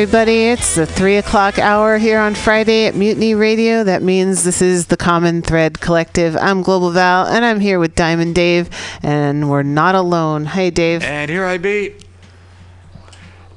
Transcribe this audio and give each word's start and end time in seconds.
everybody, 0.00 0.44
it's 0.44 0.76
the 0.76 0.86
three 0.86 1.16
o'clock 1.16 1.58
hour 1.58 1.98
here 1.98 2.20
on 2.20 2.32
Friday 2.32 2.86
at 2.86 2.94
Mutiny 2.94 3.34
Radio. 3.34 3.82
That 3.82 4.00
means 4.00 4.44
this 4.44 4.62
is 4.62 4.86
the 4.86 4.96
Common 4.96 5.42
Thread 5.42 5.80
Collective. 5.80 6.36
I'm 6.36 6.62
Global 6.62 6.92
Val, 6.92 7.26
and 7.26 7.44
I'm 7.44 7.58
here 7.58 7.80
with 7.80 7.96
Diamond 7.96 8.36
Dave, 8.36 8.70
and 9.02 9.50
we're 9.50 9.64
not 9.64 9.96
alone. 9.96 10.46
Hey, 10.46 10.70
Dave. 10.70 11.02
And 11.02 11.28
here 11.28 11.44
I 11.44 11.58
be 11.58 11.96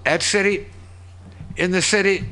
at 0.03 0.23
city, 0.23 0.65
in 1.57 1.69
the 1.69 1.81
city, 1.83 2.25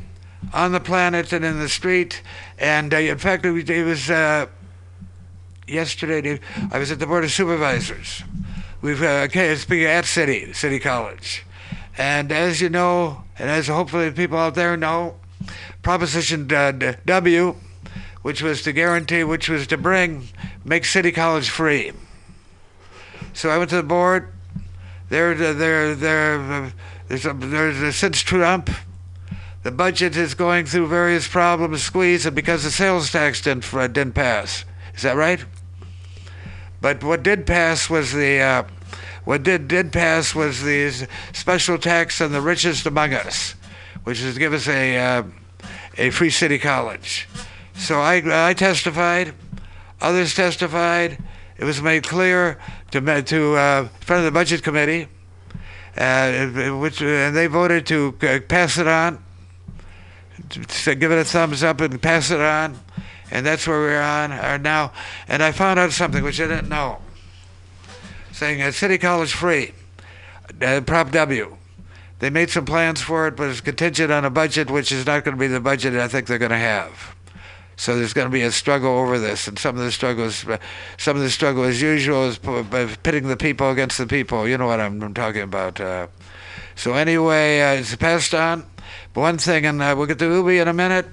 on 0.55 0.71
the 0.71 0.79
planet, 0.79 1.31
and 1.31 1.45
in 1.45 1.59
the 1.59 1.69
street. 1.69 2.23
And 2.57 2.91
uh, 2.91 2.97
in 2.97 3.19
fact, 3.19 3.45
it 3.45 3.83
was, 3.83 4.09
uh, 4.09 4.47
yesterday. 5.67 6.39
I 6.71 6.79
was 6.79 6.91
at 6.91 6.97
the 6.97 7.05
Board 7.05 7.25
of 7.25 7.31
Supervisors. 7.31 8.23
We've 8.81 9.03
uh, 9.03 9.27
okay, 9.27 9.55
speaking 9.55 9.85
at 9.85 10.05
city, 10.05 10.51
City 10.53 10.79
College. 10.79 11.45
And 11.99 12.31
as 12.31 12.61
you 12.61 12.69
know, 12.69 13.23
and 13.37 13.49
as 13.49 13.67
hopefully 13.67 14.09
people 14.09 14.37
out 14.37 14.55
there 14.55 14.77
know, 14.77 15.17
Proposition 15.83 16.47
W, 16.47 17.55
which 18.21 18.41
was 18.41 18.61
to 18.61 18.71
guarantee, 18.71 19.25
which 19.25 19.49
was 19.49 19.67
to 19.67 19.77
bring, 19.77 20.29
make 20.63 20.85
City 20.85 21.11
College 21.11 21.49
free. 21.49 21.91
So 23.33 23.49
I 23.49 23.57
went 23.57 23.69
to 23.71 23.75
the 23.75 23.83
board. 23.83 24.31
There, 25.09 25.35
there, 25.35 25.93
there, 25.93 26.73
there's, 27.09 27.25
a, 27.25 27.33
there's 27.33 27.81
a, 27.81 27.91
since 27.91 28.21
Trump, 28.21 28.69
the 29.63 29.71
budget 29.71 30.15
is 30.15 30.35
going 30.35 30.67
through 30.67 30.87
various 30.87 31.27
problems, 31.27 31.83
squeeze, 31.83 32.25
and 32.25 32.33
because 32.33 32.63
the 32.63 32.71
sales 32.71 33.11
tax 33.11 33.41
didn't 33.41 33.73
uh, 33.73 33.87
didn't 33.87 34.13
pass. 34.13 34.63
Is 34.95 35.01
that 35.01 35.17
right? 35.17 35.43
But 36.79 37.03
what 37.03 37.23
did 37.23 37.45
pass 37.45 37.89
was 37.89 38.13
the 38.13 38.39
uh, 38.39 38.63
what 39.29 39.43
did, 39.43 39.67
did 39.67 39.91
pass 39.91 40.33
was 40.33 40.63
the 40.63 41.07
special 41.33 41.77
tax 41.77 42.19
on 42.19 42.31
the 42.31 42.41
richest 42.41 42.87
among 42.87 43.13
us, 43.13 43.53
which 44.03 44.23
is 44.23 44.33
to 44.33 44.39
give 44.39 44.53
us 44.53 44.67
a, 44.67 44.97
uh, 44.97 45.23
a 45.99 46.09
free 46.09 46.31
city 46.31 46.57
college. 46.57 47.29
So 47.75 47.99
I, 47.99 48.49
I 48.49 48.55
testified, 48.55 49.35
others 50.01 50.33
testified. 50.33 51.19
It 51.59 51.63
was 51.63 51.79
made 51.79 52.07
clear 52.07 52.57
to, 52.89 53.21
to 53.21 53.55
uh, 53.55 53.87
front 53.99 54.21
of 54.21 54.25
the 54.25 54.31
budget 54.31 54.63
committee, 54.63 55.07
uh, 55.95 56.47
which, 56.79 56.99
and 56.99 57.37
they 57.37 57.45
voted 57.45 57.85
to 57.85 58.15
uh, 58.23 58.39
pass 58.47 58.79
it 58.79 58.87
on, 58.87 59.23
to 60.49 60.95
give 60.95 61.11
it 61.11 61.19
a 61.19 61.23
thumbs 61.23 61.61
up 61.61 61.81
and 61.81 62.01
pass 62.01 62.31
it 62.31 62.41
on. 62.41 62.79
And 63.29 63.45
that's 63.45 63.67
where 63.67 63.77
we're 63.77 64.01
on 64.01 64.31
are 64.31 64.57
now. 64.57 64.91
And 65.27 65.43
I 65.43 65.51
found 65.51 65.77
out 65.77 65.91
something 65.91 66.23
which 66.23 66.41
I 66.41 66.47
didn't 66.47 66.69
know 66.69 66.97
saying 68.39 68.61
uh, 68.61 68.71
City 68.71 68.97
College 68.97 69.33
free, 69.33 69.73
uh, 70.61 70.79
Prop 70.85 71.11
W. 71.11 71.57
They 72.19 72.29
made 72.29 72.49
some 72.49 72.63
plans 72.63 73.01
for 73.01 73.27
it, 73.27 73.35
but 73.35 73.49
it's 73.49 73.59
contingent 73.59 74.13
on 74.13 74.23
a 74.23 74.29
budget 74.29 74.71
which 74.71 74.93
is 74.93 75.05
not 75.05 75.25
going 75.25 75.35
to 75.35 75.39
be 75.39 75.47
the 75.47 75.59
budget 75.59 75.93
I 75.95 76.07
think 76.07 76.27
they're 76.27 76.37
going 76.37 76.51
to 76.51 76.57
have. 76.57 77.15
So 77.75 77.97
there's 77.97 78.13
going 78.13 78.27
to 78.27 78.31
be 78.31 78.43
a 78.43 78.51
struggle 78.51 78.97
over 78.97 79.19
this, 79.19 79.49
and 79.49 79.59
some 79.59 79.77
of 79.77 79.83
the 79.83 79.91
struggles, 79.91 80.47
uh, 80.47 80.57
some 80.97 81.17
of 81.17 81.21
the 81.23 81.29
struggle 81.29 81.65
as 81.65 81.81
usual 81.81 82.29
is 82.29 82.39
pitting 83.03 83.27
the 83.27 83.37
people 83.37 83.71
against 83.71 83.97
the 83.97 84.07
people. 84.07 84.47
You 84.47 84.57
know 84.57 84.67
what 84.67 84.79
I'm, 84.79 85.13
talking 85.13 85.41
about. 85.41 85.81
Uh, 85.81 86.07
so 86.75 86.93
anyway, 86.93 87.59
uh, 87.59 87.73
it's 87.73 87.93
passed 87.97 88.33
on. 88.33 88.65
But 89.13 89.21
one 89.21 89.37
thing, 89.37 89.65
and 89.65 89.81
uh, 89.81 89.95
we'll 89.97 90.07
get 90.07 90.19
to 90.19 90.25
Ubi 90.25 90.59
in 90.59 90.69
a 90.69 90.73
minute. 90.73 91.07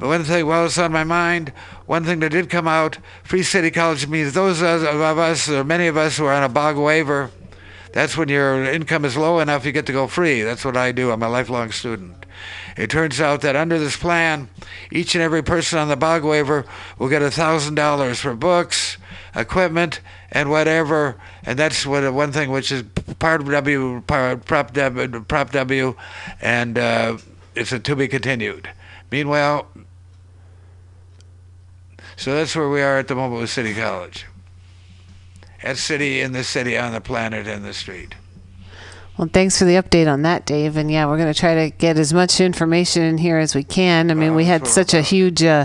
But 0.00 0.08
one 0.08 0.24
thing, 0.24 0.46
while 0.46 0.64
it's 0.64 0.78
on 0.78 0.90
my 0.90 1.04
mind, 1.04 1.52
one 1.90 2.04
thing 2.04 2.20
that 2.20 2.30
did 2.30 2.48
come 2.48 2.68
out, 2.68 2.98
Free 3.24 3.42
City 3.42 3.68
College 3.72 4.06
means 4.06 4.32
those 4.32 4.62
of 4.62 5.18
us, 5.18 5.48
or 5.48 5.64
many 5.64 5.88
of 5.88 5.96
us 5.96 6.16
who 6.16 6.24
are 6.24 6.32
on 6.32 6.44
a 6.44 6.48
BOG 6.48 6.76
waiver, 6.76 7.32
that's 7.92 8.16
when 8.16 8.28
your 8.28 8.64
income 8.64 9.04
is 9.04 9.16
low 9.16 9.40
enough 9.40 9.66
you 9.66 9.72
get 9.72 9.86
to 9.86 9.92
go 9.92 10.06
free. 10.06 10.42
That's 10.42 10.64
what 10.64 10.76
I 10.76 10.92
do. 10.92 11.10
I'm 11.10 11.24
a 11.24 11.28
lifelong 11.28 11.72
student. 11.72 12.26
It 12.76 12.90
turns 12.90 13.20
out 13.20 13.40
that 13.40 13.56
under 13.56 13.76
this 13.76 13.96
plan, 13.96 14.48
each 14.92 15.16
and 15.16 15.22
every 15.22 15.42
person 15.42 15.80
on 15.80 15.88
the 15.88 15.96
BOG 15.96 16.22
waiver 16.22 16.64
will 16.96 17.08
get 17.08 17.22
$1,000 17.22 18.20
for 18.20 18.36
books, 18.36 18.96
equipment, 19.34 19.98
and 20.30 20.48
whatever. 20.48 21.16
And 21.42 21.58
that's 21.58 21.84
what 21.84 22.14
one 22.14 22.30
thing 22.30 22.52
which 22.52 22.70
is 22.70 22.84
part 23.18 23.40
of 23.40 23.50
W, 23.50 24.00
part, 24.02 24.44
Prop 24.44 24.72
W, 24.74 25.24
Prop 25.24 25.50
W 25.50 25.96
and 26.40 26.78
uh, 26.78 27.18
it's 27.56 27.72
a 27.72 27.80
to 27.80 27.96
be 27.96 28.06
continued. 28.06 28.70
Meanwhile, 29.10 29.66
so 32.20 32.34
that's 32.34 32.54
where 32.54 32.68
we 32.68 32.82
are 32.82 32.98
at 32.98 33.08
the 33.08 33.14
moment 33.14 33.40
with 33.40 33.48
City 33.48 33.72
College. 33.72 34.26
At 35.62 35.78
city, 35.78 36.20
in 36.20 36.32
the 36.32 36.44
city, 36.44 36.76
on 36.76 36.92
the 36.92 37.00
planet, 37.00 37.46
in 37.46 37.62
the 37.62 37.72
street. 37.72 38.14
Well, 39.16 39.30
thanks 39.32 39.58
for 39.58 39.64
the 39.64 39.76
update 39.76 40.06
on 40.06 40.20
that, 40.22 40.44
Dave. 40.44 40.76
And 40.76 40.90
yeah, 40.90 41.06
we're 41.06 41.16
going 41.16 41.32
to 41.32 41.38
try 41.38 41.54
to 41.54 41.70
get 41.70 41.96
as 41.96 42.12
much 42.12 42.38
information 42.38 43.04
in 43.04 43.16
here 43.16 43.38
as 43.38 43.54
we 43.54 43.64
can. 43.64 44.10
I 44.10 44.14
mean, 44.14 44.34
we 44.34 44.44
had 44.44 44.66
such 44.66 44.92
a 44.92 45.00
huge 45.00 45.42
uh, 45.42 45.64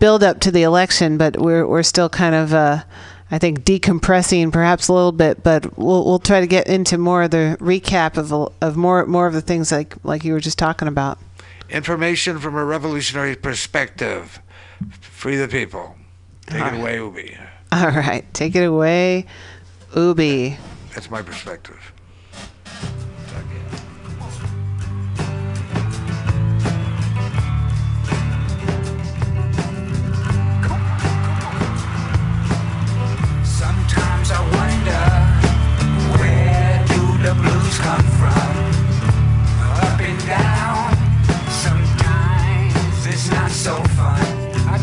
build 0.00 0.24
up 0.24 0.40
to 0.40 0.50
the 0.50 0.64
election, 0.64 1.16
but 1.16 1.38
we're 1.38 1.64
we're 1.64 1.84
still 1.84 2.08
kind 2.08 2.34
of. 2.34 2.52
Uh, 2.52 2.82
I 3.30 3.38
think 3.38 3.60
decompressing 3.60 4.52
perhaps 4.52 4.88
a 4.88 4.92
little 4.92 5.12
bit, 5.12 5.44
but 5.44 5.78
we'll 5.78 6.04
we'll 6.04 6.18
try 6.18 6.40
to 6.40 6.46
get 6.48 6.66
into 6.66 6.98
more 6.98 7.22
of 7.22 7.30
the 7.30 7.56
recap 7.60 8.16
of 8.16 8.32
of 8.32 8.76
more 8.76 9.06
more 9.06 9.28
of 9.28 9.34
the 9.34 9.42
things 9.42 9.70
like 9.70 9.94
like 10.02 10.24
you 10.24 10.32
were 10.32 10.40
just 10.40 10.58
talking 10.58 10.88
about. 10.88 11.18
Information 11.68 12.40
from 12.40 12.56
a 12.56 12.64
revolutionary 12.64 13.36
perspective. 13.36 14.40
Free 15.18 15.34
the 15.34 15.48
people. 15.48 15.96
Take 16.46 16.62
All 16.62 16.74
it 16.74 16.80
away, 16.80 16.94
Ubi. 16.94 17.36
All 17.72 17.90
right, 17.90 18.24
take 18.34 18.54
it 18.54 18.62
away, 18.62 19.26
Ubi. 19.96 20.56
That's 20.94 21.10
my 21.10 21.22
perspective. 21.22 21.92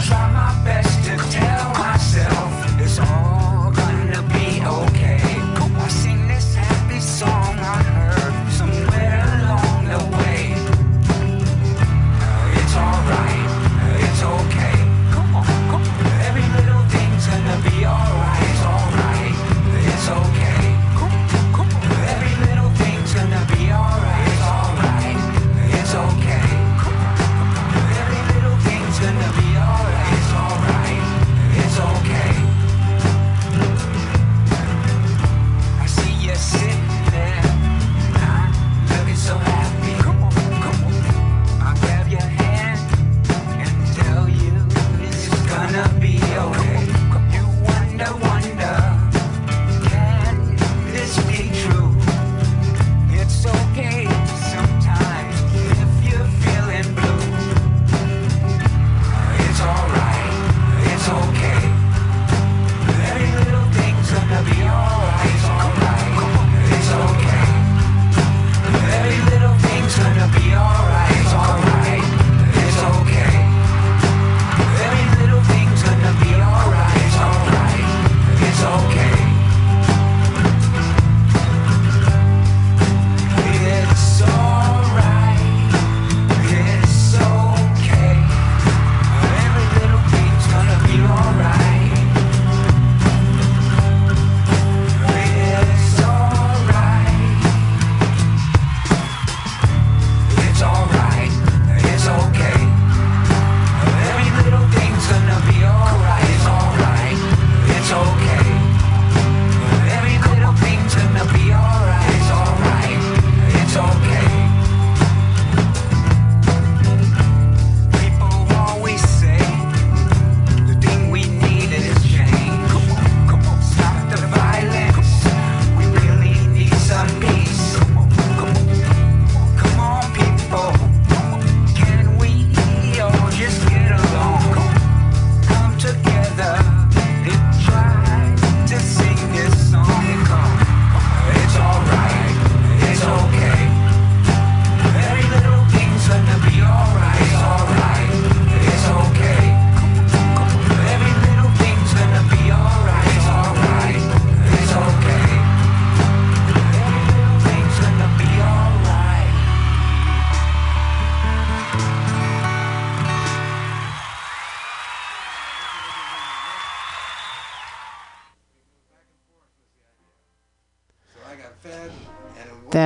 Try 0.06 0.32
my 0.32 0.64
best 0.64 0.85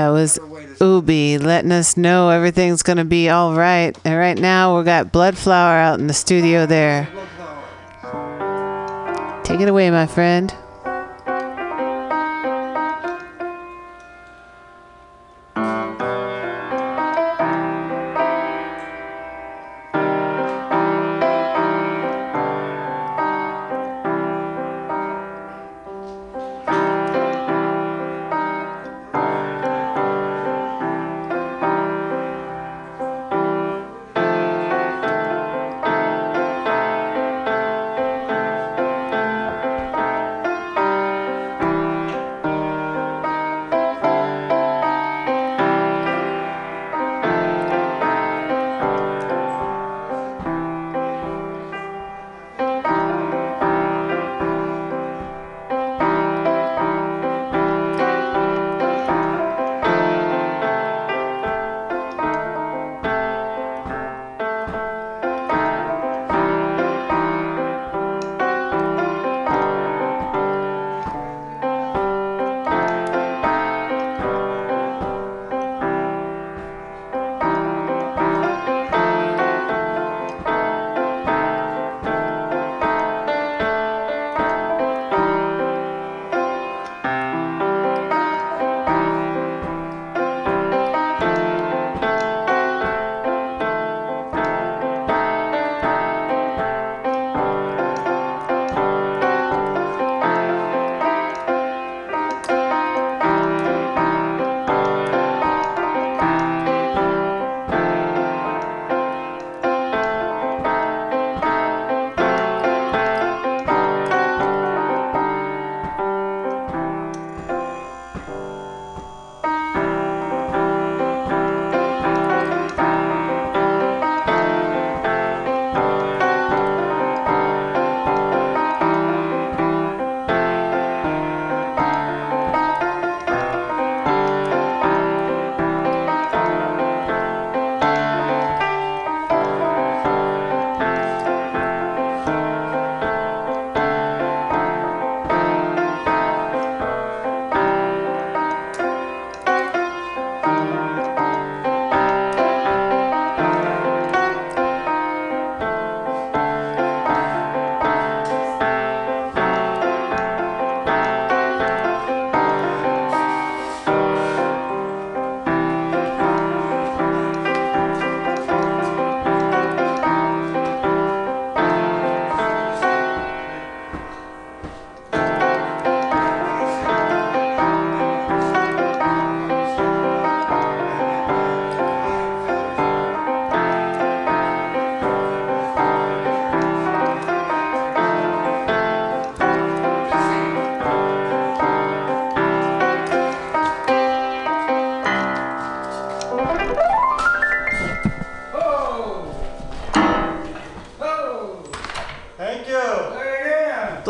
What 0.08 0.13
That 0.13 0.13
was 0.13 0.39
Ubi 0.79 1.38
letting 1.38 1.72
us 1.72 1.98
know 1.98 2.29
everything's 2.29 2.84
going 2.84 2.98
to 2.98 3.06
be 3.06 3.29
all 3.29 3.53
right. 3.53 3.98
And 4.06 4.18
right 4.18 4.38
now, 4.38 4.77
we 4.77 4.84
got 4.86 5.12
Bloodflower 5.12 5.82
out 5.82 6.00
in 6.00 6.08
the 6.08 6.13
studio 6.13 6.65
there. 6.65 7.08
Take 9.44 9.60
it 9.60 9.68
away, 9.68 9.89
my 9.91 10.08
friend. 10.08 10.53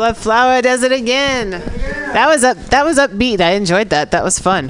Blood 0.00 0.16
Flower 0.16 0.62
does 0.62 0.82
it 0.82 0.92
again. 0.92 1.50
That 1.50 2.26
was 2.26 2.42
up. 2.42 2.56
That 2.70 2.86
was 2.86 2.96
upbeat. 2.96 3.42
I 3.42 3.50
enjoyed 3.50 3.90
that. 3.90 4.12
That 4.12 4.24
was 4.24 4.38
fun. 4.38 4.68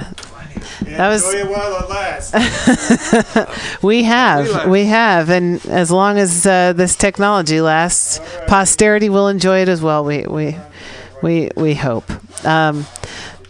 That 0.83 1.09
was- 1.09 1.25
Enjoy 1.25 1.39
it 1.39 1.49
while 1.49 1.85
it 1.85 1.89
lasts. 1.89 3.79
We 3.85 4.03
have, 4.03 4.69
we 4.69 4.87
have, 4.87 5.31
and 5.31 5.65
as 5.67 5.93
long 5.93 6.19
as 6.19 6.45
uh, 6.45 6.73
this 6.73 6.97
technology 6.97 7.61
lasts, 7.61 8.19
posterity 8.49 9.09
will 9.09 9.29
enjoy 9.29 9.61
it 9.63 9.69
as 9.69 9.81
well. 9.81 10.05
We 10.05 10.27
we 10.27 10.57
we 11.23 11.51
we 11.57 11.75
hope. 11.77 12.11
Um, 12.45 12.85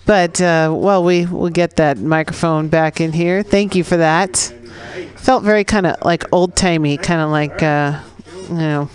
but 0.04 0.38
uh, 0.38 0.74
well, 0.76 1.02
we 1.02 1.24
will 1.24 1.48
get 1.48 1.76
that 1.76 1.96
microphone 1.96 2.68
back 2.68 3.00
in 3.00 3.10
here. 3.14 3.42
Thank 3.42 3.74
you 3.74 3.84
for 3.84 3.96
that. 3.96 4.36
Felt 5.16 5.44
very 5.44 5.64
kind 5.64 5.86
of 5.86 5.96
like 6.04 6.30
old 6.30 6.56
timey, 6.56 6.98
kind 6.98 7.22
of 7.22 7.30
like 7.30 7.62
uh, 7.62 8.00
you 8.50 8.54
know, 8.54 8.90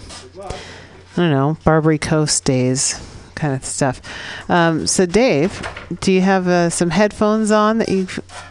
I 1.17 1.21
don't 1.21 1.31
know, 1.31 1.57
Barbary 1.63 1.97
Coast 1.97 2.43
days 2.43 2.99
kind 3.35 3.53
of 3.53 3.63
stuff. 3.65 4.01
Um, 4.49 4.87
so, 4.87 5.05
Dave, 5.05 5.61
do 5.99 6.11
you 6.11 6.21
have 6.21 6.47
uh, 6.47 6.69
some 6.69 6.89
headphones 6.89 7.51
on 7.51 7.77
that 7.79 7.89
you? 7.89 8.07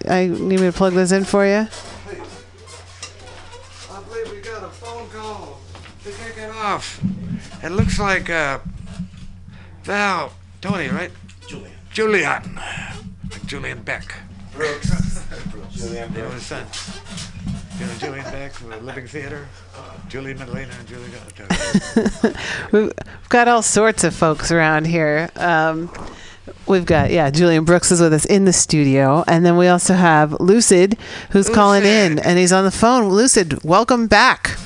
I 0.09 0.27
need 0.27 0.61
me 0.61 0.66
to 0.66 0.72
plug 0.72 0.92
those 0.94 1.12
in 1.12 1.24
for 1.24 1.44
you. 1.46 1.66
I 3.90 4.00
believe 4.09 4.31
we 4.31 4.40
got 4.40 4.62
a 4.62 4.68
phone 4.68 5.09
call 5.11 5.61
to 6.05 6.11
kick 6.11 6.37
it 6.38 6.50
off. 6.50 7.00
It 7.62 7.70
looks 7.70 7.98
like 7.98 8.29
uh, 8.31 8.59
Val, 9.85 10.33
Tony, 10.61 10.88
right? 10.88 11.11
Julian. 11.46 11.72
Julian. 11.90 12.61
Like 13.31 13.46
Julian 13.46 13.83
Beck. 13.83 14.14
Brooks. 14.55 14.90
Julian 15.72 16.12
You 16.12 16.18
know 16.22 16.29
Brooks. 16.29 16.35
his 16.35 16.46
son. 16.46 17.34
You 17.79 17.87
know 17.87 17.95
Julian 17.95 18.25
Beck 18.25 18.53
from 18.53 18.71
the 18.71 18.77
Living 18.79 19.09
Theater? 19.09 19.49
Julian 20.09 20.39
Medellina 20.39 20.73
and 20.79 20.87
Julian 20.87 21.11
Galatato. 21.11 22.73
We've 22.73 22.93
got 23.29 23.49
all 23.49 23.63
sorts 23.63 24.05
of 24.05 24.15
folks 24.15 24.53
around 24.53 24.87
here. 24.87 25.29
Um, 25.35 25.91
we've 26.69 26.87
got, 26.87 27.11
yeah, 27.11 27.31
Julian 27.31 27.65
Brooks 27.65 27.91
is 27.91 28.01
with 28.01 28.13
us 28.13 28.25
in 28.27 28.45
the 28.45 28.53
studio. 28.53 29.25
And 29.27 29.45
then 29.45 29.57
we 29.57 29.67
also 29.67 29.95
have 29.95 30.39
Lucid, 30.41 30.97
who's 31.31 31.49
calling 31.49 31.85
in, 31.85 32.21
and 32.21 32.39
he's 32.39 32.53
on 32.53 32.65
the 32.65 32.71
phone. 32.71 33.09
Lucid, 33.09 33.65
welcome 33.65 34.07
back. 34.07 34.57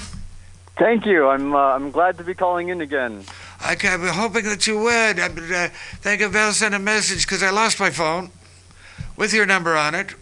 Thank 0.77 1.07
you. 1.07 1.29
I'm 1.29 1.55
uh, 1.55 1.59
I'm 1.59 1.91
glad 1.91 2.19
to 2.19 2.25
be 2.25 2.35
calling 2.35 2.69
in 2.69 2.81
again. 2.83 3.25
I 3.61 3.75
have 3.81 4.01
been 4.01 4.15
hoping 4.15 4.45
that 4.45 4.67
you 4.67 4.79
would. 4.79 5.19
I've 5.19 5.35
been 5.35 5.53
uh, 5.53 5.69
thinking 5.73 6.31
Val 6.31 6.53
sent 6.53 6.75
a 6.75 6.79
message 6.79 7.27
because 7.27 7.43
I 7.43 7.51
lost 7.51 7.81
my 7.81 7.91
phone 7.91 8.31
with 9.17 9.33
your 9.33 9.47
number 9.47 9.77
on 9.77 9.95
it. 9.95 10.15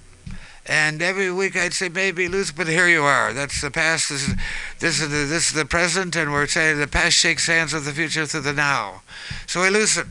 And 0.68 1.00
every 1.00 1.31
week 1.31 1.57
I'd 1.57 1.74
say 1.74 1.88
maybe 1.88 2.26
lose, 2.26 2.50
but 2.50 2.66
here 2.66 2.88
you 2.88 3.02
are. 3.02 3.33
That's 3.33 3.61
the 3.61 3.70
past. 3.70 4.09
This 4.09 4.29
is 4.29 4.35
this 4.81 5.00
is 5.00 5.09
the, 5.09 5.24
this 5.33 5.48
is 5.48 5.52
the 5.52 5.64
present, 5.64 6.16
and 6.16 6.33
we're 6.33 6.48
saying 6.48 6.79
the 6.79 6.88
past 6.88 7.14
shakes 7.16 7.46
hands 7.46 7.72
with 7.72 7.85
the 7.85 7.92
future 7.92 8.26
through 8.26 8.40
the 8.40 8.52
now. 8.52 9.02
So 9.46 9.61
lose 9.61 9.96
it. 9.96 10.07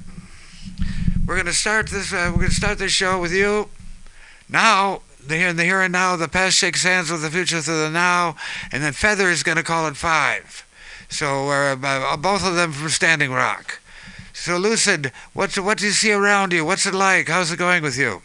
We're 1.26 1.36
gonna 1.36 1.52
start 1.54 1.90
this. 1.90 2.14
Uh, 2.14 2.32
we're 2.34 2.44
gonna 2.44 2.52
start 2.52 2.78
this 2.78 2.94
show 2.94 3.20
with 3.20 3.34
you, 3.34 3.70
Now, 4.48 5.02
the 5.28 5.36
here 5.36 5.52
the 5.52 5.64
here 5.64 5.82
and 5.82 5.92
now, 5.92 6.16
the 6.16 6.30
past 6.30 6.56
shakes 6.58 6.84
hands 6.84 7.12
with 7.12 7.22
the 7.22 7.32
future 7.32 7.62
through 7.62 7.82
the 7.82 7.90
now, 7.90 8.36
and 8.72 8.82
then 8.82 8.94
Feather 8.94 9.30
is 9.30 9.44
going 9.44 9.58
to 9.58 9.64
call 9.64 9.88
it 9.88 9.98
five. 9.98 10.66
So 11.10 11.50
uh, 11.50 12.18
both 12.18 12.46
of 12.46 12.56
them 12.56 12.72
from 12.72 12.90
Standing 12.90 13.32
Rock. 13.32 13.80
So 14.34 14.58
Lucid, 14.58 15.12
what's 15.34 15.60
what 15.60 15.80
do 15.80 15.86
you 15.86 15.92
see 15.92 16.12
around 16.12 16.54
you? 16.54 16.64
What's 16.64 16.86
it 16.86 16.94
like? 16.94 17.28
How's 17.28 17.52
it 17.52 17.58
going 17.58 17.84
with 17.84 17.98
you? 17.98 18.22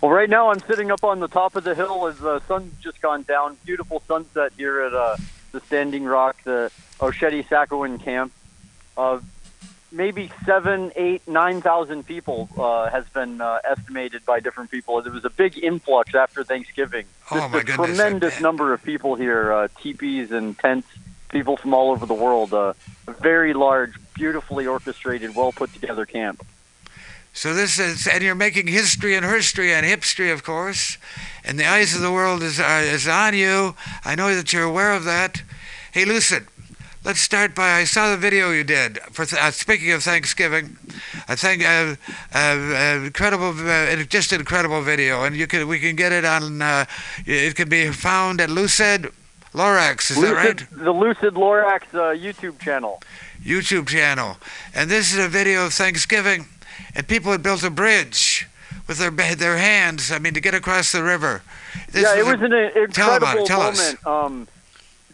Well, 0.00 0.12
right 0.12 0.30
now 0.30 0.50
I'm 0.50 0.60
sitting 0.60 0.92
up 0.92 1.02
on 1.02 1.18
the 1.18 1.26
top 1.26 1.56
of 1.56 1.64
the 1.64 1.74
hill 1.74 2.06
as 2.06 2.18
the 2.18 2.38
sun's 2.46 2.72
just 2.80 3.00
gone 3.00 3.22
down. 3.22 3.56
Beautiful 3.66 4.00
sunset 4.06 4.52
here 4.56 4.82
at 4.82 4.94
uh, 4.94 5.16
the 5.50 5.60
Standing 5.60 6.04
Rock, 6.04 6.36
the 6.44 6.70
Oceti 7.00 7.44
Sakowin 7.44 8.00
camp. 8.00 8.32
Uh, 8.96 9.18
maybe 9.90 10.30
seven, 10.46 10.92
eight, 10.94 11.26
nine 11.26 11.60
thousand 11.60 12.06
people 12.06 12.48
uh, 12.56 12.88
has 12.90 13.08
been 13.08 13.40
uh, 13.40 13.58
estimated 13.68 14.24
by 14.24 14.38
different 14.38 14.70
people. 14.70 15.02
There 15.02 15.12
was 15.12 15.24
a 15.24 15.30
big 15.30 15.58
influx 15.58 16.14
after 16.14 16.44
Thanksgiving. 16.44 17.06
Oh, 17.32 17.36
Just 17.36 17.52
my 17.52 17.58
a 17.58 17.64
goodness, 17.64 17.86
tremendous 17.86 18.40
number 18.40 18.72
of 18.72 18.82
people 18.84 19.16
here, 19.16 19.52
uh, 19.52 19.68
teepees 19.80 20.30
and 20.30 20.56
tents, 20.56 20.86
people 21.30 21.56
from 21.56 21.74
all 21.74 21.90
over 21.90 22.06
the 22.06 22.14
world. 22.14 22.54
Uh, 22.54 22.74
a 23.08 23.12
very 23.14 23.52
large, 23.52 23.94
beautifully 24.14 24.68
orchestrated, 24.68 25.34
well 25.34 25.50
put 25.50 25.72
together 25.72 26.06
camp. 26.06 26.46
So 27.38 27.54
this 27.54 27.78
is, 27.78 28.08
and 28.08 28.20
you're 28.20 28.34
making 28.34 28.66
history 28.66 29.14
and 29.14 29.24
herstory 29.24 29.70
and 29.70 29.86
hipstery, 29.86 30.32
of 30.32 30.42
course, 30.42 30.98
and 31.44 31.56
the 31.56 31.66
eyes 31.66 31.94
of 31.94 32.00
the 32.00 32.10
world 32.10 32.42
is 32.42 32.58
are, 32.58 32.82
is 32.82 33.06
on 33.06 33.32
you. 33.32 33.76
I 34.04 34.16
know 34.16 34.34
that 34.34 34.52
you're 34.52 34.64
aware 34.64 34.92
of 34.92 35.04
that. 35.04 35.44
Hey, 35.92 36.04
Lucid, 36.04 36.48
let's 37.04 37.20
start 37.20 37.54
by 37.54 37.74
I 37.74 37.84
saw 37.84 38.10
the 38.10 38.16
video 38.16 38.50
you 38.50 38.64
did 38.64 38.98
for 39.12 39.24
th- 39.24 39.40
uh, 39.40 39.52
speaking 39.52 39.92
of 39.92 40.02
Thanksgiving. 40.02 40.78
I 41.28 41.36
think 41.36 41.64
uh, 41.64 41.94
uh, 42.34 42.38
uh, 42.38 43.04
incredible, 43.04 43.54
uh, 43.56 43.94
just 44.02 44.32
incredible 44.32 44.82
video, 44.82 45.22
and 45.22 45.36
you 45.36 45.46
can 45.46 45.68
we 45.68 45.78
can 45.78 45.94
get 45.94 46.10
it 46.10 46.24
on. 46.24 46.60
Uh, 46.60 46.86
it 47.24 47.54
can 47.54 47.68
be 47.68 47.92
found 47.92 48.40
at 48.40 48.50
Lucid 48.50 49.12
Lorax. 49.52 50.10
Is 50.10 50.20
that 50.20 50.34
right? 50.34 50.66
The 50.72 50.90
Lucid 50.90 51.34
Lorax 51.34 51.82
uh, 51.94 52.16
YouTube 52.16 52.58
channel. 52.58 53.00
YouTube 53.44 53.86
channel. 53.86 54.38
And 54.74 54.90
this 54.90 55.12
is 55.14 55.24
a 55.24 55.28
video 55.28 55.66
of 55.66 55.72
Thanksgiving, 55.72 56.46
and 56.94 57.06
people 57.06 57.32
had 57.32 57.42
built 57.42 57.62
a 57.62 57.70
bridge 57.70 58.46
with 58.86 58.98
their 58.98 59.10
their 59.10 59.56
hands. 59.58 60.10
I 60.10 60.18
mean, 60.18 60.34
to 60.34 60.40
get 60.40 60.54
across 60.54 60.92
the 60.92 61.02
river. 61.02 61.42
This 61.90 62.02
yeah, 62.04 62.16
it 62.18 62.22
a- 62.22 62.24
was 62.36 62.42
an 62.42 62.52
uh, 62.52 62.86
Tell 62.92 63.14
about 63.16 63.38
incredible 63.38 63.44
it. 63.44 63.46
Tell 63.46 63.60
us. 63.62 64.04
moment. 64.04 64.06
Um, 64.06 64.48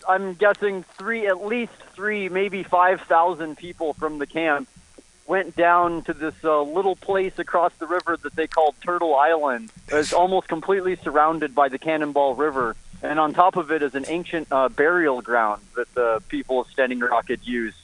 I'm 0.08 0.34
guessing 0.34 0.84
three, 0.98 1.26
at 1.26 1.44
least 1.44 1.72
three, 1.94 2.28
maybe 2.28 2.62
five 2.62 3.00
thousand 3.02 3.56
people 3.56 3.94
from 3.94 4.18
the 4.18 4.26
camp 4.26 4.68
went 5.26 5.56
down 5.56 6.02
to 6.02 6.12
this 6.12 6.34
uh, 6.44 6.60
little 6.60 6.96
place 6.96 7.38
across 7.38 7.72
the 7.78 7.86
river 7.86 8.14
that 8.22 8.36
they 8.36 8.46
called 8.46 8.74
Turtle 8.84 9.14
Island. 9.14 9.70
It's 9.88 10.12
almost 10.12 10.48
completely 10.48 10.96
surrounded 10.96 11.54
by 11.54 11.70
the 11.70 11.78
Cannonball 11.78 12.34
River, 12.34 12.76
and 13.02 13.18
on 13.18 13.32
top 13.32 13.56
of 13.56 13.72
it 13.72 13.82
is 13.82 13.94
an 13.94 14.04
ancient 14.08 14.48
uh, 14.52 14.68
burial 14.68 15.22
ground 15.22 15.62
that 15.76 15.92
the 15.94 16.22
people 16.28 16.60
of 16.60 16.66
Standing 16.68 16.98
Rock 17.00 17.28
had 17.28 17.42
used. 17.46 17.78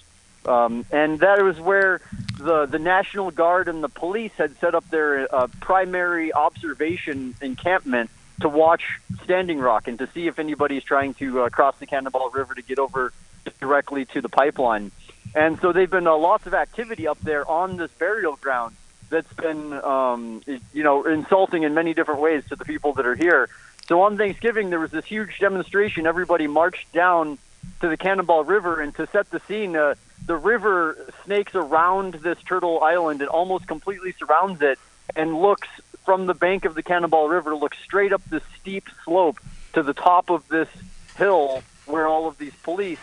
Um, 0.46 0.84
and 0.90 1.20
that 1.20 1.42
was 1.42 1.60
where 1.60 2.00
the 2.38 2.66
the 2.66 2.78
National 2.78 3.30
Guard 3.30 3.68
and 3.68 3.82
the 3.82 3.88
police 3.88 4.32
had 4.36 4.58
set 4.58 4.74
up 4.74 4.88
their 4.90 5.32
uh, 5.34 5.48
primary 5.60 6.32
observation 6.32 7.34
encampment 7.42 8.10
to 8.40 8.48
watch 8.48 9.00
Standing 9.24 9.58
Rock 9.58 9.86
and 9.86 9.98
to 9.98 10.08
see 10.14 10.26
if 10.26 10.38
anybody's 10.38 10.82
trying 10.82 11.14
to 11.14 11.42
uh, 11.42 11.48
cross 11.50 11.78
the 11.78 11.86
Cannonball 11.86 12.30
River 12.30 12.54
to 12.54 12.62
get 12.62 12.78
over 12.78 13.12
directly 13.60 14.06
to 14.06 14.20
the 14.20 14.28
pipeline. 14.28 14.90
And 15.34 15.60
so 15.60 15.72
they've 15.72 15.90
been 15.90 16.06
uh, 16.06 16.16
lots 16.16 16.46
of 16.46 16.54
activity 16.54 17.06
up 17.06 17.20
there 17.20 17.48
on 17.48 17.76
this 17.76 17.90
burial 17.92 18.36
ground 18.36 18.74
that's 19.10 19.32
been, 19.34 19.72
um, 19.72 20.42
you 20.72 20.82
know, 20.82 21.04
insulting 21.04 21.64
in 21.64 21.74
many 21.74 21.94
different 21.94 22.20
ways 22.20 22.44
to 22.48 22.56
the 22.56 22.64
people 22.64 22.94
that 22.94 23.06
are 23.06 23.14
here. 23.14 23.48
So 23.86 24.02
on 24.02 24.16
Thanksgiving, 24.16 24.70
there 24.70 24.78
was 24.80 24.92
this 24.92 25.04
huge 25.04 25.38
demonstration. 25.38 26.06
Everybody 26.06 26.46
marched 26.46 26.92
down 26.92 27.38
to 27.80 27.88
the 27.88 27.96
Cannonball 27.96 28.44
River, 28.44 28.80
and 28.80 28.94
to 28.96 29.06
set 29.06 29.30
the 29.30 29.40
scene, 29.40 29.76
uh, 29.76 29.94
the 30.26 30.36
river 30.36 31.12
snakes 31.24 31.54
around 31.54 32.14
this 32.14 32.38
turtle 32.42 32.82
island. 32.82 33.20
And 33.20 33.28
almost 33.28 33.66
completely 33.66 34.14
surrounds 34.18 34.62
it, 34.62 34.78
and 35.16 35.40
looks 35.40 35.68
from 36.04 36.26
the 36.26 36.34
bank 36.34 36.64
of 36.64 36.74
the 36.74 36.82
Cannonball 36.82 37.28
River, 37.28 37.54
looks 37.54 37.78
straight 37.84 38.12
up 38.12 38.22
this 38.30 38.42
steep 38.60 38.88
slope 39.04 39.38
to 39.72 39.82
the 39.82 39.94
top 39.94 40.30
of 40.30 40.46
this 40.48 40.68
hill 41.16 41.62
where 41.86 42.06
all 42.06 42.26
of 42.26 42.38
these 42.38 42.54
police, 42.62 43.00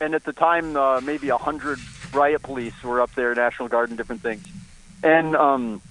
and 0.00 0.14
at 0.14 0.24
the 0.24 0.32
time, 0.32 0.76
uh, 0.76 1.00
maybe 1.00 1.28
a 1.28 1.36
hundred 1.36 1.78
riot 2.12 2.42
police 2.42 2.82
were 2.82 3.00
up 3.00 3.14
there, 3.14 3.34
National 3.34 3.68
Guard 3.68 3.88
and 3.90 3.98
different 3.98 4.22
things, 4.22 4.44
and 5.02 5.36
um, 5.36 5.82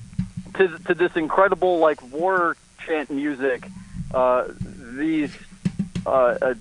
to 0.55 0.77
to 0.85 0.93
this 0.93 1.15
incredible 1.15 1.79
like 1.79 2.01
war 2.11 2.55
chant 2.85 3.09
music, 3.09 3.67
uh, 4.13 4.47
these 4.59 5.35
uh, 6.05 6.09
uh, 6.09 6.53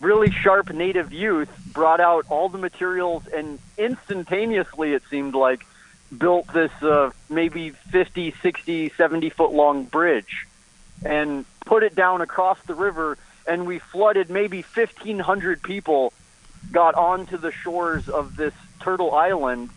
really 0.00 0.30
sharp 0.30 0.72
native 0.72 1.12
youth 1.12 1.50
brought 1.72 2.00
out 2.00 2.24
all 2.28 2.48
the 2.48 2.58
materials 2.58 3.26
and 3.26 3.58
instantaneously 3.76 4.94
it 4.94 5.02
seemed 5.10 5.34
like 5.34 5.66
built 6.16 6.46
this 6.52 6.72
uh, 6.82 7.10
maybe 7.28 7.70
50 7.70 8.34
60 8.42 8.90
70 8.90 9.30
foot 9.30 9.52
long 9.52 9.84
bridge 9.84 10.46
and 11.04 11.44
put 11.64 11.82
it 11.82 11.94
down 11.94 12.20
across 12.20 12.60
the 12.66 12.74
river. 12.74 13.18
And 13.46 13.66
we 13.66 13.78
flooded 13.78 14.30
maybe 14.30 14.62
1500 14.62 15.62
people 15.62 16.12
got 16.70 16.94
onto 16.94 17.36
the 17.36 17.50
shores 17.50 18.08
of 18.08 18.36
this 18.36 18.54
turtle 18.80 19.12
island 19.12 19.70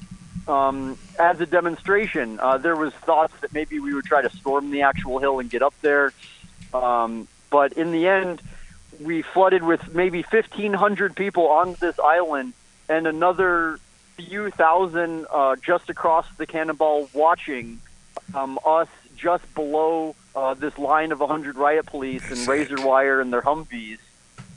um, 0.48 0.98
as 1.20 1.42
a 1.42 1.46
demonstration. 1.46 2.40
Uh, 2.40 2.58
there 2.58 2.76
was 2.76 2.94
thoughts 2.94 3.34
that 3.42 3.54
maybe 3.54 3.80
we 3.80 3.94
would 3.94 4.06
try 4.06 4.22
to 4.22 4.30
storm 4.30 4.70
the 4.70 4.84
actual 4.84 5.20
hill 5.20 5.40
and 5.40 5.50
get 5.50 5.64
up 5.64 5.74
there. 5.82 6.14
Um, 6.74 7.28
but 7.50 7.74
in 7.74 7.92
the 7.92 8.08
end 8.08 8.42
we 9.00 9.22
flooded 9.22 9.64
with 9.64 9.94
maybe 9.94 10.22
1,500 10.22 11.16
people 11.16 11.48
on 11.48 11.76
this 11.80 12.00
island 12.00 12.54
and 12.90 13.08
another 13.08 13.80
few 14.16 14.50
thousand 14.50 15.26
uh, 15.32 15.56
just 15.58 15.90
across 15.90 16.26
the 16.38 16.46
cannonball 16.46 17.10
watching 17.14 17.82
um, 18.34 18.58
us 18.66 18.88
just 19.18 19.54
below 19.56 20.16
uh, 20.36 20.54
this 20.54 20.78
line 20.78 21.12
of 21.12 21.20
100 21.20 21.56
riot 21.56 21.86
police 21.86 22.30
and 22.32 22.48
razor 22.48 22.86
wire 22.86 23.22
and 23.22 23.32
their 23.32 23.42
Humvees 23.42 23.98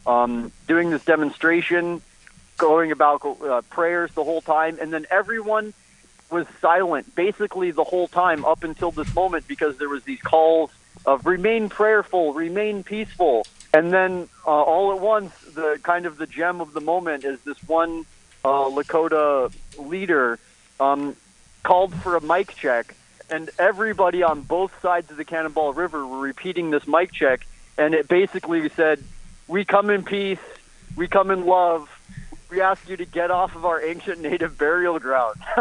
um, 0.06 0.50
doing 0.66 0.90
this 0.90 1.04
demonstration, 1.04 2.00
going 2.56 2.92
about 2.92 3.24
uh, 3.24 3.62
prayers 3.70 4.12
the 4.14 4.24
whole 4.24 4.40
time, 4.40 4.78
and 4.80 4.92
then 4.92 5.06
everyone 5.10 5.74
was 6.30 6.46
silent 6.60 7.14
basically 7.14 7.70
the 7.70 7.84
whole 7.84 8.08
time 8.08 8.44
up 8.44 8.64
until 8.64 8.90
this 8.90 9.14
moment 9.14 9.46
because 9.48 9.78
there 9.78 9.88
was 9.88 10.02
these 10.04 10.20
calls 10.20 10.70
of 11.06 11.26
remain 11.26 11.68
prayerful, 11.68 12.34
remain 12.34 12.82
peaceful, 12.82 13.46
and 13.72 13.92
then 13.92 14.28
uh, 14.46 14.50
all 14.50 14.92
at 14.92 15.00
once, 15.00 15.32
the 15.54 15.78
kind 15.82 16.06
of 16.06 16.16
the 16.18 16.26
gem 16.26 16.60
of 16.60 16.72
the 16.72 16.80
moment 16.80 17.24
is 17.24 17.38
this 17.40 17.58
one 17.68 18.04
uh, 18.44 18.64
Lakota 18.70 19.52
leader 19.78 20.38
um, 20.80 21.16
called 21.62 21.94
for 21.94 22.16
a 22.16 22.20
mic 22.20 22.54
check, 22.56 22.94
and 23.30 23.50
everybody 23.58 24.22
on 24.22 24.40
both 24.42 24.72
sides 24.80 25.10
of 25.10 25.16
the 25.16 25.24
Cannonball 25.24 25.72
River 25.74 26.06
were 26.06 26.20
repeating 26.20 26.70
this 26.70 26.86
mic 26.86 27.12
check, 27.12 27.46
and 27.76 27.94
it 27.94 28.08
basically 28.08 28.68
said, 28.70 29.02
"We 29.48 29.64
come 29.64 29.90
in 29.90 30.02
peace, 30.02 30.38
we 30.96 31.08
come 31.08 31.30
in 31.30 31.44
love, 31.44 31.88
we 32.50 32.60
ask 32.60 32.88
you 32.88 32.96
to 32.96 33.04
get 33.04 33.30
off 33.30 33.54
of 33.54 33.64
our 33.66 33.82
ancient 33.82 34.20
native 34.20 34.56
burial 34.56 34.98
ground." 34.98 35.36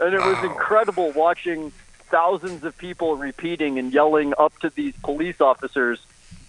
and 0.00 0.14
it 0.14 0.18
was 0.18 0.36
Wow. 0.36 0.44
incredible 0.44 1.12
watching 1.12 1.72
thousands 2.10 2.64
of 2.64 2.76
people 2.76 3.16
repeating 3.16 3.78
and 3.78 3.92
yelling 3.92 4.34
up 4.38 4.56
to 4.60 4.70
these 4.70 4.94
police 5.02 5.40
officers, 5.40 5.98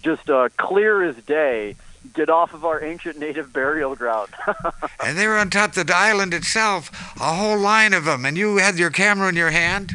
just 0.06 0.30
uh, 0.30 0.48
clear 0.56 1.02
as 1.02 1.16
day. 1.16 1.74
Get 2.14 2.30
off 2.30 2.54
of 2.54 2.64
our 2.64 2.82
ancient 2.82 3.18
native 3.18 3.52
burial 3.52 3.96
ground. 3.96 4.30
And 5.04 5.18
they 5.18 5.26
were 5.26 5.36
on 5.36 5.50
top 5.50 5.76
of 5.76 5.86
the 5.86 5.96
island 5.96 6.32
itself, 6.32 6.90
a 7.20 7.34
whole 7.34 7.58
line 7.58 7.92
of 7.92 8.04
them. 8.06 8.24
And 8.24 8.36
you 8.36 8.56
had 8.56 8.78
your 8.78 8.90
camera 8.90 9.28
in 9.28 9.36
your 9.36 9.50
hand, 9.50 9.92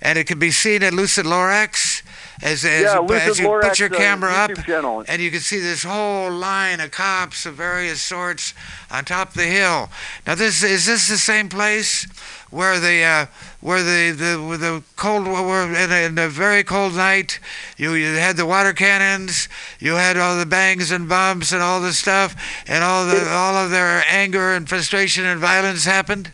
and 0.00 0.18
it 0.18 0.24
could 0.24 0.38
be 0.38 0.50
seen 0.50 0.82
at 0.82 0.92
Lucid 0.92 1.24
Lorax 1.24 2.02
as, 2.42 2.64
as, 2.64 2.82
Yeah, 2.82 3.00
as 3.10 3.38
you 3.38 3.48
put 3.60 3.78
your 3.78 3.92
uh, 3.92 3.96
camera 3.96 4.30
up, 4.30 4.54
channel. 4.64 5.04
and 5.08 5.20
you 5.20 5.30
can 5.30 5.40
see 5.40 5.58
this 5.58 5.82
whole 5.82 6.30
line 6.30 6.80
of 6.80 6.90
cops 6.90 7.46
of 7.46 7.54
various 7.54 8.00
sorts 8.00 8.54
on 8.90 9.04
top 9.04 9.30
of 9.30 9.34
the 9.34 9.46
hill. 9.46 9.90
Now, 10.26 10.34
this 10.34 10.62
is 10.62 10.86
this 10.86 11.08
the 11.08 11.16
same 11.18 11.48
place 11.48 12.06
where 12.50 12.78
the 12.78 13.02
uh, 13.02 13.26
where 13.60 13.82
the 13.82 14.10
the 14.12 14.42
where 14.42 14.58
the 14.58 14.82
cold 14.96 15.26
were 15.26 15.64
in 15.74 15.90
a, 15.92 16.06
in 16.06 16.18
a 16.18 16.28
very 16.28 16.62
cold 16.62 16.94
night. 16.94 17.40
You 17.76 17.94
you 17.94 18.14
had 18.14 18.36
the 18.36 18.46
water 18.46 18.72
cannons, 18.72 19.48
you 19.80 19.94
had 19.94 20.16
all 20.16 20.38
the 20.38 20.46
bangs 20.46 20.90
and 20.90 21.08
bumps 21.08 21.52
and 21.52 21.62
all 21.62 21.80
the 21.80 21.92
stuff, 21.92 22.36
and 22.66 22.84
all 22.84 23.06
the 23.06 23.28
all 23.28 23.56
of 23.56 23.70
their 23.70 24.04
anger 24.08 24.54
and 24.54 24.68
frustration 24.68 25.24
and 25.24 25.40
violence 25.40 25.84
happened. 25.84 26.30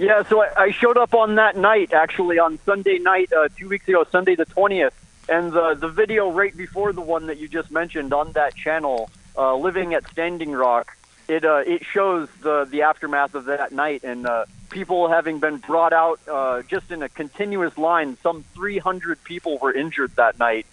Yeah, 0.00 0.22
so 0.22 0.42
I, 0.42 0.48
I 0.56 0.70
showed 0.70 0.96
up 0.96 1.12
on 1.12 1.34
that 1.34 1.56
night, 1.56 1.92
actually, 1.92 2.38
on 2.38 2.58
Sunday 2.64 2.98
night, 2.98 3.30
uh, 3.34 3.48
two 3.54 3.68
weeks 3.68 3.86
ago, 3.86 4.06
Sunday 4.10 4.34
the 4.34 4.46
20th. 4.46 4.92
And 5.30 5.52
the, 5.52 5.74
the 5.74 5.88
video 5.88 6.28
right 6.30 6.54
before 6.54 6.92
the 6.92 7.00
one 7.00 7.28
that 7.28 7.38
you 7.38 7.46
just 7.46 7.70
mentioned 7.70 8.12
on 8.12 8.32
that 8.32 8.56
channel, 8.56 9.08
uh, 9.38 9.54
Living 9.54 9.94
at 9.94 10.08
Standing 10.10 10.50
Rock, 10.50 10.96
it 11.28 11.44
uh, 11.44 11.62
it 11.64 11.84
shows 11.84 12.28
the 12.40 12.64
the 12.68 12.82
aftermath 12.82 13.36
of 13.36 13.44
that 13.44 13.70
night 13.70 14.02
and 14.02 14.26
uh, 14.26 14.46
people 14.70 15.08
having 15.08 15.38
been 15.38 15.58
brought 15.58 15.92
out 15.92 16.18
uh, 16.28 16.62
just 16.62 16.90
in 16.90 17.04
a 17.04 17.08
continuous 17.08 17.78
line. 17.78 18.16
Some 18.24 18.44
300 18.54 19.22
people 19.22 19.58
were 19.58 19.72
injured 19.72 20.16
that 20.16 20.40
night 20.40 20.66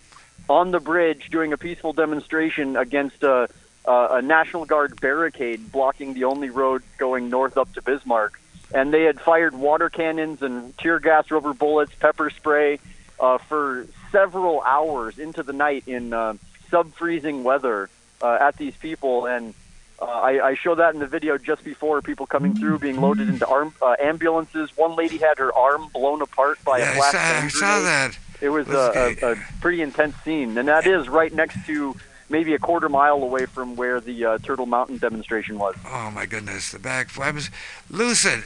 on 0.50 0.72
the 0.72 0.80
bridge 0.80 1.30
doing 1.30 1.54
a 1.54 1.58
peaceful 1.58 1.94
demonstration 1.94 2.78
against 2.78 3.22
a, 3.22 3.48
a, 3.86 4.08
a 4.14 4.22
National 4.24 4.66
Guard 4.66 5.00
barricade 5.00 5.72
blocking 5.72 6.16
the 6.16 6.24
only 6.24 6.50
road 6.50 6.82
going 6.98 7.30
north 7.30 7.58
up 7.58 7.72
to 7.74 7.82
Bismarck. 7.84 8.40
And 8.74 8.92
they 8.92 9.04
had 9.04 9.22
fired 9.22 9.54
water 9.54 9.92
cannons 9.92 10.42
and 10.42 10.76
tear 10.80 11.00
gas, 11.00 11.30
rubber 11.30 11.54
bullets, 11.54 11.92
pepper 12.00 12.32
spray 12.32 12.80
uh, 13.20 13.38
for 13.38 13.88
several 14.12 14.62
hours 14.62 15.20
into 15.20 15.44
the 15.44 15.54
night 15.54 15.84
in 15.88 16.14
uh, 16.14 16.34
sub 16.70 16.94
freezing 16.94 17.44
weather 17.44 17.90
uh, 18.22 18.38
at 18.40 18.58
these 18.58 18.76
people. 18.76 19.26
And 19.26 19.54
uh, 20.02 20.06
I, 20.06 20.50
I 20.50 20.56
show 20.56 20.76
that 20.76 20.94
in 20.94 21.00
the 21.00 21.08
video 21.08 21.38
just 21.38 21.64
before 21.64 22.02
people 22.02 22.26
coming 22.26 22.54
through 22.56 22.80
being 22.80 23.02
loaded 23.02 23.30
into 23.30 23.48
arm, 23.48 23.74
uh, 23.82 23.96
ambulances. 24.00 24.76
One 24.78 24.96
lady 24.96 25.18
had 25.18 25.38
her 25.40 25.54
arm 25.54 25.90
blown 25.94 26.22
apart 26.22 26.64
by 26.64 26.80
Yeah, 26.80 26.90
a 26.90 26.92
I 26.92 26.96
flash 26.96 27.12
saw, 27.12 27.66
I 27.66 27.78
saw 27.78 27.80
that. 27.84 28.20
It 28.40 28.50
was 28.50 28.68
Was 28.68 28.96
a, 28.96 29.16
a, 29.26 29.32
a 29.32 29.36
pretty 29.62 29.82
intense 29.82 30.16
scene, 30.18 30.58
and 30.58 30.68
that 30.68 30.86
is 30.86 31.10
right 31.10 31.34
next 31.34 31.66
to 31.66 31.96
maybe 32.30 32.54
a 32.54 32.60
quarter 32.60 32.88
mile 32.88 33.24
away 33.24 33.48
from 33.48 33.76
where 33.76 34.00
the 34.00 34.26
uh, 34.26 34.38
Turtle 34.40 34.68
Mountain 34.68 34.98
demonstration 34.98 35.58
was. 35.58 35.76
Oh 35.88 36.12
my 36.12 36.28
goodness, 36.28 36.72
the 36.72 36.78
back. 36.78 37.18
I 37.18 37.32
was 37.32 37.50
lucid. 37.90 38.44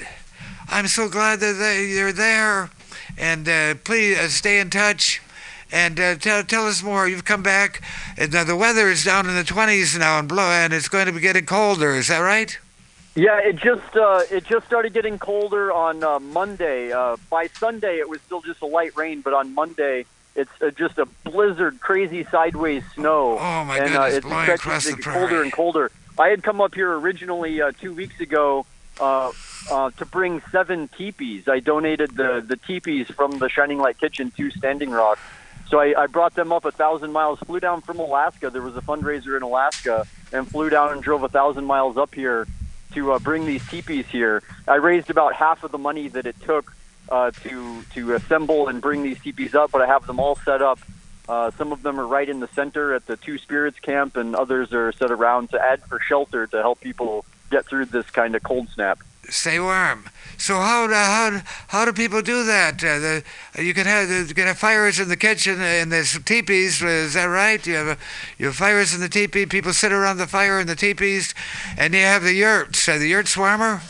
I'm 0.69 0.87
so 0.87 1.09
glad 1.09 1.41
that 1.41 1.53
they, 1.53 1.87
you're 1.87 2.13
there, 2.13 2.69
and 3.17 3.49
uh, 3.49 3.75
please 3.83 4.17
uh, 4.17 4.29
stay 4.29 4.59
in 4.61 4.69
touch. 4.69 5.21
And 5.71 5.99
uh, 5.99 6.15
tell 6.15 6.43
tell 6.43 6.67
us 6.67 6.83
more. 6.83 7.07
You've 7.07 7.25
come 7.25 7.43
back, 7.43 7.81
and 8.17 8.33
uh, 8.35 8.43
the 8.43 8.55
weather 8.55 8.89
is 8.89 9.05
down 9.05 9.27
in 9.29 9.35
the 9.35 9.43
20s 9.43 9.97
now, 9.97 10.19
and 10.19 10.27
blow, 10.27 10.43
and 10.43 10.73
it's 10.73 10.89
going 10.89 11.05
to 11.05 11.13
be 11.13 11.21
getting 11.21 11.45
colder. 11.45 11.95
Is 11.95 12.09
that 12.09 12.19
right? 12.19 12.57
Yeah, 13.15 13.39
it 13.39 13.57
just 13.57 13.95
uh, 13.95 14.23
it 14.29 14.45
just 14.45 14.65
started 14.65 14.93
getting 14.93 15.19
colder 15.19 15.71
on 15.71 16.03
uh, 16.03 16.19
Monday. 16.19 16.91
Uh, 16.91 17.17
by 17.29 17.47
Sunday, 17.47 17.97
it 17.99 18.07
was 18.07 18.21
still 18.21 18.41
just 18.41 18.61
a 18.61 18.65
light 18.65 18.95
rain, 18.95 19.21
but 19.21 19.33
on 19.33 19.53
Monday, 19.53 20.05
it's 20.35 20.51
uh, 20.61 20.71
just 20.71 20.97
a 20.97 21.05
blizzard, 21.25 21.79
crazy 21.81 22.23
sideways 22.25 22.83
snow. 22.93 23.37
Oh 23.37 23.65
my 23.65 23.77
and 23.77 23.87
goodness, 23.87 24.13
uh, 24.13 24.17
it's 24.17 24.25
blowing 24.25 24.49
across 24.49 24.83
to 24.85 24.91
the 24.91 24.95
get 24.97 25.05
colder 25.05 25.41
and 25.41 25.51
colder. 25.51 25.91
I 26.17 26.29
had 26.29 26.43
come 26.43 26.61
up 26.61 26.73
here 26.73 26.93
originally 26.93 27.61
uh, 27.61 27.71
two 27.79 27.93
weeks 27.93 28.19
ago 28.21 28.65
uh, 28.99 29.31
uh, 29.69 29.91
to 29.91 30.05
bring 30.05 30.41
seven 30.51 30.87
teepees. 30.87 31.49
I 31.49 31.59
donated 31.59 32.15
the 32.15 32.43
the 32.45 32.55
teepees 32.55 33.07
from 33.07 33.39
the 33.39 33.49
Shining 33.49 33.77
Light 33.77 33.97
Kitchen 33.97 34.31
to 34.37 34.51
Standing 34.51 34.91
Rock. 34.91 35.19
So 35.71 35.79
I, 35.79 36.03
I 36.03 36.07
brought 36.07 36.35
them 36.35 36.51
up 36.51 36.65
a 36.65 36.71
thousand 36.71 37.13
miles, 37.13 37.39
flew 37.39 37.61
down 37.61 37.81
from 37.81 37.99
Alaska. 37.99 38.49
There 38.49 38.61
was 38.61 38.75
a 38.75 38.81
fundraiser 38.81 39.37
in 39.37 39.41
Alaska, 39.41 40.05
and 40.33 40.45
flew 40.45 40.69
down 40.69 40.91
and 40.91 41.01
drove 41.01 41.23
a 41.23 41.29
thousand 41.29 41.63
miles 41.63 41.95
up 41.95 42.13
here 42.13 42.45
to 42.93 43.13
uh, 43.13 43.19
bring 43.19 43.45
these 43.45 43.65
teepees 43.69 44.05
here. 44.07 44.43
I 44.67 44.75
raised 44.75 45.09
about 45.09 45.33
half 45.33 45.63
of 45.63 45.71
the 45.71 45.77
money 45.77 46.09
that 46.09 46.25
it 46.25 46.35
took 46.41 46.75
uh, 47.07 47.31
to 47.31 47.83
to 47.93 48.15
assemble 48.15 48.67
and 48.67 48.81
bring 48.81 49.01
these 49.01 49.19
teepees 49.21 49.55
up, 49.55 49.71
but 49.71 49.81
I 49.81 49.87
have 49.87 50.05
them 50.07 50.19
all 50.19 50.35
set 50.35 50.61
up. 50.61 50.79
Uh, 51.31 51.49
some 51.51 51.71
of 51.71 51.81
them 51.81 51.97
are 51.97 52.05
right 52.05 52.27
in 52.27 52.41
the 52.41 52.49
center 52.49 52.93
at 52.93 53.05
the 53.05 53.15
Two 53.15 53.37
Spirits 53.37 53.79
camp, 53.79 54.17
and 54.17 54.35
others 54.35 54.73
are 54.73 54.91
set 54.91 55.11
around 55.11 55.49
to 55.51 55.57
add 55.57 55.81
for 55.83 55.97
shelter 55.97 56.45
to 56.45 56.57
help 56.57 56.81
people 56.81 57.23
get 57.49 57.65
through 57.65 57.85
this 57.85 58.05
kind 58.09 58.35
of 58.35 58.43
cold 58.43 58.67
snap. 58.75 58.99
Stay 59.29 59.57
warm. 59.57 60.09
So 60.37 60.55
how 60.55 60.87
do, 60.87 60.93
how 60.93 61.41
how 61.69 61.85
do 61.85 61.93
people 61.93 62.21
do 62.21 62.43
that? 62.43 62.83
Uh, 62.83 62.99
the, 62.99 63.23
you 63.63 63.73
can 63.73 63.85
have 63.85 64.09
you 64.09 64.35
can 64.35 64.45
have 64.47 64.57
fires 64.57 64.99
in 64.99 65.07
the 65.07 65.15
kitchen 65.15 65.61
and 65.61 65.89
there's 65.89 66.19
teepees. 66.23 66.81
Is 66.81 67.13
that 67.13 67.25
right? 67.25 67.65
You 67.65 67.75
have 67.75 67.87
a, 67.87 67.97
you 68.37 68.47
have 68.47 68.55
fires 68.57 68.93
in 68.93 68.99
the 68.99 69.07
teepee. 69.07 69.45
People 69.45 69.71
sit 69.71 69.93
around 69.93 70.17
the 70.17 70.27
fire 70.27 70.59
in 70.59 70.67
the 70.67 70.75
teepees, 70.75 71.33
and 71.77 71.93
you 71.93 72.01
have 72.01 72.23
the 72.23 72.33
yurts. 72.33 72.89
Uh, 72.89 72.97
the 72.97 73.07
yurts 73.07 73.37
warmer. 73.37 73.81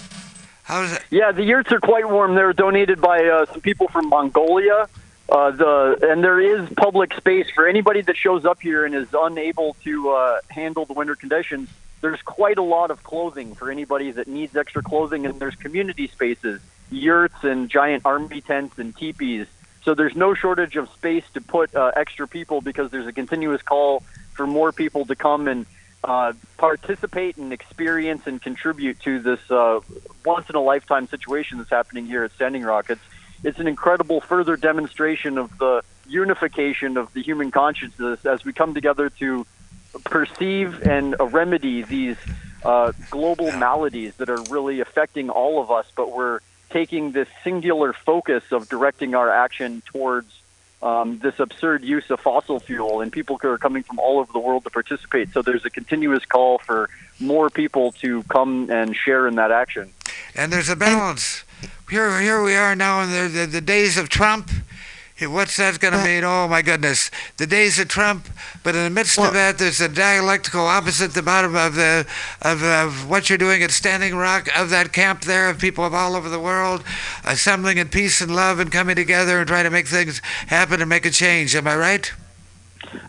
How's 0.66 0.94
it? 0.94 1.02
Yeah, 1.10 1.32
the 1.32 1.44
yurts 1.44 1.72
are 1.72 1.80
quite 1.80 2.08
warm. 2.08 2.36
They're 2.36 2.54
donated 2.54 3.02
by 3.02 3.26
uh, 3.26 3.48
some 3.48 3.62
people 3.62 3.88
from 3.88 4.10
Mongolia. 4.10 4.88
Uh, 5.32 5.50
the 5.52 5.98
and 6.12 6.22
there 6.22 6.42
is 6.42 6.70
public 6.76 7.14
space 7.14 7.48
for 7.56 7.66
anybody 7.66 8.02
that 8.02 8.18
shows 8.18 8.44
up 8.44 8.62
here 8.62 8.84
and 8.86 8.94
is 8.94 9.08
unable 9.14 9.78
to 9.82 10.10
uh, 10.10 10.42
handle 10.50 10.84
the 10.84 10.92
winter 10.92 11.16
conditions. 11.16 11.70
There's 12.02 12.22
quite 12.22 12.58
a 12.58 12.64
lot 12.64 12.92
of 12.92 13.02
clothing 13.04 13.56
for 13.56 13.72
anybody 13.72 14.12
that 14.12 14.28
needs 14.28 14.58
extra 14.58 14.84
clothing, 14.84 15.26
and 15.26 15.40
there's 15.40 15.56
community 15.56 16.08
spaces, 16.10 16.60
yurts 16.90 17.44
and 17.44 17.70
giant 17.70 18.06
army 18.06 18.42
tents 18.42 18.78
and 18.78 18.94
teepees. 18.94 19.48
So 19.84 19.96
there's 19.96 20.18
no 20.18 20.34
shortage 20.34 20.76
of 20.76 20.90
space 20.90 21.24
to 21.34 21.40
put 21.40 21.74
uh, 21.74 21.92
extra 21.96 22.28
people 22.28 22.60
because 22.60 22.92
there's 22.92 23.08
a 23.08 23.14
continuous 23.14 23.62
call 23.62 24.04
for 24.34 24.46
more 24.46 24.74
people 24.74 25.06
to 25.06 25.16
come 25.16 25.48
and 25.48 25.66
uh, 26.04 26.34
participate 26.58 27.38
and 27.38 27.54
experience 27.54 28.28
and 28.28 28.42
contribute 28.42 29.00
to 29.02 29.20
this 29.20 29.40
uh, 29.50 29.80
once 30.26 30.50
in 30.50 30.56
a 30.56 30.62
lifetime 30.62 31.08
situation 31.08 31.58
that's 31.60 31.70
happening 31.70 32.06
here 32.06 32.26
at 32.26 32.32
Standing 32.34 32.64
Rock. 32.64 32.90
It's 32.90 33.02
it's 33.44 33.60
an 33.60 33.68
incredible 33.68 34.22
further 34.22 34.56
demonstration 34.56 35.38
of 35.38 35.58
the 35.58 35.84
unification 36.08 36.98
of 36.98 37.14
the 37.14 37.22
human 37.22 37.52
consciousness 37.52 38.26
as 38.26 38.44
we 38.44 38.54
come 38.54 38.74
together 38.74 39.10
to 39.10 39.46
perceive 40.04 40.82
and 40.84 41.16
remedy 41.20 41.82
these 41.82 42.18
uh, 42.64 42.92
global 43.10 43.52
maladies 43.54 44.16
that 44.18 44.30
are 44.30 44.42
really 44.50 44.80
affecting 44.80 45.30
all 45.30 45.62
of 45.62 45.72
us, 45.72 45.88
but 45.96 46.12
we're 46.12 46.40
taking 46.70 47.12
this 47.12 47.28
singular 47.44 47.94
focus 47.94 48.44
of 48.52 48.70
directing 48.70 49.16
our 49.16 49.30
action 49.30 49.82
towards 49.86 50.42
um, 50.82 51.20
this 51.20 51.40
absurd 51.40 51.84
use 51.84 52.10
of 52.10 52.20
fossil 52.20 52.60
fuel, 52.60 53.02
and 53.02 53.12
people 53.12 53.40
are 53.44 53.58
coming 53.58 53.84
from 53.84 54.00
all 54.00 54.20
over 54.20 54.32
the 54.32 54.40
world 54.40 54.64
to 54.64 54.70
participate. 54.70 55.32
So 55.32 55.42
there's 55.42 55.66
a 55.66 55.70
continuous 55.70 56.26
call 56.26 56.58
for 56.60 56.90
more 57.20 57.50
people 57.50 57.92
to 57.94 58.24
come 58.24 58.70
and 58.72 58.96
share 58.96 59.28
in 59.28 59.36
that 59.36 59.52
action. 59.52 59.94
And 60.36 60.52
there's 60.52 60.70
a 60.70 60.76
balance. 60.76 61.44
Here, 61.90 62.22
here 62.22 62.42
we 62.42 62.56
are 62.56 62.76
now 62.76 63.02
in 63.02 63.12
the, 63.12 63.28
the, 63.28 63.46
the 63.46 63.62
days 63.62 63.98
of 63.98 64.10
Trump. 64.10 64.50
What's 65.22 65.58
that 65.58 65.80
going 65.80 65.94
to 65.94 66.04
mean? 66.04 66.24
Oh 66.24 66.48
my 66.48 66.64
goodness, 66.64 67.12
the 67.38 67.46
days 67.46 67.78
of 67.78 67.88
Trump. 67.88 68.28
But 68.64 68.76
in 68.76 68.84
the 68.84 68.90
midst 68.90 69.18
Well- 69.20 69.28
of 69.28 69.34
that, 69.36 69.60
there's 69.60 69.80
a 69.80 69.88
dialectical 69.90 70.62
opposite 70.62 71.14
the 71.14 71.22
bottom 71.22 71.56
of 71.56 71.76
the 71.76 72.08
of, 72.42 72.64
of 72.64 73.08
what 73.08 73.30
you're 73.30 73.38
doing 73.38 73.62
at 73.62 73.70
Standing 73.70 74.16
Rock 74.16 74.50
of 74.58 74.72
that 74.72 74.94
camp 74.94 75.22
there 75.22 75.50
of 75.50 75.60
people 75.60 75.86
of 75.86 75.94
all 75.94 76.16
over 76.16 76.28
the 76.28 76.40
world 76.40 76.84
assembling 77.24 77.78
in 77.78 77.90
peace 77.90 78.20
and 78.22 78.36
love 78.36 78.60
and 78.60 78.72
coming 78.72 78.96
together 78.96 79.38
and 79.38 79.48
trying 79.48 79.66
to 79.66 79.70
make 79.70 79.88
things 79.88 80.22
happen 80.48 80.82
and 80.82 80.90
make 80.90 81.06
a 81.06 81.12
change. 81.12 81.56
Am 81.56 81.68
I 81.68 81.76
right? 81.76 82.12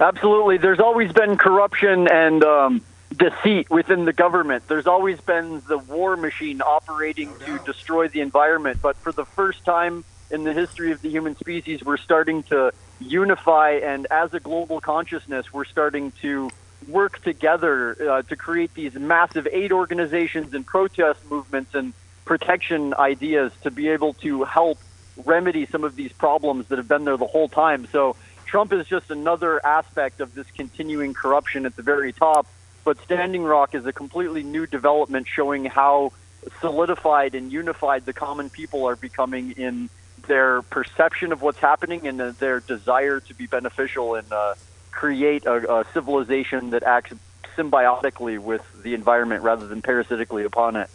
Absolutely. 0.01 0.59
There's 0.59 0.81
always 0.81 1.13
been 1.13 1.39
corruption 1.39 2.09
and 2.09 2.45
um, 2.45 2.83
deceit 3.13 3.71
within 3.71 4.05
the 4.05 4.13
government. 4.13 4.67
There's 4.69 4.87
always 4.87 5.21
been 5.21 5.63
the 5.69 5.79
war 5.79 6.17
machine 6.17 6.61
operating 6.63 7.31
to 7.41 7.59
destroy 7.65 8.09
the 8.09 8.21
environment. 8.21 8.81
But 8.83 8.97
for 8.97 9.13
the 9.13 9.25
first 9.25 9.65
time 9.65 10.05
in 10.31 10.45
the 10.45 10.53
history 10.53 10.93
of 10.93 11.03
the 11.03 11.11
human 11.11 11.37
species, 11.37 11.85
we're 11.85 11.99
starting 11.99 12.43
to 12.45 12.73
unify, 13.01 13.81
and 13.83 14.07
as 14.11 14.33
a 14.35 14.41
global 14.41 14.81
consciousness, 14.81 15.53
we're 15.53 15.65
starting 15.65 16.13
to 16.23 16.51
work 16.89 17.23
together 17.23 17.97
uh, 18.11 18.23
to 18.23 18.37
create 18.37 18.75
these 18.75 18.95
massive 18.95 19.47
aid 19.51 19.73
organizations 19.73 20.53
and 20.55 20.67
protest 20.67 21.21
movements 21.31 21.75
and 21.75 21.93
protection 22.25 22.95
ideas 22.95 23.53
to 23.63 23.71
be 23.71 23.89
able 23.89 24.15
to 24.15 24.45
help 24.45 24.79
remedy 25.25 25.67
some 25.67 25.85
of 25.85 25.95
these 25.97 26.13
problems 26.13 26.67
that 26.69 26.79
have 26.79 26.89
been 26.89 27.05
there 27.05 27.17
the 27.17 27.27
whole 27.27 27.49
time. 27.49 27.87
So 27.93 28.17
Trump 28.47 28.73
is 28.73 28.87
just 28.87 29.11
another 29.11 29.65
aspect 29.65 30.21
of 30.21 30.35
this 30.35 30.47
continuing 30.51 31.15
corruption 31.15 31.67
at 31.67 31.77
the 31.77 31.83
very 31.83 32.13
top. 32.13 32.47
But 32.85 32.99
Standing 33.03 33.43
Rock 33.45 33.75
is 33.75 33.87
a 33.87 33.93
completely 33.93 34.43
new 34.43 34.67
development 34.67 35.27
showing 35.29 35.65
how 35.65 36.13
solidified 36.61 37.35
and 37.35 37.53
unified 37.53 38.05
the 38.05 38.13
common 38.13 38.51
people 38.51 38.85
are 38.87 38.97
becoming 38.97 39.53
in 39.53 39.89
their 40.27 40.63
perception 40.63 41.33
of 41.33 41.43
what's 41.43 41.59
happening 41.59 42.07
and 42.07 42.21
uh, 42.21 42.33
their 42.39 42.61
desire 42.61 43.21
to 43.21 43.35
be 43.35 43.47
beneficial 43.47 44.15
and 44.15 44.31
uh, 44.33 44.55
create 44.91 45.47
a, 45.47 45.81
a 45.81 45.85
civilization 45.93 46.71
that 46.71 46.83
acts 46.83 47.13
symbiotically 47.57 48.39
with 48.39 48.63
the 48.83 48.95
environment 48.95 49.43
rather 49.43 49.67
than 49.67 49.83
parasitically 49.83 50.45
upon 50.45 50.77
it. 50.77 50.89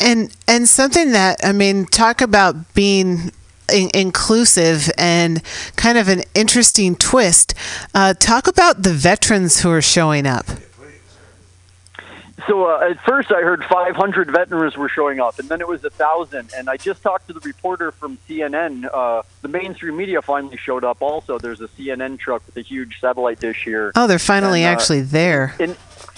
and 0.00 0.34
and 0.48 0.68
something 0.68 1.12
that 1.12 1.38
I 1.44 1.52
mean, 1.52 1.86
talk 1.86 2.20
about 2.20 2.74
being 2.74 3.30
in- 3.72 3.90
inclusive 3.94 4.90
and 4.98 5.42
kind 5.76 5.98
of 5.98 6.08
an 6.08 6.22
interesting 6.34 6.96
twist. 6.96 7.54
Uh, 7.94 8.14
talk 8.14 8.46
about 8.46 8.82
the 8.82 8.92
veterans 8.92 9.60
who 9.60 9.70
are 9.70 9.82
showing 9.82 10.26
up. 10.26 10.46
So 12.46 12.66
uh, 12.66 12.90
at 12.90 13.02
first, 13.04 13.32
I 13.32 13.40
heard 13.40 13.64
500 13.64 14.30
veterans 14.30 14.76
were 14.76 14.88
showing 14.88 15.18
up, 15.18 15.38
and 15.38 15.48
then 15.48 15.60
it 15.60 15.68
was 15.68 15.82
a 15.84 15.90
thousand. 15.90 16.50
And 16.54 16.68
I 16.68 16.76
just 16.76 17.02
talked 17.02 17.28
to 17.28 17.32
the 17.32 17.40
reporter 17.40 17.90
from 17.90 18.18
CNN. 18.28 18.86
Uh, 18.92 19.22
the 19.40 19.48
mainstream 19.48 19.96
media 19.96 20.20
finally 20.20 20.58
showed 20.58 20.84
up. 20.84 21.00
Also, 21.00 21.38
there's 21.38 21.60
a 21.60 21.68
CNN 21.68 22.18
truck 22.18 22.42
with 22.46 22.56
a 22.56 22.60
huge 22.60 23.00
satellite 23.00 23.40
dish 23.40 23.64
here. 23.64 23.92
Oh, 23.94 24.06
they're 24.06 24.18
finally 24.18 24.62
And, 24.62 24.68
uh, 24.68 24.72
actually 24.78 25.00
there. 25.00 25.54
In, 25.58 25.74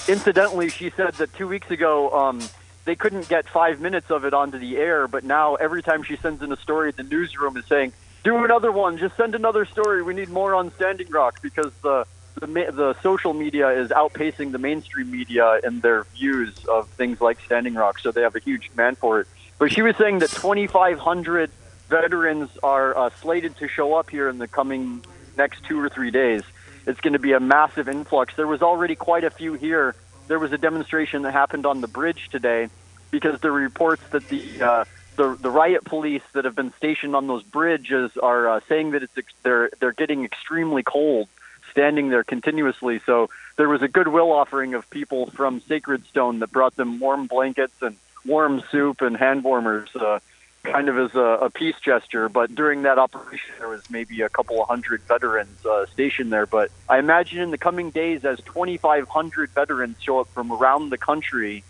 incidentally, 0.09 0.69
she 0.69 0.91
said 0.91 1.15
that 1.15 1.33
two 1.35 1.47
weeks 1.47 1.71
ago 1.71 2.11
um, 2.11 2.41
they 2.87 2.97
couldn't 2.97 3.29
get 3.29 3.49
five 3.49 3.81
minutes 3.81 4.11
of 4.11 4.25
it 4.25 4.35
onto 4.35 4.59
the 4.59 4.79
air, 4.79 5.07
but 5.07 5.23
now 5.23 5.55
every 5.57 5.83
time 5.83 6.03
she 6.03 6.17
sends 6.17 6.43
in 6.43 6.51
a 6.51 6.57
story, 6.57 6.91
the 6.91 7.03
newsroom 7.05 7.57
is 7.57 7.67
saying, 7.67 7.93
"Do 8.25 8.45
another 8.45 8.73
one. 8.73 8.99
Just 8.99 9.17
send 9.17 9.37
another 9.37 9.65
story. 9.65 10.03
We 10.03 10.15
need 10.15 10.29
more 10.29 10.55
on 10.57 10.73
Standing 10.75 11.09
Rock 11.11 11.41
because 11.41 11.73
the 11.83 12.05
the 12.40 12.46
the 12.46 12.96
social 13.03 13.33
media 13.33 13.70
is 13.70 13.90
outpacing 13.90 14.53
the 14.53 14.59
mainstream 14.59 15.11
media 15.11 15.59
in 15.64 15.81
their 15.81 16.05
views 16.14 16.55
of 16.66 16.88
things 16.90 17.20
like 17.20 17.40
Standing 17.40 17.75
Rock, 17.75 17.99
so 17.99 18.12
they 18.12 18.22
have 18.22 18.37
a 18.37 18.40
huge 18.40 18.70
demand 18.70 18.99
for 18.99 19.20
it. 19.20 19.27
But 19.59 19.72
she 19.72 19.83
was 19.83 19.96
saying 19.96 20.18
that 20.18 20.31
2,500 20.31 21.51
veterans 21.88 22.51
are 22.62 22.96
uh, 22.96 23.11
slated 23.22 23.57
to 23.57 23.68
show 23.68 23.94
up 23.94 24.11
here 24.11 24.29
in 24.29 24.38
the 24.38 24.46
coming 24.46 25.03
next 25.37 25.64
two 25.64 25.81
or 25.81 25.88
three 25.88 26.11
days. 26.11 26.42
It's 26.87 27.01
going 27.01 27.14
to 27.14 27.18
be 27.18 27.33
a 27.33 27.40
massive 27.40 27.88
influx. 27.88 28.37
There 28.37 28.46
was 28.46 28.62
already 28.62 28.96
quite 28.96 29.25
a 29.25 29.31
few 29.31 29.55
here. 29.55 29.94
There 30.29 30.38
was 30.38 30.53
a 30.53 30.59
demonstration 30.59 31.22
that 31.22 31.33
happened 31.33 31.64
on 31.64 31.81
the 31.81 31.88
bridge 31.88 32.29
today 32.31 32.68
because 33.11 33.40
there 33.40 33.53
reports 33.53 34.03
that 34.11 34.29
the 34.29 34.62
uh, 34.62 34.85
the, 35.16 35.35
the 35.40 35.51
riot 35.51 35.85
police 35.85 36.22
that 36.35 36.44
have 36.44 36.55
been 36.55 36.75
stationed 36.77 37.16
on 37.16 37.27
those 37.27 37.42
bridges 37.42 38.11
are 38.22 38.49
uh, 38.49 38.61
saying 38.68 38.90
that 38.90 39.03
it's 39.03 39.16
ex- 39.16 39.33
they're 39.42 39.70
they're 39.81 39.92
getting 39.92 40.25
extremely 40.25 40.83
cold 40.83 41.29
standing 41.77 42.09
there 42.09 42.25
continuously. 42.25 43.01
So 43.05 43.29
there 43.57 43.69
was 43.69 43.83
a 43.83 43.89
goodwill 43.89 44.33
offering 44.33 44.73
of 44.73 44.89
people 44.89 45.27
from 45.27 45.61
Sacred 45.61 46.07
Stone 46.07 46.39
that 46.39 46.51
brought 46.51 46.75
them 46.75 46.99
warm 47.01 47.27
blankets 47.27 47.75
and 47.83 47.97
warm 48.25 48.62
soup 48.71 49.03
and 49.03 49.15
hand 49.15 49.45
warmers, 49.45 49.95
uh, 49.95 50.21
kind 50.62 50.89
of 50.89 50.97
as 50.97 51.15
a, 51.15 51.45
a 51.45 51.51
peace 51.51 51.77
gesture. 51.85 52.31
But 52.31 52.55
during 52.55 52.83
that 52.83 52.99
operation, 52.99 53.51
there 53.59 53.69
was 53.69 53.91
maybe 53.91 54.23
a 54.23 54.31
couple 54.31 54.62
of 54.62 54.69
hundred 54.69 55.03
veterans 55.03 55.67
uh, 55.67 55.85
stationed 55.93 56.33
there. 56.33 56.47
But 56.47 56.71
I 56.89 56.99
imagine 56.99 57.41
in 57.41 57.51
the 57.51 57.59
coming 57.59 57.91
days, 57.91 58.25
as 58.25 58.39
2,500 58.47 59.51
veterans 59.51 59.97
show 60.01 60.21
up 60.21 60.29
from 60.29 60.51
around 60.51 60.89
the 60.89 60.99
country, 60.99 61.62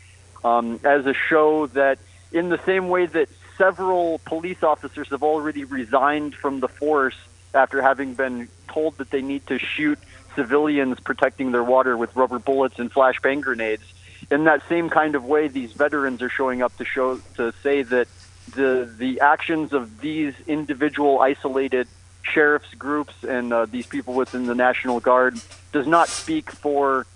um, 0.44 0.78
as 0.84 1.04
a 1.06 1.14
show 1.14 1.66
that, 1.68 1.98
in 2.30 2.48
the 2.48 2.60
same 2.64 2.90
way 2.90 3.06
that 3.06 3.28
several 3.58 4.20
police 4.24 4.62
officers 4.62 5.08
have 5.08 5.24
already 5.24 5.64
resigned 5.64 6.36
from 6.36 6.60
the 6.60 6.68
force 6.68 7.16
after 7.56 7.82
having 7.82 8.14
been 8.14 8.48
told 8.68 8.98
that 8.98 9.10
they 9.10 9.22
need 9.22 9.46
to 9.46 9.58
shoot 9.58 9.98
civilians 10.34 11.00
protecting 11.00 11.50
their 11.50 11.64
water 11.64 11.96
with 11.96 12.14
rubber 12.14 12.38
bullets 12.38 12.78
and 12.78 12.92
flashbang 12.92 13.40
grenades. 13.40 13.82
In 14.30 14.44
that 14.44 14.62
same 14.68 14.90
kind 14.90 15.14
of 15.14 15.24
way, 15.24 15.48
these 15.48 15.72
veterans 15.72 16.22
are 16.22 16.28
showing 16.28 16.62
up 16.62 16.76
to 16.76 16.84
show 16.84 17.18
to 17.36 17.52
say 17.62 17.82
that 17.82 18.08
the 18.54 18.88
the 18.98 19.20
actions 19.20 19.72
of 19.72 20.00
these 20.00 20.34
individual 20.46 21.20
isolated 21.20 21.88
sheriffs 22.22 22.72
groups 22.74 23.14
and 23.22 23.52
uh, 23.52 23.66
these 23.66 23.86
people 23.86 24.14
within 24.14 24.46
the 24.46 24.54
National 24.54 25.00
Guard 25.00 25.38
does 25.72 25.86
not 25.86 26.08
speak 26.08 26.50
for 26.50 27.06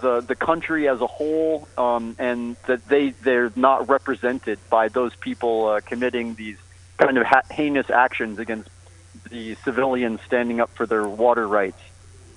the 0.00 0.20
the 0.20 0.34
country 0.34 0.88
as 0.88 1.00
a 1.00 1.06
whole, 1.06 1.68
um, 1.76 2.16
and 2.18 2.56
that 2.66 2.86
they 2.88 3.10
they're 3.10 3.52
not 3.56 3.88
represented 3.88 4.58
by 4.68 4.88
those 4.88 5.14
people 5.16 5.68
uh, 5.68 5.80
committing 5.80 6.34
these 6.34 6.56
kind 6.98 7.18
of 7.18 7.26
ha- 7.26 7.42
heinous 7.50 7.90
actions 7.90 8.38
against 8.38 8.68
the 9.30 9.54
civilians 9.64 10.20
standing 10.26 10.60
up 10.60 10.70
for 10.70 10.86
their 10.86 11.08
water 11.08 11.46
rights. 11.46 11.80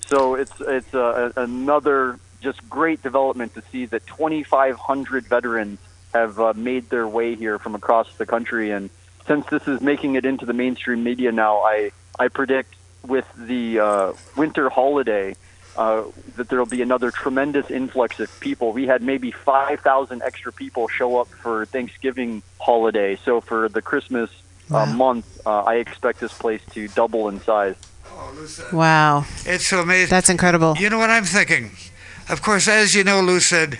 So 0.06 0.34
it's 0.34 0.52
it's 0.60 0.92
another 0.92 2.18
just 2.40 2.68
great 2.68 3.02
development 3.02 3.54
to 3.54 3.62
see 3.72 3.86
that 3.86 4.06
2,500 4.06 5.26
veterans 5.26 5.78
have 6.12 6.38
uh, 6.38 6.52
made 6.54 6.90
their 6.90 7.08
way 7.08 7.34
here 7.34 7.58
from 7.58 7.74
across 7.74 8.14
the 8.16 8.26
country, 8.26 8.70
and 8.70 8.90
since 9.26 9.46
this 9.46 9.66
is 9.66 9.80
making 9.80 10.14
it 10.14 10.24
into 10.24 10.46
the 10.46 10.52
mainstream 10.52 11.02
media 11.02 11.32
now, 11.32 11.58
I 11.58 11.90
I 12.18 12.28
predict 12.28 12.74
with 13.06 13.26
the 13.36 13.80
uh, 13.80 14.12
winter 14.36 14.68
holiday 14.68 15.34
uh, 15.76 16.04
that 16.36 16.48
there 16.48 16.58
will 16.58 16.66
be 16.66 16.82
another 16.82 17.10
tremendous 17.10 17.70
influx 17.70 18.20
of 18.20 18.28
people. 18.40 18.72
We 18.72 18.86
had 18.86 19.02
maybe 19.02 19.30
5,000 19.32 20.22
extra 20.22 20.52
people 20.52 20.88
show 20.88 21.20
up 21.20 21.28
for 21.28 21.66
Thanksgiving 21.66 22.42
holiday. 22.60 23.16
So 23.16 23.40
for 23.40 23.68
the 23.68 23.82
Christmas 23.82 24.30
uh, 24.70 24.86
month, 24.86 25.40
uh, 25.46 25.62
I 25.62 25.76
expect 25.76 26.20
this 26.20 26.32
place 26.32 26.60
to 26.72 26.88
double 26.88 27.28
in 27.28 27.40
size. 27.40 27.76
Wow, 28.72 29.26
It's 29.44 29.66
so 29.66 29.80
amazing. 29.80 30.10
that's 30.10 30.28
incredible. 30.30 30.76
You 30.78 30.88
know 30.90 30.98
what 30.98 31.10
I'm 31.10 31.24
thinking? 31.24 31.72
Of 32.28 32.42
course, 32.42 32.68
as 32.68 32.94
you 32.94 33.04
know, 33.04 33.20
Lucid, 33.20 33.78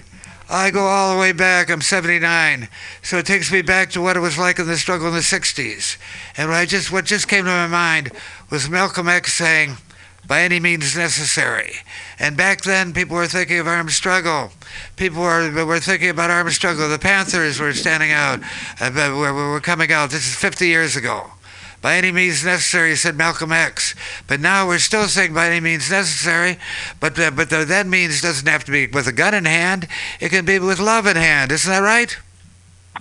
I 0.51 0.70
go 0.70 0.81
all 0.87 1.14
the 1.14 1.20
way 1.20 1.33
back. 1.33 1.70
I'm 1.70 1.81
79, 1.81 2.68
so 3.03 3.16
it 3.18 3.27
takes 3.27 3.51
me 3.51 3.62
back 3.62 3.90
to 3.90 4.03
what 4.03 4.16
it 4.16 4.20
was 4.20 4.37
like 4.37 4.59
in 4.59 4.66
the 4.66 4.77
struggle 4.77 5.09
in 5.09 5.14
the 5.14 5.20
60s. 5.20 5.97
And 6.37 6.49
what 6.51 6.57
I 6.57 6.66
just 6.66 6.92
what 6.92 7.05
just 7.07 7.29
came 7.29 7.44
to 7.44 7.51
my 7.51 7.66
mind 7.66 8.11
was 8.51 8.68
Malcolm 8.68 9.09
X 9.09 9.33
saying, 9.33 9.77
"By 10.26 10.42
any 10.42 10.60
means 10.60 10.96
necessary." 10.96 11.72
And 12.18 12.37
back 12.37 12.62
then, 12.62 12.92
people 12.92 13.16
were 13.16 13.26
thinking 13.26 13.58
of 13.58 13.66
armed 13.66 13.92
struggle. 13.92 14.52
People 14.96 15.22
were 15.22 15.64
were 15.64 15.80
thinking 15.80 16.10
about 16.10 16.30
armed 16.30 16.52
struggle. 16.52 16.88
The 16.88 16.98
Panthers 16.98 17.60
were 17.60 17.72
standing 17.72 18.12
out, 18.12 18.40
uh, 18.80 18.90
were, 18.94 19.32
were 19.32 19.60
coming 19.60 19.92
out. 19.92 20.10
This 20.10 20.26
is 20.26 20.34
50 20.37 20.66
years 20.66 20.96
ago 20.96 21.30
by 21.84 21.96
any 21.96 22.10
means 22.10 22.42
necessary, 22.42 22.96
said 22.96 23.14
Malcolm 23.14 23.52
X. 23.52 23.94
But 24.26 24.40
now 24.40 24.66
we're 24.66 24.78
still 24.78 25.06
saying 25.06 25.34
by 25.34 25.48
any 25.48 25.60
means 25.60 25.90
necessary, 25.90 26.56
but 26.98 27.18
uh, 27.18 27.30
but 27.30 27.52
uh, 27.52 27.66
that 27.66 27.87
means 27.87 28.22
doesn't 28.22 28.48
have 28.48 28.64
to 28.64 28.72
be 28.72 28.87
with 28.87 29.06
a 29.06 29.12
gun 29.12 29.34
in 29.34 29.44
hand. 29.44 29.87
It 30.18 30.30
can 30.30 30.46
be 30.46 30.58
with 30.58 30.80
love 30.80 31.06
in 31.06 31.16
hand. 31.16 31.52
Isn't 31.52 31.70
that 31.70 31.80
right? 31.80 32.16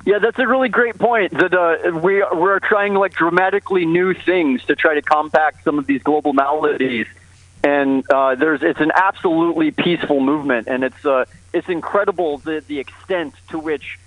Yeah, 0.05 0.19
that's 0.19 0.39
a 0.39 0.47
really 0.47 0.69
great 0.69 0.97
point. 0.97 1.31
That 1.31 1.53
uh, 1.53 1.97
we 1.97 2.25
we're 2.33 2.59
trying 2.59 2.93
like 2.93 3.13
dramatically 3.13 3.85
new 3.85 4.13
things 4.13 4.63
to 4.65 4.75
try 4.75 4.95
to 4.95 5.01
combat 5.01 5.55
some 5.63 5.79
of 5.79 5.87
these 5.87 6.03
global 6.03 6.33
maladies, 6.33 7.07
and 7.63 8.03
uh, 8.09 8.35
there's 8.35 8.63
it's 8.63 8.81
an 8.81 8.91
absolutely 8.93 9.71
peaceful 9.71 10.19
movement, 10.19 10.67
and 10.67 10.83
it's 10.83 11.05
uh, 11.05 11.25
it's 11.53 11.69
incredible 11.69 12.39
the 12.39 12.63
the 12.67 12.79
extent 12.79 13.35
to 13.49 13.59
which 13.59 13.97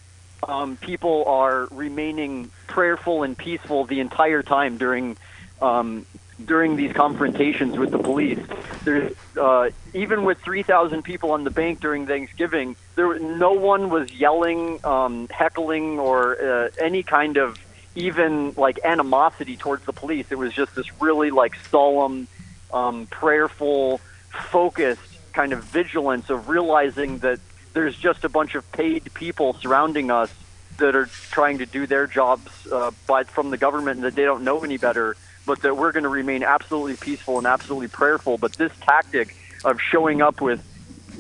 um, 0.47 0.77
people 0.77 1.25
are 1.27 1.67
remaining 1.71 2.51
prayerful 2.67 3.23
and 3.23 3.37
peaceful 3.39 3.85
the 3.85 4.01
entire 4.01 4.43
time 4.43 4.77
during 4.77 5.17
um, 5.63 6.05
during 6.45 6.77
these 6.77 6.93
confrontations 6.93 7.79
with 7.79 7.91
the 7.91 7.99
police. 7.99 8.39
There's 8.85 9.13
uh, 9.37 9.71
even 9.95 10.25
with 10.25 10.39
3,000 10.41 11.03
people 11.03 11.33
on 11.33 11.45
the 11.45 11.51
bank 11.51 11.81
during 11.81 12.07
Thanksgiving, 12.07 12.77
there 12.95 13.19
no 13.19 13.53
one 13.53 13.89
was 13.89 14.13
yelling, 14.13 14.85
um, 14.85 15.29
heckling, 15.29 15.99
or 15.99 16.41
uh, 16.41 16.69
any 16.81 17.03
kind 17.03 17.37
of 17.37 17.59
even 17.95 18.53
like 18.57 18.79
animosity 18.85 19.57
towards 19.57 19.85
the 19.87 19.93
police. 19.93 20.27
It 20.31 20.39
was 20.39 20.53
just 20.53 20.75
this 20.75 21.01
really 21.01 21.31
like 21.31 21.55
solemn, 21.71 22.29
um, 22.73 23.07
prayerful, 23.07 24.01
focused 24.31 25.33
kind 25.33 25.53
of 25.53 25.65
vigilance 25.65 26.31
of 26.31 26.49
realizing 26.49 27.19
that 27.19 27.41
there's 27.73 27.97
just 27.97 28.25
a 28.25 28.29
bunch 28.29 28.55
of 28.55 28.71
paid 28.73 29.13
people 29.13 29.53
surrounding 29.55 30.11
us 30.11 30.33
that 30.79 30.97
are 30.97 31.07
trying 31.31 31.59
to 31.59 31.67
do 31.67 31.87
their 31.87 32.07
jobs 32.07 32.51
uh, 32.71 32.91
by, 33.07 33.25
from 33.25 33.51
the 33.51 33.57
government 33.57 33.97
and 33.97 34.05
that 34.05 34.15
they 34.15 34.25
don't 34.25 34.45
know 34.45 34.63
any 34.65 34.77
better, 34.79 35.17
but 35.47 35.63
that 35.63 35.77
we're 35.77 35.93
going 35.93 36.03
to 36.03 36.09
remain 36.09 36.43
absolutely 36.43 36.97
peaceful 36.97 37.39
and 37.39 37.47
absolutely 37.47 37.89
prayerful. 37.89 38.37
But 38.37 38.53
this 38.55 38.73
tactic 38.81 39.35
of 39.65 39.81
showing 39.81 40.21
up 40.21 40.41
with 40.41 40.61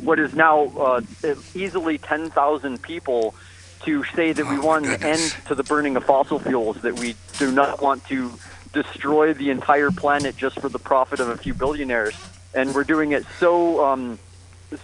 what 0.02 0.18
is 0.18 0.34
now 0.34 0.66
uh, 0.76 1.00
easily 1.54 1.98
10,000 1.98 2.82
people 2.82 3.34
to 3.84 4.04
say 4.04 4.32
that 4.32 4.44
we 4.44 4.56
Oh, 4.56 4.58
my 4.58 4.64
want 4.64 4.86
an 4.86 5.02
end 5.02 5.36
to 5.46 5.54
the 5.54 5.62
burning 5.62 5.96
of 5.96 6.04
fossil 6.04 6.38
fuels, 6.38 6.76
that 6.82 6.98
we 6.98 7.14
do 7.38 7.52
not 7.52 7.80
want 7.80 8.04
to 8.06 8.32
destroy 8.72 9.32
the 9.32 9.50
entire 9.50 9.90
planet 9.90 10.36
just 10.36 10.60
for 10.60 10.68
the 10.68 10.78
profit 10.78 11.20
of 11.20 11.28
a 11.28 11.36
few 11.36 11.54
billionaires. 11.54 12.14
And 12.54 12.74
we're 12.74 12.84
doing 12.84 13.12
it 13.12 13.24
so 13.38 13.84
um, 13.84 14.18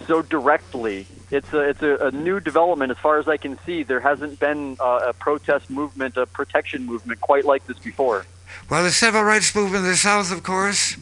so 0.07 0.21
directly. 0.21 1.07
It's 1.31 1.51
a 1.53 1.59
it's 1.69 1.81
a, 1.81 2.07
a 2.07 2.11
new 2.11 2.39
development 2.39 2.91
as 2.91 2.97
far 2.97 3.19
as 3.19 3.27
I 3.27 3.37
can 3.37 3.57
see. 3.65 3.83
There 3.83 3.99
hasn't 3.99 4.39
been 4.39 4.77
uh, 4.79 5.07
a 5.07 5.13
protest 5.13 5.69
movement, 5.69 6.17
a 6.17 6.25
protection 6.25 6.85
movement 6.85 7.19
quite 7.21 7.45
like 7.45 7.65
this 7.67 7.79
before. 7.79 8.25
Well, 8.69 8.83
the 8.83 8.91
civil 8.91 9.23
rights 9.23 9.53
movement 9.53 9.83
in 9.83 9.91
the 9.91 9.97
South, 9.97 10.31
of 10.31 10.41
course, 10.43 10.95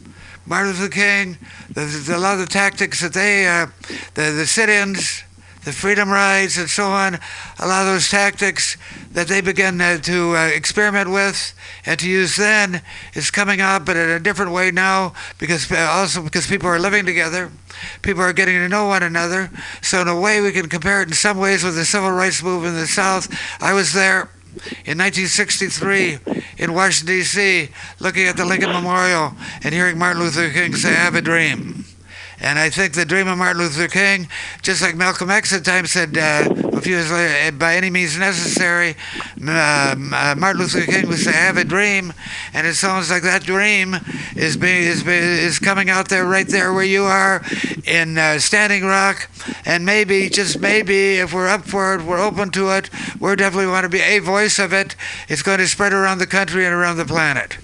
Martin 0.46 0.72
Luther 0.72 0.88
King, 0.88 1.38
the, 1.68 1.84
the, 1.84 2.16
a 2.16 2.18
lot 2.18 2.40
of 2.40 2.48
tactics 2.48 3.00
that 3.00 3.14
they, 3.14 3.46
uh, 3.46 3.66
the, 4.14 4.32
the 4.32 4.46
sit-ins, 4.46 5.22
the 5.64 5.72
freedom 5.72 6.10
rides, 6.10 6.58
and 6.58 6.68
so 6.68 6.86
on, 6.86 7.20
a 7.60 7.66
lot 7.66 7.82
of 7.82 7.86
those 7.86 8.10
tactics 8.10 8.76
that 9.12 9.28
they 9.28 9.40
began 9.40 9.80
uh, 9.80 9.96
to 9.98 10.36
uh, 10.36 10.46
experiment 10.48 11.08
with 11.08 11.54
and 11.86 12.00
to 12.00 12.10
use 12.10 12.34
then 12.34 12.82
is 13.14 13.30
coming 13.30 13.60
up, 13.60 13.86
but 13.86 13.96
in 13.96 14.10
a 14.10 14.18
different 14.18 14.50
way 14.50 14.72
now, 14.72 15.14
because 15.38 15.70
uh, 15.70 15.76
also 15.88 16.20
because 16.20 16.48
people 16.48 16.68
are 16.68 16.80
living 16.80 17.06
together, 17.06 17.52
people 18.02 18.22
are 18.22 18.32
getting 18.32 18.56
to 18.56 18.68
know 18.68 18.86
one 18.86 19.04
another. 19.04 19.50
So 19.82 20.00
in 20.00 20.08
a 20.08 20.18
way, 20.18 20.40
we 20.40 20.50
can 20.50 20.68
compare 20.68 21.00
it 21.00 21.08
in 21.08 21.14
some 21.14 21.38
ways 21.38 21.62
with 21.62 21.76
the 21.76 21.84
civil 21.84 22.10
rights 22.10 22.42
movement 22.42 22.74
in 22.74 22.80
the 22.80 22.88
South. 22.88 23.32
I 23.62 23.72
was 23.72 23.92
there 23.92 24.30
in 24.84 24.98
1963 24.98 26.18
in 26.58 26.74
Washington, 26.74 27.16
D.C., 27.16 27.68
looking 28.00 28.26
at 28.26 28.36
the 28.36 28.44
Lincoln 28.44 28.70
Memorial 28.70 29.32
and 29.62 29.74
hearing 29.74 29.98
Martin 29.98 30.22
Luther 30.22 30.50
King 30.50 30.74
say, 30.74 30.90
I 30.90 30.94
have 30.94 31.14
a 31.14 31.22
dream. 31.22 31.84
And 32.42 32.58
I 32.58 32.70
think 32.70 32.94
the 32.94 33.04
dream 33.04 33.28
of 33.28 33.38
Martin 33.38 33.62
Luther 33.62 33.86
King, 33.86 34.28
just 34.62 34.82
like 34.82 34.96
Malcolm 34.96 35.30
X 35.30 35.52
at 35.52 35.64
times 35.64 35.92
said 35.92 36.18
uh, 36.18 36.52
a 36.72 36.80
few 36.80 36.96
years 36.96 37.10
later, 37.12 37.32
"Eh, 37.32 37.50
by 37.52 37.76
any 37.76 37.88
means 37.88 38.18
necessary, 38.18 38.96
uh, 39.46 39.94
uh, 39.94 40.34
Martin 40.36 40.60
Luther 40.60 40.84
King 40.84 41.10
say, 41.12 41.30
I 41.30 41.34
have 41.34 41.56
a 41.56 41.62
dream. 41.64 42.12
And 42.52 42.66
it 42.66 42.74
sounds 42.74 43.10
like 43.10 43.22
that 43.22 43.44
dream 43.44 43.94
is, 44.34 44.56
being, 44.56 44.82
is, 44.82 45.06
is 45.06 45.60
coming 45.60 45.88
out 45.88 46.08
there 46.08 46.26
right 46.26 46.48
there 46.48 46.72
where 46.72 46.84
you 46.84 47.04
are 47.04 47.42
in 47.84 48.18
uh, 48.18 48.40
Standing 48.40 48.84
Rock. 48.84 49.30
And 49.64 49.86
maybe, 49.86 50.28
just 50.28 50.58
maybe, 50.58 51.18
if 51.18 51.32
we're 51.32 51.48
up 51.48 51.64
for 51.64 51.94
it, 51.94 52.02
we're 52.02 52.20
open 52.20 52.50
to 52.50 52.70
it, 52.70 52.90
we 53.20 53.36
definitely 53.36 53.68
want 53.68 53.84
to 53.84 53.88
be 53.88 54.00
a 54.00 54.18
voice 54.18 54.58
of 54.58 54.72
it. 54.72 54.96
It's 55.28 55.42
going 55.42 55.58
to 55.58 55.68
spread 55.68 55.92
around 55.92 56.18
the 56.18 56.26
country 56.26 56.64
and 56.64 56.74
around 56.74 56.96
the 56.96 57.04
planet. 57.04 57.58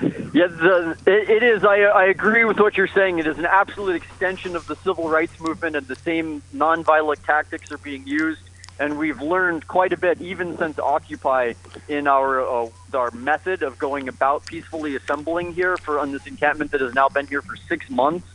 Yeah, 0.00 0.46
the, 0.46 0.96
it, 1.06 1.30
it 1.30 1.42
is. 1.42 1.64
I, 1.64 1.80
I 1.80 2.04
agree 2.06 2.44
with 2.44 2.60
what 2.60 2.76
you're 2.76 2.86
saying. 2.86 3.18
It 3.18 3.26
is 3.26 3.38
an 3.38 3.46
absolute 3.46 3.96
extension 3.96 4.56
of 4.56 4.66
the 4.66 4.76
civil 4.76 5.08
rights 5.08 5.40
movement, 5.40 5.76
and 5.76 5.86
the 5.86 5.96
same 5.96 6.42
nonviolent 6.54 7.24
tactics 7.24 7.72
are 7.72 7.78
being 7.78 8.06
used. 8.06 8.40
And 8.80 8.96
we've 8.96 9.20
learned 9.20 9.66
quite 9.66 9.92
a 9.92 9.96
bit, 9.96 10.20
even 10.20 10.56
since 10.56 10.78
Occupy, 10.78 11.54
in 11.88 12.06
our 12.06 12.40
uh, 12.40 12.68
our 12.94 13.10
method 13.10 13.62
of 13.62 13.78
going 13.78 14.08
about 14.08 14.46
peacefully 14.46 14.94
assembling 14.94 15.52
here 15.52 15.76
for 15.76 15.98
on 15.98 16.12
this 16.12 16.26
encampment 16.26 16.70
that 16.70 16.80
has 16.80 16.94
now 16.94 17.08
been 17.08 17.26
here 17.26 17.42
for 17.42 17.56
six 17.56 17.90
months. 17.90 18.26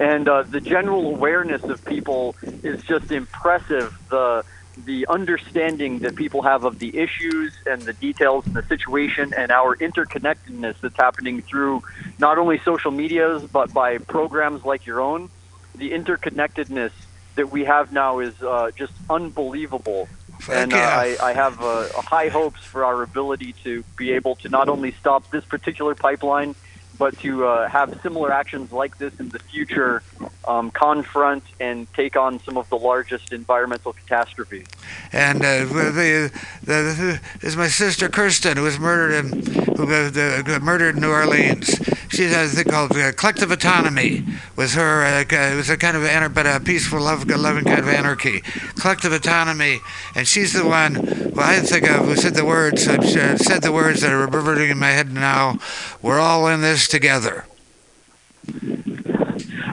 And 0.00 0.28
uh, 0.28 0.42
the 0.42 0.60
general 0.60 1.08
awareness 1.08 1.64
of 1.64 1.84
people 1.84 2.36
is 2.62 2.82
just 2.84 3.10
impressive. 3.10 3.92
The 4.08 4.44
the 4.76 5.06
understanding 5.08 5.98
that 6.00 6.16
people 6.16 6.42
have 6.42 6.64
of 6.64 6.78
the 6.78 6.96
issues 6.98 7.52
and 7.66 7.82
the 7.82 7.92
details 7.92 8.46
and 8.46 8.54
the 8.54 8.62
situation 8.62 9.32
and 9.36 9.52
our 9.52 9.76
interconnectedness 9.76 10.80
that's 10.80 10.96
happening 10.96 11.42
through 11.42 11.82
not 12.18 12.38
only 12.38 12.58
social 12.60 12.90
medias 12.90 13.42
but 13.44 13.72
by 13.72 13.98
programs 13.98 14.64
like 14.64 14.86
your 14.86 15.00
own. 15.00 15.28
The 15.74 15.90
interconnectedness 15.90 16.92
that 17.34 17.50
we 17.50 17.64
have 17.64 17.92
now 17.92 18.18
is 18.20 18.40
uh, 18.42 18.70
just 18.76 18.92
unbelievable. 19.08 20.08
Heck 20.40 20.56
and 20.56 20.72
uh. 20.72 20.76
I, 20.76 21.16
I 21.22 21.32
have 21.32 21.62
uh, 21.62 21.88
high 22.02 22.28
hopes 22.28 22.64
for 22.64 22.84
our 22.84 23.02
ability 23.02 23.54
to 23.64 23.84
be 23.96 24.12
able 24.12 24.36
to 24.36 24.48
not 24.48 24.68
only 24.68 24.92
stop 24.92 25.30
this 25.30 25.44
particular 25.44 25.94
pipeline, 25.94 26.54
but 26.98 27.18
to 27.20 27.46
uh, 27.46 27.68
have 27.68 27.98
similar 28.02 28.32
actions 28.32 28.72
like 28.72 28.98
this 28.98 29.18
in 29.18 29.28
the 29.30 29.38
future, 29.38 30.02
um, 30.46 30.70
confront 30.70 31.44
and 31.60 31.92
take 31.94 32.16
on 32.16 32.38
some 32.40 32.56
of 32.56 32.68
the 32.68 32.76
largest 32.76 33.32
environmental 33.32 33.92
catastrophes. 33.92 34.66
And 35.12 35.38
uh, 35.42 35.64
the, 35.64 36.30
the, 36.62 36.80
the 37.40 37.46
is 37.46 37.56
my 37.56 37.68
sister 37.68 38.08
Kirsten, 38.08 38.56
who 38.56 38.64
was 38.64 38.78
murdered 38.78 39.24
in 39.24 39.62
who 39.76 39.84
uh, 39.84 40.58
murdered 40.60 40.96
in 40.96 41.02
New 41.02 41.10
Orleans. 41.10 41.68
She 42.10 42.24
has 42.24 42.52
a 42.52 42.56
thing 42.56 42.72
called 42.72 42.92
uh, 42.92 43.12
collective 43.12 43.50
autonomy. 43.50 44.24
Was 44.56 44.74
her 44.74 45.04
uh, 45.04 45.24
it 45.28 45.56
was 45.56 45.70
a 45.70 45.76
kind 45.76 45.96
of 45.96 46.02
anar- 46.02 46.32
but 46.32 46.46
a 46.46 46.60
peaceful, 46.60 47.00
love, 47.00 47.28
loving 47.28 47.64
kind 47.64 47.80
of 47.80 47.88
anarchy. 47.88 48.40
Collective 48.78 49.12
autonomy, 49.12 49.80
and 50.14 50.26
she's 50.28 50.52
the 50.52 50.66
one 50.66 50.94
who 50.94 51.40
I 51.40 51.60
think 51.60 51.88
of 51.90 52.06
who 52.06 52.16
said 52.16 52.34
the 52.34 52.44
words. 52.44 52.86
uh, 52.86 53.00
said 53.36 53.62
the 53.62 53.72
words 53.72 54.02
that 54.02 54.12
are 54.12 54.18
reverberating 54.18 54.70
in 54.70 54.78
my 54.78 54.90
head 54.90 55.12
now. 55.12 55.58
We're 56.00 56.20
all 56.20 56.46
in 56.48 56.60
this 56.60 56.81
together. 56.88 57.44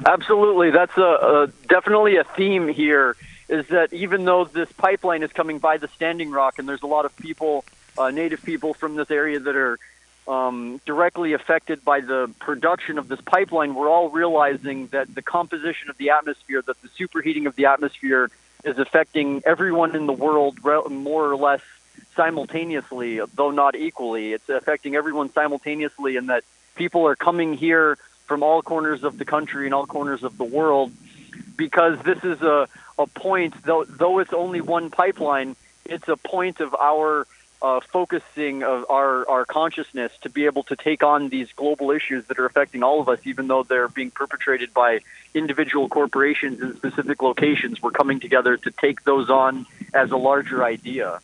Absolutely, 0.05 0.71
that's 0.71 0.97
a, 0.97 1.01
a 1.01 1.47
definitely 1.67 2.17
a 2.17 2.23
theme 2.23 2.67
here. 2.67 3.15
Is 3.47 3.67
that 3.67 3.91
even 3.93 4.25
though 4.25 4.45
this 4.45 4.71
pipeline 4.71 5.23
is 5.23 5.31
coming 5.31 5.57
by 5.57 5.77
the 5.77 5.87
Standing 5.87 6.29
Rock, 6.29 6.59
and 6.59 6.69
there's 6.69 6.83
a 6.83 6.87
lot 6.87 7.05
of 7.05 7.15
people, 7.17 7.65
uh, 7.97 8.11
native 8.11 8.43
people 8.43 8.75
from 8.75 8.95
this 8.95 9.09
area 9.09 9.39
that 9.39 9.55
are 9.55 9.79
um, 10.27 10.79
directly 10.85 11.33
affected 11.33 11.83
by 11.83 12.01
the 12.01 12.31
production 12.39 12.99
of 12.99 13.07
this 13.07 13.19
pipeline, 13.21 13.73
we're 13.73 13.89
all 13.89 14.09
realizing 14.09 14.87
that 14.87 15.13
the 15.13 15.23
composition 15.23 15.89
of 15.89 15.97
the 15.97 16.11
atmosphere, 16.11 16.61
that 16.61 16.79
the 16.83 16.89
superheating 16.89 17.47
of 17.47 17.55
the 17.55 17.65
atmosphere, 17.65 18.29
is 18.63 18.77
affecting 18.77 19.41
everyone 19.45 19.95
in 19.95 20.05
the 20.05 20.13
world 20.13 20.57
re- 20.63 20.83
more 20.89 21.31
or 21.31 21.35
less 21.35 21.61
simultaneously, 22.15 23.19
though 23.33 23.51
not 23.51 23.75
equally. 23.75 24.33
It's 24.33 24.47
affecting 24.49 24.95
everyone 24.95 25.31
simultaneously, 25.33 26.17
and 26.17 26.29
that 26.29 26.43
people 26.79 27.05
are 27.05 27.15
coming 27.15 27.53
here 27.53 27.97
from 28.25 28.41
all 28.41 28.61
corners 28.61 29.03
of 29.03 29.17
the 29.17 29.25
country 29.25 29.65
and 29.65 29.73
all 29.73 29.85
corners 29.85 30.23
of 30.23 30.37
the 30.37 30.45
world 30.45 30.91
because 31.57 31.99
this 32.05 32.23
is 32.23 32.41
a, 32.41 32.69
a 32.97 33.05
point, 33.05 33.53
though, 33.65 33.83
though 33.83 34.19
it's 34.19 34.31
only 34.31 34.61
one 34.61 34.89
pipeline, 34.89 35.57
it's 35.85 36.07
a 36.07 36.15
point 36.15 36.61
of 36.61 36.73
our 36.73 37.27
uh, 37.61 37.81
focusing 37.81 38.63
of 38.63 38.85
our, 38.89 39.27
our 39.27 39.43
consciousness 39.43 40.13
to 40.21 40.29
be 40.29 40.45
able 40.45 40.63
to 40.63 40.77
take 40.77 41.03
on 41.03 41.27
these 41.27 41.51
global 41.51 41.91
issues 41.91 42.23
that 42.27 42.39
are 42.39 42.45
affecting 42.45 42.81
all 42.81 43.01
of 43.01 43.09
us, 43.09 43.19
even 43.25 43.49
though 43.49 43.63
they're 43.63 43.89
being 43.89 44.11
perpetrated 44.11 44.73
by 44.73 45.01
individual 45.33 45.89
corporations 45.89 46.61
in 46.61 46.77
specific 46.77 47.21
locations. 47.21 47.81
We're 47.81 47.91
coming 47.91 48.21
together 48.21 48.55
to 48.55 48.71
take 48.71 49.03
those 49.03 49.29
on 49.29 49.65
as 49.93 50.11
a 50.11 50.17
larger 50.17 50.63
idea. 50.63 51.19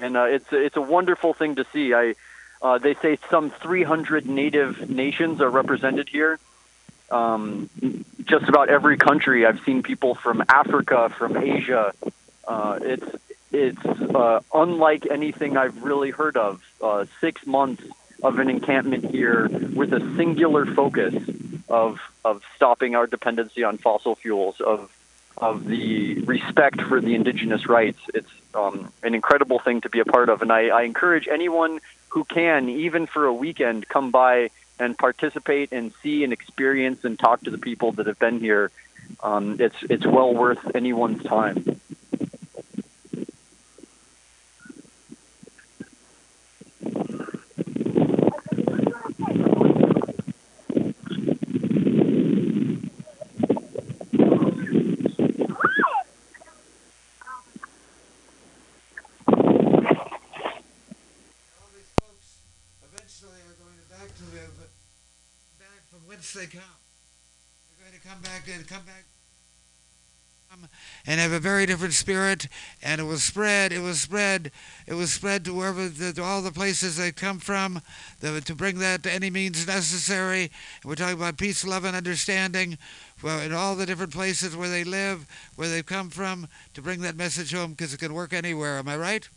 And 0.00 0.16
uh, 0.16 0.26
it's, 0.36 0.46
it's 0.52 0.76
a 0.76 0.80
wonderful 0.80 1.34
thing 1.34 1.56
to 1.56 1.66
see. 1.72 1.92
I, 1.92 2.14
uh, 2.62 2.78
they 2.78 2.94
say 2.94 3.18
some 3.28 3.50
300 3.50 4.26
native 4.26 4.88
nations 4.88 5.40
are 5.40 5.50
represented 5.50 6.08
here. 6.08 6.38
Um, 7.10 7.68
just 8.24 8.48
about 8.48 8.70
every 8.70 8.96
country. 8.96 9.44
I've 9.44 9.60
seen 9.64 9.82
people 9.82 10.14
from 10.14 10.42
Africa, 10.48 11.10
from 11.10 11.36
Asia. 11.36 11.92
Uh, 12.46 12.78
it's 12.80 13.16
it's 13.52 13.84
uh, 13.84 14.40
unlike 14.54 15.06
anything 15.10 15.58
I've 15.58 15.82
really 15.82 16.10
heard 16.10 16.38
of. 16.38 16.62
Uh, 16.80 17.04
six 17.20 17.46
months 17.46 17.82
of 18.22 18.38
an 18.38 18.48
encampment 18.48 19.10
here 19.10 19.48
with 19.48 19.92
a 19.92 20.00
singular 20.16 20.64
focus 20.64 21.14
of 21.68 22.00
of 22.24 22.42
stopping 22.56 22.94
our 22.94 23.06
dependency 23.06 23.64
on 23.64 23.76
fossil 23.76 24.14
fuels, 24.14 24.60
of 24.60 24.90
of 25.36 25.66
the 25.66 26.20
respect 26.20 26.80
for 26.80 27.00
the 27.00 27.14
indigenous 27.14 27.68
rights. 27.68 27.98
It's 28.14 28.30
um, 28.54 28.92
an 29.02 29.14
incredible 29.14 29.58
thing 29.58 29.80
to 29.82 29.90
be 29.90 29.98
a 30.00 30.04
part 30.04 30.28
of, 30.28 30.40
and 30.40 30.52
I, 30.52 30.68
I 30.68 30.82
encourage 30.82 31.28
anyone 31.28 31.80
who 32.12 32.24
can, 32.24 32.68
even 32.68 33.06
for 33.06 33.24
a 33.24 33.32
weekend, 33.32 33.88
come 33.88 34.10
by 34.10 34.50
and 34.78 34.98
participate 34.98 35.72
and 35.72 35.94
see 36.02 36.24
and 36.24 36.32
experience 36.32 37.04
and 37.04 37.18
talk 37.18 37.40
to 37.40 37.50
the 37.50 37.56
people 37.56 37.92
that 37.92 38.06
have 38.06 38.18
been 38.18 38.38
here. 38.38 38.70
Um, 39.22 39.56
it's 39.58 39.76
it's 39.88 40.04
well 40.04 40.34
worth 40.34 40.74
anyone's 40.74 41.22
time. 41.24 41.64
all 61.56 61.70
these 61.74 61.92
folks 62.00 62.40
eventually 62.92 63.40
are 63.48 63.56
going 63.62 63.76
to 63.78 63.88
back 63.88 64.10
to 64.16 64.24
live 64.34 64.62
whence 66.06 66.32
they 66.32 66.46
come. 66.46 66.62
They're 67.78 67.88
going 67.88 68.00
to 68.00 68.08
come 68.08 68.20
back 68.22 68.48
and 68.52 68.66
come 68.66 68.84
back. 68.84 69.04
Um, 70.52 70.68
and 71.06 71.18
have 71.18 71.32
a 71.32 71.40
very 71.40 71.64
different 71.64 71.94
spirit 71.94 72.46
and 72.82 73.00
it 73.00 73.04
was 73.04 73.24
spread 73.24 73.72
it 73.72 73.80
was 73.80 74.02
spread 74.02 74.50
it 74.86 74.92
was 74.92 75.10
spread 75.10 75.46
to 75.46 75.54
wherever 75.54 75.88
the, 75.88 76.12
to 76.12 76.22
all 76.22 76.42
the 76.42 76.52
places 76.52 76.98
they 76.98 77.10
come 77.10 77.38
from 77.38 77.80
the, 78.20 78.38
to 78.42 78.54
bring 78.54 78.78
that 78.80 79.02
to 79.04 79.12
any 79.12 79.30
means 79.30 79.66
necessary. 79.66 80.50
And 80.82 80.90
we're 80.90 80.96
talking 80.96 81.16
about 81.16 81.38
peace 81.38 81.64
love 81.64 81.84
and 81.86 81.96
understanding 81.96 82.76
well, 83.22 83.40
in 83.40 83.54
all 83.54 83.76
the 83.76 83.86
different 83.86 84.12
places 84.12 84.54
where 84.54 84.68
they 84.68 84.84
live 84.84 85.26
where 85.56 85.68
they've 85.68 85.86
come 85.86 86.10
from 86.10 86.48
to 86.74 86.82
bring 86.82 87.00
that 87.00 87.16
message 87.16 87.54
home 87.54 87.70
because 87.70 87.94
it 87.94 88.00
can 88.00 88.12
work 88.12 88.34
anywhere. 88.34 88.76
Am 88.76 88.88
i 88.88 88.96
right 88.96 89.28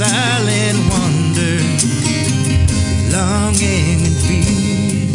silent 0.00 0.78
wonder, 0.88 1.60
longing 3.12 4.00
and 4.08 4.16
fear. 4.24 5.12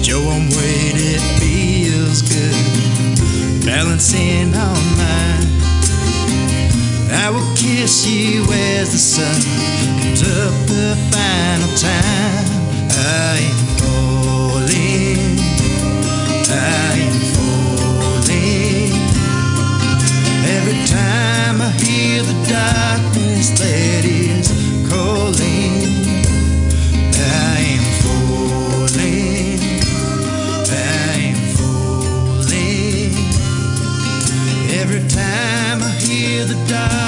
Joe, 0.00 0.22
I'm 0.30 0.46
waiting, 0.48 1.18
it 1.18 1.24
feels 1.40 2.22
good, 2.22 3.66
balancing 3.66 4.54
on 4.54 4.82
mine. 4.96 5.48
I 7.10 7.30
will 7.30 7.56
kiss 7.56 8.06
you 8.06 8.44
as 8.78 8.92
the 8.92 8.98
sun 8.98 9.42
comes 9.98 10.22
up 10.22 10.54
the 10.68 10.94
final 11.10 11.70
time. 11.76 12.46
I 12.90 13.61
is 23.50 24.48
calling, 24.88 25.72
I 27.12 27.58
am 27.74 27.84
falling, 28.02 29.58
I 30.70 31.14
am 31.30 31.40
falling. 31.56 33.14
Every 34.80 35.02
time 35.08 35.82
I 35.82 35.90
hear 35.98 36.44
the 36.44 36.54
darkness 36.68 37.01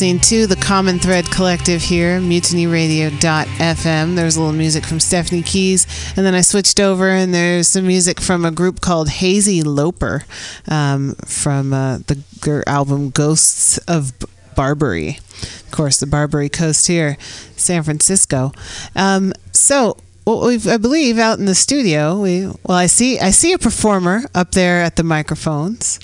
listening 0.00 0.18
to 0.18 0.46
the 0.46 0.56
Common 0.56 0.98
Thread 0.98 1.30
Collective 1.30 1.82
here, 1.82 2.20
mutinyradio.fm. 2.20 4.16
There's 4.16 4.36
a 4.36 4.40
little 4.40 4.56
music 4.56 4.86
from 4.86 4.98
Stephanie 4.98 5.42
Keys, 5.42 5.86
and 6.16 6.24
then 6.24 6.34
I 6.34 6.40
switched 6.40 6.80
over, 6.80 7.10
and 7.10 7.34
there's 7.34 7.68
some 7.68 7.86
music 7.86 8.18
from 8.18 8.46
a 8.46 8.50
group 8.50 8.80
called 8.80 9.10
Hazy 9.10 9.62
Loper 9.62 10.24
um, 10.68 11.16
from 11.26 11.74
uh, 11.74 11.98
the 11.98 12.64
album 12.66 13.10
Ghosts 13.10 13.76
of 13.86 14.14
Barbary. 14.56 15.18
Of 15.42 15.70
course, 15.70 16.00
the 16.00 16.06
Barbary 16.06 16.48
Coast 16.48 16.86
here, 16.86 17.18
San 17.56 17.82
Francisco. 17.82 18.52
Um, 18.96 19.34
so, 19.52 19.98
what 20.24 20.46
we've, 20.46 20.66
I 20.66 20.78
believe, 20.78 21.18
out 21.18 21.38
in 21.38 21.44
the 21.44 21.54
studio, 21.54 22.18
we 22.22 22.46
well, 22.46 22.78
I 22.78 22.86
see, 22.86 23.20
I 23.20 23.32
see 23.32 23.52
a 23.52 23.58
performer 23.58 24.22
up 24.34 24.52
there 24.52 24.80
at 24.80 24.96
the 24.96 25.02
microphones, 25.02 26.00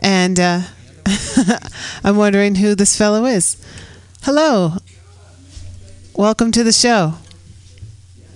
and. 0.00 0.38
Uh, 0.38 0.60
I'm 2.04 2.16
wondering 2.16 2.56
who 2.56 2.74
this 2.74 2.96
fellow 2.96 3.24
is. 3.24 3.56
Hello. 4.22 4.74
Welcome 6.14 6.52
to 6.52 6.64
the 6.64 6.72
show. 6.72 7.14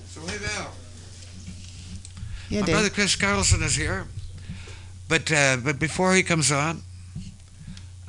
So 0.07 0.21
hey 0.23 0.37
Val, 0.39 0.73
Yeah, 2.49 2.61
my 2.61 2.67
Dave. 2.67 2.75
brother 2.75 2.91
Chris 2.91 3.17
Carlsson 3.17 3.63
is 3.63 3.75
here, 3.75 4.07
but 5.09 5.31
uh, 5.33 5.57
but 5.63 5.79
before 5.79 6.15
he 6.15 6.23
comes 6.23 6.53
on, 6.53 6.83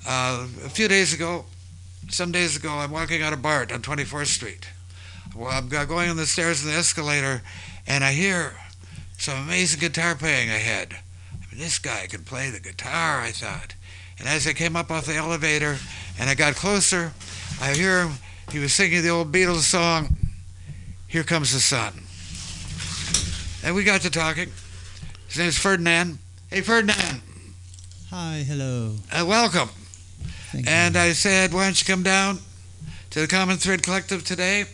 uh, 0.08 0.48
a 0.64 0.70
few 0.70 0.88
days 0.88 1.14
ago, 1.14 1.46
some 2.10 2.32
days 2.32 2.56
ago, 2.56 2.70
I'm 2.70 2.92
walking 2.92 3.22
out 3.22 3.34
of 3.34 3.42
BART 3.42 3.72
on 3.72 3.82
24th 3.82 4.28
Street. 4.28 4.68
Well, 5.36 5.50
I'm 5.50 5.68
going 5.68 6.10
on 6.10 6.18
the 6.18 6.28
stairs 6.28 6.64
and 6.64 6.72
the 6.72 6.78
escalator, 6.78 7.42
and 7.88 8.04
I 8.04 8.12
hear 8.12 8.54
some 9.18 9.40
amazing 9.40 9.80
guitar 9.80 10.14
playing 10.16 10.50
ahead. 10.50 10.96
I 11.34 11.36
mean, 11.52 11.60
this 11.60 11.80
guy 11.80 12.06
can 12.08 12.24
play 12.24 12.50
the 12.52 12.60
guitar, 12.60 13.20
I 13.22 13.32
thought. 13.32 13.74
And 14.20 14.28
as 14.28 14.48
I 14.48 14.54
came 14.54 14.76
up 14.76 14.92
off 14.92 15.06
the 15.06 15.16
elevator 15.16 15.78
and 16.20 16.30
I 16.30 16.36
got 16.36 16.56
closer, 16.56 17.14
I 17.62 17.74
hear 17.74 18.04
him. 18.04 18.14
He 18.52 18.60
was 18.60 18.74
singing 18.74 19.02
the 19.02 19.10
old 19.10 19.32
Beatles 19.32 19.62
song, 19.62 20.16
Here 21.08 21.24
Comes 21.24 21.54
the 21.54 21.60
Sun. 21.60 21.94
And 23.66 23.76
we 23.76 23.84
got 23.84 24.02
to 24.02 24.10
talking. 24.10 24.50
His 25.28 25.38
name's 25.38 25.58
Ferdinand. 25.58 26.20
Hey, 26.50 26.62
Ferdinand, 26.62 27.22
Hi, 28.12 28.44
hello. 28.48 28.96
uh, 29.12 29.26
welcome. 29.28 29.70
Thank 30.52 30.70
And 30.70 30.96
I 30.96 31.14
said, 31.14 31.52
why 31.52 31.64
don't 31.64 31.82
you 31.82 31.92
come 31.92 32.04
down 32.04 32.38
to 33.10 33.22
the 33.22 33.28
Common 33.28 33.58
Thread 33.58 33.82
Collective 33.82 34.24
today? 34.24 34.66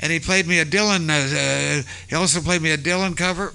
And 0.00 0.10
he 0.10 0.18
played 0.18 0.48
me 0.48 0.58
a 0.58 0.64
Dylan, 0.64 1.08
uh, 1.08 1.80
uh, 1.80 1.82
he 2.08 2.16
also 2.16 2.40
played 2.40 2.60
me 2.62 2.72
a 2.72 2.78
Dylan 2.78 3.16
cover. 3.16 3.52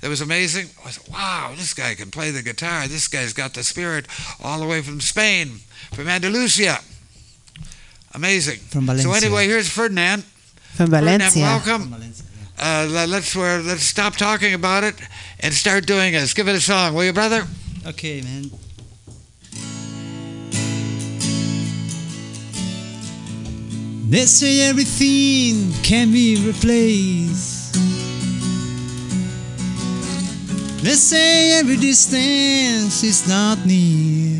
That 0.00 0.08
was 0.10 0.20
amazing. 0.20 0.68
I 0.86 0.90
said, 0.90 1.12
wow, 1.12 1.52
this 1.56 1.74
guy 1.74 1.94
can 1.94 2.10
play 2.10 2.30
the 2.30 2.42
guitar. 2.42 2.86
This 2.86 3.08
guy's 3.08 3.32
got 3.32 3.54
the 3.54 3.64
spirit 3.64 4.06
all 4.42 4.60
the 4.60 4.66
way 4.66 4.80
from 4.80 5.00
Spain, 5.00 5.58
from 5.92 6.08
Andalusia. 6.08 6.78
Amazing. 8.14 8.60
From 8.60 8.86
Valencia. 8.86 9.10
So 9.10 9.16
anyway, 9.26 9.46
here's 9.46 9.68
Ferdinand. 9.68 10.22
From 10.76 10.86
Ferdinand, 10.90 11.18
Valencia. 11.18 11.42
welcome. 11.42 11.88
Valencia, 11.90 12.24
Uh, 12.60 12.86
let's 13.08 13.36
uh, 13.36 13.62
let's 13.64 13.82
stop 13.84 14.16
talking 14.16 14.54
about 14.54 14.82
it 14.84 14.94
and 15.40 15.54
start 15.54 15.86
doing 15.86 16.14
it. 16.14 16.18
Let's 16.18 16.34
give 16.34 16.48
it 16.48 16.56
a 16.56 16.60
song, 16.60 16.94
will 16.94 17.04
you, 17.04 17.12
brother? 17.12 17.46
Okay, 17.86 18.20
man. 18.22 18.50
They 24.10 24.24
say 24.24 24.68
everything 24.68 25.70
can 25.82 26.10
be 26.12 26.36
replaced. 26.46 27.57
They 30.80 30.94
say 30.94 31.58
every 31.58 31.76
distance 31.76 33.02
is 33.02 33.28
not 33.28 33.66
near. 33.66 34.38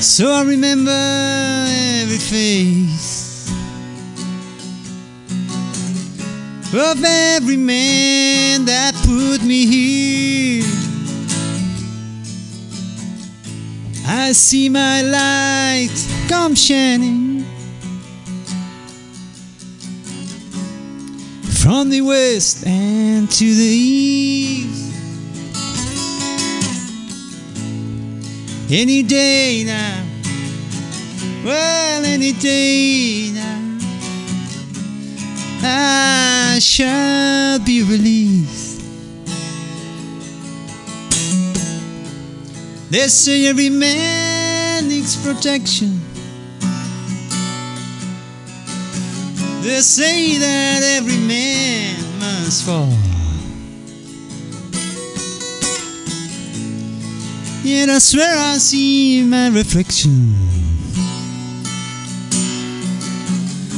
So 0.00 0.32
I 0.32 0.42
remember 0.44 0.90
every 0.90 2.18
face 2.18 3.48
of 6.74 7.04
every 7.04 7.56
man 7.56 8.64
that 8.64 8.94
put 9.06 9.46
me 9.46 9.66
here. 9.66 10.64
I 14.06 14.32
see 14.32 14.68
my 14.68 15.02
light 15.02 15.94
come 16.28 16.54
shining 16.54 17.37
from 21.68 21.90
the 21.90 22.00
west 22.00 22.66
and 22.66 23.30
to 23.30 23.44
the 23.44 23.62
east. 23.62 24.90
Any 28.70 29.02
day 29.02 29.64
now, 29.66 30.02
well, 31.44 32.06
any 32.06 32.32
day 32.32 33.32
now, 33.34 33.78
I 35.62 36.58
shall 36.58 37.58
be 37.58 37.82
released. 37.82 38.80
They 42.90 43.08
say 43.08 43.46
every 43.46 43.68
man 43.68 44.88
needs 44.88 45.22
protection. 45.22 46.07
They 49.62 49.80
say 49.80 50.38
that 50.38 50.82
every 50.96 51.18
man 51.18 51.96
must 52.18 52.64
fall. 52.64 52.92
Yet 57.64 57.88
I 57.90 57.98
swear 57.98 58.34
I 58.36 58.58
see 58.58 59.24
my 59.24 59.48
reflection 59.48 60.34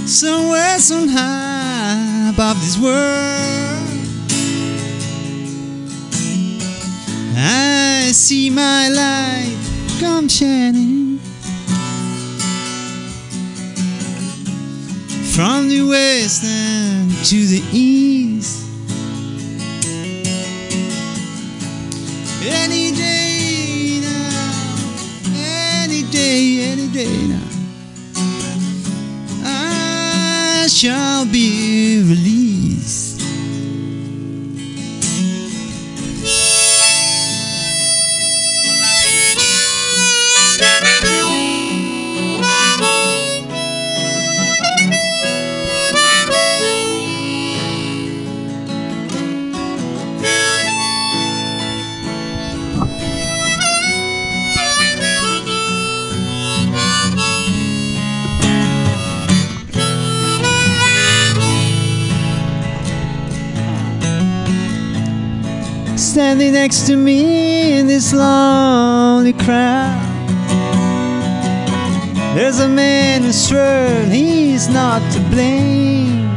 somewhere, 0.07 0.79
so 0.79 1.09
high 1.09 2.31
above 2.33 2.61
this 2.61 2.79
world. 2.79 3.81
I 7.37 8.11
see 8.13 8.51
my 8.51 8.89
light 8.91 9.57
come 9.99 10.29
shining 10.29 11.10
from 15.41 15.71
the 15.71 15.81
west 15.81 16.45
and 16.45 17.11
to 17.25 17.47
the 17.47 17.63
east. 17.73 18.67
Any 22.45 22.93
day 22.93 24.01
now, 24.03 24.85
any 25.33 26.03
day, 26.11 26.61
any 26.73 26.89
day 26.89 27.17
now, 27.27 27.49
I 29.43 30.67
shall 30.69 31.25
be 31.25 32.03
next 66.63 66.87
to 66.87 66.95
me 66.95 67.79
in 67.79 67.87
this 67.87 68.13
lonely 68.13 69.33
crowd. 69.33 69.99
There's 72.35 72.61
a 72.61 72.69
man 72.69 73.23
who's 73.23 73.49
sure 73.49 74.05
he's 74.05 74.69
not 74.69 75.01
to 75.15 75.21
blame. 75.31 76.29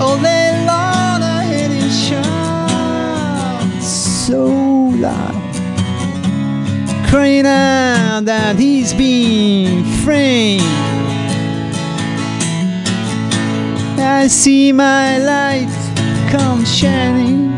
Oh, 0.00 0.06
All 0.06 0.16
day 0.22 0.48
long 0.70 1.20
I 1.36 1.44
hear 1.50 1.68
him 1.68 1.90
shout 2.06 3.82
so 3.82 4.46
loud, 5.06 5.36
crying 7.10 7.44
out 7.44 8.22
that 8.24 8.56
he's 8.56 8.94
being 8.94 9.84
framed. 10.02 10.62
I 13.98 14.28
see 14.28 14.72
my 14.72 15.18
light 15.18 15.75
shining 16.66 17.52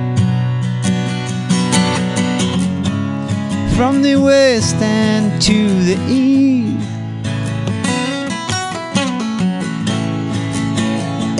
from 3.74 4.02
the 4.02 4.16
west 4.16 4.76
and 4.76 5.40
to 5.40 5.68
the 5.84 5.96
east. 6.08 6.88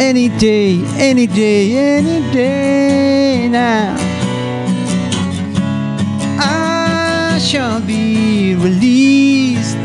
Any 0.01 0.29
day, 0.39 0.81
any 0.97 1.27
day, 1.27 1.77
any 1.77 2.33
day 2.33 3.49
now, 3.49 3.97
I 6.41 7.39
shall 7.41 7.81
be 7.81 8.55
released. 8.55 9.78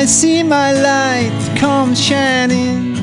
I 0.00 0.06
see 0.06 0.42
my 0.42 0.72
light 0.72 1.58
come 1.58 1.94
shining 1.94 2.94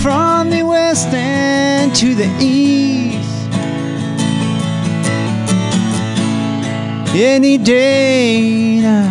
from 0.00 0.50
the 0.50 0.62
west 0.62 1.08
end 1.12 1.96
to 1.96 2.14
the 2.14 2.30
east. 2.38 3.50
Any 7.12 7.58
day 7.58 8.82
now, 8.82 9.10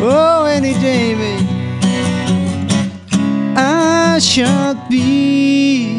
oh, 0.00 0.44
any 0.44 0.74
day, 0.74 1.16
baby, 1.16 1.48
I 3.56 4.20
shall 4.20 4.76
be 4.88 5.89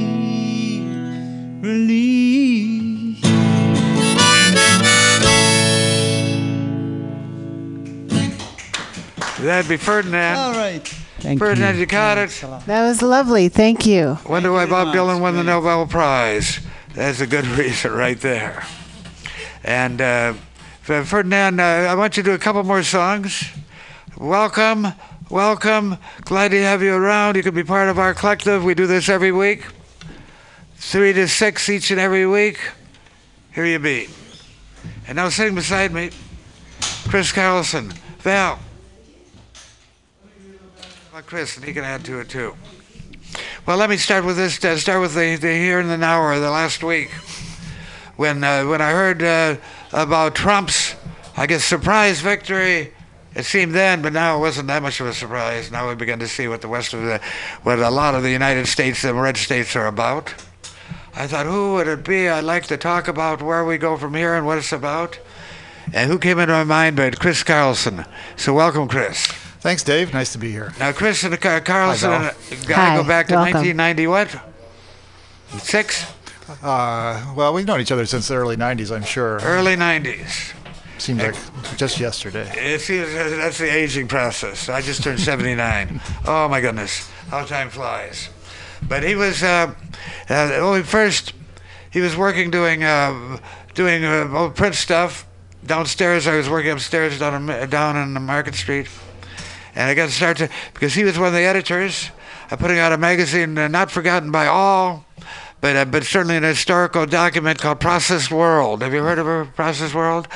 That'd 9.42 9.68
be 9.68 9.78
Ferdinand. 9.78 10.38
All 10.38 10.54
right. 10.54 10.88
Thank 10.88 11.40
you. 11.40 11.46
Ferdinand, 11.46 11.80
you 11.80 11.88
caught 11.88 12.20
it. 12.20 12.30
That 12.68 12.88
was 12.88 13.02
lovely. 13.02 13.50
Thank 13.50 13.88
you. 13.88 14.20
Wonder 14.30 14.52
why 14.52 14.68
Bob. 14.68 14.94
Dylan 14.94 15.20
won 15.20 15.36
the 15.36 15.44
Nobel 15.44 15.88
Prize. 15.88 16.60
That's 16.94 17.22
a 17.22 17.28
good 17.28 17.46
reason 17.58 17.92
right 17.92 18.20
there. 18.20 18.64
And 19.64 20.00
uh, 20.00 20.34
Ferdinand, 20.82 21.60
uh, 21.60 21.64
I 21.64 21.96
want 21.96 22.18
you 22.18 22.24
to 22.24 22.30
do 22.30 22.36
a 22.36 22.40
couple 22.40 22.62
more 22.64 22.84
songs. 22.84 23.50
Welcome, 24.16 24.88
welcome. 25.30 25.98
Glad 26.22 26.52
to 26.52 26.62
have 26.62 26.84
you 26.84 26.94
around. 26.94 27.36
You 27.36 27.42
can 27.42 27.56
be 27.56 27.64
part 27.64 27.90
of 27.90 27.98
our 27.98 28.14
collective. 28.14 28.64
We 28.64 28.76
do 28.76 28.86
this 28.86 29.10
every 29.10 29.32
week, 29.32 29.66
three 30.76 31.14
to 31.14 31.28
six 31.28 31.68
each 31.68 31.90
and 31.90 32.00
every 32.00 32.28
week. 32.28 32.60
Here 33.54 33.66
you 33.66 33.80
be. 33.80 34.08
And 35.08 35.16
now 35.16 35.30
sitting 35.30 35.56
beside 35.56 35.92
me, 35.92 36.12
Chris 37.08 37.32
Carlsson. 37.32 37.92
Val. 38.20 38.60
Chris, 41.26 41.58
and 41.58 41.66
he 41.66 41.74
can 41.74 41.84
add 41.84 42.04
to 42.06 42.20
it 42.20 42.30
too. 42.30 42.56
Well, 43.66 43.78
let 43.78 43.90
me 43.90 43.98
start 43.98 44.26
with 44.26 44.38
this. 44.38 44.64
Uh, 44.64 44.78
start 44.78 45.02
with 45.02 45.14
the, 45.14 45.36
the 45.36 45.54
here 45.54 45.80
and 45.80 45.90
the 45.90 45.98
now 45.98 46.22
or 46.22 46.40
the 46.40 46.52
last 46.52 46.84
week, 46.84 47.10
when 48.16 48.44
uh, 48.44 48.66
when 48.66 48.82
I 48.82 48.92
heard 48.92 49.22
uh, 49.22 49.56
about 49.94 50.36
Trump's, 50.36 50.96
I 51.38 51.48
guess, 51.48 51.64
surprise 51.64 52.22
victory. 52.22 52.94
It 53.34 53.44
seemed 53.44 53.74
then, 53.74 54.02
but 54.02 54.12
now 54.12 54.36
it 54.36 54.40
wasn't 54.40 54.68
that 54.68 54.84
much 54.84 55.00
of 55.00 55.08
a 55.08 55.14
surprise. 55.14 55.72
Now 55.72 55.88
we 55.88 55.96
begin 55.96 56.20
to 56.20 56.28
see 56.28 56.50
what 56.50 56.60
the 56.60 56.68
West 56.68 56.94
of 56.94 57.02
the, 57.02 57.22
what 57.64 57.80
a 57.80 57.90
lot 57.90 58.14
of 58.14 58.24
the 58.24 58.30
United 58.30 58.68
States, 58.68 59.04
the 59.04 59.14
red 59.14 59.38
states, 59.38 59.74
are 59.76 59.88
about. 59.88 60.34
I 61.16 61.28
thought, 61.28 61.46
who 61.46 61.74
would 61.74 61.88
it 61.88 62.04
be? 62.04 62.28
I'd 62.28 62.44
like 62.44 62.66
to 62.68 62.78
talk 62.78 63.08
about 63.08 63.42
where 63.42 63.64
we 63.64 63.78
go 63.78 63.96
from 63.96 64.16
here 64.16 64.34
and 64.34 64.46
what 64.46 64.58
it's 64.58 64.74
about. 64.74 65.18
And 65.94 66.12
who 66.12 66.20
came 66.20 66.40
into 66.40 66.54
my 66.54 66.66
mind 66.66 66.98
but 66.98 67.20
Chris 67.20 67.44
Carlsson. 67.44 68.06
So 68.36 68.54
welcome, 68.54 68.90
Chris. 68.90 69.32
Thanks, 69.62 69.84
Dave. 69.84 70.12
Nice 70.12 70.32
to 70.34 70.40
be 70.40 70.52
here. 70.52 70.74
Now, 70.80 70.92
Chris 70.92 71.24
and 71.24 71.40
Car- 71.40 71.62
Carlsson 71.62 72.10
Hi, 72.10 72.34
and 72.52 72.64
uh, 72.64 72.68
gotta 72.68 73.02
go 73.04 73.08
back 73.08 73.28
to 73.28 73.36
welcome. 73.36 73.54
1990 73.54 74.08
what? 74.08 75.62
Six? 75.62 76.12
Uh, 76.64 77.34
well, 77.36 77.54
we've 77.54 77.66
known 77.68 77.80
each 77.80 77.92
other 77.92 78.06
since 78.06 78.28
the 78.28 78.36
early 78.36 78.58
'90s, 78.58 78.94
I'm 78.94 79.04
sure. 79.04 79.40
Early 79.44 79.76
90s. 79.76 80.54
Seems 80.98 81.22
like 81.22 81.36
just 81.78 82.00
yesterday. 82.00 82.52
It 82.56 82.82
seems 82.82 83.12
that's 83.14 83.58
the 83.58 83.72
aging 83.72 84.08
process. 84.08 84.68
I 84.70 84.82
just 84.82 85.04
turned 85.04 85.20
79. 85.20 86.02
Oh 86.28 86.48
my 86.48 86.62
goodness, 86.62 87.10
how 87.30 87.46
time 87.46 87.70
flies. 87.70 88.30
But 88.88 89.04
he 89.04 89.16
was, 89.16 89.42
uh, 89.44 89.74
uh, 90.30 90.50
when 90.50 90.74
we 90.74 90.84
first, 90.84 91.34
he 91.92 92.02
was 92.02 92.16
working 92.16 92.50
doing, 92.52 92.84
uh, 92.84 93.38
doing 93.74 94.06
uh, 94.06 94.28
old 94.34 94.56
print 94.56 94.76
stuff 94.76 95.26
downstairs. 95.66 96.28
I 96.28 96.36
was 96.36 96.50
working 96.50 96.72
upstairs 96.72 97.18
down 97.20 97.50
in, 97.50 97.70
down 97.70 97.96
in 97.98 98.14
the 98.14 98.20
Market 98.20 98.56
Street, 98.56 98.88
and 99.76 99.90
I 99.90 99.94
got 99.94 100.08
to 100.08 100.12
start 100.12 100.38
to 100.38 100.50
because 100.74 100.94
he 100.94 101.04
was 101.04 101.18
one 101.18 101.28
of 101.28 101.34
the 101.34 101.42
editors. 101.42 102.12
uh, 102.52 102.58
putting 102.58 102.78
out 102.78 102.92
a 102.92 102.98
magazine 102.98 103.58
uh, 103.58 103.68
not 103.68 103.90
forgotten 103.90 104.32
by 104.32 104.48
all. 104.48 105.06
But, 105.62 105.76
uh, 105.76 105.86
but 105.86 106.04
certainly 106.04 106.38
an 106.38 106.44
historical 106.44 107.06
document 107.06 107.60
called 107.60 107.80
Processed 107.80 108.32
World. 108.32 108.82
Have 108.82 108.96
you 108.96 109.04
heard 109.04 109.20
of 109.20 109.56
Processed 109.56 109.94
World? 109.94 110.28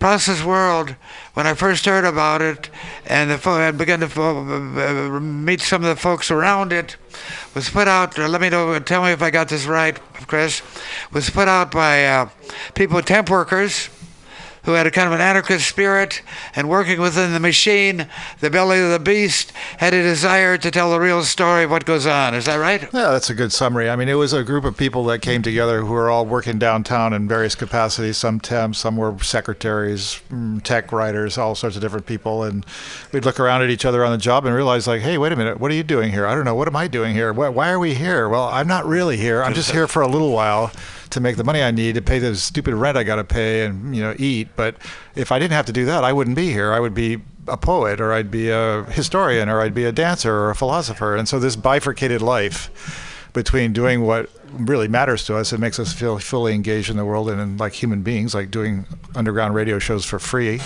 Processed 0.00 0.44
World, 0.44 0.96
when 1.34 1.46
I 1.46 1.54
first 1.54 1.84
heard 1.84 2.04
about 2.04 2.42
it 2.42 2.68
and 3.06 3.30
the 3.30 3.38
fo- 3.38 3.52
I 3.52 3.70
began 3.70 4.00
to 4.00 4.08
fo- 4.08 4.44
uh, 4.44 5.16
uh, 5.16 5.20
meet 5.20 5.60
some 5.60 5.84
of 5.84 5.88
the 5.88 5.94
folks 5.94 6.32
around 6.32 6.72
it, 6.72 6.96
was 7.54 7.70
put 7.70 7.86
out, 7.86 8.18
uh, 8.18 8.26
let 8.26 8.40
me 8.40 8.48
know, 8.50 8.76
tell 8.80 9.04
me 9.04 9.12
if 9.12 9.22
I 9.22 9.30
got 9.30 9.48
this 9.48 9.66
right, 9.66 9.96
Chris, 10.26 10.62
was 11.12 11.30
put 11.30 11.46
out 11.46 11.70
by 11.70 12.28
people, 12.74 13.00
temp 13.02 13.30
workers, 13.30 13.88
who 14.64 14.72
had 14.72 14.86
a 14.86 14.90
kind 14.90 15.08
of 15.08 15.12
an 15.12 15.20
anarchist 15.20 15.68
spirit 15.68 16.22
and 16.54 16.68
working 16.68 17.00
within 17.00 17.32
the 17.32 17.40
machine, 17.40 18.06
the 18.40 18.50
belly 18.50 18.80
of 18.80 18.90
the 18.90 18.98
beast, 18.98 19.52
had 19.78 19.92
a 19.92 20.02
desire 20.02 20.56
to 20.56 20.70
tell 20.70 20.90
the 20.90 21.00
real 21.00 21.22
story 21.24 21.64
of 21.64 21.70
what 21.70 21.84
goes 21.84 22.06
on. 22.06 22.34
Is 22.34 22.44
that 22.46 22.56
right? 22.56 22.82
Yeah, 22.82 23.10
that's 23.10 23.30
a 23.30 23.34
good 23.34 23.52
summary. 23.52 23.90
I 23.90 23.96
mean, 23.96 24.08
it 24.08 24.14
was 24.14 24.32
a 24.32 24.44
group 24.44 24.64
of 24.64 24.76
people 24.76 25.04
that 25.06 25.20
came 25.20 25.42
together 25.42 25.80
who 25.80 25.92
were 25.92 26.10
all 26.10 26.24
working 26.24 26.58
downtown 26.58 27.12
in 27.12 27.26
various 27.26 27.54
capacities. 27.54 28.16
Some 28.16 28.38
temps, 28.38 28.78
some 28.78 28.96
were 28.96 29.16
secretaries, 29.22 30.20
mm, 30.30 30.62
tech 30.62 30.92
writers, 30.92 31.36
all 31.38 31.54
sorts 31.54 31.76
of 31.76 31.82
different 31.82 32.06
people. 32.06 32.44
And 32.44 32.64
we'd 33.12 33.24
look 33.24 33.40
around 33.40 33.62
at 33.62 33.70
each 33.70 33.84
other 33.84 34.04
on 34.04 34.12
the 34.12 34.18
job 34.18 34.46
and 34.46 34.54
realize, 34.54 34.86
like, 34.86 35.02
hey, 35.02 35.18
wait 35.18 35.32
a 35.32 35.36
minute, 35.36 35.58
what 35.58 35.70
are 35.70 35.74
you 35.74 35.82
doing 35.82 36.12
here? 36.12 36.26
I 36.26 36.34
don't 36.34 36.44
know. 36.44 36.54
What 36.54 36.68
am 36.68 36.76
I 36.76 36.86
doing 36.86 37.14
here? 37.14 37.32
Why, 37.32 37.48
why 37.48 37.70
are 37.70 37.78
we 37.78 37.94
here? 37.94 38.28
Well, 38.28 38.44
I'm 38.44 38.68
not 38.68 38.86
really 38.86 39.16
here. 39.16 39.42
I'm 39.42 39.54
just 39.54 39.72
here 39.72 39.88
for 39.88 40.02
a 40.02 40.08
little 40.08 40.30
while 40.30 40.70
to 41.12 41.20
make 41.20 41.36
the 41.36 41.44
money 41.44 41.62
I 41.62 41.70
need 41.70 41.94
to 41.94 42.02
pay 42.02 42.18
the 42.18 42.34
stupid 42.34 42.74
rent 42.74 42.96
I 42.96 43.04
got 43.04 43.16
to 43.16 43.24
pay 43.24 43.64
and 43.64 43.94
you 43.94 44.02
know 44.02 44.14
eat. 44.18 44.48
But 44.56 44.76
if 45.14 45.30
I 45.30 45.38
didn't 45.38 45.52
have 45.52 45.66
to 45.66 45.72
do 45.72 45.84
that, 45.86 46.04
I 46.04 46.12
wouldn't 46.12 46.36
be 46.36 46.50
here. 46.50 46.72
I 46.72 46.80
would 46.80 46.94
be 46.94 47.22
a 47.48 47.56
poet, 47.56 48.00
or 48.00 48.12
I'd 48.12 48.30
be 48.30 48.50
a 48.50 48.84
historian, 48.84 49.48
or 49.48 49.60
I'd 49.60 49.74
be 49.74 49.84
a 49.84 49.92
dancer, 49.92 50.34
or 50.34 50.50
a 50.50 50.54
philosopher. 50.54 51.16
And 51.16 51.28
so 51.28 51.38
this 51.38 51.56
bifurcated 51.56 52.22
life 52.22 53.10
between 53.32 53.72
doing 53.72 54.02
what 54.02 54.28
really 54.52 54.88
matters 54.88 55.24
to 55.24 55.36
us, 55.36 55.52
it 55.52 55.58
makes 55.58 55.78
us 55.78 55.92
feel 55.92 56.18
fully 56.18 56.54
engaged 56.54 56.90
in 56.90 56.96
the 56.96 57.04
world 57.04 57.30
and 57.30 57.58
like 57.58 57.72
human 57.72 58.02
beings, 58.02 58.34
like 58.34 58.50
doing 58.50 58.86
underground 59.14 59.54
radio 59.54 59.78
shows 59.78 60.04
for 60.04 60.18
free. 60.18 60.60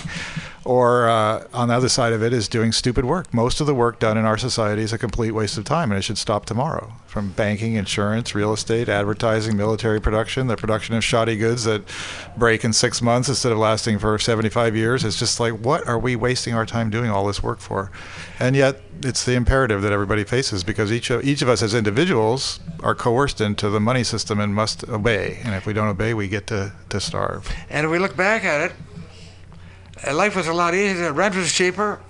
Or 0.64 1.08
uh, 1.08 1.46
on 1.54 1.68
the 1.68 1.74
other 1.74 1.88
side 1.88 2.12
of 2.12 2.24
it 2.24 2.32
is 2.32 2.48
doing 2.48 2.72
stupid 2.72 3.04
work. 3.04 3.32
Most 3.32 3.60
of 3.60 3.68
the 3.68 3.74
work 3.74 4.00
done 4.00 4.18
in 4.18 4.24
our 4.24 4.36
society 4.36 4.82
is 4.82 4.92
a 4.92 4.98
complete 4.98 5.30
waste 5.30 5.56
of 5.56 5.64
time, 5.64 5.92
and 5.92 5.98
it 5.98 6.02
should 6.02 6.18
stop 6.18 6.44
tomorrow. 6.44 6.92
From 7.06 7.30
banking, 7.30 7.74
insurance, 7.74 8.34
real 8.34 8.52
estate, 8.52 8.88
advertising, 8.88 9.56
military 9.56 10.00
production, 10.00 10.48
the 10.48 10.56
production 10.56 10.96
of 10.96 11.04
shoddy 11.04 11.36
goods 11.36 11.62
that 11.64 11.82
break 12.36 12.64
in 12.64 12.72
six 12.72 13.00
months 13.00 13.28
instead 13.28 13.52
of 13.52 13.58
lasting 13.58 14.00
for 14.00 14.18
75 14.18 14.74
years. 14.74 15.04
It's 15.04 15.20
just 15.20 15.38
like, 15.38 15.52
what 15.52 15.86
are 15.86 16.00
we 16.00 16.16
wasting 16.16 16.54
our 16.54 16.66
time 16.66 16.90
doing 16.90 17.10
all 17.10 17.28
this 17.28 17.44
work 17.44 17.60
for? 17.60 17.92
And 18.40 18.56
yet, 18.56 18.80
it's 19.03 19.24
the 19.24 19.34
imperative 19.34 19.82
that 19.82 19.92
everybody 19.92 20.24
faces 20.24 20.64
because 20.64 20.92
each 20.92 21.11
of, 21.11 21.24
each 21.24 21.42
of 21.42 21.49
us 21.49 21.62
as 21.62 21.74
individuals 21.74 22.61
are 22.82 22.94
coerced 22.94 23.40
into 23.40 23.68
the 23.70 23.80
money 23.80 24.05
system 24.05 24.40
and 24.40 24.55
must 24.55 24.88
obey. 24.88 25.40
And 25.44 25.55
if 25.55 25.66
we 25.66 25.72
don't 25.72 25.88
obey, 25.88 26.14
we 26.14 26.28
get 26.28 26.47
to, 26.49 26.72
to 26.88 27.01
starve. 27.01 27.51
And 27.70 27.86
if 27.86 27.92
we 27.92 27.99
look 27.99 28.16
back 28.16 28.44
at 28.44 28.70
it, 28.70 28.72
uh, 30.07 30.14
life 30.14 30.36
was 30.36 30.47
a 30.47 30.53
lot 30.53 30.74
easier. 30.74 31.12
Rent 31.12 31.34
was 31.34 31.53
cheaper. 31.53 32.01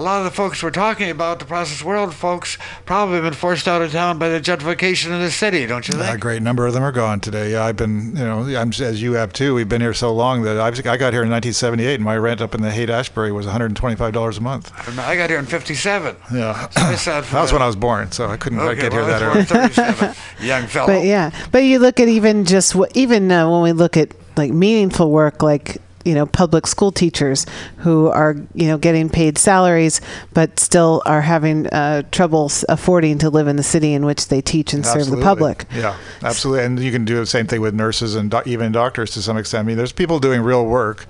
A 0.00 0.02
lot 0.02 0.16
of 0.20 0.24
the 0.24 0.30
folks 0.30 0.62
we're 0.62 0.70
talking 0.70 1.10
about, 1.10 1.40
the 1.40 1.44
processed 1.44 1.84
world 1.84 2.14
folks, 2.14 2.56
probably 2.86 3.20
been 3.20 3.34
forced 3.34 3.68
out 3.68 3.82
of 3.82 3.92
town 3.92 4.18
by 4.18 4.30
the 4.30 4.40
gentrification 4.40 5.12
of 5.12 5.20
the 5.20 5.30
city, 5.30 5.66
don't 5.66 5.86
you 5.86 5.92
think? 5.92 6.14
A 6.14 6.16
great 6.16 6.40
number 6.40 6.66
of 6.66 6.72
them 6.72 6.82
are 6.82 6.90
gone 6.90 7.20
today. 7.20 7.52
Yeah, 7.52 7.64
I've 7.66 7.76
been, 7.76 8.16
you 8.16 8.24
know, 8.24 8.40
I'm 8.58 8.70
as 8.80 9.02
you 9.02 9.12
have 9.12 9.34
too. 9.34 9.54
We've 9.54 9.68
been 9.68 9.82
here 9.82 9.92
so 9.92 10.10
long 10.14 10.40
that 10.44 10.58
I've, 10.58 10.78
I 10.86 10.96
got 10.96 11.12
here 11.12 11.22
in 11.22 11.28
1978, 11.28 11.96
and 11.96 12.02
my 12.02 12.16
rent 12.16 12.40
up 12.40 12.54
in 12.54 12.62
the 12.62 12.70
Haight 12.70 12.88
Ashbury 12.88 13.30
was 13.30 13.44
125 13.44 14.10
dollars 14.14 14.38
a 14.38 14.40
month. 14.40 14.72
I 14.98 15.16
got 15.16 15.28
here 15.28 15.38
in 15.38 15.44
'57. 15.44 16.16
Yeah, 16.32 16.70
So 16.70 16.80
I 16.80 16.94
saw 16.94 17.18
it 17.18 17.26
that 17.26 17.42
was 17.42 17.52
when 17.52 17.60
I 17.60 17.66
was 17.66 17.76
born, 17.76 18.10
so 18.10 18.26
I 18.26 18.38
couldn't 18.38 18.58
Okay, 18.60 18.80
get 18.80 18.92
well, 18.94 19.06
here 19.06 19.18
that 19.18 19.22
early. 19.22 19.44
37, 19.44 20.14
young 20.40 20.66
fellow. 20.66 20.86
But 20.86 21.04
yeah, 21.04 21.30
but 21.52 21.58
you 21.64 21.78
look 21.78 22.00
at 22.00 22.08
even 22.08 22.46
just 22.46 22.74
what, 22.74 22.96
even 22.96 23.30
uh, 23.30 23.50
when 23.50 23.60
we 23.60 23.72
look 23.72 23.98
at 23.98 24.14
like 24.38 24.50
meaningful 24.50 25.10
work, 25.10 25.42
like 25.42 25.76
you 26.04 26.14
know 26.14 26.26
public 26.26 26.66
school 26.66 26.90
teachers 26.92 27.46
who 27.78 28.08
are 28.08 28.36
you 28.54 28.66
know 28.66 28.78
getting 28.78 29.08
paid 29.08 29.38
salaries 29.38 30.00
but 30.32 30.58
still 30.58 31.02
are 31.06 31.20
having 31.20 31.66
uh, 31.68 32.02
trouble 32.10 32.50
affording 32.68 33.18
to 33.18 33.30
live 33.30 33.48
in 33.48 33.56
the 33.56 33.62
city 33.62 33.92
in 33.92 34.04
which 34.04 34.28
they 34.28 34.40
teach 34.40 34.72
and 34.72 34.84
serve 34.84 35.10
the 35.10 35.20
public. 35.20 35.66
Yeah, 35.74 35.96
absolutely. 36.22 36.64
And 36.64 36.80
you 36.80 36.92
can 36.92 37.04
do 37.04 37.16
the 37.16 37.26
same 37.26 37.46
thing 37.46 37.60
with 37.60 37.74
nurses 37.74 38.14
and 38.14 38.30
doc- 38.30 38.46
even 38.46 38.72
doctors 38.72 39.10
to 39.12 39.22
some 39.22 39.36
extent. 39.36 39.64
I 39.64 39.66
mean, 39.66 39.76
there's 39.76 39.92
people 39.92 40.18
doing 40.18 40.42
real 40.42 40.66
work 40.66 41.06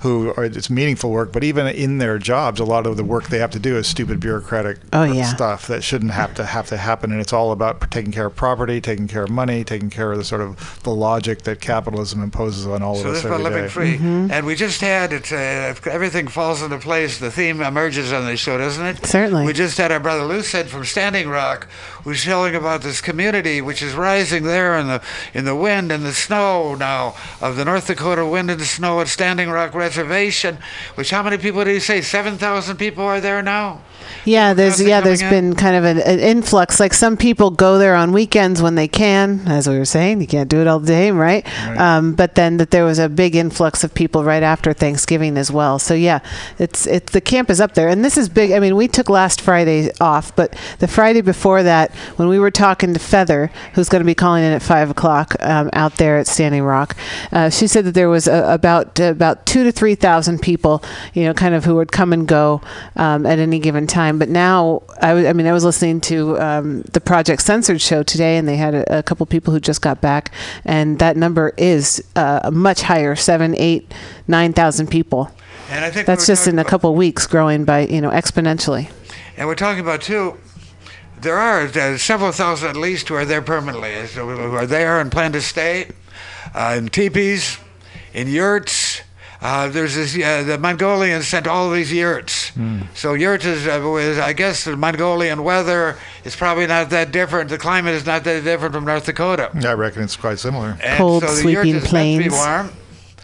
who 0.00 0.32
are, 0.36 0.44
it's 0.44 0.70
meaningful 0.70 1.10
work, 1.10 1.32
but 1.32 1.42
even 1.44 1.66
in 1.66 1.98
their 1.98 2.18
jobs, 2.18 2.60
a 2.60 2.64
lot 2.64 2.86
of 2.86 2.96
the 2.96 3.04
work 3.04 3.28
they 3.28 3.38
have 3.38 3.50
to 3.52 3.58
do 3.58 3.76
is 3.76 3.86
stupid 3.86 4.20
bureaucratic 4.20 4.78
Oh, 4.92 5.04
yeah. 5.04 5.24
stuff 5.24 5.66
that 5.68 5.82
shouldn't 5.82 6.12
have 6.12 6.34
to 6.34 6.44
have 6.44 6.66
to 6.68 6.76
happen. 6.76 7.12
And 7.12 7.20
it's 7.20 7.32
all 7.32 7.52
about 7.52 7.90
taking 7.90 8.12
care 8.12 8.26
of 8.26 8.36
property, 8.36 8.80
taking 8.80 9.08
care 9.08 9.22
of 9.24 9.30
money, 9.30 9.64
taking 9.64 9.90
care 9.90 10.12
of 10.12 10.18
the 10.18 10.24
sort 10.24 10.40
of 10.40 10.82
the 10.82 10.90
logic 10.94 11.42
that 11.42 11.60
capitalism 11.60 12.22
imposes 12.22 12.66
on 12.66 12.82
all 12.82 12.94
So 12.96 13.08
of 13.08 13.14
this 13.14 13.18
us 13.18 13.24
is 13.24 13.24
about 13.26 13.40
every 13.40 13.50
living 13.50 13.62
day. 13.64 13.68
free, 13.68 13.96
Mm-hmm. 13.96 14.30
and 14.30 14.46
we 14.46 14.54
just 14.54 14.80
had 14.80 15.12
it. 15.12 15.32
Uh, 15.32 15.74
everything 15.90 16.28
falls 16.28 16.62
into 16.62 16.78
place. 16.78 17.18
The 17.18 17.30
theme 17.30 17.60
emerges 17.60 18.12
on 18.12 18.26
the 18.26 18.36
show, 18.36 18.58
doesn't 18.58 18.84
it? 18.84 19.06
Certainly. 19.06 19.46
We 19.46 19.52
just 19.52 19.78
had 19.78 19.90
our 19.92 20.00
brother 20.00 20.24
Lucid 20.24 20.66
from 20.68 20.84
Standing 20.84 21.28
Rock, 21.28 21.68
who's 22.04 22.24
telling 22.24 22.54
about 22.54 22.82
this 22.82 23.00
community 23.00 23.60
which 23.62 23.82
is 23.82 23.94
rising 23.94 24.42
there 24.44 24.78
in 24.78 24.86
the 24.86 25.02
in 25.34 25.44
the 25.44 25.54
wind 25.56 25.90
and 25.92 26.04
the 26.04 26.12
snow 26.12 26.74
now 26.74 27.14
of 27.40 27.56
the 27.56 27.64
North 27.64 27.86
Dakota 27.86 28.26
wind 28.26 28.50
and 28.50 28.60
the 28.60 28.64
snow 28.64 29.00
at 29.00 29.08
Standing 29.08 29.50
Rock 29.50 29.74
Reservation. 29.96 30.58
Which 30.94 31.10
how 31.10 31.22
many 31.22 31.38
people 31.38 31.64
do 31.64 31.70
you 31.70 31.80
say? 31.80 32.02
Seven 32.02 32.36
thousand 32.36 32.76
people 32.76 33.04
are 33.04 33.20
there 33.20 33.42
now. 33.42 33.80
Yeah, 34.24 34.54
there's 34.54 34.78
How's 34.78 34.86
yeah, 34.86 35.00
there's 35.00 35.20
coming 35.20 35.38
in? 35.38 35.50
been 35.50 35.56
kind 35.56 35.76
of 35.76 35.84
an, 35.84 35.98
an 35.98 36.18
influx. 36.20 36.78
Like 36.78 36.94
some 36.94 37.16
people 37.16 37.50
go 37.50 37.78
there 37.78 37.94
on 37.94 38.12
weekends 38.12 38.60
when 38.60 38.74
they 38.74 38.88
can, 38.88 39.46
as 39.46 39.68
we 39.68 39.78
were 39.78 39.84
saying, 39.84 40.20
you 40.20 40.26
can't 40.26 40.48
do 40.48 40.60
it 40.60 40.66
all 40.66 40.80
day, 40.80 41.10
right? 41.10 41.46
Um, 41.78 42.14
but 42.14 42.34
then 42.34 42.56
that 42.58 42.70
there 42.70 42.84
was 42.84 42.98
a 42.98 43.08
big 43.08 43.34
influx 43.34 43.84
of 43.84 43.94
people 43.94 44.22
right 44.24 44.42
after 44.42 44.72
Thanksgiving 44.72 45.36
as 45.38 45.50
well. 45.50 45.78
So 45.78 45.94
yeah, 45.94 46.20
it's 46.58 46.86
it's 46.86 47.12
the 47.12 47.20
camp 47.20 47.50
is 47.50 47.60
up 47.60 47.74
there, 47.74 47.88
and 47.88 48.04
this 48.04 48.16
is 48.18 48.28
big. 48.28 48.52
I 48.52 48.58
mean, 48.58 48.76
we 48.76 48.88
took 48.88 49.08
last 49.08 49.40
Friday 49.40 49.90
off, 50.00 50.34
but 50.36 50.56
the 50.78 50.88
Friday 50.88 51.22
before 51.22 51.62
that, 51.62 51.94
when 52.16 52.28
we 52.28 52.38
were 52.38 52.50
talking 52.50 52.92
to 52.94 53.00
Feather, 53.00 53.50
who's 53.74 53.88
going 53.88 54.02
to 54.02 54.06
be 54.06 54.14
calling 54.14 54.44
in 54.44 54.52
at 54.52 54.62
five 54.62 54.90
o'clock 54.90 55.34
um, 55.40 55.70
out 55.72 55.96
there 55.96 56.18
at 56.18 56.26
Standing 56.26 56.62
Rock, 56.62 56.96
uh, 57.32 57.48
she 57.50 57.66
said 57.66 57.84
that 57.84 57.94
there 57.94 58.08
was 58.08 58.28
a, 58.28 58.52
about 58.52 59.00
uh, 59.00 59.04
about 59.04 59.46
two 59.46 59.64
to 59.64 59.72
three 59.76 59.94
thousand 59.94 60.40
people, 60.42 60.82
you 61.14 61.24
know, 61.24 61.34
kind 61.34 61.54
of 61.54 61.64
who 61.64 61.76
would 61.76 61.92
come 61.92 62.12
and 62.12 62.26
go 62.26 62.60
um, 62.96 63.24
at 63.26 63.38
any 63.38 63.58
given 63.58 63.86
time. 63.86 64.18
But 64.18 64.28
now, 64.28 64.82
I 65.00 65.08
w- 65.08 65.28
I 65.28 65.32
mean, 65.32 65.46
I 65.46 65.52
was 65.52 65.64
listening 65.64 66.00
to 66.02 66.40
um, 66.40 66.82
the 66.92 67.00
Project 67.00 67.42
Censored 67.42 67.80
show 67.80 68.02
today, 68.02 68.36
and 68.38 68.48
they 68.48 68.56
had 68.56 68.74
a, 68.74 68.98
a 68.98 69.02
couple 69.02 69.24
people 69.26 69.52
who 69.52 69.60
just 69.60 69.82
got 69.82 70.00
back, 70.00 70.32
and 70.64 70.98
that 70.98 71.16
number 71.16 71.52
is 71.56 72.02
uh, 72.16 72.50
much 72.52 72.82
higher 72.82 73.14
seven, 73.14 73.54
eight, 73.58 73.92
nine 74.26 74.52
thousand 74.52 74.88
people. 74.88 75.30
And 75.70 75.84
I 75.84 75.90
think 75.90 76.06
That's 76.06 76.26
just 76.26 76.46
in 76.46 76.58
a 76.58 76.64
couple 76.64 76.94
weeks, 76.94 77.26
growing 77.26 77.64
by 77.64 77.86
you 77.86 78.00
know 78.00 78.10
exponentially. 78.10 78.90
And 79.36 79.46
we're 79.46 79.54
talking 79.54 79.80
about 79.80 80.00
too. 80.02 80.38
There 81.20 81.36
are 81.36 81.62
uh, 81.62 81.96
several 81.98 82.32
thousand 82.32 82.68
at 82.70 82.76
least 82.76 83.08
who 83.08 83.14
are 83.14 83.24
there 83.24 83.42
permanently, 83.42 83.94
who 84.06 84.54
are 84.54 84.66
there 84.66 85.00
and 85.00 85.10
plan 85.10 85.32
to 85.32 85.40
stay 85.40 85.90
uh, 86.54 86.74
in 86.78 86.88
teepees, 86.88 87.58
in 88.14 88.28
yurts. 88.28 89.02
Uh, 89.46 89.68
there's 89.68 89.94
this. 89.94 90.16
Uh, 90.20 90.42
the 90.42 90.58
Mongolians 90.58 91.28
sent 91.28 91.46
all 91.46 91.70
these 91.70 91.92
yurts. 91.92 92.50
So 92.94 93.14
yurt 93.14 93.44
is, 93.44 93.64
uh, 93.68 93.80
was, 93.80 94.18
I 94.18 94.32
guess, 94.32 94.64
the 94.64 94.76
Mongolian 94.76 95.44
weather 95.44 95.96
is 96.24 96.34
probably 96.34 96.66
not 96.66 96.90
that 96.90 97.12
different. 97.12 97.48
The 97.50 97.58
climate 97.58 97.94
is 97.94 98.04
not 98.04 98.24
that 98.24 98.42
different 98.42 98.74
from 98.74 98.84
North 98.84 99.06
Dakota. 99.06 99.50
I 99.64 99.72
reckon 99.74 100.02
it's 100.02 100.16
quite 100.16 100.40
similar. 100.40 100.76
And 100.82 100.98
Cold, 100.98 101.22
so 101.22 101.28
the 101.32 101.42
sweeping 101.42 101.52
yurt 101.54 101.66
is 101.84 101.92
meant 101.92 102.18
to 102.18 102.24
be 102.24 102.28
plains. 102.28 102.32
warm. 102.32 102.72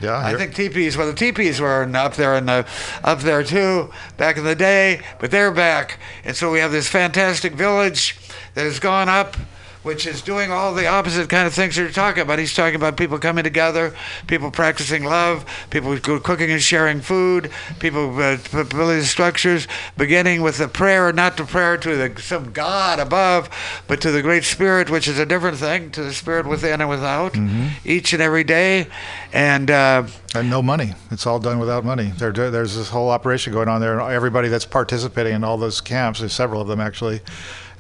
Yeah, 0.01 0.17
I 0.17 0.35
think 0.37 0.55
teepees. 0.55 0.97
Well, 0.97 1.09
the 1.09 1.15
teepees 1.15 1.61
were 1.61 1.83
in- 1.83 1.97
up 1.97 2.15
there 2.15 2.37
in 2.37 2.47
the, 2.47 2.67
up 3.03 3.21
there 3.21 3.43
too 3.43 3.91
back 4.17 4.37
in 4.37 4.45
the 4.45 4.55
day, 4.55 5.01
but 5.19 5.33
they're 5.33 5.51
back, 5.53 5.99
and 6.25 6.37
so 6.37 6.53
we 6.53 6.61
have 6.61 6.71
this 6.71 6.87
fantastic 6.89 7.53
village 7.55 8.17
that 8.55 8.63
has 8.63 8.79
gone 8.79 9.09
up 9.09 9.37
which 9.83 10.07
is 10.07 10.23
doing 10.23 10.51
all 10.51 10.75
the 10.75 10.87
opposite 10.87 11.29
kind 11.29 11.47
of 11.47 11.55
things 11.55 11.77
you're 11.77 11.91
talking 11.91 12.23
about. 12.23 12.39
He's 12.39 12.55
talking 12.55 12.77
about 12.77 12.97
people 12.97 13.19
coming 13.19 13.45
together, 13.45 13.95
people 14.27 14.51
practicing 14.51 15.05
love, 15.05 15.45
people 15.71 15.99
cooking 15.99 16.51
and 16.51 16.63
sharing 16.63 17.01
food, 17.01 17.51
people 17.79 18.19
uh, 18.21 18.39
building 18.53 19.03
structures, 19.03 19.67
beginning 19.97 20.43
with 20.43 20.61
a 20.61 20.69
prayer, 20.69 21.13
not 21.13 21.37
to 21.37 21.45
prayer 21.45 21.77
to 21.79 21.97
the, 21.97 22.21
some 22.21 22.53
God 22.53 22.99
above, 22.99 23.49
but 23.89 24.01
to 24.03 24.11
the 24.11 24.23
Great 24.23 24.45
Spirit, 24.45 24.91
which 24.91 25.09
is 25.09 25.19
a 25.19 25.27
different 25.27 25.59
thing, 25.59 25.91
to 25.93 26.03
the 26.03 26.13
Spirit 26.13 26.47
within 26.47 26.81
and 26.81 26.89
without, 26.89 27.37
each 27.85 28.13
and 28.13 28.23
every 28.23 28.45
day. 28.45 28.87
And 29.33 29.71
uh, 29.71 30.05
And 30.35 30.49
no 30.49 30.63
money. 30.63 30.95
It's 31.11 31.27
all 31.27 31.39
done 31.39 31.59
without 31.59 31.85
money. 31.85 32.13
There, 32.17 32.33
there's 32.33 32.77
this 32.77 32.89
whole 32.89 33.11
operation 33.11 33.53
going 33.53 33.69
on 33.69 33.81
there, 33.81 33.99
and 33.99 34.13
everybody 34.13 34.49
that's 34.49 34.65
participating 34.67 35.35
in 35.35 35.45
all 35.45 35.57
those 35.59 35.81
camps, 35.81 36.21
there's 36.21 36.33
several 36.33 36.61
of 36.61 36.69
them 36.69 36.81
actually, 36.81 37.21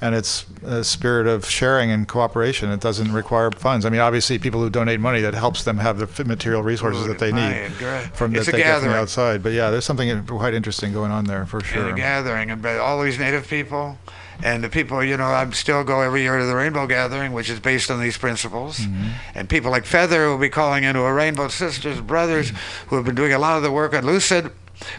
and 0.02 0.16
it's 0.16 0.44
a 0.64 0.82
spirit 0.82 1.28
of 1.28 1.48
sharing 1.48 1.92
and 1.92 2.08
cooperation. 2.08 2.70
It 2.72 2.80
doesn't 2.80 3.12
require 3.12 3.52
funds. 3.52 3.86
I 3.86 3.88
mean, 3.88 4.00
obviously, 4.00 4.36
people 4.36 4.60
who 4.60 4.68
donate 4.68 4.98
money 4.98 5.20
that 5.20 5.32
helps 5.32 5.62
them 5.62 5.78
have 5.78 5.98
the 5.98 6.24
material 6.24 6.62
resources 6.62 7.06
that 7.06 7.20
they 7.20 7.30
need 7.30 7.70
from 8.12 8.34
It's 8.34 8.46
that 8.46 8.52
they 8.52 8.58
get 8.58 8.82
from 8.82 8.90
outside. 8.90 9.44
But 9.44 9.52
yeah, 9.52 9.70
there's 9.70 9.84
something 9.84 10.26
quite 10.26 10.54
interesting 10.54 10.92
going 10.92 11.12
on 11.12 11.26
there 11.26 11.46
for 11.46 11.62
sure. 11.62 11.90
a 11.90 11.94
gathering, 11.94 12.50
and 12.50 12.66
all 12.66 13.00
these 13.00 13.20
native 13.20 13.46
people, 13.46 13.96
and 14.42 14.64
the 14.64 14.68
people, 14.68 15.04
you 15.04 15.16
know, 15.16 15.26
I 15.26 15.48
still 15.50 15.84
go 15.84 16.00
every 16.00 16.22
year 16.22 16.36
to 16.36 16.46
the 16.46 16.56
Rainbow 16.56 16.88
Gathering, 16.88 17.32
which 17.32 17.48
is 17.48 17.60
based 17.60 17.88
on 17.88 18.00
these 18.00 18.18
principles. 18.18 18.80
Mm-hmm. 18.80 19.08
And 19.36 19.48
people 19.48 19.70
like 19.70 19.84
Feather 19.84 20.28
will 20.28 20.38
be 20.38 20.48
calling 20.48 20.82
into 20.82 21.00
a 21.02 21.12
Rainbow 21.12 21.46
Sisters, 21.46 22.00
brothers 22.00 22.52
who 22.88 22.96
have 22.96 23.04
been 23.04 23.14
doing 23.14 23.32
a 23.32 23.38
lot 23.38 23.56
of 23.56 23.62
the 23.62 23.70
work 23.70 23.94
on 23.94 24.04
Lucid. 24.04 24.50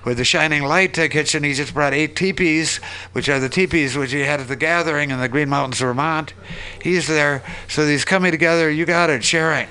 With 0.05 0.17
the 0.17 0.25
Shining 0.25 0.63
Light 0.63 0.93
Kitchen, 0.93 1.43
he 1.43 1.53
just 1.53 1.73
brought 1.73 1.93
eight 1.93 2.15
teepees, 2.15 2.77
which 3.13 3.29
are 3.29 3.39
the 3.39 3.49
teepees 3.49 3.97
which 3.97 4.11
he 4.11 4.21
had 4.21 4.39
at 4.39 4.47
the 4.47 4.55
gathering 4.55 5.11
in 5.11 5.19
the 5.19 5.29
Green 5.29 5.49
Mountains, 5.49 5.81
of 5.81 5.87
Vermont. 5.87 6.33
He's 6.81 7.07
there, 7.07 7.43
so 7.67 7.85
he's 7.85 8.05
coming 8.05 8.31
together. 8.31 8.69
You 8.69 8.85
got 8.85 9.09
it, 9.09 9.23
sharing. 9.23 9.67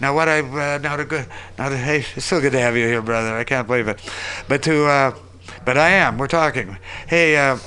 Now 0.00 0.14
what 0.14 0.28
I 0.28 0.40
uh, 0.40 0.78
now 0.78 0.96
to 0.96 1.04
good 1.04 1.26
now 1.58 1.68
to 1.68 1.76
hey, 1.76 2.04
it's 2.16 2.24
so 2.24 2.40
good 2.40 2.52
to 2.52 2.58
have 2.58 2.76
you 2.76 2.86
here, 2.86 3.02
brother. 3.02 3.36
I 3.36 3.44
can't 3.44 3.68
believe 3.68 3.86
it, 3.86 4.00
but 4.48 4.62
to 4.64 4.86
uh, 4.86 5.14
but 5.64 5.78
I 5.78 5.90
am. 5.90 6.18
We're 6.18 6.26
talking. 6.26 6.76
Hey, 7.06 7.36
uh, 7.36 7.58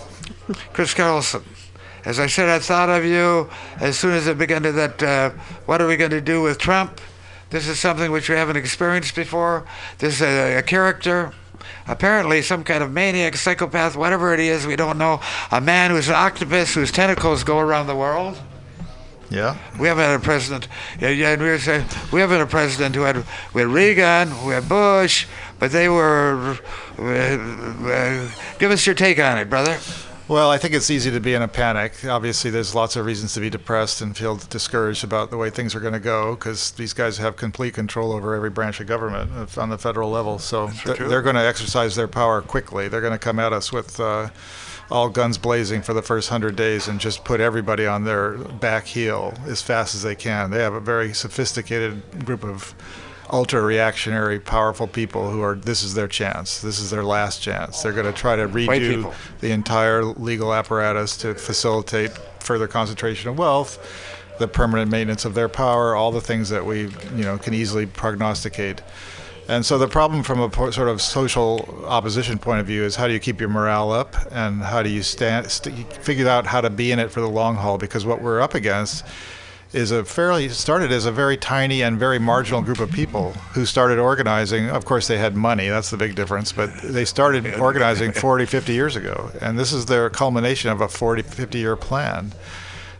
Chris 0.73 0.93
Carlsson. 0.93 1.43
As 2.03 2.19
I 2.19 2.27
said, 2.27 2.49
I 2.49 2.59
thought 2.59 2.89
of 2.89 3.05
you 3.05 3.49
as 3.79 3.97
soon 3.97 4.11
as 4.11 4.27
it 4.27 4.37
began 4.37 4.63
to 4.63 4.71
that. 4.73 5.01
Uh, 5.01 5.29
what 5.65 5.81
are 5.81 5.87
we 5.87 5.95
going 5.95 6.11
to 6.11 6.21
do 6.21 6.41
with 6.41 6.57
Trump? 6.57 6.99
This 7.51 7.67
is 7.67 7.79
something 7.79 8.11
which 8.11 8.29
we 8.29 8.35
haven't 8.35 8.57
experienced 8.57 9.15
before. 9.15 9.65
This 9.99 10.15
is 10.15 10.21
a, 10.23 10.57
a 10.57 10.61
character, 10.61 11.31
apparently 11.87 12.41
some 12.41 12.63
kind 12.63 12.83
of 12.83 12.91
maniac, 12.91 13.35
psychopath, 13.35 13.95
whatever 13.95 14.33
it 14.33 14.39
is, 14.39 14.65
we 14.65 14.75
don't 14.75 14.97
know. 14.97 15.21
A 15.51 15.61
man 15.61 15.91
who's 15.91 16.07
an 16.07 16.15
octopus 16.15 16.73
whose 16.73 16.91
tentacles 16.91 17.43
go 17.43 17.59
around 17.59 17.87
the 17.87 17.95
world. 17.95 18.39
Yeah. 19.29 19.57
We 19.79 19.87
haven't 19.87 20.03
had 20.03 20.19
a 20.19 20.23
president. 20.23 20.67
Yeah, 20.99 21.09
yeah. 21.09 21.33
And 21.33 21.41
we 21.41 21.49
were 21.49 21.59
saying 21.59 21.85
we 22.11 22.19
haven't 22.21 22.37
had 22.37 22.47
a 22.47 22.49
president 22.49 22.95
who 22.95 23.01
had 23.01 23.25
we 23.53 23.61
had 23.61 23.69
Reagan, 23.69 24.45
we 24.45 24.53
had 24.53 24.69
Bush, 24.69 25.27
but 25.59 25.71
they 25.71 25.89
were. 25.89 26.57
Uh, 26.97 27.03
uh, 27.03 28.29
give 28.59 28.71
us 28.71 28.85
your 28.85 28.95
take 28.95 29.19
on 29.19 29.37
it, 29.37 29.49
brother. 29.49 29.77
Well, 30.27 30.49
I 30.49 30.57
think 30.57 30.73
it's 30.73 30.89
easy 30.89 31.11
to 31.11 31.19
be 31.19 31.35
in 31.35 31.43
a 31.43 31.47
panic. 31.47 32.03
Obviously, 32.03 32.49
there's 32.49 32.73
lots 32.73 32.95
of 32.95 33.05
reasons 33.05 33.35
to 33.35 33.39
be 33.39 33.51
depressed 33.51 34.01
and 34.01 34.17
feel 34.17 34.37
discouraged 34.37 35.03
about 35.03 35.29
the 35.29 35.37
way 35.37 35.51
things 35.51 35.75
are 35.75 35.79
going 35.79 35.93
to 35.93 35.99
go 35.99 36.33
because 36.33 36.71
these 36.71 36.93
guys 36.93 37.19
have 37.19 37.35
complete 37.35 37.75
control 37.75 38.11
over 38.11 38.33
every 38.33 38.49
branch 38.49 38.79
of 38.79 38.87
government 38.87 39.29
uh, 39.31 39.61
on 39.61 39.69
the 39.69 39.77
federal 39.77 40.09
level. 40.09 40.39
So 40.39 40.69
th- 40.69 40.97
they're 40.97 41.21
going 41.21 41.35
to 41.35 41.45
exercise 41.45 41.95
their 41.95 42.07
power 42.07 42.41
quickly. 42.41 42.87
They're 42.87 43.01
going 43.01 43.13
to 43.13 43.19
come 43.19 43.37
at 43.37 43.53
us 43.53 43.71
with 43.71 43.99
uh, 43.99 44.29
all 44.89 45.09
guns 45.09 45.37
blazing 45.37 45.83
for 45.83 45.93
the 45.93 46.01
first 46.01 46.29
hundred 46.29 46.55
days 46.55 46.87
and 46.87 46.99
just 46.99 47.23
put 47.23 47.39
everybody 47.39 47.85
on 47.85 48.03
their 48.03 48.31
back 48.31 48.85
heel 48.85 49.31
as 49.45 49.61
fast 49.61 49.93
as 49.93 50.01
they 50.01 50.15
can. 50.15 50.49
They 50.49 50.63
have 50.63 50.73
a 50.73 50.79
very 50.79 51.13
sophisticated 51.13 52.25
group 52.25 52.43
of 52.43 52.73
ultra 53.31 53.61
reactionary 53.61 54.39
powerful 54.39 54.87
people 54.87 55.31
who 55.31 55.41
are 55.41 55.55
this 55.55 55.81
is 55.83 55.95
their 55.95 56.07
chance 56.07 56.61
this 56.61 56.79
is 56.79 56.91
their 56.91 57.03
last 57.03 57.41
chance 57.41 57.81
they're 57.81 57.91
going 57.91 58.05
to 58.05 58.13
try 58.13 58.35
to 58.35 58.47
redo 58.47 59.11
the 59.39 59.51
entire 59.51 60.03
legal 60.03 60.53
apparatus 60.53 61.17
to 61.17 61.33
facilitate 61.33 62.11
further 62.45 62.67
concentration 62.67 63.29
of 63.29 63.37
wealth, 63.37 63.79
the 64.39 64.47
permanent 64.47 64.91
maintenance 64.91 65.25
of 65.25 65.33
their 65.33 65.49
power, 65.49 65.95
all 65.95 66.11
the 66.11 66.21
things 66.21 66.49
that 66.49 66.65
we, 66.65 66.81
you 67.15 67.23
know, 67.23 67.37
can 67.37 67.53
easily 67.53 67.85
prognosticate. 67.85 68.81
And 69.47 69.65
so 69.65 69.77
the 69.77 69.87
problem 69.87 70.23
from 70.23 70.39
a 70.39 70.49
po- 70.49 70.71
sort 70.71 70.87
of 70.87 71.01
social 71.01 71.85
opposition 71.85 72.39
point 72.39 72.61
of 72.61 72.67
view 72.67 72.83
is 72.83 72.95
how 72.95 73.07
do 73.07 73.13
you 73.13 73.19
keep 73.19 73.39
your 73.39 73.49
morale 73.49 73.91
up 73.91 74.15
and 74.31 74.61
how 74.61 74.81
do 74.81 74.89
you 74.89 75.03
stand, 75.03 75.51
st- 75.51 75.93
figure 75.93 76.27
out 76.27 76.47
how 76.47 76.61
to 76.61 76.69
be 76.69 76.91
in 76.91 76.99
it 76.99 77.11
for 77.11 77.21
the 77.21 77.29
long 77.29 77.55
haul? 77.55 77.77
Because 77.77 78.05
what 78.05 78.21
we're 78.21 78.41
up 78.41 78.55
against 78.55 79.05
is 79.75 79.91
a 79.91 80.05
fairly 80.05 80.47
started 80.47 80.91
as 80.91 81.05
a 81.05 81.11
very 81.11 81.35
tiny 81.35 81.83
and 81.83 81.99
very 81.99 82.17
marginal 82.17 82.61
group 82.61 82.79
of 82.79 82.89
people 82.91 83.33
who 83.53 83.65
started 83.65 83.99
organizing. 83.99 84.69
Of 84.69 84.85
course, 84.85 85.07
they 85.07 85.17
had 85.17 85.35
money. 85.35 85.67
That's 85.67 85.89
the 85.89 85.97
big 85.97 86.15
difference. 86.15 86.53
But 86.53 86.73
they 86.81 87.03
started 87.03 87.55
organizing 87.59 88.13
40, 88.13 88.45
50 88.45 88.73
years 88.73 88.95
ago, 88.95 89.31
and 89.41 89.59
this 89.59 89.73
is 89.73 89.87
their 89.87 90.09
culmination 90.09 90.71
of 90.71 90.79
a 90.79 90.87
40, 90.87 91.23
50 91.23 91.57
year 91.57 91.75
plan. 91.75 92.31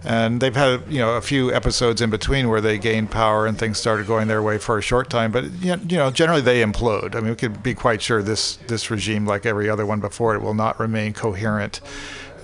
And 0.03 0.39
they've 0.39 0.55
had 0.55 0.84
you 0.88 0.99
know 0.99 1.15
a 1.15 1.21
few 1.21 1.51
episodes 1.51 2.01
in 2.01 2.09
between 2.11 2.49
where 2.49 2.61
they 2.61 2.78
gained 2.78 3.09
power 3.09 3.47
and 3.47 3.57
things 3.57 3.80
started 3.80 4.05
going 4.05 4.28
their 4.28 4.43
way 4.43 4.59
for 4.59 4.78
a 4.78 4.82
short 4.82 5.09
time. 5.09 5.32
But 5.32 5.45
you 5.61 5.97
know 5.97 6.11
generally 6.11 6.41
they 6.41 6.61
implode. 6.61 7.15
I 7.15 7.21
mean 7.21 7.30
we 7.30 7.36
could 7.36 7.63
be 7.63 7.73
quite 7.73 8.01
sure 8.01 8.21
this 8.21 8.57
this 8.67 8.91
regime, 8.91 9.26
like 9.26 9.45
every 9.45 9.67
other 9.69 9.86
one 9.86 10.01
before 10.01 10.36
it, 10.36 10.41
will 10.41 10.53
not 10.53 10.80
remain 10.80 11.13
coherent 11.13 11.80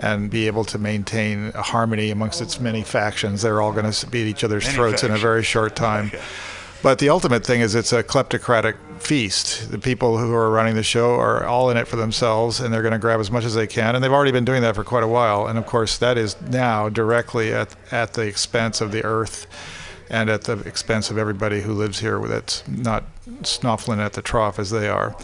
and 0.02 0.30
be 0.30 0.48
able 0.48 0.66
to 0.66 0.78
maintain 0.78 1.52
a 1.54 1.62
harmony 1.62 2.10
amongst 2.10 2.42
its 2.42 2.60
many 2.60 2.84
factions. 2.84 3.44
They're 3.44 3.62
all 3.62 3.72
going 3.72 3.90
to 3.90 4.08
beat 4.08 4.28
each 4.28 4.44
other's 4.44 4.66
Many 4.66 4.76
throats 4.76 5.04
in 5.04 5.12
a 5.12 5.18
very 5.18 5.44
short 5.44 5.76
time. 5.76 6.12
But 6.82 6.98
the 6.98 7.10
ultimate 7.10 7.46
thing 7.46 7.62
is 7.62 7.76
it's 7.76 7.94
a 7.94 8.04
kleptocratic 8.04 8.76
feast. 9.00 9.70
The 9.70 9.78
people 9.78 10.18
who 10.18 10.34
are 10.34 10.50
running 10.50 10.74
the 10.74 10.84
show 10.84 11.14
are 11.14 11.46
all 11.46 11.70
in 11.70 11.78
it 11.78 11.88
for 11.88 11.96
themselves 11.96 12.60
and 12.60 12.74
they're 12.74 12.82
going 12.82 12.94
to 12.94 13.00
grab 13.00 13.20
as 13.20 13.30
much 13.30 13.44
as 13.44 13.54
they 13.54 13.68
can. 13.68 13.94
And 13.94 14.04
they've 14.04 14.12
already 14.12 14.32
been 14.32 14.46
doing 14.46 14.64
that 14.64 14.74
for 14.74 14.84
quite 14.84 15.04
a 15.04 15.08
while. 15.08 15.46
And 15.46 15.60
of 15.60 15.68
course, 15.68 16.00
that 16.00 16.18
is 16.18 16.42
now 16.42 16.90
directly 16.90 17.54
at, 17.54 17.76
at 17.92 18.14
the 18.14 18.24
expense 18.24 18.82
of 18.82 18.92
the 18.92 19.04
earth 19.06 19.46
and 20.10 20.28
at 20.30 20.46
the 20.46 20.58
expense 20.62 21.12
of 21.12 21.20
everybody 21.20 21.62
who 21.62 21.74
lives 21.74 22.00
here 22.00 22.20
that's 22.28 22.68
not 22.68 23.04
snuffling 23.44 24.00
at 24.00 24.14
the 24.14 24.22
trough 24.24 24.58
as 24.58 24.72
they 24.72 24.90
are. 24.90 25.16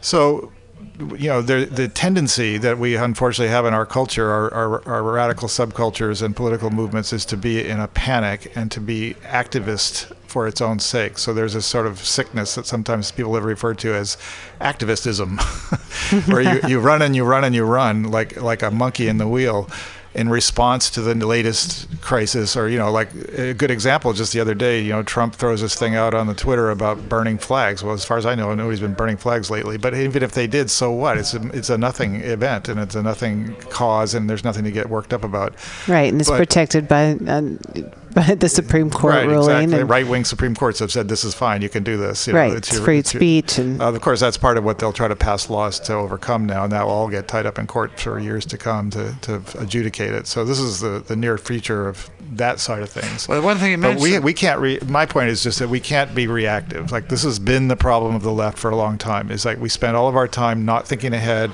So 0.00 0.52
you 0.98 1.28
know, 1.28 1.42
the 1.42 1.66
the 1.66 1.88
tendency 1.88 2.58
that 2.58 2.78
we 2.78 2.96
unfortunately 2.96 3.50
have 3.50 3.66
in 3.66 3.74
our 3.74 3.86
culture, 3.86 4.30
our, 4.30 4.52
our, 4.52 4.88
our 4.88 5.02
radical 5.02 5.48
subcultures 5.48 6.22
and 6.22 6.34
political 6.34 6.70
movements, 6.70 7.12
is 7.12 7.24
to 7.26 7.36
be 7.36 7.66
in 7.66 7.80
a 7.80 7.88
panic 7.88 8.52
and 8.56 8.70
to 8.72 8.80
be 8.80 9.14
activist 9.22 10.14
for 10.26 10.46
its 10.48 10.60
own 10.60 10.78
sake. 10.78 11.18
So 11.18 11.32
there's 11.32 11.54
this 11.54 11.66
sort 11.66 11.86
of 11.86 11.98
sickness 11.98 12.54
that 12.54 12.66
sometimes 12.66 13.10
people 13.10 13.34
have 13.34 13.44
referred 13.44 13.78
to 13.78 13.94
as 13.94 14.16
activistism, 14.60 15.38
where 16.26 16.42
you, 16.42 16.68
you 16.68 16.80
run 16.80 17.02
and 17.02 17.14
you 17.14 17.24
run 17.24 17.44
and 17.44 17.54
you 17.54 17.64
run 17.64 18.04
like 18.04 18.40
like 18.40 18.62
a 18.62 18.70
monkey 18.70 19.08
in 19.08 19.18
the 19.18 19.28
wheel 19.28 19.68
in 20.16 20.28
response 20.30 20.88
to 20.90 21.02
the 21.02 21.14
latest 21.14 21.86
crisis 22.00 22.56
or 22.56 22.68
you 22.68 22.78
know 22.78 22.90
like 22.90 23.12
a 23.36 23.52
good 23.52 23.70
example 23.70 24.12
just 24.14 24.32
the 24.32 24.40
other 24.40 24.54
day 24.54 24.80
you 24.80 24.90
know 24.90 25.02
trump 25.02 25.34
throws 25.34 25.60
this 25.60 25.74
thing 25.74 25.94
out 25.94 26.14
on 26.14 26.26
the 26.26 26.34
twitter 26.34 26.70
about 26.70 27.08
burning 27.08 27.36
flags. 27.36 27.84
Well 27.84 27.92
as 27.92 28.04
far 28.04 28.16
as 28.16 28.24
i 28.24 28.34
know 28.34 28.54
nobody's 28.54 28.80
been 28.80 28.94
burning 28.94 29.18
flags 29.18 29.50
lately 29.50 29.76
but 29.76 29.94
even 29.94 30.22
if 30.22 30.32
they 30.32 30.46
did 30.46 30.70
so 30.70 30.90
what? 30.90 31.18
It's 31.18 31.34
a, 31.34 31.42
it's 31.50 31.70
a 31.70 31.78
nothing 31.78 32.16
event 32.16 32.68
and 32.68 32.80
it's 32.80 32.94
a 32.94 33.02
nothing 33.02 33.54
cause 33.70 34.14
and 34.14 34.28
there's 34.28 34.42
nothing 34.42 34.64
to 34.64 34.70
get 34.70 34.88
worked 34.88 35.12
up 35.12 35.22
about. 35.22 35.54
Right, 35.86 36.10
and 36.10 36.20
it's 36.20 36.30
But- 36.30 36.38
protected 36.38 36.88
by 36.88 37.12
uh, 37.26 37.42
by 37.42 38.05
the 38.38 38.48
Supreme 38.48 38.90
Court 38.90 39.14
right 39.14 39.26
ruling. 39.28 39.56
exactly 39.56 39.80
and- 39.80 39.90
right-wing 39.90 40.24
supreme 40.24 40.54
courts 40.54 40.78
have 40.78 40.90
said 40.90 41.08
this 41.08 41.24
is 41.24 41.34
fine 41.34 41.60
you 41.62 41.68
can 41.68 41.82
do 41.82 41.96
this 41.96 42.26
you 42.26 42.32
know, 42.32 42.38
right, 42.40 42.52
it's 42.52 42.68
it's 42.68 42.76
your- 42.76 42.84
free 42.84 42.98
it's 42.98 43.12
your- 43.14 43.20
speech 43.20 43.58
and 43.58 43.80
uh, 43.82 43.92
of 43.92 44.00
course, 44.00 44.20
that's 44.20 44.36
part 44.36 44.56
of 44.58 44.64
what 44.64 44.78
they'll 44.78 44.92
try 44.92 45.08
to 45.08 45.16
pass 45.16 45.50
laws 45.50 45.78
to 45.80 45.92
overcome 45.94 46.44
now, 46.46 46.64
and 46.64 46.72
that 46.72 46.84
will 46.84 46.92
all 46.92 47.08
get 47.08 47.28
tied 47.28 47.46
up 47.46 47.58
in 47.58 47.66
court 47.66 47.98
for 47.98 48.18
years 48.18 48.44
to 48.46 48.58
come 48.58 48.90
to, 48.90 49.14
to 49.22 49.42
adjudicate 49.58 50.12
it. 50.12 50.26
So 50.26 50.44
this 50.44 50.58
is 50.58 50.80
the, 50.80 51.02
the 51.06 51.16
near 51.16 51.38
future 51.38 51.88
of 51.88 52.10
that 52.32 52.60
side 52.60 52.82
of 52.82 52.90
things. 52.90 53.28
Well, 53.28 53.42
one 53.42 53.58
thing 53.58 53.72
you 53.72 53.78
but 53.78 53.98
we, 53.98 54.18
we 54.18 54.34
can't. 54.34 54.60
Re- 54.60 54.78
my 54.86 55.06
point 55.06 55.28
is 55.28 55.42
just 55.42 55.58
that 55.58 55.68
we 55.68 55.80
can't 55.80 56.14
be 56.14 56.26
reactive. 56.26 56.90
Like 56.90 57.08
this 57.08 57.22
has 57.22 57.38
been 57.38 57.68
the 57.68 57.76
problem 57.76 58.14
of 58.14 58.22
the 58.22 58.32
left 58.32 58.58
for 58.58 58.70
a 58.70 58.76
long 58.76 58.98
time. 58.98 59.30
Is 59.30 59.44
like 59.44 59.58
we 59.58 59.68
spend 59.68 59.96
all 59.96 60.08
of 60.08 60.16
our 60.16 60.28
time 60.28 60.64
not 60.64 60.86
thinking 60.86 61.12
ahead. 61.12 61.50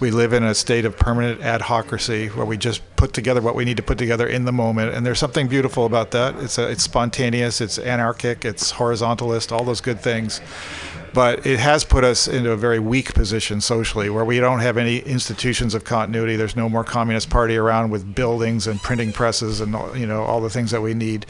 We 0.00 0.10
live 0.10 0.32
in 0.32 0.42
a 0.42 0.54
state 0.54 0.84
of 0.84 0.96
permanent 0.96 1.40
ad 1.40 1.62
hocracy 1.62 2.28
where 2.28 2.46
we 2.46 2.56
just 2.56 2.82
put 2.96 3.12
together 3.12 3.40
what 3.40 3.54
we 3.54 3.64
need 3.64 3.76
to 3.76 3.82
put 3.82 3.98
together 3.98 4.26
in 4.26 4.44
the 4.44 4.52
moment. 4.52 4.94
And 4.94 5.04
there's 5.04 5.18
something 5.18 5.48
beautiful 5.48 5.86
about 5.86 6.12
that. 6.12 6.36
It's 6.36 6.58
a, 6.58 6.68
it's 6.70 6.82
spontaneous. 6.82 7.60
It's 7.60 7.78
anarchic. 7.78 8.44
It's 8.44 8.72
horizontalist. 8.72 9.52
All 9.52 9.64
those 9.64 9.80
good 9.80 10.00
things 10.00 10.40
but 11.14 11.46
it 11.46 11.58
has 11.58 11.84
put 11.84 12.04
us 12.04 12.26
into 12.26 12.50
a 12.50 12.56
very 12.56 12.78
weak 12.78 13.14
position 13.14 13.60
socially 13.60 14.08
where 14.08 14.24
we 14.24 14.38
don't 14.38 14.60
have 14.60 14.76
any 14.76 14.98
institutions 14.98 15.74
of 15.74 15.84
continuity. 15.84 16.36
There's 16.36 16.56
no 16.56 16.68
more 16.68 16.84
communist 16.84 17.30
party 17.30 17.56
around 17.56 17.90
with 17.90 18.14
buildings 18.14 18.66
and 18.66 18.80
printing 18.80 19.12
presses 19.12 19.60
and 19.60 19.72
you 19.98 20.06
know 20.06 20.22
all 20.22 20.40
the 20.40 20.50
things 20.50 20.70
that 20.70 20.80
we 20.80 20.94
need. 20.94 21.26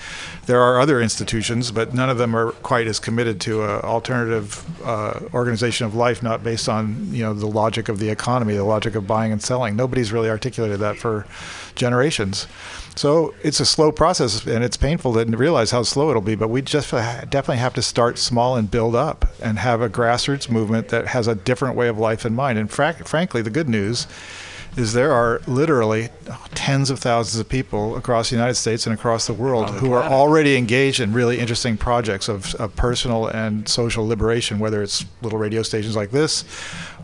There 0.47 0.61
are 0.61 0.80
other 0.80 1.01
institutions 1.01 1.70
but 1.70 1.95
none 1.95 2.11
of 2.11 2.18
them 2.18 2.37
are 2.37 2.53
quite 2.53 2.87
as 2.87 2.99
committed 2.99 3.41
to 3.43 3.62
an 3.64 3.80
alternative 3.80 4.64
uh, 4.85 5.20
organization 5.35 5.87
of 5.87 5.95
life 5.95 6.22
not 6.22 6.45
based 6.45 6.68
on 6.68 7.12
you 7.12 7.22
know 7.22 7.35
the 7.35 7.47
logic 7.47 7.89
of 7.89 7.99
the 7.99 8.11
economy 8.11 8.55
the 8.55 8.64
logic 8.64 8.95
of 8.95 9.07
buying 9.07 9.33
and 9.33 9.43
selling. 9.43 9.76
Nobody's 9.76 10.12
really 10.12 10.30
articulated 10.30 10.80
that 10.80 10.97
for 10.97 11.26
generations. 11.74 12.47
So 12.95 13.34
it's 13.43 13.59
a 13.59 13.66
slow 13.66 13.90
process, 13.90 14.47
and 14.47 14.62
it's 14.62 14.76
painful 14.76 15.14
to 15.14 15.24
realize 15.24 15.70
how 15.70 15.82
slow 15.82 16.11
it'll 16.11 16.22
be. 16.22 16.34
But 16.34 16.49
we 16.49 16.62
just 16.62 16.90
definitely 16.90 17.57
have 17.57 17.74
to 17.74 17.82
start 17.82 18.18
small 18.18 18.57
and 18.57 18.70
build 18.70 18.95
up, 18.95 19.26
and 19.43 19.59
have 19.59 19.80
a 19.80 19.88
grassroots 19.88 20.51
movement 20.51 20.88
that 20.88 21.09
has 21.09 21.26
a 21.26 21.34
different 21.34 21.76
way 21.76 21.88
of 21.88 21.99
life 21.99 22.26
in 22.26 22.34
mind. 22.34 22.59
And 22.59 22.68
frac- 22.68 23.07
frankly, 23.07 23.43
the 23.43 23.51
good 23.51 23.68
news 23.68 24.07
is 24.76 24.95
there 24.95 25.12
are 25.12 25.40
literally 25.47 26.09
tens 26.55 26.88
of 26.88 26.99
thousands 26.99 27.38
of 27.38 27.49
people 27.49 27.97
across 27.97 28.30
the 28.30 28.36
United 28.36 28.55
States 28.55 28.86
and 28.86 28.95
across 28.95 29.26
the 29.26 29.34
world 29.34 29.68
the 29.68 29.72
who 29.72 29.93
are 29.93 30.03
already 30.03 30.57
engaged 30.57 31.01
in 31.01 31.12
really 31.12 31.38
interesting 31.38 31.76
projects 31.76 32.28
of, 32.28 32.55
of 32.55 32.74
personal 32.74 33.26
and 33.26 33.68
social 33.68 34.07
liberation, 34.07 34.59
whether 34.59 34.82
it's 34.82 35.05
little 35.20 35.38
radio 35.38 35.62
stations 35.62 35.95
like 35.95 36.11
this, 36.11 36.45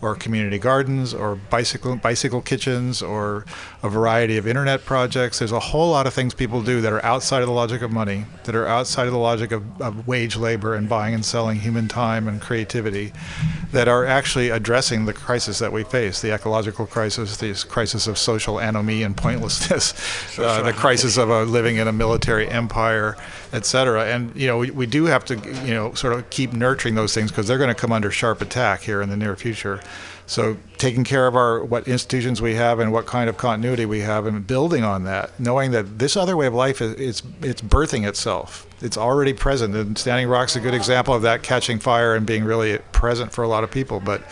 or 0.01 0.15
community 0.15 0.59
gardens, 0.59 1.13
or 1.13 1.37
bicycle 1.37 1.97
bicycle 1.97 2.41
kitchens, 2.41 3.03
or 3.03 3.45
a 3.83 3.89
variety 3.89 4.37
of 4.37 4.47
internet 4.47 4.85
projects. 4.85 5.39
There's 5.39 5.53
a 5.53 5.61
whole 5.61 5.91
lot 5.91 6.07
of 6.07 6.15
things 6.15 6.35
people 6.35 6.63
do 6.63 6.81
that 6.81 6.93
are 6.93 7.05
outside 7.05 7.43
of 7.43 7.49
the 7.49 7.55
logic 7.55 7.83
of 7.83 7.91
money, 7.91 8.25
that 8.45 8.55
are 8.55 8.67
outside 8.67 9.07
of 9.07 9.13
the 9.13 9.19
logic 9.19 9.53
of, 9.53 9.81
of 9.81 10.07
wage 10.07 10.37
labor 10.37 10.75
and 10.75 10.89
buying 10.89 11.15
and 11.15 11.25
selling 11.25 11.59
human 11.61 11.89
time 11.89 12.29
and 12.29 12.41
creativity, 12.41 13.13
that 13.73 13.89
are 13.89 14.07
actually 14.07 14.51
addressing 14.51 15.05
the 15.05 15.13
crisis 15.13 15.59
that 15.59 15.73
we 15.73 15.85
face, 15.85 16.21
the 16.21 16.33
ecological 16.33 16.87
crisis, 16.87 17.37
the 17.37 17.55
crisis 17.69 18.07
of 18.07 18.19
social 18.19 18.59
anomie 18.59 19.03
and 19.03 19.17
pointlessness, 19.17 20.39
uh, 20.39 20.63
the 20.63 20.73
crisis 20.73 21.17
of 21.17 21.31
uh, 21.31 21.43
living 21.43 21.77
in 21.77 21.89
a 21.89 21.93
military 21.93 22.49
empire, 22.49 23.17
et 23.53 23.65
cetera. 23.67 24.07
And 24.07 24.35
you 24.37 24.47
know, 24.47 24.59
we, 24.59 24.71
we 24.71 24.87
do 24.87 25.07
have 25.07 25.25
to, 25.27 25.37
you 25.65 25.75
know, 25.75 25.95
sort 25.95 26.13
of 26.13 26.29
keep 26.31 26.53
nurturing 26.53 26.95
those 26.95 27.15
things 27.15 27.31
because 27.31 27.47
they're 27.47 27.59
going 27.59 27.75
to 27.75 27.81
come 27.81 27.93
under 27.93 28.11
sharp 28.11 28.41
attack 28.41 28.83
here 28.83 29.01
in 29.03 29.09
the 29.09 29.17
near 29.17 29.37
future. 29.37 29.81
So 30.27 30.59
taking 30.77 31.05
care 31.05 31.27
of 31.27 31.35
our 31.35 31.65
what 31.65 31.89
institutions 31.89 32.43
we 32.43 32.55
have 32.55 32.81
and 32.81 32.93
what 32.93 33.07
kind 33.07 33.31
of 33.31 33.39
continuity 33.39 33.87
we 33.87 34.01
have, 34.01 34.27
and 34.27 34.47
building 34.47 34.85
on 34.85 35.05
that, 35.05 35.31
knowing 35.41 35.71
that 35.71 35.99
this 35.99 36.19
other 36.19 36.37
way 36.37 36.47
of 36.47 36.53
life 36.53 36.83
is 36.83 36.93
it's 36.95 37.23
it's 37.41 37.63
birthing 37.63 38.07
itself. 38.07 38.67
It's 38.83 38.99
already 38.99 39.33
present, 39.33 39.75
and 39.75 39.97
Standing 39.97 40.29
Rock's 40.29 40.55
a 40.55 40.61
good 40.61 40.75
example 40.75 41.15
of 41.15 41.23
that 41.23 41.43
catching 41.43 41.79
fire 41.79 42.15
and 42.15 42.27
being 42.27 42.45
really 42.45 42.79
present 42.93 43.33
for 43.33 43.43
a 43.43 43.49
lot 43.49 43.65
of 43.65 43.71
people. 43.71 44.01
But 44.01 44.23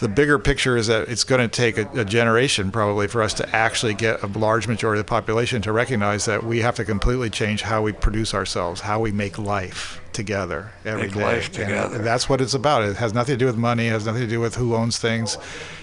the 0.00 0.08
bigger 0.08 0.38
picture 0.38 0.76
is 0.76 0.86
that 0.88 1.08
it's 1.08 1.24
going 1.24 1.40
to 1.40 1.48
take 1.48 1.76
a, 1.78 1.88
a 2.00 2.04
generation 2.04 2.70
probably 2.72 3.06
for 3.06 3.22
us 3.22 3.34
to 3.34 3.54
actually 3.56 3.94
get 3.94 4.22
a 4.22 4.26
large 4.26 4.66
majority 4.66 4.98
of 5.00 5.06
the 5.06 5.10
population 5.10 5.60
to 5.62 5.72
recognize 5.72 6.24
that 6.24 6.42
we 6.42 6.60
have 6.60 6.74
to 6.76 6.84
completely 6.84 7.28
change 7.30 7.62
how 7.62 7.82
we 7.82 7.92
produce 7.92 8.32
ourselves, 8.34 8.80
how 8.80 8.98
we 8.98 9.12
make 9.12 9.38
life 9.38 10.00
together 10.12 10.72
every 10.84 11.02
Make 11.04 11.14
day. 11.14 11.22
life 11.22 11.46
And 11.46 11.54
together. 11.54 11.98
that's 11.98 12.28
what 12.28 12.40
it's 12.40 12.54
about. 12.54 12.82
It 12.82 12.96
has 12.96 13.12
nothing 13.14 13.34
to 13.34 13.38
do 13.38 13.46
with 13.46 13.56
money. 13.56 13.86
It 13.88 13.92
has 13.92 14.06
nothing 14.06 14.22
to 14.22 14.26
do 14.26 14.40
with 14.40 14.56
who 14.56 14.74
owns 14.74 14.98
things. 14.98 15.36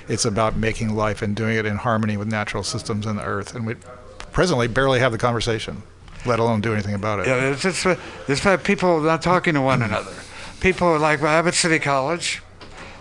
It's 0.10 0.26
about 0.26 0.56
making 0.58 0.96
life 0.96 1.22
and 1.22 1.36
doing 1.36 1.56
it 1.56 1.66
in 1.66 1.78
harmony 1.78 2.18
with 2.18 2.28
natural 2.28 2.64
systems 2.64 3.06
and 3.06 3.20
the 3.20 3.24
earth. 3.24 3.56
And 3.56 3.66
we 3.68 3.76
presently 4.32 4.68
barely 4.68 5.00
have 5.00 5.12
the 5.12 5.18
conversation, 5.18 5.84
let 6.26 6.40
alone 6.40 6.62
do 6.62 6.74
anything 6.74 6.94
about 6.96 7.20
it. 7.20 7.28
Yeah, 7.28 7.52
it's 7.52 7.62
just 7.62 7.86
it's 8.28 8.42
about 8.42 8.64
people 8.64 9.00
not 9.02 9.22
talking 9.22 9.54
to 9.54 9.62
one 9.62 9.82
another. 9.82 10.14
People 10.60 10.88
are 10.88 11.00
like 11.00 11.22
well, 11.22 11.38
I'm 11.40 11.48
at 11.48 11.54
City 11.54 11.78
College. 11.80 12.42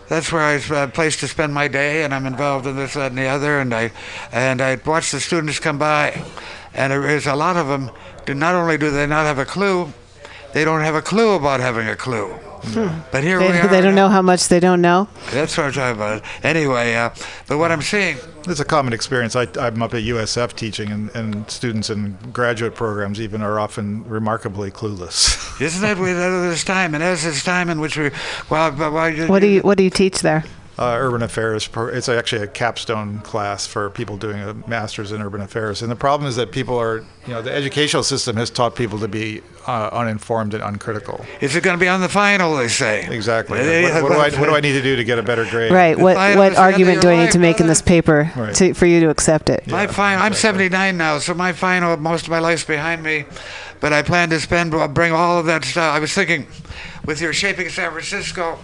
That's 0.08 0.30
where 0.32 0.42
I 0.42 0.54
was 0.54 0.70
a 0.70 0.88
place 0.92 1.16
to 1.18 1.28
spend 1.28 1.52
my 1.52 1.68
day, 1.68 2.04
and 2.04 2.14
I'm 2.14 2.26
involved 2.26 2.66
in 2.66 2.76
this, 2.76 2.94
that, 2.94 3.10
and 3.10 3.18
the 3.18 3.26
other. 3.26 3.58
And 3.58 3.74
I 3.74 3.90
and 4.32 4.60
I 4.60 4.78
watch 4.86 5.10
the 5.10 5.20
students 5.20 5.58
come 5.58 5.78
by, 5.78 6.22
and 6.74 6.92
there 6.92 7.08
is 7.08 7.26
a 7.26 7.34
lot 7.34 7.56
of 7.56 7.66
them. 7.68 7.90
Do 8.24 8.34
not 8.34 8.54
only 8.54 8.78
do 8.78 8.90
they 8.90 9.06
not 9.06 9.26
have 9.26 9.38
a 9.38 9.44
clue, 9.44 9.92
they 10.52 10.64
don't 10.64 10.80
have 10.82 10.94
a 10.94 11.02
clue 11.02 11.34
about 11.34 11.60
having 11.60 11.88
a 11.88 11.96
clue. 11.96 12.34
But 13.12 13.22
here 13.22 13.38
we 13.40 13.46
They, 13.48 13.60
are. 13.60 13.68
they 13.68 13.80
don't 13.80 13.94
know 13.94 14.08
how 14.08 14.22
much 14.22 14.48
they 14.48 14.58
don't 14.60 14.80
know. 14.80 15.08
That's 15.30 15.56
what 15.56 15.66
I'm 15.66 15.72
talking 15.72 15.96
about. 15.96 16.22
Anyway, 16.42 16.94
uh, 16.94 17.10
but 17.46 17.58
what 17.58 17.70
I'm 17.70 17.82
seeing, 17.82 18.16
It's 18.48 18.60
a 18.60 18.64
common 18.64 18.92
experience. 18.92 19.34
I, 19.34 19.48
I'm 19.58 19.82
up 19.82 19.92
at 19.94 20.04
USF 20.04 20.54
teaching, 20.54 20.90
and, 20.90 21.14
and 21.16 21.50
students 21.50 21.90
in 21.90 22.16
graduate 22.32 22.74
programs 22.74 23.20
even 23.20 23.42
are 23.42 23.58
often 23.58 24.04
remarkably 24.04 24.70
clueless. 24.70 25.60
isn't 25.60 25.88
it? 25.88 25.98
We, 25.98 26.12
there's 26.12 26.64
time, 26.64 26.94
and 26.94 27.02
as 27.02 27.24
this 27.24 27.42
time 27.42 27.70
in 27.70 27.80
which 27.80 27.96
we, 27.96 28.10
well, 28.48 28.70
but 28.70 28.92
why 28.92 29.08
you, 29.08 29.26
What 29.26 29.40
do 29.40 29.48
you 29.48 29.62
What 29.62 29.78
do 29.78 29.84
you 29.84 29.90
teach 29.90 30.20
there? 30.20 30.44
Uh, 30.78 30.96
urban 30.98 31.22
affairs. 31.22 31.66
pro- 31.66 31.86
It's 31.88 32.08
actually 32.08 32.42
a 32.42 32.46
capstone 32.46 33.20
class 33.20 33.66
for 33.66 33.88
people 33.90 34.16
doing 34.18 34.40
a 34.40 34.52
master's 34.68 35.10
in 35.12 35.22
urban 35.22 35.40
affairs. 35.40 35.80
And 35.82 35.90
the 35.90 35.96
problem 35.96 36.28
is 36.28 36.36
that 36.36 36.52
people 36.52 36.78
are, 36.78 36.98
you 37.26 37.32
know, 37.32 37.40
the 37.40 37.52
educational 37.52 38.02
system 38.02 38.36
has 38.36 38.50
taught 38.50 38.74
people 38.76 38.98
to 38.98 39.08
be 39.08 39.40
uh, 39.66 39.88
uninformed 39.92 40.52
and 40.54 40.62
uncritical. 40.62 41.24
Is 41.40 41.56
it 41.56 41.62
going 41.62 41.76
to 41.78 41.80
be 41.80 41.88
on 41.88 42.00
the 42.02 42.08
final? 42.10 42.54
They 42.56 42.68
say. 42.68 43.06
Exactly. 43.08 43.58
They- 43.62 43.84
What, 43.90 44.02
what 44.02 44.12
do 44.12 44.18
I 44.18 44.40
what 44.40 44.46
do 44.50 44.54
I 44.54 44.60
need 44.60 44.72
to 44.74 44.82
do 44.82 44.96
to 44.96 45.04
get 45.04 45.18
a 45.18 45.22
better 45.22 45.44
grade? 45.46 45.72
Right. 45.72 45.98
What 45.98 46.16
final 46.16 46.36
the 46.40 46.44
end 46.46 46.54
of 46.54 46.58
argument 46.60 47.00
do 47.00 47.08
I 47.08 47.16
need 47.16 47.22
life, 47.22 47.30
to 47.32 47.38
make 47.38 47.60
in 47.60 47.66
this 47.68 47.80
paper 47.82 48.30
Right. 48.36 48.54
to, 48.56 48.74
for 48.74 48.84
you 48.86 49.00
to 49.00 49.08
accept 49.08 49.48
it? 49.48 49.66
My 49.66 49.86
final. 49.86 50.22
I'm 50.22 50.34
79 50.34 50.96
now, 50.96 51.18
so 51.18 51.32
my 51.34 51.52
final. 51.52 51.96
Most 51.96 52.24
of 52.24 52.30
my 52.30 52.38
life's 52.38 52.64
behind 52.64 53.02
me, 53.02 53.24
but 53.80 53.92
I 53.94 54.02
plan 54.02 54.28
to 54.30 54.40
spend. 54.40 54.72
Bring 54.94 55.12
all 55.12 55.38
of 55.38 55.46
that 55.46 55.64
stuff. 55.64 55.94
I 55.94 55.98
was 56.00 56.12
thinking, 56.12 56.46
with 57.06 57.20
your 57.22 57.32
shaping 57.32 57.70
San 57.70 57.90
Francisco. 57.92 58.58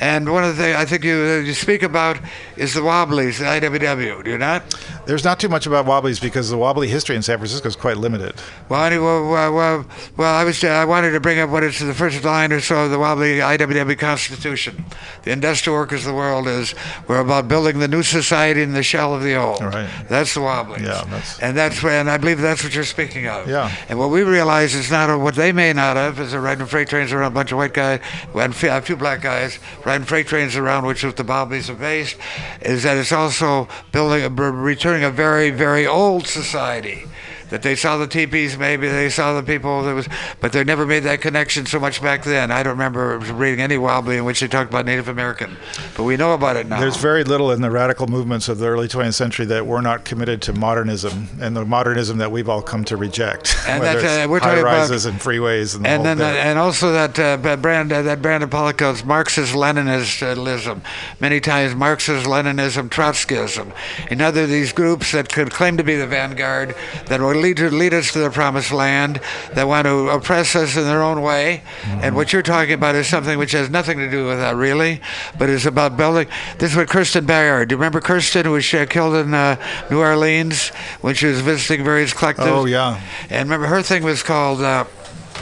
And 0.00 0.32
one 0.32 0.44
of 0.44 0.56
the 0.56 0.62
things 0.62 0.76
I 0.76 0.86
think 0.86 1.04
you, 1.04 1.40
you 1.40 1.52
speak 1.52 1.82
about 1.82 2.18
is 2.60 2.74
the 2.74 2.82
Wobblies, 2.82 3.38
the 3.38 3.46
IWW, 3.46 4.22
do 4.22 4.30
you 4.30 4.36
not? 4.36 4.62
There's 5.06 5.24
not 5.24 5.40
too 5.40 5.48
much 5.48 5.66
about 5.66 5.86
Wobblies 5.86 6.20
because 6.20 6.50
the 6.50 6.58
Wobbly 6.58 6.88
history 6.88 7.16
in 7.16 7.22
San 7.22 7.38
Francisco 7.38 7.66
is 7.66 7.74
quite 7.74 7.96
limited. 7.96 8.34
Well, 8.68 8.84
anyway, 8.84 9.02
well, 9.02 9.54
well, 9.54 9.86
well 10.18 10.34
I 10.34 10.44
was 10.44 10.62
uh, 10.62 10.68
I 10.68 10.84
wanted 10.84 11.12
to 11.12 11.20
bring 11.20 11.38
up 11.38 11.48
what 11.48 11.64
is 11.64 11.78
the 11.78 11.94
first 11.94 12.22
line 12.22 12.52
or 12.52 12.60
so 12.60 12.84
of 12.84 12.90
the 12.90 12.98
Wobbly 12.98 13.38
IWW 13.38 13.98
Constitution. 13.98 14.84
The 15.22 15.32
industrial 15.32 15.78
workers 15.78 16.00
of 16.00 16.08
the 16.12 16.14
world 16.14 16.46
is 16.46 16.74
we're 17.08 17.20
about 17.20 17.48
building 17.48 17.78
the 17.78 17.88
new 17.88 18.02
society 18.02 18.60
in 18.60 18.74
the 18.74 18.82
shell 18.82 19.14
of 19.14 19.22
the 19.22 19.36
old. 19.36 19.62
Right. 19.62 19.88
That's 20.10 20.34
the 20.34 20.42
Wobblies. 20.42 20.82
Yeah, 20.82 21.04
that's- 21.04 21.38
and 21.40 21.56
that's 21.56 21.82
where, 21.82 21.98
and 21.98 22.10
I 22.10 22.18
believe 22.18 22.42
that's 22.42 22.62
what 22.62 22.74
you're 22.74 22.84
speaking 22.84 23.26
of. 23.26 23.48
Yeah. 23.48 23.74
And 23.88 23.98
what 23.98 24.10
we 24.10 24.22
realize 24.22 24.74
is 24.74 24.90
not 24.90 25.18
what 25.18 25.34
they 25.34 25.50
may 25.52 25.72
not 25.72 25.96
have 25.96 26.20
is 26.20 26.32
they're 26.32 26.42
riding 26.42 26.66
freight 26.66 26.88
trains 26.90 27.10
around 27.10 27.32
a 27.32 27.34
bunch 27.34 27.52
of 27.52 27.58
white 27.58 27.72
guys, 27.72 28.00
and 28.34 28.54
a 28.54 28.82
few 28.82 28.96
black 28.96 29.22
guys 29.22 29.58
riding 29.86 30.06
freight 30.06 30.26
trains 30.26 30.56
around, 30.56 30.84
which 30.84 31.02
is 31.04 31.14
the 31.14 31.24
Wobblies 31.24 31.70
are 31.70 31.74
based, 31.74 32.16
is 32.62 32.82
that 32.82 32.96
it's 32.96 33.12
also 33.12 33.68
building, 33.92 34.34
returning 34.36 35.04
a 35.04 35.10
very, 35.10 35.50
very 35.50 35.86
old 35.86 36.26
society. 36.26 37.04
That 37.50 37.62
they 37.62 37.76
saw 37.76 37.96
the 37.96 38.06
teepees, 38.06 38.56
maybe 38.56 38.88
they 38.88 39.10
saw 39.10 39.34
the 39.34 39.42
people 39.42 39.82
that 39.82 39.94
was, 39.94 40.08
but 40.40 40.52
they 40.52 40.64
never 40.64 40.86
made 40.86 41.00
that 41.00 41.20
connection 41.20 41.66
so 41.66 41.78
much 41.80 42.00
back 42.00 42.22
then. 42.24 42.50
I 42.50 42.62
don't 42.62 42.72
remember 42.72 43.18
reading 43.18 43.60
any 43.60 43.76
wobbly 43.76 44.16
in 44.16 44.24
which 44.24 44.40
they 44.40 44.48
talked 44.48 44.70
about 44.70 44.86
Native 44.86 45.08
American, 45.08 45.56
but 45.96 46.04
we 46.04 46.16
know 46.16 46.32
about 46.34 46.56
it 46.56 46.66
now. 46.68 46.80
There's 46.80 46.96
very 46.96 47.24
little 47.24 47.50
in 47.50 47.60
the 47.60 47.70
radical 47.70 48.06
movements 48.06 48.48
of 48.48 48.58
the 48.58 48.66
early 48.66 48.88
20th 48.88 49.14
century 49.14 49.46
that 49.46 49.66
were 49.66 49.82
not 49.82 50.04
committed 50.04 50.42
to 50.42 50.52
modernism 50.52 51.28
and 51.40 51.56
the 51.56 51.64
modernism 51.64 52.18
that 52.18 52.30
we've 52.30 52.48
all 52.48 52.62
come 52.62 52.84
to 52.84 52.96
reject. 52.96 53.56
And 53.66 53.82
that's, 53.82 54.04
uh, 54.04 54.26
we're 54.28 54.40
talking 54.40 54.54
high 54.54 54.60
about- 54.60 54.78
rises 54.80 55.06
and 55.06 55.18
freeways 55.18 55.74
and 55.74 55.84
the 55.84 55.88
and 55.88 56.06
whole 56.06 56.14
then 56.16 56.20
uh, 56.20 56.38
and 56.38 56.58
also 56.58 56.92
that 56.92 57.18
uh, 57.18 57.56
brand 57.56 57.92
uh, 57.92 58.02
that 58.02 58.22
Brandon 58.22 58.48
Pollico's 58.48 59.04
Marxist 59.04 59.54
Leninism, 59.54 60.80
many 61.20 61.40
times 61.40 61.74
Marxist 61.74 62.26
Leninism, 62.26 62.88
Trotskyism, 62.88 63.72
another 64.10 64.44
of 64.44 64.48
these 64.48 64.72
groups 64.72 65.12
that 65.12 65.28
could 65.28 65.50
claim 65.50 65.76
to 65.76 65.84
be 65.84 65.96
the 65.96 66.06
vanguard 66.06 66.74
that 67.06 67.20
will 67.20 67.39
lead 67.40 67.56
to 67.58 67.70
lead 67.70 67.94
us 67.94 68.12
to 68.12 68.18
the 68.20 68.30
promised 68.30 68.72
land, 68.72 69.20
that 69.54 69.66
want 69.66 69.86
to 69.86 70.08
oppress 70.10 70.54
us 70.54 70.76
in 70.76 70.84
their 70.84 71.02
own 71.02 71.22
way. 71.22 71.62
And 71.84 72.14
what 72.14 72.32
you're 72.32 72.42
talking 72.42 72.74
about 72.74 72.94
is 72.94 73.06
something 73.06 73.38
which 73.38 73.52
has 73.52 73.70
nothing 73.70 73.98
to 73.98 74.10
do 74.10 74.26
with 74.26 74.38
that 74.38 74.56
really, 74.56 75.00
but 75.38 75.48
is 75.50 75.66
about 75.66 75.96
building. 75.96 76.28
This 76.58 76.72
is 76.72 76.76
what 76.76 76.88
Kirsten 76.88 77.26
Brydum. 77.26 77.68
Do 77.68 77.74
you 77.74 77.78
remember 77.78 78.00
Kirsten 78.00 78.44
who 78.44 78.52
was 78.52 78.72
uh, 78.74 78.86
killed 78.86 79.14
in 79.14 79.34
uh, 79.34 79.56
New 79.90 79.98
Orleans 79.98 80.68
when 81.00 81.14
she 81.14 81.26
was 81.26 81.40
visiting 81.40 81.84
various 81.84 82.12
collectives? 82.12 82.46
Oh, 82.46 82.64
yeah. 82.66 83.00
And 83.30 83.48
remember, 83.48 83.66
her 83.66 83.82
thing 83.82 84.02
was 84.02 84.22
called. 84.22 84.60
Uh, 84.60 84.84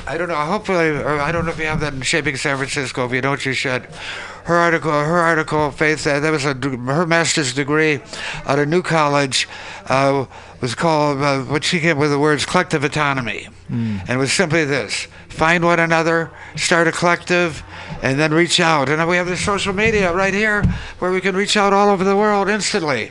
I 0.07 0.17
don't 0.17 0.29
know. 0.29 0.37
Hopefully, 0.37 0.91
or 0.91 1.21
I 1.21 1.33
don't 1.33 1.45
know 1.45 1.51
if 1.51 1.59
you 1.59 1.67
have 1.67 1.81
that 1.81 1.93
in 1.93 2.03
Shaping 2.03 2.37
San 2.37 2.57
Francisco. 2.57 3.05
If 3.05 3.13
you 3.13 3.21
don't, 3.21 3.45
you 3.45 3.53
should. 3.53 3.87
Her 4.49 4.57
article, 4.57 4.91
her 4.91 5.19
article, 5.19 5.71
Faith, 5.71 6.05
that 6.05 6.23
was 6.33 6.47
a, 6.47 6.55
her 6.55 7.05
master's 7.05 7.53
degree 7.53 8.01
at 8.47 8.59
a 8.59 8.65
new 8.65 8.81
college, 8.81 9.47
uh, 9.91 10.25
was 10.63 10.75
called 10.75 11.21
uh, 11.21 11.41
what 11.43 11.65
she 11.65 11.81
came 11.81 11.99
with 11.99 12.11
the 12.11 12.19
words 12.19 12.47
collective 12.47 12.83
autonomy, 12.83 13.47
and 13.69 14.09
it 14.09 14.17
was 14.17 14.33
simply 14.33 14.65
this: 14.65 15.07
find 15.29 15.67
one 15.67 15.79
another, 15.79 16.31
start 16.57 16.89
a 16.89 16.93
collective, 16.93 17.63
and 18.01 18.19
then 18.19 18.33
reach 18.33 18.59
out. 18.59 18.89
And 18.89 19.07
we 19.07 19.19
have 19.19 19.27
this 19.27 19.45
social 19.45 19.75
media 19.75 20.15
right 20.15 20.33
here, 20.33 20.63
where 20.99 21.13
we 21.13 21.21
can 21.21 21.37
reach 21.37 21.59
out 21.59 21.75
all 21.75 21.91
over 21.91 22.03
the 22.03 22.17
world 22.17 22.49
instantly. 22.49 23.11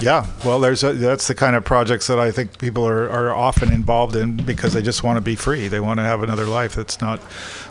Yeah, 0.00 0.26
well, 0.44 0.58
there's 0.58 0.82
a, 0.82 0.94
that's 0.94 1.28
the 1.28 1.34
kind 1.36 1.54
of 1.54 1.64
projects 1.64 2.08
that 2.08 2.18
I 2.18 2.32
think 2.32 2.58
people 2.58 2.84
are, 2.84 3.08
are 3.08 3.32
often 3.32 3.72
involved 3.72 4.16
in 4.16 4.36
because 4.36 4.72
they 4.72 4.82
just 4.82 5.04
want 5.04 5.16
to 5.16 5.20
be 5.20 5.36
free. 5.36 5.68
They 5.68 5.78
want 5.78 5.98
to 5.98 6.02
have 6.02 6.24
another 6.24 6.46
life 6.46 6.74
that's 6.74 7.00
not 7.00 7.20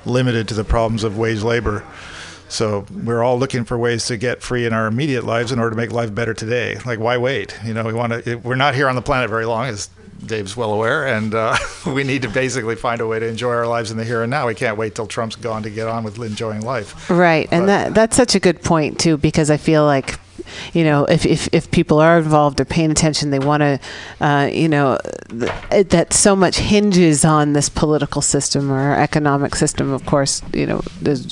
limited 0.06 0.48
to 0.48 0.54
the 0.54 0.64
problems 0.64 1.04
of 1.04 1.18
wage 1.18 1.42
labor. 1.44 1.84
So 2.52 2.86
we're 3.06 3.24
all 3.24 3.40
looking 3.40 3.64
for 3.64 3.78
ways 3.78 4.06
to 4.08 4.18
get 4.18 4.42
free 4.42 4.66
in 4.66 4.74
our 4.74 4.86
immediate 4.86 5.24
lives 5.24 5.54
in 5.54 5.60
order 5.60 5.70
to 5.70 5.76
make 5.78 5.94
life 5.94 6.14
better 6.14 6.34
today. 6.34 6.78
Like, 6.86 7.00
why 7.00 7.18
wait? 7.18 7.58
You 7.64 7.74
know, 7.74 7.86
we 7.86 7.94
want 7.94 8.26
to. 8.26 8.36
We're 8.36 8.56
not 8.56 8.76
here 8.76 8.90
on 8.90 8.96
the 8.96 9.02
planet 9.02 9.30
very 9.30 9.46
long, 9.46 9.68
as 9.68 9.90
Dave's 10.26 10.58
well 10.58 10.74
aware, 10.74 11.08
and 11.08 11.34
uh, 11.34 11.58
we 11.88 12.04
need 12.04 12.24
to 12.24 12.30
basically 12.30 12.76
find 12.76 13.00
a 13.00 13.08
way 13.08 13.20
to 13.20 13.26
enjoy 13.26 13.52
our 13.52 13.68
lives 13.68 13.90
in 13.90 13.98
the 13.98 14.04
here 14.04 14.22
and 14.22 14.30
now. 14.30 14.48
We 14.48 14.56
can't 14.56 14.78
wait 14.78 14.96
till 14.96 15.08
Trump's 15.08 15.38
gone 15.38 15.64
to 15.64 15.70
get 15.70 15.88
on 15.88 16.04
with 16.04 16.22
enjoying 16.22 16.62
life. 16.62 17.10
Right, 17.10 17.48
and 17.52 17.70
that 17.70 17.94
that's 17.94 18.18
such 18.18 18.36
a 18.36 18.40
good 18.40 18.62
point 18.62 19.00
too, 19.00 19.18
because 19.18 19.50
I 19.50 19.58
feel 19.58 19.86
like 19.86 20.20
you 20.74 20.84
know, 20.84 21.06
if 21.06 21.26
if, 21.26 21.50
if 21.52 21.72
people 21.72 22.00
are 22.00 22.18
involved 22.18 22.60
or 22.60 22.66
paying 22.66 22.92
attention, 22.92 23.30
they 23.32 23.40
want 23.40 23.62
to, 23.62 23.80
uh, 24.20 24.50
you 24.52 24.70
know, 24.70 24.98
th- 25.30 25.88
that 25.90 26.14
so 26.14 26.36
much 26.36 26.58
hinges 26.58 27.26
on 27.26 27.54
this 27.54 27.70
political 27.70 28.22
system 28.22 28.72
or 28.72 28.96
economic 28.96 29.56
system. 29.56 29.92
Of 29.92 30.06
course, 30.06 30.42
you 30.54 30.66
know, 30.66 30.82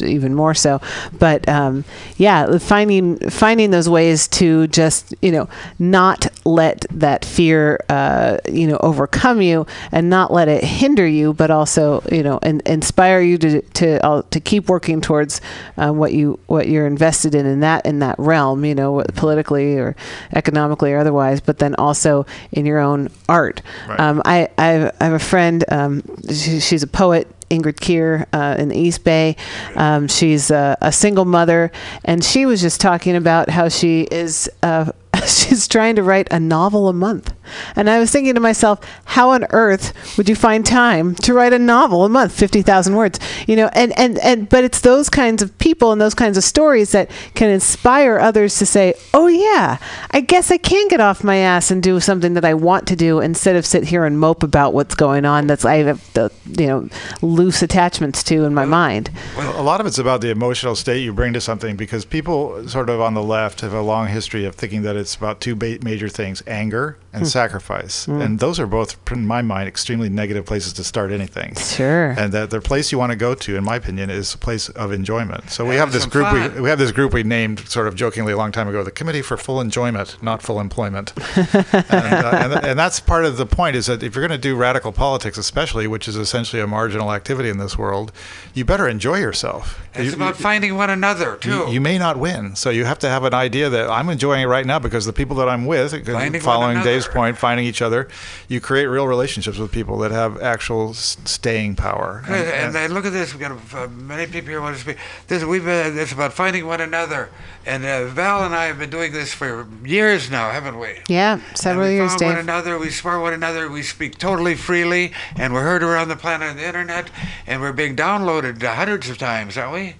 even 0.01 0.33
more 0.35 0.53
so. 0.53 0.81
But 1.17 1.47
um, 1.47 1.85
yeah, 2.17 2.57
finding 2.57 3.17
finding 3.29 3.71
those 3.71 3.89
ways 3.89 4.27
to 4.29 4.67
just 4.67 5.13
you 5.21 5.31
know 5.31 5.49
not 5.77 6.27
let 6.45 6.85
that 6.91 7.25
fear 7.25 7.83
uh, 7.89 8.37
you 8.49 8.67
know 8.67 8.77
overcome 8.81 9.41
you 9.41 9.65
and 9.91 10.09
not 10.09 10.31
let 10.31 10.47
it 10.47 10.63
hinder 10.63 11.07
you, 11.07 11.33
but 11.33 11.51
also 11.51 12.01
you 12.11 12.23
know 12.23 12.37
in, 12.39 12.61
inspire 12.65 13.21
you 13.21 13.37
to 13.37 13.61
to 13.61 14.05
uh, 14.05 14.21
to 14.31 14.39
keep 14.39 14.69
working 14.69 15.01
towards 15.01 15.41
uh, 15.77 15.91
what 15.91 16.13
you 16.13 16.39
what 16.47 16.67
you're 16.67 16.87
invested 16.87 17.35
in 17.35 17.45
in 17.45 17.59
that 17.61 17.85
in 17.85 17.99
that 17.99 18.15
realm. 18.17 18.65
You 18.65 18.75
know, 18.75 19.01
politically 19.11 19.77
or 19.77 19.95
economically 20.33 20.93
or 20.93 20.99
otherwise, 20.99 21.41
but 21.41 21.59
then 21.59 21.75
also 21.75 22.25
in 22.51 22.65
your 22.65 22.79
own 22.79 23.09
art. 23.27 23.61
Right. 23.87 23.99
Um, 23.99 24.21
I, 24.25 24.49
I 24.57 24.65
have 24.65 24.95
I 24.99 25.03
have 25.05 25.13
a 25.13 25.19
friend. 25.19 25.63
Um, 25.69 26.03
she, 26.27 26.59
she's 26.59 26.83
a 26.83 26.87
poet. 26.87 27.27
Ingrid 27.49 27.79
Keir 27.79 28.27
uh, 28.31 28.55
in 28.59 28.69
the 28.69 28.77
East 28.77 29.03
Bay. 29.03 29.35
Um, 29.75 30.07
she's 30.07 30.51
a, 30.51 30.77
a 30.81 30.91
single 30.91 31.25
mother, 31.25 31.71
and 32.05 32.23
she 32.23 32.45
was 32.45 32.61
just 32.61 32.79
talking 32.79 33.15
about 33.15 33.49
how 33.49 33.69
she 33.69 34.01
is. 34.11 34.49
Uh, 34.61 34.91
she's 35.25 35.67
trying 35.67 35.95
to 35.95 36.03
write 36.03 36.27
a 36.31 36.39
novel 36.39 36.87
a 36.87 36.93
month. 36.93 37.33
And 37.75 37.89
I 37.89 37.99
was 37.99 38.11
thinking 38.11 38.33
to 38.35 38.39
myself, 38.39 38.79
how 39.05 39.31
on 39.31 39.45
earth 39.51 40.17
would 40.17 40.29
you 40.29 40.35
find 40.35 40.65
time 40.65 41.15
to 41.15 41.33
write 41.33 41.53
a 41.53 41.59
novel 41.59 42.05
a 42.05 42.09
month, 42.09 42.31
50,000 42.33 42.95
words? 42.95 43.19
You 43.47 43.55
know, 43.55 43.69
and, 43.73 43.97
and, 43.97 44.17
and, 44.19 44.47
but 44.49 44.63
it's 44.63 44.81
those 44.81 45.09
kinds 45.09 45.41
of 45.41 45.57
people 45.57 45.91
and 45.91 45.99
those 45.99 46.15
kinds 46.15 46.37
of 46.37 46.43
stories 46.43 46.91
that 46.91 47.09
can 47.33 47.49
inspire 47.49 48.19
others 48.19 48.57
to 48.59 48.65
say, 48.65 48.93
oh, 49.13 49.27
yeah, 49.27 49.77
I 50.11 50.21
guess 50.21 50.51
I 50.51 50.57
can 50.57 50.87
get 50.87 50.99
off 50.99 51.23
my 51.23 51.37
ass 51.37 51.71
and 51.71 51.81
do 51.81 51.99
something 51.99 52.33
that 52.33 52.45
I 52.45 52.53
want 52.53 52.87
to 52.87 52.95
do 52.95 53.19
instead 53.19 53.55
of 53.55 53.65
sit 53.65 53.85
here 53.85 54.05
and 54.05 54.19
mope 54.19 54.43
about 54.43 54.73
what's 54.73 54.95
going 54.95 55.25
on 55.25 55.47
that's 55.47 55.65
I 55.65 55.77
have 55.77 56.13
the, 56.13 56.31
you 56.45 56.67
know, 56.67 56.89
loose 57.21 57.61
attachments 57.61 58.23
to 58.23 58.43
in 58.45 58.53
my 58.53 58.65
mind. 58.65 59.09
Well, 59.37 59.59
a 59.59 59.63
lot 59.63 59.81
of 59.81 59.87
it's 59.87 59.97
about 59.97 60.21
the 60.21 60.29
emotional 60.29 60.75
state 60.75 61.03
you 61.03 61.13
bring 61.13 61.33
to 61.33 61.41
something 61.41 61.75
because 61.75 62.05
people 62.05 62.67
sort 62.67 62.89
of 62.89 63.01
on 63.01 63.13
the 63.13 63.23
left 63.23 63.61
have 63.61 63.73
a 63.73 63.81
long 63.81 64.07
history 64.07 64.45
of 64.45 64.55
thinking 64.55 64.83
that 64.83 64.95
it's 64.95 65.15
about 65.15 65.41
two 65.41 65.55
ba- 65.55 65.79
major 65.83 66.09
things 66.09 66.43
anger 66.47 66.97
and 67.13 67.27
sacrifice. 67.27 68.07
And 68.07 68.39
those 68.39 68.59
are 68.59 68.67
both, 68.67 68.97
in 69.11 69.25
my 69.25 69.41
mind, 69.41 69.67
extremely 69.67 70.09
negative 70.09 70.45
places 70.45 70.73
to 70.73 70.83
start 70.83 71.11
anything. 71.11 71.55
Sure. 71.55 72.11
And 72.11 72.31
that 72.33 72.49
the 72.49 72.61
place 72.61 72.91
you 72.91 72.97
want 72.97 73.11
to 73.11 73.15
go 73.15 73.33
to, 73.35 73.55
in 73.55 73.63
my 73.63 73.75
opinion, 73.77 74.09
is 74.09 74.33
a 74.33 74.37
place 74.37 74.69
of 74.69 74.91
enjoyment. 74.91 75.49
So 75.49 75.65
we 75.65 75.75
have 75.75 75.91
this 75.91 76.05
group. 76.05 76.31
We, 76.33 76.39
fun. 76.39 76.61
we 76.61 76.69
have 76.69 76.79
this 76.79 76.91
group 76.91 77.13
we 77.13 77.23
named 77.23 77.59
sort 77.67 77.87
of 77.87 77.95
jokingly 77.95 78.33
a 78.33 78.37
long 78.37 78.51
time 78.51 78.67
ago, 78.67 78.83
the 78.83 78.91
Committee 78.91 79.21
for 79.21 79.37
Full 79.37 79.59
Enjoyment, 79.61 80.21
not 80.21 80.41
Full 80.41 80.59
Employment. 80.59 81.13
and, 81.35 81.55
uh, 81.89 82.31
and, 82.33 82.53
and 82.65 82.79
that's 82.79 82.99
part 82.99 83.25
of 83.25 83.37
the 83.37 83.45
point 83.45 83.75
is 83.75 83.87
that 83.87 84.03
if 84.03 84.15
you're 84.15 84.25
going 84.27 84.39
to 84.39 84.41
do 84.41 84.55
radical 84.55 84.91
politics, 84.91 85.37
especially, 85.37 85.87
which 85.87 86.07
is 86.07 86.15
essentially 86.15 86.61
a 86.61 86.67
marginal 86.67 87.11
activity 87.11 87.49
in 87.49 87.57
this 87.57 87.77
world, 87.77 88.11
you 88.53 88.65
better 88.65 88.87
enjoy 88.87 89.17
yourself. 89.17 89.81
It's 89.93 90.11
You- 90.11 90.15
about 90.15 90.37
you- 90.37 90.43
finding 90.43 90.75
one 90.75 90.89
another 90.89 91.37
too. 91.37 91.49
you, 91.49 91.69
you 91.69 91.81
may 91.81 91.97
not 91.97 92.17
win, 92.17 92.55
so 92.55 92.69
you 92.69 92.85
have 92.85 92.99
to 92.99 93.09
have 93.09 93.23
an 93.23 93.33
idea 93.33 93.69
that 93.69 93.89
I'm 93.89 94.09
enjoying 94.09 94.43
it 94.43 94.47
right 94.47 94.65
now 94.65 94.79
because 94.79 95.05
the 95.05 95.13
people 95.13 95.35
that 95.37 95.49
I'm 95.49 95.65
with, 95.65 95.91
Finding 96.05 96.33
one 96.33 96.39
following 96.41 96.83
Dave's 96.99 97.13
point, 97.13 97.37
finding 97.37 97.65
each 97.65 97.81
other, 97.81 98.07
you 98.47 98.59
create 98.59 98.85
real 98.85 99.07
relationships 99.07 99.57
with 99.57 99.71
people 99.71 99.97
that 99.99 100.11
have 100.11 100.41
actual 100.41 100.93
staying 100.93 101.75
power. 101.75 102.23
Good, 102.25 102.53
And, 102.53 102.75
then 102.75 102.93
look 102.93 103.05
at 103.05 103.13
this. 103.13 103.33
We've 103.33 103.41
got 103.41 103.51
uh, 103.73 103.87
many 103.87 104.25
people 104.25 104.49
here 104.49 104.61
want 104.61 104.75
to 104.75 104.81
speak. 104.81 104.97
This 105.27 105.43
we've 105.43 105.67
uh, 105.67 105.91
it's 105.93 106.11
about 106.11 106.33
finding 106.33 106.65
one 106.65 106.81
another. 106.81 107.29
And 107.69 107.85
uh, 107.85 108.07
Val 108.07 108.43
and 108.45 108.55
I 108.55 108.65
have 108.65 108.79
been 108.79 108.89
doing 108.89 109.11
this 109.11 109.31
for 109.31 109.67
years 109.85 110.31
now, 110.31 110.49
haven't 110.49 110.79
we? 110.79 110.95
Yeah, 111.07 111.39
several 111.53 111.85
and 111.85 111.93
we 111.93 111.97
years, 111.97 112.09
found 112.09 112.19
Dave. 112.19 112.29
one 112.29 112.37
another. 112.39 112.79
We 112.79 112.89
support 112.89 113.21
one 113.21 113.33
another. 113.33 113.69
We 113.69 113.83
speak 113.83 114.17
totally 114.17 114.55
freely, 114.55 115.13
and 115.35 115.53
we're 115.53 115.61
heard 115.61 115.83
around 115.83 116.07
the 116.07 116.15
planet 116.15 116.49
on 116.49 116.55
the 116.57 116.65
internet, 116.65 117.11
and 117.45 117.61
we're 117.61 117.71
being 117.71 117.95
downloaded 117.95 118.63
hundreds 118.63 119.07
of 119.07 119.19
times, 119.19 119.55
aren't 119.55 119.73
we? 119.73 119.95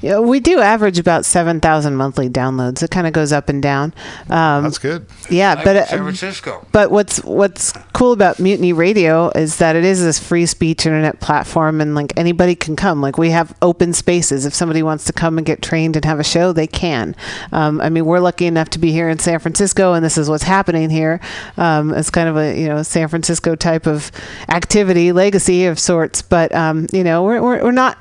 Yeah, 0.00 0.20
we 0.20 0.38
do 0.38 0.60
average 0.60 1.00
about 1.00 1.24
7,000 1.24 1.96
monthly 1.96 2.28
downloads. 2.30 2.84
It 2.84 2.92
kind 2.92 3.08
of 3.08 3.12
goes 3.12 3.32
up 3.32 3.48
and 3.48 3.60
down. 3.60 3.94
Um, 4.30 4.62
That's 4.62 4.78
good. 4.78 5.06
yeah, 5.28 5.54
Like 5.54 5.64
but 5.64 5.76
uh, 5.76 5.86
San 5.86 5.98
Francisco. 6.04 6.64
But 6.70 6.92
what's 6.92 7.18
what's 7.24 7.72
cool 7.94 8.12
about 8.12 8.38
Mutiny 8.38 8.72
Radio 8.72 9.30
is 9.30 9.56
that 9.56 9.74
it 9.74 9.84
is 9.84 10.00
this 10.00 10.20
free 10.20 10.46
speech 10.46 10.86
internet 10.86 11.18
platform, 11.18 11.80
and 11.80 11.96
like 11.96 12.12
anybody 12.16 12.54
can 12.54 12.76
come. 12.76 13.00
Like 13.00 13.18
we 13.18 13.30
have 13.30 13.56
open 13.60 13.92
spaces. 13.92 14.46
If 14.46 14.54
somebody 14.54 14.84
wants 14.84 15.04
to 15.06 15.12
come 15.12 15.36
and 15.36 15.44
get 15.44 15.62
trained 15.62 15.96
and 15.96 16.04
have 16.04 16.20
a 16.20 16.24
show, 16.24 16.52
they 16.52 16.68
can. 16.68 17.07
Um, 17.52 17.80
I 17.80 17.88
mean, 17.88 18.04
we're 18.04 18.20
lucky 18.20 18.46
enough 18.46 18.70
to 18.70 18.78
be 18.78 18.92
here 18.92 19.08
in 19.08 19.18
San 19.18 19.38
Francisco, 19.38 19.92
and 19.92 20.04
this 20.04 20.18
is 20.18 20.28
what's 20.28 20.44
happening 20.44 20.90
here. 20.90 21.20
Um, 21.56 21.94
it's 21.94 22.10
kind 22.10 22.28
of 22.28 22.36
a 22.36 22.58
you 22.58 22.68
know 22.68 22.82
San 22.82 23.08
Francisco 23.08 23.54
type 23.54 23.86
of 23.86 24.10
activity, 24.48 25.12
legacy 25.12 25.66
of 25.66 25.78
sorts. 25.78 26.22
But 26.22 26.54
um, 26.54 26.86
you 26.92 27.04
know, 27.04 27.24
we're 27.24 27.42
we're, 27.42 27.64
we're 27.64 27.72
not. 27.72 27.98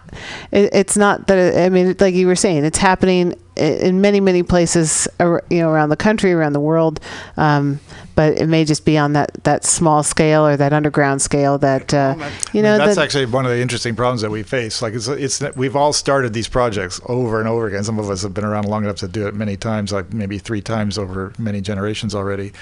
It, 0.52 0.74
it's 0.74 0.98
not 0.98 1.28
that. 1.28 1.58
I 1.58 1.70
mean, 1.70 1.96
like 2.00 2.16
you 2.16 2.28
were 2.28 2.36
saying, 2.36 2.66
it's 2.66 2.78
happening 2.78 3.34
in 3.58 4.02
many 4.02 4.20
many 4.20 4.44
places 4.44 5.08
you 5.20 5.60
know 5.60 5.70
around 5.70 5.90
the 5.90 5.98
country 5.98 6.32
around 6.34 6.54
the 6.54 6.60
world 6.60 7.00
um, 7.38 7.80
but 8.16 8.40
it 8.42 8.48
may 8.48 8.66
just 8.66 8.84
be 8.84 8.98
on 8.98 9.14
that 9.14 9.32
that 9.44 9.64
small 9.64 10.02
scale 10.02 10.46
or 10.46 10.58
that 10.58 10.74
underground 10.74 11.22
scale 11.22 11.58
that 11.60 11.94
uh, 11.94 12.16
you 12.52 12.64
know 12.64 12.78
that's 12.78 12.96
that- 12.96 13.04
actually 13.04 13.28
one 13.28 13.46
of 13.46 13.52
the 13.52 13.62
interesting 13.62 13.96
problems 13.96 14.22
that 14.22 14.32
we 14.32 14.42
face. 14.42 14.82
Like 14.82 14.96
it's, 14.96 15.08
it's 15.08 15.40
we've 15.56 15.76
all 15.76 15.94
started 15.94 16.34
these 16.34 16.48
projects 16.48 17.00
over 17.06 17.40
and 17.40 17.48
over 17.48 17.68
again. 17.68 17.84
Some 17.84 18.00
of 18.00 18.10
us 18.10 18.24
have 18.24 18.34
been 18.34 18.44
around 18.44 18.66
long 18.66 18.84
enough 18.84 18.96
to 18.98 19.08
do 19.08 19.28
it 19.28 19.36
many 19.36 19.56
times, 19.56 19.94
like 19.94 20.12
maybe 20.14 20.40
three 20.40 20.62
times 20.62 20.98
over 20.98 21.32
many 21.38 21.62
generations 21.62 22.16
already. 22.16 22.54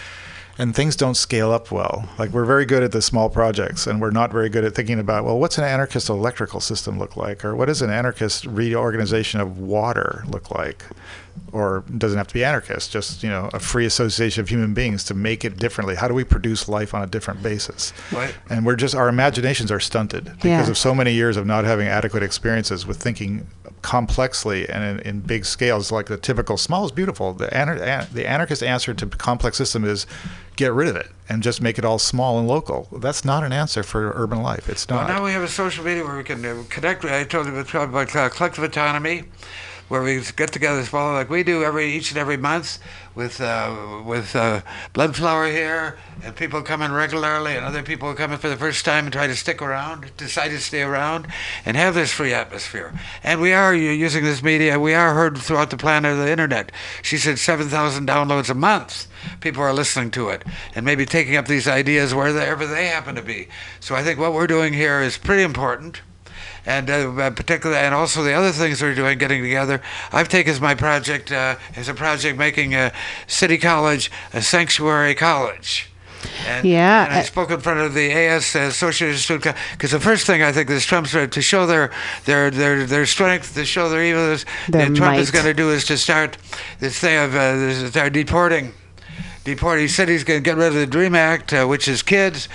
And 0.57 0.73
things 0.73 0.95
don't 0.95 1.15
scale 1.15 1.52
up 1.52 1.69
well. 1.69 2.07
Like 2.18 2.30
we're 2.30 2.45
very 2.45 2.65
good 2.65 2.82
at 2.82 2.91
the 2.94 3.02
small 3.02 3.30
projects, 3.30 3.88
and 3.88 3.99
we're 3.99 4.11
not 4.11 4.32
very 4.32 4.48
good 4.48 4.64
at 4.64 4.73
thinking 4.73 4.99
about 4.99 5.26
well, 5.26 5.38
what's 5.38 5.57
an 5.57 5.65
anarchist 5.65 6.07
electrical 6.10 6.61
system 6.61 6.98
look 6.98 7.18
like, 7.18 7.44
or 7.44 7.56
what 7.56 7.65
does 7.65 7.82
an 7.82 7.90
anarchist 7.90 8.45
reorganization 8.45 9.41
of 9.41 9.57
water 9.60 10.23
look 10.30 10.52
like, 10.52 10.86
or 11.52 11.84
doesn't 11.98 12.18
have 12.18 12.27
to 12.27 12.34
be 12.34 12.44
anarchist, 12.45 12.90
just 12.91 13.22
you 13.22 13.30
know 13.30 13.49
a 13.53 13.60
free 13.60 13.86
association 13.86 14.40
of 14.41 14.48
human 14.48 14.73
beings 14.73 15.03
to 15.06 15.14
make 15.14 15.44
it 15.44 15.57
differently. 15.57 15.95
How 15.95 16.07
do 16.07 16.14
we 16.14 16.23
produce 16.23 16.69
life 16.69 16.94
on 16.94 17.02
a 17.02 17.07
different 17.07 17.44
basis? 17.44 17.91
Right. 18.14 18.34
and 18.49 18.65
we're 18.65 18.77
just 18.77 18.95
our 18.95 19.10
imaginations 19.10 19.72
are 19.72 19.80
stunted 19.82 20.23
because 20.26 20.45
Yeah. 20.45 20.69
of 20.69 20.77
so 20.77 20.95
many 20.95 21.11
years 21.11 21.36
of 21.36 21.45
not 21.45 21.65
having 21.65 21.88
adequate 21.90 22.23
experiences 22.23 22.86
with 22.88 22.95
thinking 22.98 23.48
complexly 23.86 24.68
and 24.68 24.84
in, 24.84 25.07
in 25.07 25.20
big 25.20 25.45
scales 25.45 25.91
like 25.91 26.07
the 26.07 26.18
typical 26.18 26.57
small 26.57 26.86
is 26.86 26.91
beautiful 26.91 27.34
the, 27.34 27.45
anar- 27.49 27.80
an- 27.80 28.07
the 28.12 28.28
anarchist 28.28 28.64
answer 28.64 28.95
to 28.95 29.06
complex 29.06 29.57
system 29.57 29.86
is 29.86 30.07
get 30.56 30.74
rid 30.74 30.88
of 30.88 30.95
it 30.95 31.07
and 31.30 31.44
just 31.44 31.62
make 31.62 31.78
it 31.78 31.86
all 31.86 31.99
small 31.99 32.40
and 32.40 32.48
local 32.48 32.88
that's 32.99 33.24
not 33.24 33.44
an 33.44 33.53
answer 33.53 33.84
for 33.84 34.12
urban 34.16 34.41
life 34.41 34.68
it's 34.68 34.90
not. 34.90 35.07
Well, 35.07 35.18
now 35.20 35.24
we 35.24 35.32
have 35.34 35.44
a 35.44 35.48
social 35.48 35.86
media 35.86 36.03
where 36.03 36.18
we 36.18 36.24
can 36.24 36.44
uh, 36.44 36.64
connect. 36.68 37.06
I 37.06 37.24
told 37.26 37.45
you 37.45 37.56
about 37.56 37.76
about, 37.76 38.16
uh, 38.16 38.30
collective 38.30 38.64
autonomy, 38.64 39.26
where 39.88 40.02
we 40.02 40.20
get 40.36 40.52
together, 40.52 40.84
follow 40.84 41.14
like 41.14 41.30
we 41.30 41.44
do 41.44 41.64
every 41.64 41.91
each 41.91 42.12
and 42.12 42.18
every 42.18 42.38
month 42.38 42.80
with 43.14 43.40
uh, 43.40 44.02
with 44.06 44.36
uh, 44.36 44.62
blood 44.94 45.16
flower 45.16 45.48
here, 45.48 45.98
and 46.24 46.36
people 46.36 46.62
come 46.62 46.82
in 46.82 46.91
regularly, 46.91 47.56
and 47.56 47.66
other 47.66 47.84
people 47.84 48.14
come 48.14 48.32
in 48.32 48.38
for 48.38 48.49
the 48.49 48.57
first 48.57 48.84
time 48.84 49.06
and 49.06 49.14
try 49.14 49.28
to 49.28 49.36
stick 49.36 49.62
around, 49.62 50.12
decide 50.18 50.49
to 50.49 50.60
stay 50.60 50.82
around, 50.82 51.28
and 51.66 51.78
have 51.78 51.94
this 51.94 52.12
free 52.12 52.34
atmosphere. 52.34 52.94
And 53.24 53.40
we 53.40 53.53
are 53.53 53.74
using 53.76 54.24
this 54.24 54.44
media. 54.44 54.80
We 54.80 54.94
are 54.94 55.14
heard 55.14 55.38
throughout 55.38 55.70
the 55.70 55.78
planet 55.78 56.14
of 56.14 56.18
the 56.18 56.32
internet. 56.32 56.72
She 57.02 57.18
said 57.18 57.40
seven 57.40 57.68
thousand 57.68 58.07
downloads 58.07 58.49
a 58.49 58.56
month. 58.56 59.07
People 59.40 59.64
are 59.64 59.74
listening 59.74 60.12
to 60.12 60.30
it 60.30 60.44
and 60.76 60.86
maybe 60.86 61.06
taking 61.06 61.36
up 61.36 61.48
these 61.48 61.68
ideas 61.68 62.14
wherever 62.14 62.68
they 62.68 62.88
happen 62.88 63.16
to 63.16 63.24
be. 63.24 63.48
So 63.80 63.95
I 63.95 64.03
think 64.03 64.20
what 64.20 64.34
we're 64.34 64.45
doing 64.45 64.74
here 64.74 65.02
is 65.02 65.18
pretty 65.18 65.44
important 65.44 66.02
and 66.65 66.89
uh, 66.89 67.29
particularly, 67.31 67.81
and 67.81 67.93
also 67.93 68.23
the 68.23 68.33
other 68.33 68.51
things 68.51 68.81
we're 68.81 68.95
doing, 68.95 69.17
getting 69.17 69.41
together. 69.41 69.81
I've 70.11 70.29
taken 70.29 70.51
as 70.51 70.61
my 70.61 70.75
project 70.75 71.31
uh, 71.31 71.55
as 71.75 71.87
a 71.89 71.93
project 71.93 72.37
making 72.37 72.73
a 72.75 72.91
city 73.27 73.57
college 73.57 74.11
a 74.33 74.41
sanctuary 74.41 75.15
college. 75.15 75.89
And, 76.47 76.65
Yeah, 76.65 77.05
and 77.05 77.13
I 77.13 77.19
I- 77.19 77.23
spoke 77.23 77.51
in 77.51 77.59
front 77.59 77.79
of 77.81 77.93
the 77.93 78.11
AS 78.11 78.55
uh, 78.55 78.59
Associated 78.61 79.19
Student 79.19 79.55
because 79.73 79.91
the 79.91 79.99
first 79.99 80.25
thing 80.25 80.41
I 80.41 80.51
think 80.51 80.67
this 80.67 80.85
Trump's 80.85 81.13
uh, 81.15 81.27
to 81.27 81.41
show 81.41 81.65
their 81.67 81.91
their 82.25 82.49
their 82.49 82.85
their 82.85 83.05
strength, 83.05 83.53
to 83.53 83.65
show 83.65 83.89
their 83.89 84.03
evil, 84.03 84.31
is 84.31 84.45
Trump 84.95 85.17
is 85.19 85.31
going 85.31 85.45
to 85.45 85.53
do 85.53 85.69
is 85.69 85.85
to 85.85 85.97
start 85.97 86.37
this 86.79 86.99
thing 86.99 87.17
of 87.17 87.35
uh, 87.35 87.55
this, 87.55 87.89
start 87.91 88.13
deporting 88.13 88.73
deport. 89.45 89.80
He 89.80 89.88
said 89.88 90.09
he's 90.09 90.26
going 90.26 90.39
to 90.39 90.43
get 90.43 90.57
rid 90.57 90.67
of 90.67 90.73
the 90.73 90.85
Dream 90.85 91.15
Act, 91.15 91.53
uh, 91.53 91.65
which 91.65 91.88
is 91.88 92.01
kids. 92.01 92.49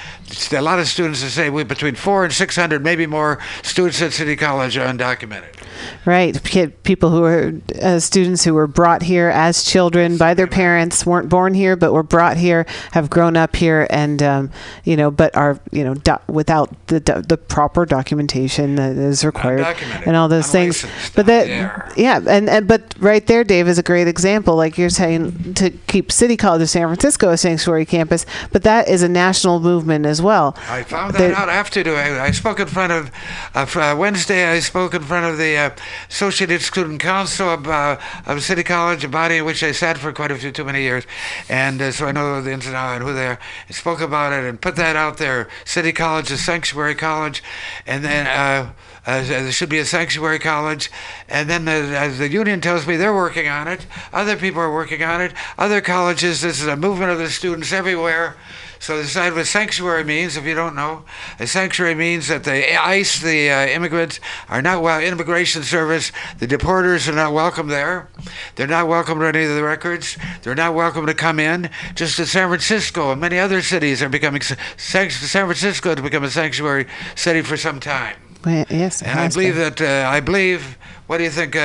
A 0.52 0.60
lot 0.60 0.78
of 0.78 0.86
students 0.86 1.22
that 1.22 1.30
say 1.30 1.48
we 1.48 1.64
between 1.64 1.94
four 1.94 2.24
and 2.24 2.32
six 2.32 2.54
hundred, 2.54 2.84
maybe 2.84 3.06
more, 3.06 3.38
students 3.62 4.02
at 4.02 4.12
City 4.12 4.36
College 4.36 4.76
are 4.76 4.86
undocumented. 4.86 5.56
Right, 6.04 6.40
people 6.82 7.10
who 7.10 7.24
are 7.24 7.52
uh, 7.80 8.00
students 8.00 8.44
who 8.44 8.54
were 8.54 8.66
brought 8.66 9.02
here 9.02 9.28
as 9.28 9.64
children 9.64 10.18
by 10.18 10.34
their 10.34 10.46
parents, 10.46 11.06
weren't 11.06 11.28
born 11.28 11.54
here, 11.54 11.74
but 11.74 11.92
were 11.92 12.02
brought 12.02 12.36
here, 12.36 12.66
have 12.92 13.08
grown 13.08 13.36
up 13.36 13.56
here, 13.56 13.86
and 13.88 14.22
um, 14.22 14.50
you 14.84 14.96
know, 14.96 15.10
but 15.10 15.34
are 15.36 15.58
you 15.72 15.84
know 15.84 15.94
do- 15.94 16.18
without 16.28 16.74
the 16.88 17.00
do- 17.00 17.22
the 17.22 17.38
proper 17.38 17.86
documentation 17.86 18.76
that 18.76 18.96
is 18.96 19.24
required, 19.24 19.66
and 20.06 20.16
all 20.16 20.28
those 20.28 20.50
things. 20.50 20.84
But 21.14 21.26
that, 21.26 21.46
there. 21.46 21.88
yeah, 21.96 22.20
and, 22.28 22.48
and 22.48 22.68
but 22.68 22.94
right 22.98 23.26
there, 23.26 23.42
Dave 23.42 23.66
is 23.66 23.78
a 23.78 23.82
great 23.82 24.08
example. 24.08 24.56
Like 24.56 24.76
you're 24.76 24.90
saying 24.90 25.54
to 25.54 25.70
keep 25.86 26.12
City 26.12 26.36
College 26.36 26.62
San 26.80 26.88
Francisco 26.88 27.36
sanctuary 27.36 27.84
campus, 27.84 28.24
but 28.52 28.62
that 28.62 28.88
is 28.88 29.02
a 29.02 29.08
national 29.08 29.60
movement 29.60 30.06
as 30.06 30.22
well. 30.22 30.56
I 30.66 30.82
found 30.82 31.12
that 31.12 31.18
There- 31.18 31.36
out 31.36 31.50
after 31.50 31.82
doing. 31.82 31.98
I, 31.98 32.30
spoke 32.30 32.58
in 32.58 32.68
front 32.68 32.90
of 32.90 33.10
uh, 33.54 33.66
uh, 33.78 33.94
Wednesday. 33.98 34.48
I 34.48 34.60
spoke 34.60 34.94
in 34.94 35.02
front 35.02 35.26
of 35.26 35.36
the 35.36 35.56
uh, 35.58 35.70
Associated 36.08 36.62
Student 36.62 36.98
Council 37.00 37.50
of, 37.50 37.68
uh, 37.68 37.98
of 38.24 38.42
City 38.42 38.62
College, 38.62 39.04
a 39.04 39.08
body 39.08 39.36
in 39.36 39.44
which 39.44 39.62
I 39.62 39.72
sat 39.72 39.98
for 39.98 40.10
quite 40.10 40.30
a 40.30 40.36
few 40.36 40.52
too 40.52 40.64
many 40.64 40.80
years, 40.80 41.04
and 41.50 41.82
uh, 41.82 41.92
so 41.92 42.06
I 42.06 42.12
know 42.12 42.40
the 42.40 42.50
ins 42.52 42.66
and 42.66 42.74
outs 42.74 42.96
and 42.96 43.04
who 43.04 43.12
they 43.12 43.26
are. 43.26 43.38
I 43.68 43.72
spoke 43.72 44.00
about 44.00 44.32
it 44.32 44.44
and 44.46 44.58
put 44.58 44.76
that 44.76 44.96
out 44.96 45.18
there. 45.18 45.48
City 45.66 45.92
College 45.92 46.30
is 46.30 46.42
sanctuary 46.42 46.94
college, 46.94 47.42
and 47.86 48.02
then. 48.02 48.72
Uh, 49.06 49.22
there 49.22 49.52
should 49.52 49.68
be 49.68 49.78
a 49.78 49.84
sanctuary 49.84 50.38
college, 50.38 50.90
and 51.28 51.48
then 51.48 51.64
the, 51.64 51.72
as 51.72 52.18
the 52.18 52.28
union 52.28 52.60
tells 52.60 52.86
me 52.86 52.96
they're 52.96 53.14
working 53.14 53.48
on 53.48 53.66
it. 53.66 53.86
Other 54.12 54.36
people 54.36 54.60
are 54.60 54.72
working 54.72 55.02
on 55.02 55.20
it. 55.20 55.32
Other 55.56 55.80
colleges. 55.80 56.42
This 56.42 56.60
is 56.60 56.66
a 56.66 56.76
movement 56.76 57.10
of 57.10 57.18
the 57.18 57.30
students 57.30 57.72
everywhere. 57.72 58.36
So 58.80 58.96
decide 58.96 59.34
what 59.34 59.46
sanctuary 59.46 60.04
means. 60.04 60.38
If 60.38 60.44
you 60.44 60.54
don't 60.54 60.74
know, 60.74 61.04
a 61.38 61.46
sanctuary 61.46 61.94
means 61.94 62.28
that 62.28 62.44
the 62.44 62.82
ICE, 62.82 63.20
the 63.20 63.50
uh, 63.50 63.66
immigrants, 63.66 64.20
are 64.48 64.62
not 64.62 64.82
well. 64.82 65.00
Immigration 65.00 65.62
Service, 65.64 66.12
the 66.38 66.46
deporters 66.46 67.06
are 67.06 67.14
not 67.14 67.34
welcome 67.34 67.68
there. 67.68 68.08
They're 68.56 68.66
not 68.66 68.88
welcome 68.88 69.18
to 69.18 69.26
any 69.26 69.44
of 69.44 69.54
the 69.54 69.62
records. 69.62 70.16
They're 70.42 70.54
not 70.54 70.74
welcome 70.74 71.04
to 71.06 71.14
come 71.14 71.38
in. 71.38 71.68
Just 71.94 72.18
as 72.20 72.30
San 72.30 72.48
Francisco 72.48 73.12
and 73.12 73.20
many 73.20 73.38
other 73.38 73.60
cities 73.60 74.02
are 74.02 74.08
becoming 74.08 74.40
San 74.40 75.10
Francisco 75.10 75.94
to 75.94 76.00
become 76.00 76.24
a 76.24 76.30
sanctuary 76.30 76.86
city 77.14 77.42
for 77.42 77.58
some 77.58 77.80
time. 77.80 78.16
Well, 78.44 78.64
yes, 78.70 79.02
And 79.02 79.18
I 79.20 79.28
believe 79.28 79.54
been. 79.54 79.74
that 79.74 79.80
uh, 79.80 80.08
I 80.08 80.20
believe. 80.20 80.78
What 81.06 81.18
do 81.18 81.24
you 81.24 81.30
think, 81.30 81.56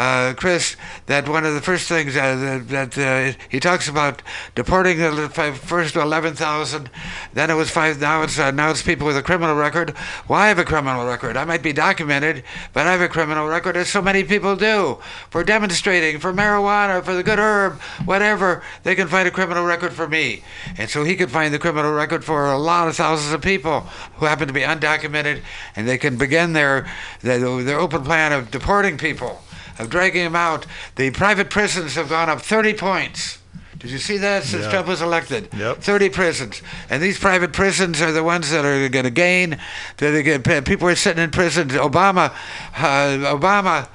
uh, 0.00 0.32
Chris? 0.34 0.76
That 1.06 1.28
one 1.28 1.44
of 1.44 1.52
the 1.52 1.60
first 1.60 1.86
things 1.86 2.16
uh, 2.16 2.36
that, 2.36 2.94
that 2.94 2.98
uh, 2.98 3.38
he 3.50 3.60
talks 3.60 3.86
about 3.86 4.22
deporting 4.54 4.96
the 4.98 5.28
first 5.28 5.94
11,000, 5.94 6.90
then 7.34 7.50
it 7.50 7.54
was 7.54 7.68
five. 7.70 8.00
Now 8.00 8.22
it's 8.22 8.38
uh, 8.38 8.50
now 8.50 8.70
it's 8.70 8.82
people 8.82 9.06
with 9.06 9.18
a 9.18 9.22
criminal 9.22 9.54
record. 9.54 9.90
Why 10.26 10.48
have 10.48 10.58
a 10.58 10.64
criminal 10.64 11.06
record? 11.06 11.36
I 11.36 11.44
might 11.44 11.62
be 11.62 11.74
documented, 11.74 12.44
but 12.72 12.86
I 12.86 12.92
have 12.92 13.02
a 13.02 13.08
criminal 13.08 13.46
record, 13.46 13.76
as 13.76 13.88
so 13.88 14.00
many 14.00 14.24
people 14.24 14.56
do, 14.56 14.98
for 15.28 15.44
demonstrating, 15.44 16.18
for 16.18 16.32
marijuana, 16.32 17.04
for 17.04 17.14
the 17.14 17.22
good 17.22 17.38
herb, 17.38 17.78
whatever. 18.06 18.62
They 18.84 18.94
can 18.94 19.06
find 19.06 19.28
a 19.28 19.30
criminal 19.30 19.66
record 19.66 19.92
for 19.92 20.08
me, 20.08 20.42
and 20.78 20.88
so 20.88 21.04
he 21.04 21.14
could 21.14 21.30
find 21.30 21.52
the 21.52 21.58
criminal 21.58 21.92
record 21.92 22.24
for 22.24 22.46
a 22.50 22.58
lot 22.58 22.88
of 22.88 22.96
thousands 22.96 23.34
of 23.34 23.42
people 23.42 23.80
who 24.16 24.24
happen 24.24 24.48
to 24.48 24.54
be 24.54 24.62
undocumented, 24.62 25.42
and 25.76 25.86
they 25.86 25.98
can 25.98 26.16
begin 26.16 26.54
their 26.54 26.88
their, 27.20 27.62
their 27.62 27.78
open 27.78 28.02
plan 28.02 28.32
of 28.32 28.50
deporting 28.50 28.96
people, 28.96 29.42
of 29.78 29.90
dragging 29.90 30.24
them 30.24 30.36
out. 30.36 30.66
The 30.96 31.10
private 31.10 31.50
prisons 31.50 31.94
have 31.94 32.08
gone 32.08 32.28
up 32.28 32.40
30 32.42 32.74
points. 32.74 33.38
Did 33.78 33.90
you 33.90 33.98
see 33.98 34.18
that 34.18 34.44
since 34.44 34.64
Yeah. 34.64 34.70
Trump 34.70 34.88
was 34.88 35.00
elected? 35.00 35.48
Yep. 35.56 35.78
30 35.82 36.10
prisons. 36.10 36.60
And 36.90 37.02
these 37.02 37.18
private 37.18 37.52
prisons 37.54 38.02
are 38.02 38.12
the 38.12 38.22
ones 38.22 38.50
that 38.50 38.64
are 38.64 38.88
going 38.90 39.04
to 39.06 39.10
gain. 39.10 39.56
They're 39.96 40.12
the 40.12 40.22
good- 40.22 40.64
people 40.66 40.86
are 40.88 40.94
sitting 40.96 41.22
in 41.22 41.30
prisons. 41.30 41.72
Obama, 41.72 42.30
uh, 42.76 43.34
Obama, 43.34 43.88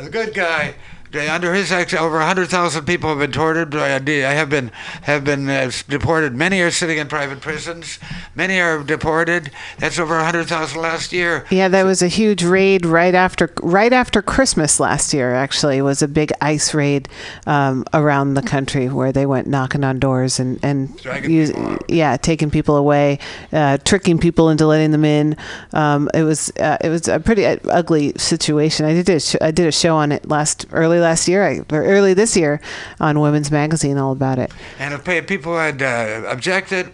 the 0.00 0.08
good 0.10 0.32
guy, 0.32 0.74
under 1.14 1.54
his 1.54 1.70
act, 1.72 1.94
over 1.94 2.16
100,000 2.16 2.84
people 2.84 3.10
have 3.10 3.18
been 3.18 3.32
tortured. 3.32 3.70
de- 3.70 4.20
have 4.20 4.48
been 4.48 4.70
have 5.02 5.24
been 5.24 5.48
uh, 5.48 5.70
deported. 5.88 6.34
Many 6.34 6.60
are 6.60 6.70
sitting 6.70 6.98
in 6.98 7.08
private 7.08 7.40
prisons. 7.40 7.98
Many 8.34 8.60
are 8.60 8.82
deported. 8.82 9.50
That's 9.78 9.98
over 9.98 10.16
100,000 10.16 10.80
last 10.80 11.12
year. 11.12 11.44
Yeah, 11.50 11.68
that 11.68 11.84
was 11.84 12.02
a 12.02 12.08
huge 12.08 12.42
raid 12.42 12.86
right 12.86 13.14
after 13.14 13.52
right 13.62 13.92
after 13.92 14.22
Christmas 14.22 14.80
last 14.80 15.12
year. 15.12 15.34
Actually, 15.34 15.82
was 15.82 16.02
a 16.02 16.08
big 16.08 16.32
ice 16.40 16.72
raid 16.72 17.08
um, 17.46 17.84
around 17.92 18.34
the 18.34 18.42
country 18.42 18.88
where 18.88 19.12
they 19.12 19.26
went 19.26 19.46
knocking 19.46 19.84
on 19.84 19.98
doors 19.98 20.40
and 20.40 20.58
and 20.62 20.88
use, 21.24 21.52
yeah, 21.88 22.16
taking 22.16 22.50
people 22.50 22.76
away, 22.76 23.18
uh, 23.52 23.78
tricking 23.84 24.18
people 24.18 24.48
into 24.48 24.66
letting 24.66 24.92
them 24.92 25.04
in. 25.04 25.36
Um, 25.72 26.08
it 26.14 26.22
was 26.22 26.50
uh, 26.58 26.78
it 26.80 26.88
was 26.88 27.08
a 27.08 27.20
pretty 27.20 27.44
uh, 27.44 27.58
ugly 27.68 28.12
situation. 28.16 28.86
I 28.86 28.94
did 28.94 29.08
a 29.10 29.20
sh- 29.20 29.36
I 29.40 29.50
did 29.50 29.66
a 29.66 29.72
show 29.72 29.96
on 29.96 30.12
it 30.12 30.28
last 30.28 30.66
early 30.72 31.01
last 31.02 31.28
year 31.28 31.46
I, 31.46 31.58
or 31.70 31.84
early 31.84 32.14
this 32.14 32.36
year 32.36 32.60
on 33.00 33.20
Women's 33.20 33.50
Magazine 33.50 33.98
all 33.98 34.12
about 34.12 34.38
it. 34.38 34.50
And 34.78 34.94
if 34.94 35.26
people 35.26 35.58
had 35.58 35.82
uh, 35.82 36.22
objected, 36.28 36.92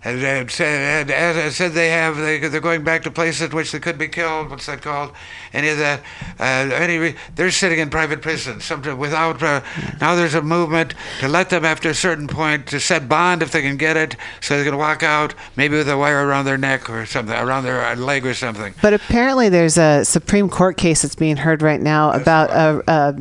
had 0.00 0.50
said, 0.50 1.08
had, 1.08 1.36
had 1.36 1.52
said 1.52 1.72
they 1.72 1.90
have, 1.90 2.16
they, 2.16 2.38
they're 2.38 2.60
going 2.60 2.84
back 2.84 3.02
to 3.02 3.10
places 3.10 3.50
in 3.50 3.56
which 3.56 3.72
they 3.72 3.80
could 3.80 3.98
be 3.98 4.08
killed. 4.08 4.50
What's 4.50 4.66
that 4.66 4.82
called? 4.82 5.12
Any 5.52 5.68
of 5.68 5.78
that? 5.78 6.00
Uh, 6.38 6.74
any? 6.74 6.98
re- 6.98 7.16
They're 7.34 7.50
sitting 7.50 7.78
in 7.78 7.90
private 7.90 8.22
prisons. 8.22 8.64
Sometimes 8.64 8.98
without. 8.98 9.42
Uh, 9.42 9.60
now 10.00 10.14
there's 10.14 10.34
a 10.34 10.42
movement 10.42 10.94
to 11.20 11.28
let 11.28 11.50
them 11.50 11.64
after 11.64 11.90
a 11.90 11.94
certain 11.94 12.28
point 12.28 12.66
to 12.68 12.80
set 12.80 13.08
bond 13.08 13.42
if 13.42 13.50
they 13.50 13.62
can 13.62 13.76
get 13.76 13.96
it, 13.96 14.16
so 14.40 14.58
they 14.58 14.64
can 14.64 14.76
walk 14.76 15.02
out 15.02 15.34
maybe 15.56 15.76
with 15.76 15.88
a 15.88 15.96
wire 15.96 16.26
around 16.26 16.44
their 16.44 16.58
neck 16.58 16.88
or 16.90 17.06
something, 17.06 17.34
around 17.34 17.64
their 17.64 17.84
uh, 17.84 17.96
leg 17.96 18.26
or 18.26 18.34
something. 18.34 18.74
But 18.82 18.92
apparently, 18.92 19.48
there's 19.48 19.78
a 19.78 20.04
Supreme 20.04 20.48
Court 20.48 20.76
case 20.76 21.02
that's 21.02 21.16
being 21.16 21.36
heard 21.36 21.62
right 21.62 21.80
now 21.80 22.12
about 22.12 22.50
a, 22.50 22.82
a, 22.90 23.16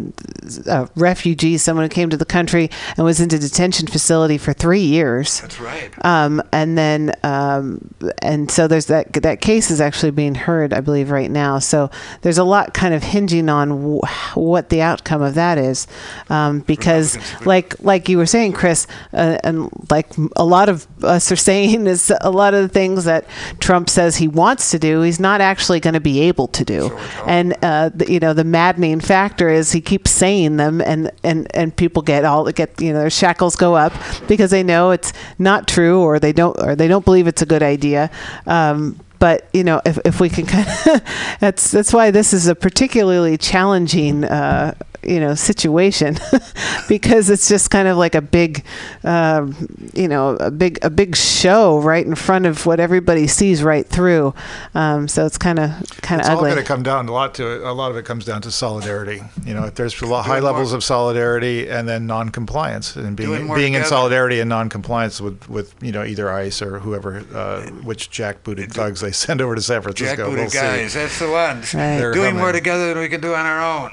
a 0.68 0.90
refugee, 0.96 1.58
someone 1.58 1.86
who 1.86 1.90
came 1.90 2.10
to 2.10 2.18
the 2.18 2.26
country 2.26 2.70
and 2.98 3.06
was 3.06 3.20
in 3.20 3.34
a 3.34 3.40
detention 3.40 3.88
facility 3.88 4.38
for 4.38 4.54
three 4.54 4.82
years. 4.82 5.42
That's 5.42 5.60
right. 5.60 6.06
Um, 6.06 6.42
and 6.52 6.67
then, 6.76 7.14
um, 7.24 7.94
and 8.24 8.50
so 8.50 8.68
there's 8.68 8.88
that 8.88 9.14
that 9.14 9.42
case 9.42 9.70
is 9.70 9.80
actually 9.80 10.12
being 10.12 10.34
heard, 10.34 10.74
I 10.74 10.82
believe, 10.82 11.12
right 11.12 11.30
now. 11.30 11.60
So 11.60 11.92
there's 12.22 12.40
a 12.40 12.44
lot 12.44 12.74
kind 12.74 12.96
of 12.96 13.04
hinging 13.04 13.48
on 13.50 13.70
w- 13.70 14.02
what 14.34 14.70
the 14.70 14.82
outcome 14.82 15.22
of 15.22 15.36
that 15.36 15.60
is, 15.60 15.86
um, 16.30 16.62
because 16.62 17.18
like 17.46 17.76
like 17.84 18.10
you 18.10 18.18
were 18.18 18.26
saying, 18.26 18.54
Chris, 18.54 18.88
uh, 19.14 19.38
and 19.44 19.70
like 19.92 20.08
a 20.36 20.46
lot 20.46 20.70
of 20.70 20.88
us 21.04 21.32
are 21.32 21.36
saying 21.52 21.86
is 21.88 22.12
a 22.22 22.32
lot 22.32 22.54
of 22.54 22.62
the 22.64 22.70
things 22.70 23.06
that 23.06 23.26
Trump 23.60 23.90
says 23.90 24.18
he 24.18 24.28
wants 24.28 24.72
to 24.72 24.80
do, 24.80 25.02
he's 25.02 25.20
not 25.20 25.42
actually 25.42 25.80
going 25.80 25.94
to 25.94 26.00
be 26.00 26.22
able 26.22 26.48
to 26.48 26.64
do. 26.64 26.98
And 27.26 27.56
uh, 27.62 27.90
the, 27.94 28.12
you 28.12 28.20
know, 28.20 28.34
the 28.34 28.44
maddening 28.44 29.00
factor 29.00 29.50
is 29.50 29.72
he 29.72 29.82
keeps 29.82 30.12
saying 30.12 30.58
them, 30.58 30.82
and 30.82 31.12
and 31.24 31.48
and 31.56 31.76
people 31.76 32.02
get 32.02 32.26
all 32.26 32.52
get 32.52 32.80
you 32.82 32.94
know 32.94 33.00
their 33.00 33.10
shackles 33.10 33.56
go 33.56 33.76
up 33.76 33.94
because 34.28 34.52
they 34.52 34.64
know 34.64 34.92
it's 34.92 35.14
not 35.38 35.68
true, 35.68 36.02
or 36.02 36.20
they 36.20 36.34
don't 36.34 36.57
or 36.58 36.76
they 36.76 36.88
don't 36.88 37.06
believe 37.06 37.28
it's 37.28 37.42
a 37.42 37.46
good 37.46 37.64
idea. 37.64 38.10
Um, 38.46 39.00
but 39.20 39.48
you 39.54 39.64
know, 39.64 39.82
if, 39.86 39.98
if 40.06 40.20
we 40.20 40.30
can 40.30 40.46
kind 40.46 40.68
of, 40.68 41.04
that's 41.40 41.72
that's 41.72 41.94
why 41.94 42.12
this 42.12 42.34
is 42.34 42.48
a 42.48 42.56
particularly 42.56 43.38
challenging, 43.38 44.24
uh, 44.24 44.76
you 45.08 45.20
know, 45.20 45.36
situation, 45.36 46.18
because 46.90 47.30
it's 47.30 47.48
just 47.48 47.72
kind 47.72 47.88
of 47.88 47.98
like 47.98 48.16
a 48.16 48.22
big, 48.22 48.64
um, 49.04 49.56
you 49.94 50.08
know, 50.08 50.36
a 50.40 50.52
big 50.52 50.80
a 50.84 50.90
big 50.90 51.16
show 51.16 51.80
right 51.80 52.06
in 52.06 52.16
front 52.16 52.46
of 52.46 52.66
what 52.66 52.80
everybody 52.80 53.28
sees 53.28 53.64
right 53.64 53.88
through. 53.88 54.34
Um, 54.76 55.08
so 55.08 55.26
it's 55.26 55.38
kind 55.38 55.60
of 55.60 55.70
kind 56.02 56.22
of 56.22 56.26
It's 56.26 56.30
all 56.30 56.38
ugly. 56.38 56.52
going 56.52 56.62
to 56.62 56.68
come 56.68 56.84
down 56.84 57.08
a 57.08 57.12
lot 57.12 57.34
to 57.36 57.70
a 57.70 57.74
lot 57.74 57.92
of 57.92 57.98
it 57.98 58.06
comes 58.06 58.26
down 58.26 58.42
to 58.42 58.52
solidarity. 58.52 59.22
You 59.46 59.54
know, 59.54 59.66
if 59.66 59.76
there's 59.76 60.00
a 60.02 60.06
lot, 60.06 60.26
high 60.26 60.40
Doing 60.40 60.46
levels 60.46 60.74
of 60.74 60.84
solidarity 60.84 61.70
and 61.70 61.88
then 61.88 62.06
non-compliance 62.08 62.96
and 62.96 63.16
Doing 63.16 63.32
being 63.32 63.48
more 63.48 63.56
being 63.56 63.74
in 63.74 63.84
solidarity 63.86 64.40
and 64.40 64.50
non-compliance 64.50 65.22
with 65.22 65.50
with 65.50 65.74
you 65.82 65.92
know 65.92 66.04
either 66.04 66.30
ICE 66.32 66.62
or 66.62 66.80
whoever 66.80 67.24
uh, 67.34 67.62
which 67.84 68.10
jackbooted 68.12 68.72
thugs 68.74 69.02
they 69.02 69.12
send 69.12 69.42
over 69.42 69.56
to 69.56 69.62
San 69.62 69.82
Francisco. 69.82 70.30
Jackbooted 70.30 70.36
We'll 70.36 70.50
see. 70.50 70.58
guys, 70.58 70.94
that's 70.94 71.20
the 71.20 71.30
ones. 71.32 71.74
Right. 71.74 72.00
Doing 72.00 72.14
coming. 72.14 72.36
more 72.38 72.52
together 72.52 72.90
than 72.90 73.00
we 73.00 73.08
can 73.10 73.22
do 73.22 73.34
on 73.34 73.46
our 73.46 73.62
own. 73.62 73.92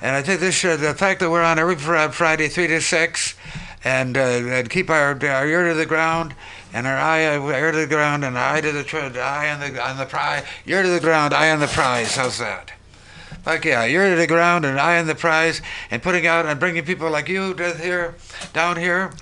And 0.00 0.16
I 0.16 0.22
think 0.22 0.40
this 0.40 0.54
should, 0.56 0.80
the 0.80 0.94
fact 0.94 1.20
that 1.20 1.30
we're 1.30 1.42
on 1.42 1.58
every 1.58 1.76
fr- 1.76 2.08
Friday, 2.08 2.48
3 2.48 2.66
to 2.68 2.80
6, 2.80 3.34
and, 3.84 4.16
uh, 4.16 4.20
and 4.20 4.70
keep 4.70 4.88
our, 4.88 5.10
our 5.10 5.46
ear 5.46 5.68
to 5.68 5.74
the 5.74 5.86
ground 5.86 6.34
and 6.72 6.86
our 6.86 6.96
eye 6.96 7.26
uh, 7.26 7.46
ear 7.48 7.72
to 7.72 7.78
the 7.78 7.86
ground 7.86 8.24
and 8.24 8.36
our 8.36 8.54
eye 8.54 8.60
to 8.62 8.72
the, 8.72 8.82
tr- 8.82 8.96
eye 8.96 9.50
on 9.50 9.60
the, 9.60 9.80
on 9.80 9.98
the 9.98 10.06
prize, 10.06 10.44
ear 10.66 10.82
to 10.82 10.88
the 10.88 11.00
ground, 11.00 11.34
eye 11.34 11.50
on 11.50 11.60
the 11.60 11.66
prize. 11.66 12.16
How's 12.16 12.38
that? 12.38 12.72
Like, 13.44 13.64
yeah, 13.64 13.84
ear 13.84 14.10
to 14.10 14.16
the 14.16 14.26
ground 14.26 14.64
and 14.64 14.80
eye 14.80 14.98
on 14.98 15.06
the 15.06 15.14
prize 15.14 15.60
and 15.90 16.02
putting 16.02 16.26
out 16.26 16.46
and 16.46 16.58
bringing 16.58 16.84
people 16.84 17.10
like 17.10 17.28
you 17.28 17.54
here, 17.54 18.14
down 18.52 18.76
here 18.76 19.12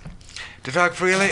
to 0.62 0.72
talk 0.72 0.94
freely. 0.94 1.30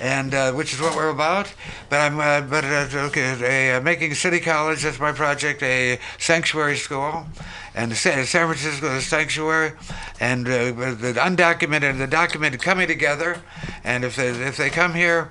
And 0.00 0.34
uh, 0.34 0.52
which 0.52 0.72
is 0.72 0.80
what 0.80 0.94
we're 0.94 1.10
about. 1.10 1.52
But 1.88 2.00
I'm 2.00 2.20
uh, 2.20 2.40
but 2.42 2.64
uh, 2.64 3.06
okay, 3.08 3.76
a, 3.76 3.80
making 3.80 4.14
City 4.14 4.40
College. 4.40 4.82
That's 4.82 5.00
my 5.00 5.12
project. 5.12 5.62
A 5.62 5.98
sanctuary 6.18 6.76
school, 6.76 7.26
and 7.74 7.94
San 7.94 8.24
Francisco 8.26 8.86
is 8.86 9.04
a 9.04 9.06
sanctuary, 9.06 9.72
and 10.20 10.46
uh, 10.46 10.72
the 10.72 11.14
undocumented 11.18 11.90
and 11.90 12.00
the 12.00 12.06
documented 12.06 12.60
coming 12.62 12.86
together. 12.86 13.42
And 13.84 14.04
if 14.04 14.16
they 14.16 14.28
if 14.28 14.56
they 14.56 14.70
come 14.70 14.94
here, 14.94 15.30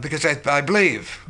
because 0.00 0.24
I, 0.24 0.40
I 0.46 0.60
believe. 0.60 1.20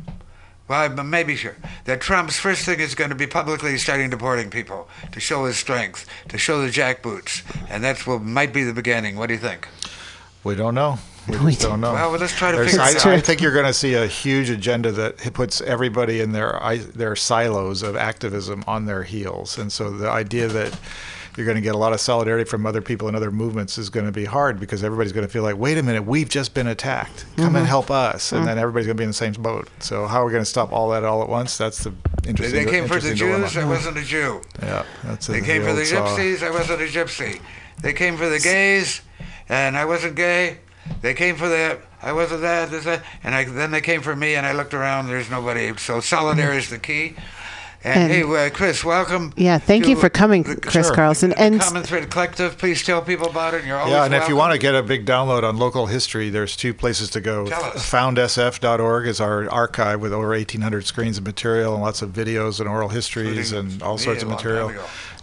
Well, 0.67 1.03
maybe 1.03 1.35
sure 1.35 1.57
that 1.83 1.99
Trump's 1.99 2.39
first 2.39 2.63
thing 2.63 2.79
is 2.79 2.95
going 2.95 3.09
to 3.09 3.15
be 3.15 3.27
publicly 3.27 3.77
starting 3.77 4.09
deporting 4.09 4.49
people 4.49 4.87
to 5.11 5.19
show 5.19 5.43
his 5.43 5.57
strength, 5.57 6.07
to 6.29 6.37
show 6.37 6.61
the 6.61 6.69
jackboots, 6.69 7.43
and 7.69 7.83
that's 7.83 8.07
what 8.07 8.21
might 8.21 8.53
be 8.53 8.63
the 8.63 8.71
beginning. 8.71 9.17
What 9.17 9.27
do 9.27 9.33
you 9.33 9.39
think? 9.39 9.67
We 10.43 10.55
don't 10.55 10.75
know. 10.75 10.97
We, 11.27 11.37
We 11.37 11.51
just 11.51 11.61
don't 11.61 11.81
know. 11.81 11.93
Well, 11.93 12.11
let's 12.11 12.33
try 12.35 12.49
to 12.51 12.57
There's- 12.57 12.71
figure 12.71 12.83
I, 12.83 12.89
it 12.91 13.05
I 13.05 13.17
out. 13.17 13.23
think 13.23 13.41
you're 13.41 13.53
going 13.53 13.65
to 13.67 13.73
see 13.73 13.93
a 13.93 14.07
huge 14.07 14.49
agenda 14.49 14.91
that 14.91 15.33
puts 15.33 15.61
everybody 15.61 16.19
in 16.19 16.31
their 16.31 16.59
their 16.95 17.15
silos 17.15 17.83
of 17.83 17.95
activism 17.95 18.63
on 18.67 18.85
their 18.85 19.03
heels, 19.03 19.57
and 19.59 19.71
so 19.71 19.91
the 19.91 20.09
idea 20.09 20.47
that 20.47 20.75
you're 21.37 21.45
going 21.45 21.55
to 21.55 21.61
get 21.61 21.75
a 21.75 21.77
lot 21.77 21.93
of 21.93 22.01
solidarity 22.01 22.43
from 22.43 22.65
other 22.65 22.81
people 22.81 23.07
and 23.07 23.15
other 23.15 23.31
movements 23.31 23.77
is 23.77 23.89
going 23.89 24.05
to 24.05 24.11
be 24.11 24.25
hard 24.25 24.59
because 24.59 24.83
everybody's 24.83 25.13
going 25.13 25.25
to 25.25 25.31
feel 25.31 25.43
like, 25.43 25.55
wait 25.57 25.77
a 25.77 25.83
minute, 25.83 26.03
we've 26.05 26.27
just 26.27 26.53
been 26.53 26.67
attacked. 26.67 27.23
Come 27.37 27.55
and 27.55 27.65
Mhm. 27.65 27.69
help 27.69 27.89
us, 27.89 28.33
and 28.33 28.41
Mm. 28.41 28.45
then 28.47 28.57
everybody's 28.57 28.87
going 28.87 28.97
to 28.97 29.01
be 29.01 29.05
in 29.05 29.11
the 29.11 29.13
same 29.13 29.31
boat. 29.33 29.69
So 29.79 30.07
how 30.07 30.21
are 30.23 30.25
we 30.25 30.31
going 30.33 30.43
to 30.43 30.49
stop 30.49 30.73
all 30.73 30.89
that 30.89 31.05
all 31.05 31.21
at 31.21 31.29
once? 31.29 31.55
That's 31.57 31.83
the 31.85 31.91
They, 32.23 32.29
interesting. 32.31 32.65
they 32.65 32.69
came 32.71 32.83
for 32.87 32.99
the 32.99 33.11
interesting 33.11 33.27
dilemma. 33.29 33.47
Jews. 33.47 33.63
I 33.63 33.65
wasn't 33.65 33.97
a 33.97 34.01
Jew. 34.03 34.41
Yeah, 34.61 34.83
that's 35.05 35.27
They 35.27 35.37
a- 35.37 35.41
came 35.41 35.61
for 35.61 35.69
old 35.69 35.77
the 35.77 35.85
saw. 35.85 36.05
gypsies. 36.07 36.43
I 36.43 36.49
wasn't 36.49 36.81
a 36.81 36.85
gypsy. 36.85 37.39
They 37.81 37.93
came 37.93 38.17
for 38.17 38.27
the 38.27 38.39
gays, 38.39 39.01
and 39.51 39.77
I 39.77 39.85
wasn't 39.85 40.15
gay. 40.15 40.57
They 41.01 41.13
came 41.13 41.35
for 41.35 41.49
that. 41.49 41.79
I 42.01 42.13
wasn't 42.13 42.41
that, 42.41 42.71
this, 42.71 42.85
that, 42.85 43.03
and 43.23 43.35
I, 43.35 43.43
then 43.43 43.69
they 43.69 43.81
came 43.81 44.01
for 44.01 44.15
me, 44.15 44.33
and 44.33 44.45
I 44.45 44.53
looked 44.53 44.73
around. 44.73 45.07
There's 45.07 45.29
nobody. 45.29 45.75
So 45.77 45.99
solidarity 45.99 46.57
is 46.57 46.69
the 46.69 46.79
key. 46.79 47.15
And, 47.83 48.11
And- 48.11 48.11
hey, 48.11 48.45
uh, 48.47 48.49
Chris, 48.51 48.83
welcome. 48.83 49.33
Yeah, 49.35 49.57
thank 49.57 49.87
you 49.87 49.95
for 49.95 50.07
coming, 50.07 50.43
the- 50.43 50.55
Chris 50.55 50.85
Sure. 50.87 50.95
Carlsson. 50.95 51.29
The 51.31 51.39
And 51.41 51.59
Common 51.59 51.81
Thread 51.81 52.11
Collective. 52.11 52.57
Please 52.59 52.83
tell 52.83 53.01
people 53.01 53.27
about 53.27 53.55
it. 53.55 53.59
And 53.61 53.67
you're 53.67 53.77
always 53.77 53.91
Yeah, 53.91 54.05
and 54.05 54.13
if 54.13 54.29
you 54.29 54.35
want 54.35 54.53
to 54.53 54.59
get 54.59 54.75
a 54.75 54.83
big 54.83 55.03
download 55.03 55.43
on 55.43 55.57
local 55.57 55.87
history, 55.87 56.29
there's 56.29 56.55
two 56.55 56.75
places 56.75 57.09
to 57.11 57.21
go. 57.21 57.47
Tell 57.47 57.63
us. 57.63 57.89
FoundSF.org 57.89 59.07
is 59.07 59.19
our 59.19 59.49
archive 59.49 59.99
with 59.99 60.13
over 60.13 60.31
1,800 60.35 60.85
screens 60.85 61.17
of 61.17 61.25
material 61.25 61.73
and 61.73 61.81
lots 61.81 62.03
of 62.03 62.11
videos 62.11 62.59
and 62.59 62.69
oral 62.69 62.89
histories 62.89 63.51
Including 63.51 63.73
and 63.73 63.83
all 63.83 63.97
sorts 63.97 64.21
of 64.21 64.29
material. 64.29 64.71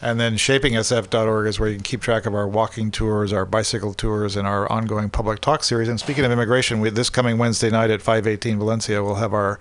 And 0.02 0.18
then 0.18 0.34
ShapingSF.org 0.36 1.46
is 1.46 1.58
where 1.60 1.68
you 1.68 1.76
can 1.76 1.82
keep 1.84 2.00
track 2.00 2.26
of 2.26 2.34
our 2.34 2.46
walking 2.46 2.90
tours, 2.90 3.32
our 3.32 3.44
bicycle 3.44 3.94
tours, 3.94 4.36
and 4.36 4.46
our 4.48 4.70
ongoing 4.70 5.10
public 5.10 5.40
talk 5.40 5.62
series. 5.64 5.88
And 5.88 5.98
speaking 5.98 6.24
of 6.24 6.30
immigration, 6.32 6.80
we, 6.80 6.90
this 6.90 7.10
coming 7.10 7.38
Wednesday 7.38 7.70
night 7.70 7.90
at 7.90 8.00
518 8.02 8.58
Valencia, 8.58 9.02
we'll 9.02 9.16
have 9.16 9.32
our 9.32 9.58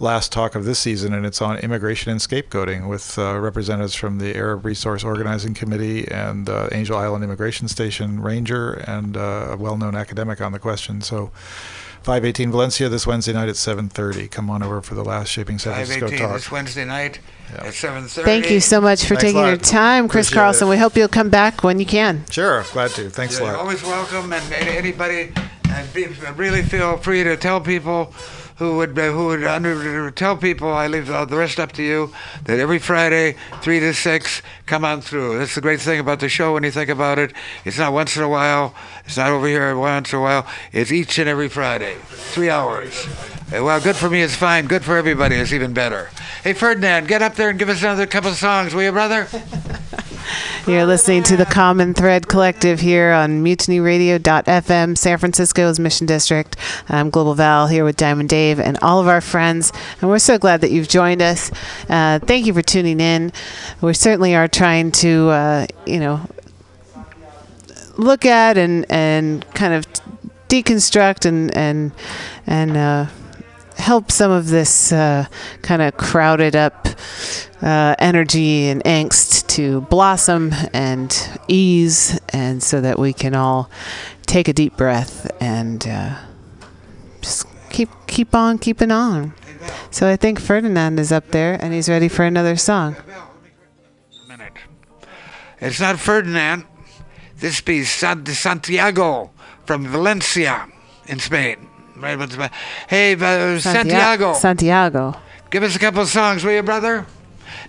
last 0.00 0.32
talk 0.32 0.54
of 0.54 0.64
this 0.64 0.78
season, 0.78 1.12
and 1.12 1.24
it's 1.26 1.40
on 1.42 1.58
immigration 1.58 2.10
and 2.10 2.20
scapegoating 2.20 2.88
with 2.88 3.18
uh, 3.18 3.38
representatives 3.38 3.94
from 3.94 4.18
the 4.18 4.34
Arab 4.34 4.64
Resource 4.64 5.04
Organizing 5.04 5.54
Committee 5.54 6.08
and 6.08 6.48
uh, 6.48 6.68
Angel 6.72 6.96
Island 6.96 7.22
Immigration 7.22 7.68
Station 7.68 8.20
Ranger 8.20 8.72
and 8.72 9.16
uh, 9.16 9.48
a 9.50 9.56
well-known 9.56 9.94
academic 9.94 10.40
on 10.40 10.52
the 10.52 10.58
question. 10.58 11.00
So. 11.00 11.30
518 12.02 12.50
Valencia 12.50 12.88
this 12.88 13.06
Wednesday 13.06 13.34
night 13.34 13.50
at 13.50 13.56
7:30. 13.56 14.30
Come 14.30 14.48
on 14.48 14.62
over 14.62 14.80
for 14.80 14.94
the 14.94 15.04
last 15.04 15.28
Shaping 15.28 15.58
San 15.58 15.74
Francisco 15.74 16.06
518 16.06 16.26
talk. 16.26 16.36
this 16.38 16.50
Wednesday 16.50 16.84
night 16.86 17.18
at 17.58 17.74
7:30. 17.74 18.24
thank 18.24 18.50
you 18.50 18.58
so 18.58 18.80
much 18.80 19.02
for 19.02 19.16
Thanks 19.16 19.22
taking 19.24 19.42
your 19.46 19.58
time, 19.58 20.08
Chris 20.08 20.28
Appreciate 20.28 20.42
Carlsson. 20.42 20.68
it. 20.68 20.70
We 20.70 20.76
hope 20.78 20.96
you'll 20.96 21.08
come 21.08 21.28
back 21.28 21.62
when 21.62 21.78
you 21.78 21.84
can. 21.84 22.24
Sure, 22.30 22.64
glad 22.72 22.92
to. 22.92 23.10
Thanks 23.10 23.38
a 23.38 23.42
You're 23.42 23.52
lot. 23.52 23.60
always 23.60 23.82
welcome, 23.82 24.32
and 24.32 24.52
anybody, 24.54 25.30
and 25.68 25.92
be, 25.92 26.06
really 26.36 26.62
feel 26.62 26.96
free 26.96 27.22
to 27.22 27.36
tell 27.36 27.60
people 27.60 28.14
who 28.60 28.76
would 28.76 28.96
uh, 28.98 29.10
who 29.10 29.28
would 29.28 29.42
under, 29.42 30.10
tell 30.10 30.36
people. 30.36 30.70
I 30.70 30.86
leave 30.86 31.06
the 31.06 31.26
rest 31.30 31.58
up 31.58 31.72
to 31.72 31.82
you. 31.82 32.12
That 32.44 32.58
every 32.58 32.78
Friday, 32.78 33.36
three 33.62 33.80
to 33.80 33.94
six, 33.94 34.42
come 34.66 34.84
on 34.84 35.00
through. 35.00 35.38
That's 35.38 35.54
the 35.54 35.62
great 35.62 35.80
thing 35.80 35.98
about 35.98 36.20
the 36.20 36.28
show. 36.28 36.52
When 36.52 36.62
you 36.62 36.70
think 36.70 36.90
about 36.90 37.18
it, 37.18 37.32
it's 37.64 37.78
not 37.78 37.94
once 37.94 38.18
in 38.18 38.22
a 38.22 38.28
while. 38.28 38.74
It's 39.06 39.16
not 39.16 39.30
over 39.30 39.46
here 39.46 39.74
once 39.78 40.12
in 40.12 40.18
a 40.18 40.22
while. 40.22 40.46
It's 40.72 40.92
each 40.92 41.18
and 41.18 41.26
every 41.26 41.48
Friday, 41.48 41.96
three 42.04 42.50
hours. 42.50 43.08
Uh, 43.52 43.64
Well, 43.64 43.80
good 43.80 43.96
for 43.96 44.08
me 44.08 44.20
is 44.20 44.34
fine. 44.34 44.66
Good 44.66 44.84
for 44.84 44.96
everybody 44.96 45.36
is 45.36 45.52
even 45.52 45.72
better. 45.72 46.10
Hey, 46.44 46.52
Ferdinand, 46.52 47.08
get 47.08 47.22
up 47.22 47.34
there 47.34 47.50
and 47.50 47.58
give 47.58 47.68
us 47.68 47.82
another 47.82 48.06
couple 48.06 48.30
of 48.30 48.36
songs, 48.36 48.74
will 48.74 48.82
you, 48.82 48.92
brother? 48.92 49.26
You're 50.66 50.86
listening 50.86 51.22
to 51.24 51.36
the 51.36 51.46
Common 51.46 51.94
Thread 51.94 52.28
Collective 52.28 52.80
here 52.80 53.10
on 53.12 53.42
MutinyRadio.fm, 53.42 54.96
San 54.96 55.18
Francisco's 55.18 55.80
Mission 55.80 56.06
District. 56.06 56.54
I'm 56.88 57.10
Global 57.10 57.34
Val 57.34 57.66
here 57.66 57.84
with 57.84 57.96
Diamond 57.96 58.28
Dave 58.28 58.60
and 58.60 58.78
all 58.80 59.00
of 59.00 59.08
our 59.08 59.20
friends, 59.20 59.72
and 60.00 60.08
we're 60.08 60.18
so 60.20 60.38
glad 60.38 60.60
that 60.60 60.70
you've 60.70 60.88
joined 60.88 61.22
us. 61.22 61.50
Uh, 61.88 62.20
thank 62.20 62.46
you 62.46 62.52
for 62.52 62.62
tuning 62.62 63.00
in. 63.00 63.32
We 63.80 63.94
certainly 63.94 64.36
are 64.36 64.46
trying 64.46 64.92
to, 64.92 65.30
uh, 65.30 65.66
you 65.86 65.98
know, 65.98 66.20
look 67.96 68.24
at 68.24 68.56
and 68.56 68.86
and 68.88 69.44
kind 69.54 69.74
of 69.74 69.86
deconstruct 70.48 71.24
and 71.24 71.56
and 71.56 71.92
and 72.46 72.76
uh, 72.76 73.06
help 73.80 74.12
some 74.12 74.30
of 74.30 74.48
this 74.48 74.92
uh, 74.92 75.26
kind 75.62 75.82
of 75.82 75.96
crowded 75.96 76.54
up 76.54 76.88
uh, 77.62 77.94
energy 77.98 78.68
and 78.68 78.82
angst 78.84 79.46
to 79.48 79.80
blossom 79.82 80.52
and 80.72 81.40
ease, 81.48 82.20
and 82.28 82.62
so 82.62 82.80
that 82.80 82.98
we 82.98 83.12
can 83.12 83.34
all 83.34 83.70
take 84.26 84.48
a 84.48 84.52
deep 84.52 84.76
breath 84.76 85.30
and 85.40 85.86
uh, 85.88 86.16
just 87.20 87.46
keep 87.70 87.88
keep 88.06 88.34
on 88.34 88.58
keeping 88.58 88.90
on. 88.90 89.34
So 89.90 90.08
I 90.08 90.16
think 90.16 90.40
Ferdinand 90.40 90.98
is 90.98 91.12
up 91.12 91.28
there 91.32 91.58
and 91.60 91.74
he's 91.74 91.88
ready 91.88 92.08
for 92.08 92.24
another 92.24 92.56
song. 92.56 92.96
It's 95.60 95.80
not 95.80 95.98
Ferdinand. 95.98 96.64
This 97.36 97.60
be 97.60 97.84
Santiago 97.84 99.30
from 99.66 99.86
Valencia 99.86 100.68
in 101.06 101.18
Spain. 101.18 101.69
Right, 102.00 102.18
but- 102.18 102.36
but- 102.36 102.52
Hey, 102.88 103.12
uh, 103.14 103.58
Santiago, 103.60 104.32
Santiago. 104.34 105.14
give 105.50 105.62
us 105.62 105.76
a 105.76 105.78
couple 105.78 106.00
of 106.02 106.08
songs, 106.08 106.44
will 106.44 106.52
you, 106.52 106.62
brother? 106.62 107.06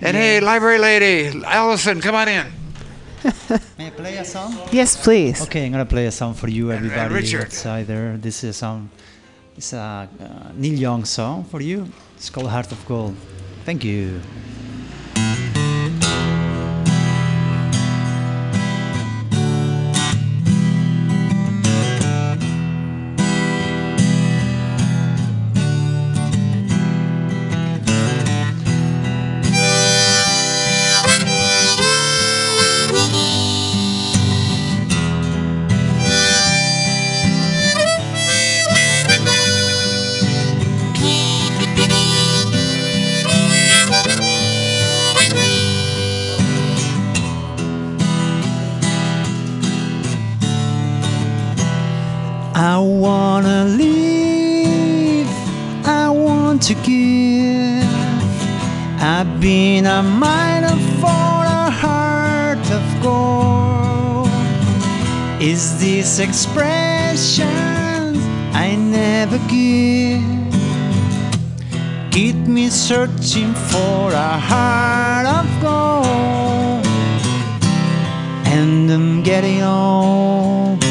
And 0.01 0.15
hey, 0.15 0.39
library 0.39 0.79
lady, 0.79 1.41
Allison, 1.45 2.01
come 2.01 2.15
on 2.15 2.27
in. 2.27 2.45
May 3.77 3.87
I 3.87 3.89
play 3.91 4.17
a 4.17 4.25
song? 4.25 4.57
Yes, 4.71 4.95
please. 4.97 5.41
Okay, 5.43 5.65
I'm 5.65 5.71
gonna 5.71 5.85
play 5.85 6.05
a 6.07 6.11
song 6.11 6.33
for 6.33 6.47
you, 6.49 6.71
everybody 6.71 7.13
Richard. 7.13 7.45
outside 7.45 7.85
there. 7.87 8.17
This 8.17 8.43
is 8.43 8.49
a 8.51 8.53
song. 8.53 8.89
It's 9.57 9.73
a 9.73 10.07
uh, 10.19 10.51
Neil 10.55 10.73
Young 10.79 11.05
song 11.05 11.43
for 11.43 11.61
you. 11.61 11.87
It's 12.15 12.29
called 12.29 12.49
Heart 12.49 12.71
of 12.71 12.83
Gold. 12.87 13.15
Thank 13.65 13.83
you. 13.83 14.21
Is 66.21 66.27
this 66.27 66.45
expression 66.45 67.47
I 68.53 68.75
never 68.75 69.39
give? 69.49 70.21
Keep 72.11 72.35
me 72.47 72.69
searching 72.69 73.53
for 73.53 74.11
a 74.11 74.37
heart 74.37 75.25
of 75.25 75.47
gold, 75.61 76.85
and 78.45 78.91
I'm 78.91 79.23
getting 79.23 79.63
old 79.63 80.83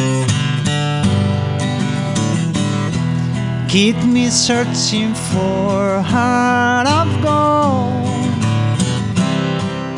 Keep 3.68 4.02
me 4.02 4.30
searching 4.30 5.14
for 5.14 5.94
a 5.94 6.02
heart 6.02 6.88
of 6.88 7.08
gold, 7.22 8.34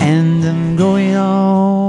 and 0.02 0.44
I'm 0.44 0.76
going 0.76 1.16
on. 1.16 1.81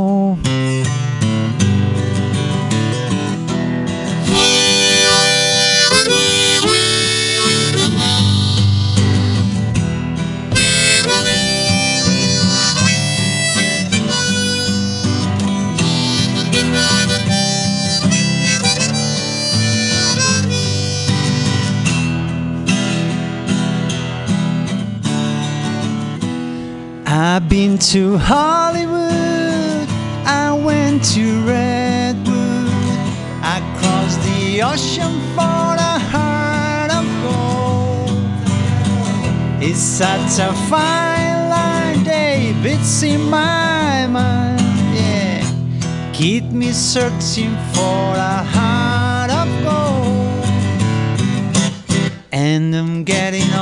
I've 27.36 27.50
been 27.50 27.80
to 27.94 28.16
Hollywood, 28.20 29.90
I 30.24 30.54
went 30.54 31.04
to 31.16 31.42
Redwood, 31.42 32.70
I 33.42 33.60
crossed 33.80 34.22
the 34.22 34.62
ocean 34.62 35.20
for 35.34 35.74
a 35.94 35.98
heart 36.14 36.92
of 36.94 37.06
gold. 37.26 38.12
It's 39.64 39.80
such 39.80 40.38
a 40.38 40.54
fine 40.70 41.50
line, 41.50 42.04
Dave, 42.04 42.64
it's 42.68 43.02
in 43.02 43.22
my 43.32 44.06
mind, 44.06 44.62
yeah. 44.94 45.44
Keep 46.14 46.52
me 46.52 46.72
searching 46.72 47.58
for 47.74 48.14
a 48.16 48.44
heart 48.56 49.32
of 49.32 49.50
gold, 49.64 50.46
and 52.32 52.76
I'm 52.76 53.04
getting 53.04 53.53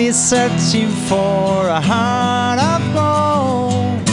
Me 0.00 0.12
searching 0.12 0.88
for 1.08 1.68
a 1.68 1.78
heart 1.78 2.58
of 2.58 2.82
gold. 2.94 4.08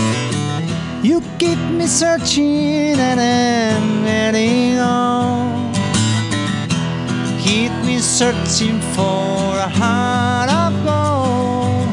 You 1.01 1.21
keep 1.39 1.57
me 1.79 1.87
searching 1.87 2.99
and 2.99 3.19
I'm 3.21 4.03
getting 4.03 4.79
on. 4.79 5.73
Keep 7.41 7.71
me 7.85 7.99
searching 7.99 8.81
for 8.95 9.55
a 9.67 9.69
heart 9.79 10.49
of 10.63 10.73
gold. 10.83 11.87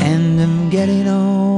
And 0.00 0.40
I'm 0.40 0.70
getting 0.70 1.06
on. 1.06 1.53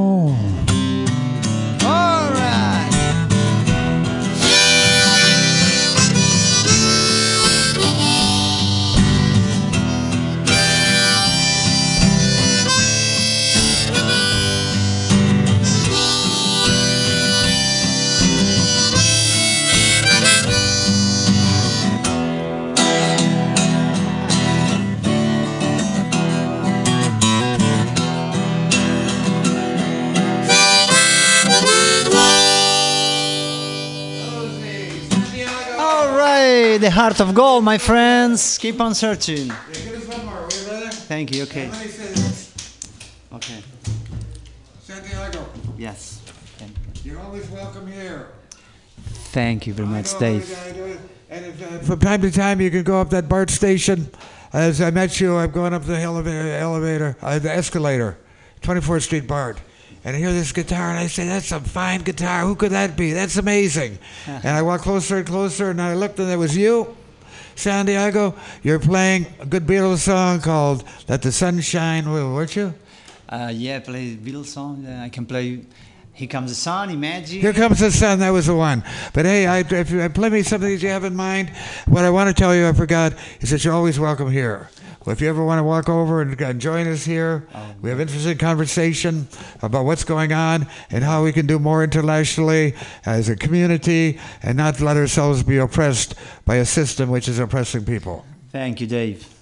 The 36.86 36.92
heart 36.92 37.18
of 37.20 37.34
gold, 37.34 37.64
my 37.64 37.78
friends. 37.78 38.58
Keep 38.58 38.80
on 38.80 38.94
searching. 38.94 39.48
Give 39.72 40.08
one 40.08 40.24
more, 40.24 40.42
will 40.42 40.84
you. 40.84 40.90
Thank 41.10 41.34
you. 41.34 41.42
Okay. 41.42 41.68
Let 41.68 41.80
me 41.84 41.88
say 41.88 42.06
this. 42.06 42.54
Okay. 43.32 43.60
Santiago, 44.82 45.44
Yes. 45.76 46.20
Thank, 46.58 46.70
you're 47.04 47.18
always 47.18 47.50
welcome 47.50 47.88
here. 47.90 48.28
thank 49.32 49.66
you 49.66 49.74
very 49.74 49.88
much, 49.88 50.12
know, 50.12 50.20
Dave. 50.20 50.56
I. 50.56 51.34
And 51.34 51.46
if, 51.46 51.60
uh, 51.60 51.78
from 51.80 51.98
time 51.98 52.22
to 52.22 52.30
time, 52.30 52.60
you 52.60 52.70
can 52.70 52.84
go 52.84 53.00
up 53.00 53.10
that 53.10 53.28
BART 53.28 53.50
station. 53.50 54.08
As 54.52 54.80
I 54.80 54.92
met 54.92 55.18
you, 55.20 55.34
I'm 55.34 55.50
going 55.50 55.74
up 55.74 55.82
the 55.82 55.98
elevator, 55.98 56.52
elevator 56.52 57.16
uh, 57.20 57.40
the 57.40 57.50
escalator, 57.50 58.16
24th 58.62 59.02
Street 59.02 59.26
BART. 59.26 59.58
And 60.06 60.14
I 60.14 60.20
hear 60.20 60.32
this 60.32 60.52
guitar, 60.52 60.90
and 60.90 61.00
I 61.00 61.08
say, 61.08 61.26
That's 61.26 61.50
a 61.50 61.58
fine 61.58 62.02
guitar. 62.02 62.42
Who 62.42 62.54
could 62.54 62.70
that 62.70 62.96
be? 62.96 63.12
That's 63.12 63.38
amazing. 63.38 63.98
and 64.28 64.46
I 64.46 64.62
walk 64.62 64.82
closer 64.82 65.16
and 65.16 65.26
closer, 65.26 65.70
and 65.70 65.82
I 65.82 65.94
looked, 65.94 66.20
and 66.20 66.30
it 66.30 66.36
was 66.36 66.56
you, 66.56 66.96
Santiago. 67.56 68.36
You're 68.62 68.78
playing 68.78 69.26
a 69.40 69.46
good 69.46 69.66
Beatles 69.66 69.98
song 69.98 70.40
called 70.40 70.84
Let 71.08 71.22
the 71.22 71.32
Sun 71.32 71.60
Shine, 71.60 72.08
weren't 72.08 72.54
you? 72.54 72.72
Uh, 73.28 73.50
yeah, 73.52 73.80
play 73.80 74.14
Beatles 74.14 74.46
song. 74.46 74.86
I 74.86 75.08
can 75.08 75.26
play 75.26 75.64
Here 76.16 76.28
Comes 76.28 76.50
the 76.50 76.54
Sun, 76.54 76.88
Imagine. 76.88 77.42
Here 77.42 77.52
comes 77.52 77.78
the 77.78 77.90
sun. 77.92 78.20
That 78.20 78.30
was 78.30 78.46
the 78.46 78.54
one. 78.54 78.82
But 79.12 79.26
hey, 79.26 79.46
I, 79.46 79.58
if 79.58 79.90
you 79.90 80.08
play 80.08 80.30
me 80.30 80.42
something 80.42 80.70
that 80.70 80.82
you 80.82 80.88
have 80.88 81.04
in 81.04 81.14
mind, 81.14 81.50
what 81.86 82.06
I 82.06 82.10
want 82.10 82.34
to 82.34 82.34
tell 82.34 82.56
you, 82.56 82.66
I 82.66 82.72
forgot, 82.72 83.12
is 83.42 83.50
that 83.50 83.62
you're 83.62 83.74
always 83.74 84.00
welcome 84.00 84.30
here. 84.30 84.70
Well, 85.04 85.12
if 85.12 85.20
you 85.20 85.28
ever 85.28 85.44
want 85.44 85.58
to 85.58 85.62
walk 85.62 85.90
over 85.90 86.22
and 86.22 86.40
uh, 86.40 86.54
join 86.54 86.86
us 86.86 87.04
here, 87.04 87.46
we 87.82 87.90
have 87.90 88.00
interesting 88.00 88.38
conversation 88.38 89.28
about 89.60 89.84
what's 89.84 90.04
going 90.04 90.32
on 90.32 90.66
and 90.90 91.04
how 91.04 91.22
we 91.22 91.32
can 91.32 91.46
do 91.46 91.58
more 91.58 91.84
internationally 91.84 92.74
as 93.04 93.28
a 93.28 93.36
community 93.36 94.18
and 94.42 94.56
not 94.56 94.80
let 94.80 94.96
ourselves 94.96 95.42
be 95.42 95.58
oppressed 95.58 96.14
by 96.46 96.56
a 96.56 96.64
system 96.64 97.10
which 97.10 97.28
is 97.28 97.38
oppressing 97.38 97.84
people. 97.84 98.24
Thank 98.50 98.80
you, 98.80 98.86
Dave. 98.86 99.35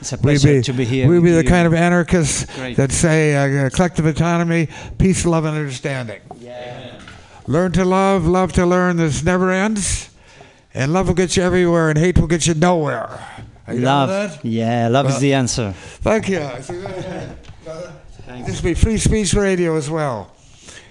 It's 0.00 0.12
a 0.12 0.16
We 0.16 0.22
pleasure 0.22 0.48
be, 0.54 0.62
to 0.62 0.72
be 0.72 0.84
here. 0.84 1.08
we 1.08 1.14
with 1.18 1.24
be 1.24 1.30
the 1.32 1.44
kind 1.44 1.66
of 1.66 1.74
anarchists 1.74 2.44
Great. 2.56 2.76
that 2.76 2.92
say 2.92 3.34
uh, 3.64 3.70
collective 3.70 4.06
autonomy, 4.06 4.68
peace, 4.98 5.24
love, 5.24 5.44
and 5.44 5.56
understanding. 5.56 6.20
Yeah. 6.38 7.00
Learn 7.46 7.72
to 7.72 7.84
love, 7.84 8.26
love 8.26 8.52
to 8.54 8.66
learn. 8.66 8.96
This 8.96 9.22
never 9.24 9.50
ends. 9.50 10.10
And 10.74 10.92
love 10.92 11.06
will 11.08 11.14
get 11.14 11.36
you 11.36 11.42
everywhere, 11.42 11.88
and 11.88 11.98
hate 11.98 12.18
will 12.18 12.26
get 12.26 12.46
you 12.46 12.54
nowhere. 12.54 13.08
You 13.68 13.80
love. 13.80 14.08
that? 14.10 14.44
Yeah, 14.44 14.88
love 14.88 15.06
Well- 15.06 15.14
is 15.14 15.20
the 15.20 15.32
answer. 15.32 15.72
Thank 16.02 16.28
you. 16.28 16.38
This 18.44 18.62
will 18.62 18.70
be 18.70 18.74
free 18.74 18.98
speech 18.98 19.34
radio 19.34 19.76
as 19.76 19.88
well. 19.88 20.30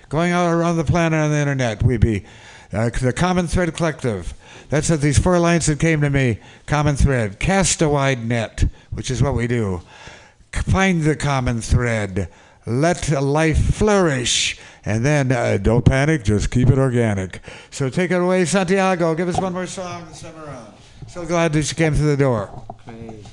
Going 0.09 0.31
out 0.31 0.51
around 0.51 0.77
the 0.77 0.83
planet 0.83 1.19
on 1.19 1.31
the 1.31 1.37
internet, 1.37 1.83
we 1.83 1.97
be 1.97 2.25
uh, 2.73 2.89
the 2.89 3.13
Common 3.13 3.47
Thread 3.47 3.73
Collective. 3.75 4.33
That's 4.69 4.89
what 4.89 5.01
these 5.01 5.19
four 5.19 5.37
lines 5.39 5.67
that 5.67 5.79
came 5.79 6.01
to 6.01 6.09
me. 6.09 6.39
Common 6.65 6.95
thread. 6.95 7.39
Cast 7.39 7.81
a 7.81 7.89
wide 7.89 8.25
net, 8.25 8.65
which 8.95 9.11
is 9.11 9.21
what 9.21 9.35
we 9.35 9.45
do. 9.47 9.81
Find 10.51 11.03
the 11.03 11.15
common 11.15 11.61
thread. 11.61 12.29
Let 12.65 13.09
life 13.21 13.75
flourish. 13.75 14.57
And 14.85 15.05
then 15.05 15.31
uh, 15.31 15.57
don't 15.57 15.85
panic, 15.85 16.23
just 16.23 16.49
keep 16.51 16.69
it 16.69 16.77
organic. 16.77 17.41
So 17.71 17.89
take 17.89 18.11
it 18.11 18.21
away, 18.21 18.45
Santiago. 18.45 19.13
Give 19.15 19.27
us 19.27 19.39
one 19.39 19.53
more 19.53 19.67
song 19.67 20.05
this 20.07 20.21
time 20.21 20.35
around. 20.37 20.73
So 21.07 21.25
glad 21.25 21.53
that 21.53 21.69
you 21.69 21.75
came 21.75 21.93
through 21.93 22.15
the 22.15 22.17
door. 22.17 22.63
Great. 22.85 23.25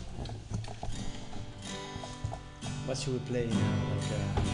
What 2.87 2.99
should 2.99 3.15
we 3.15 3.19
play 3.21 3.47
now? 3.47 3.57
Like, 3.91 4.13
uh... 4.13 4.53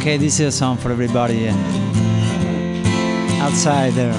Okay, 0.00 0.16
this 0.16 0.40
is 0.40 0.54
a 0.54 0.56
song 0.56 0.76
for 0.78 0.90
everybody 0.90 1.48
uh, 1.48 1.54
outside 3.42 3.92
there. 3.92 4.14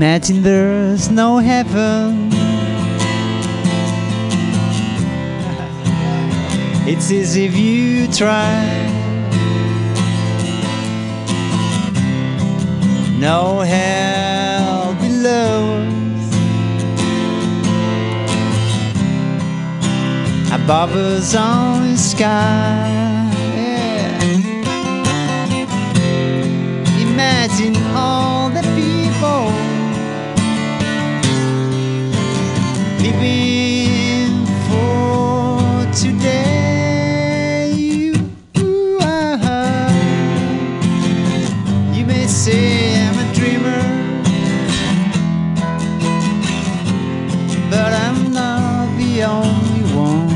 Imagine 0.00 0.44
there's 0.44 1.10
no 1.10 1.38
heaven. 1.38 2.30
It's 6.86 7.10
easy 7.10 7.46
if 7.46 7.56
you 7.56 8.06
try. 8.06 8.62
No 13.18 13.58
hell 13.62 14.94
below 15.00 15.82
us. 16.14 16.28
Above 20.52 20.94
us 20.94 21.34
on 21.34 21.90
the 21.90 21.96
sky. 21.96 22.86
Yeah. 23.56 24.22
Imagine 27.00 27.76
all 27.96 28.47
living 32.98 34.46
for 34.66 35.86
today. 35.92 37.72
You, 37.74 38.98
are. 39.00 39.90
you 41.94 42.04
may 42.06 42.26
say 42.26 42.96
I'm 43.06 43.18
a 43.18 43.34
dreamer, 43.34 43.82
but 47.70 47.92
I'm 47.92 48.32
not 48.32 48.86
the 48.98 49.22
only 49.24 49.84
one. 49.94 50.28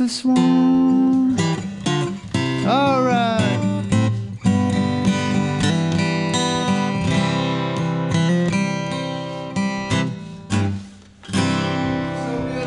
As 0.08 0.24
one. 0.24 1.38
Alright. 2.66 3.44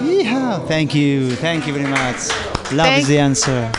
Yeehaw. 0.03 0.67
Thank 0.67 0.95
you. 0.95 1.31
Thank 1.37 1.67
you 1.67 1.73
very 1.73 1.89
much. 1.91 2.29
Love 2.73 2.87
Thank- 2.87 3.03
is 3.03 3.09
the 3.09 3.19
answer. 3.19 3.71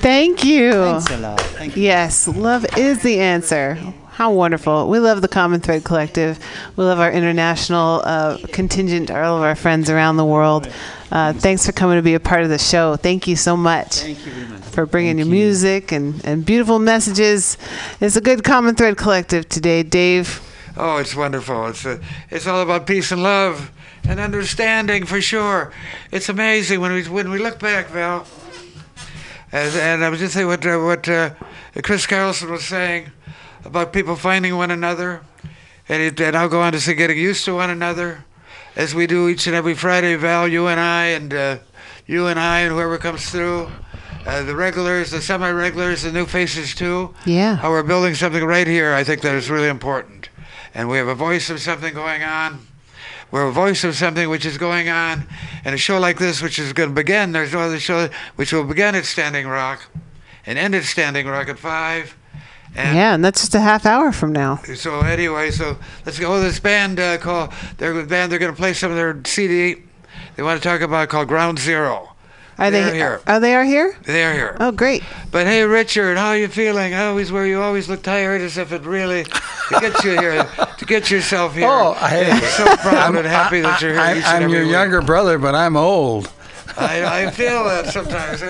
Thank 0.00 0.44
you. 0.44 0.72
Thanks 0.72 1.10
a 1.10 1.16
lot. 1.18 1.40
Thank 1.40 1.76
you. 1.76 1.82
Yes, 1.82 2.28
love 2.28 2.66
is 2.76 3.02
the 3.02 3.18
answer. 3.18 3.78
How 4.10 4.32
wonderful. 4.32 4.88
We 4.88 4.98
love 4.98 5.20
the 5.20 5.28
Common 5.28 5.60
Thread 5.60 5.84
Collective. 5.84 6.38
We 6.76 6.84
love 6.84 7.00
our 7.00 7.10
international 7.10 8.02
uh, 8.04 8.38
contingent, 8.52 9.10
all 9.10 9.36
of 9.36 9.42
our 9.42 9.54
friends 9.54 9.90
around 9.90 10.16
the 10.16 10.24
world. 10.24 10.70
Uh, 11.10 11.32
thanks 11.32 11.64
for 11.64 11.72
coming 11.72 11.96
to 11.96 12.02
be 12.02 12.14
a 12.14 12.20
part 12.20 12.42
of 12.42 12.48
the 12.48 12.58
show. 12.58 12.96
Thank 12.96 13.26
you 13.28 13.36
so 13.36 13.56
much 13.56 14.00
Thank 14.00 14.26
you 14.26 14.32
very 14.32 14.48
much. 14.48 14.62
for 14.64 14.86
bringing 14.86 15.16
Thank 15.16 15.26
your 15.28 15.34
you. 15.36 15.44
music 15.44 15.92
and, 15.92 16.24
and 16.24 16.44
beautiful 16.44 16.78
messages. 16.78 17.56
It's 18.00 18.16
a 18.16 18.20
good 18.20 18.42
Common 18.42 18.74
Thread 18.74 18.96
Collective 18.96 19.48
today, 19.48 19.82
Dave. 19.84 20.40
Oh, 20.76 20.98
it's 20.98 21.14
wonderful. 21.14 21.68
It's 21.68 21.84
a, 21.86 22.00
it's 22.28 22.46
all 22.46 22.60
about 22.60 22.86
peace 22.86 23.12
and 23.12 23.22
love 23.22 23.70
and 24.06 24.20
understanding 24.20 25.06
for 25.06 25.20
sure. 25.22 25.72
It's 26.12 26.28
amazing 26.28 26.80
when 26.80 26.92
we 26.92 27.04
when 27.04 27.30
we 27.30 27.38
look 27.38 27.58
back, 27.60 27.86
Val. 27.88 28.26
As, 29.52 29.76
and 29.76 30.04
I 30.04 30.08
was 30.10 30.18
just 30.18 30.34
saying 30.34 30.48
what 30.48 30.66
uh, 30.66 30.78
what 30.78 31.08
uh, 31.08 31.30
Chris 31.82 32.06
Carlsson 32.06 32.50
was 32.50 32.64
saying 32.64 33.10
about 33.64 33.92
people 33.92 34.16
finding 34.16 34.56
one 34.56 34.70
another, 34.70 35.22
and, 35.88 36.02
it, 36.02 36.20
and 36.20 36.36
I'll 36.36 36.48
go 36.48 36.60
on 36.60 36.72
to 36.72 36.80
say 36.80 36.94
getting 36.94 37.16
used 37.16 37.44
to 37.46 37.54
one 37.54 37.70
another, 37.70 38.24
as 38.76 38.94
we 38.94 39.06
do 39.06 39.28
each 39.28 39.46
and 39.46 39.56
every 39.56 39.74
Friday. 39.74 40.14
Val, 40.16 40.46
you 40.46 40.66
and 40.68 40.78
I, 40.78 41.06
and 41.06 41.32
uh, 41.34 41.58
you 42.06 42.26
and 42.26 42.38
I, 42.38 42.60
and 42.60 42.72
whoever 42.72 42.98
comes 42.98 43.28
through. 43.30 43.68
Uh, 44.26 44.42
the 44.42 44.56
regulars, 44.56 45.12
the 45.12 45.20
semi-regulars, 45.22 46.02
the 46.02 46.10
new 46.10 46.26
faces 46.26 46.74
too 46.74 47.14
Yeah. 47.26 47.54
how 47.56 47.70
we're 47.70 47.84
building 47.84 48.16
something 48.16 48.44
right 48.44 48.66
here, 48.66 48.92
I 48.92 49.04
think 49.04 49.22
that 49.22 49.36
is 49.36 49.48
really 49.48 49.68
important. 49.68 50.30
And 50.74 50.88
we 50.88 50.96
have 50.98 51.06
a 51.06 51.14
voice 51.14 51.48
of 51.48 51.60
something 51.60 51.94
going 51.94 52.24
on. 52.24 52.66
We're 53.30 53.46
a 53.46 53.52
voice 53.52 53.84
of 53.84 53.94
something 53.94 54.28
which 54.28 54.44
is 54.44 54.58
going 54.58 54.88
on. 54.88 55.26
And 55.64 55.76
a 55.76 55.78
show 55.78 56.00
like 56.00 56.18
this, 56.18 56.42
which 56.42 56.58
is 56.58 56.72
going 56.72 56.88
to 56.88 56.94
begin, 56.94 57.30
there's 57.32 57.52
no 57.52 57.60
other 57.60 57.78
show 57.78 58.08
which 58.34 58.52
will 58.52 58.64
begin 58.64 58.96
at 58.96 59.04
Standing 59.04 59.46
Rock 59.46 59.86
and 60.44 60.58
end 60.58 60.74
at 60.74 60.82
Standing 60.84 61.28
Rock 61.28 61.48
at 61.48 61.58
5. 61.58 62.16
And 62.76 62.94
Yeah, 62.96 63.14
and 63.14 63.24
that's 63.24 63.40
just 63.40 63.54
a 63.54 63.60
half 63.60 63.86
hour 63.86 64.12
from 64.12 64.32
now. 64.32 64.56
so 64.74 65.00
anyway, 65.00 65.50
so 65.50 65.78
let's 66.04 66.18
go. 66.18 66.38
This 66.40 66.60
band 66.60 67.00
uh, 67.00 67.16
called 67.18 67.52
their 67.78 68.04
band. 68.04 68.30
They're 68.30 68.38
going 68.38 68.52
to 68.52 68.56
play 68.56 68.74
some 68.74 68.90
of 68.90 68.96
their 68.96 69.18
CD. 69.24 69.82
They 70.36 70.42
want 70.42 70.62
to 70.62 70.68
talk 70.68 70.82
about 70.82 71.08
called 71.08 71.28
Ground 71.28 71.58
Zero. 71.58 72.10
Are 72.58 72.70
They're 72.70 72.94
here. 72.94 73.20
Are 73.26 73.38
they 73.38 73.54
are 73.54 73.64
here? 73.64 73.96
They're 74.04 74.32
here. 74.32 74.56
Oh, 74.60 74.72
great. 74.72 75.02
But 75.30 75.46
hey, 75.46 75.62
Richard, 75.64 76.16
how 76.16 76.28
are 76.28 76.38
you 76.38 76.48
feeling? 76.48 76.94
I 76.94 77.06
always 77.06 77.30
where 77.30 77.46
you 77.46 77.60
always 77.60 77.88
look 77.88 78.02
tired, 78.02 78.40
as 78.40 78.56
if 78.56 78.72
it 78.72 78.82
really 78.82 79.24
to 79.24 79.80
get 79.80 80.04
you 80.04 80.18
here, 80.18 80.48
to 80.78 80.84
get 80.86 81.10
yourself 81.10 81.54
here. 81.54 81.68
Oh, 81.68 81.92
hey. 81.94 82.30
I'm 82.30 82.42
so 82.42 82.76
proud 82.76 83.14
and 83.14 83.26
happy 83.26 83.60
that 83.60 83.82
you're 83.82 83.92
here. 83.92 84.00
I, 84.00 84.42
am 84.42 84.50
your 84.50 84.62
week. 84.62 84.72
younger 84.72 85.02
brother, 85.02 85.38
but 85.38 85.54
I'm 85.54 85.76
old. 85.76 86.32
I, 86.78 87.26
I 87.26 87.30
feel 87.30 87.64
that 87.64 87.86
sometimes. 87.86 88.42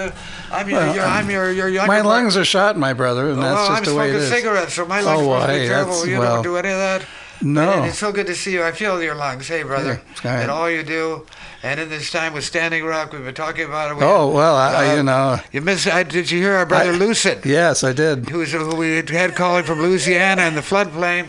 I'm 0.50 0.68
your, 0.68 0.86
your 0.94 1.04
I'm 1.04 1.30
your 1.30 1.50
your 1.52 1.68
younger. 1.68 1.88
My 1.92 2.00
lungs 2.00 2.36
are 2.36 2.44
shot, 2.44 2.76
my 2.76 2.92
brother, 2.92 3.30
and 3.30 3.38
Oh, 3.38 3.42
that's 3.42 3.54
well, 3.56 3.68
just 3.68 3.78
I'm 3.78 3.84
the 3.94 3.98
way 3.98 4.10
it 4.10 4.12
smoking 4.20 4.28
cigarettes, 4.36 4.74
so 4.74 4.86
my 4.86 5.00
lungs 5.00 5.20
Oh, 5.22 5.28
well, 5.28 5.40
must 5.40 5.52
be 5.52 5.66
terrible. 5.66 6.06
You 6.06 6.18
well, 6.18 6.34
don't 6.36 6.42
do 6.44 6.56
any 6.56 6.68
of 6.70 6.78
that. 6.78 7.04
No. 7.42 7.70
And 7.70 7.86
it's 7.86 7.98
so 7.98 8.12
good 8.12 8.26
to 8.28 8.34
see 8.34 8.52
you. 8.52 8.62
I 8.64 8.72
feel 8.72 9.02
your 9.02 9.14
lungs. 9.14 9.48
Hey, 9.48 9.62
brother, 9.62 10.00
Yeah, 10.24 10.40
and 10.40 10.50
all 10.50 10.70
you 10.70 10.82
do. 10.82 11.26
And 11.62 11.78
in 11.80 11.88
this 11.90 12.10
time 12.10 12.32
with 12.32 12.44
Standing 12.44 12.84
Rock, 12.84 13.12
we've 13.12 13.24
been 13.24 13.34
talking 13.34 13.64
about 13.66 13.90
it. 13.90 13.96
We- 13.98 14.04
Oh 14.04 14.30
well, 14.30 14.54
I, 14.56 14.92
uh, 14.92 14.96
you 14.96 15.02
know. 15.02 15.38
You 15.52 15.60
miss? 15.60 15.86
I, 15.86 16.02
did 16.02 16.30
you 16.30 16.38
hear 16.40 16.54
our 16.54 16.64
brother 16.66 16.92
I- 16.92 16.96
Lucid? 16.96 17.44
Yes, 17.44 17.82
I 17.84 17.92
did. 17.92 18.28
who's 18.30 18.52
who 18.52 18.74
we 18.74 19.02
had 19.02 19.34
calling 19.34 19.64
from 19.64 19.80
Louisiana 19.82 20.42
in 20.42 20.54
the 20.54 20.60
floodplain, 20.62 21.28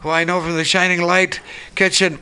who 0.00 0.08
I 0.10 0.24
know 0.24 0.40
from 0.40 0.56
the 0.56 0.64
Shining 0.64 1.02
Light 1.02 1.40
Kitchen 1.74 2.20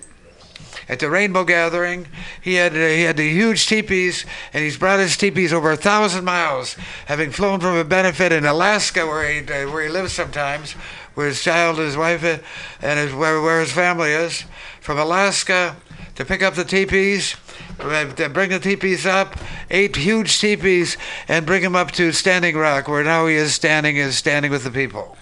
at 0.88 1.00
the 1.00 1.10
Rainbow 1.10 1.44
Gathering. 1.44 2.06
He 2.40 2.54
had 2.54 2.72
uh, 2.72 2.76
he 2.76 3.02
had 3.02 3.16
the 3.16 3.28
huge 3.28 3.66
teepees, 3.66 4.24
and 4.52 4.62
he's 4.62 4.78
brought 4.78 5.00
his 5.00 5.16
teepees 5.16 5.52
over 5.52 5.72
a 5.72 5.76
thousand 5.76 6.24
miles, 6.24 6.74
having 7.06 7.30
flown 7.30 7.60
from 7.60 7.76
a 7.76 7.84
benefit 7.84 8.32
in 8.32 8.44
Alaska 8.44 9.06
where 9.06 9.28
he 9.28 9.40
uh, 9.40 9.70
where 9.70 9.84
he 9.84 9.88
lives 9.88 10.12
sometimes, 10.12 10.72
where 11.14 11.26
his 11.26 11.42
child, 11.42 11.78
his 11.78 11.96
wife, 11.96 12.24
uh, 12.24 12.38
and 12.80 12.98
his 12.98 13.14
where, 13.14 13.40
where 13.40 13.60
his 13.60 13.72
family 13.72 14.10
is, 14.10 14.44
from 14.80 14.98
Alaska 14.98 15.76
to 16.14 16.24
pick 16.24 16.42
up 16.42 16.54
the 16.54 16.64
teepees. 16.64 17.36
bring 17.78 18.50
the 18.50 18.60
teepees 18.62 19.04
up, 19.04 19.36
eight 19.70 19.96
huge 19.96 20.40
teepees, 20.40 20.96
and 21.28 21.44
bring 21.44 21.62
them 21.62 21.76
up 21.76 21.92
to 21.92 22.12
Standing 22.12 22.56
Rock, 22.56 22.88
where 22.88 23.04
now 23.04 23.26
he 23.26 23.34
is 23.34 23.54
standing 23.54 23.96
is 23.96 24.16
standing 24.16 24.50
with 24.50 24.64
the 24.64 24.70
people. 24.70 25.16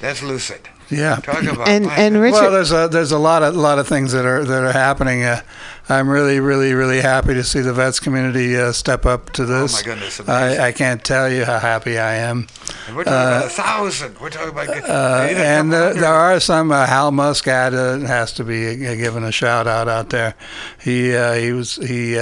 That's 0.00 0.22
lucid. 0.22 0.69
Yeah. 0.90 1.16
Talk 1.16 1.42
about 1.44 1.68
And 1.68 1.86
my- 1.86 1.96
and 1.96 2.20
Richard 2.20 2.40
Well, 2.40 2.50
there's 2.50 2.72
a 2.72 2.88
there's 2.90 3.12
a 3.12 3.18
lot 3.18 3.42
of 3.42 3.54
lot 3.56 3.78
of 3.78 3.86
things 3.86 4.12
that 4.12 4.24
are 4.24 4.44
that 4.44 4.64
are 4.64 4.72
happening. 4.72 5.22
Uh, 5.24 5.40
I'm 5.88 6.08
really 6.08 6.40
really 6.40 6.74
really 6.74 7.00
happy 7.00 7.34
to 7.34 7.44
see 7.44 7.60
the 7.60 7.72
vets 7.72 8.00
community 8.00 8.56
uh, 8.56 8.72
step 8.72 9.06
up 9.06 9.30
to 9.30 9.44
this. 9.46 9.74
Oh, 9.74 9.76
my 9.78 9.82
goodness. 9.82 10.20
I, 10.28 10.68
I 10.68 10.72
can't 10.72 11.02
tell 11.04 11.30
you 11.30 11.44
how 11.44 11.58
happy 11.58 11.98
I 11.98 12.14
am. 12.14 12.46
And 12.88 12.96
we're 12.96 13.04
talking 13.04 13.18
about 13.18 13.46
a 13.46 13.48
thousand. 13.50 14.18
We're 14.20 14.30
talking 14.30 14.50
about 14.50 14.68
Uh, 14.68 15.26
and 15.30 15.70
couple 15.72 15.88
uh, 15.88 15.92
there 16.00 16.12
are 16.12 16.40
some. 16.40 16.72
Uh, 16.72 16.86
Hal 16.86 17.12
Muscat 17.12 17.72
uh, 17.74 17.98
has 18.00 18.32
to 18.34 18.44
be 18.44 18.86
uh, 18.86 18.94
given 18.96 19.22
a 19.24 19.32
shout 19.32 19.66
out 19.66 19.88
out 19.88 20.10
there. 20.10 20.34
He 20.80 21.14
uh, 21.14 21.34
he 21.34 21.52
was 21.52 21.76
he. 21.76 22.18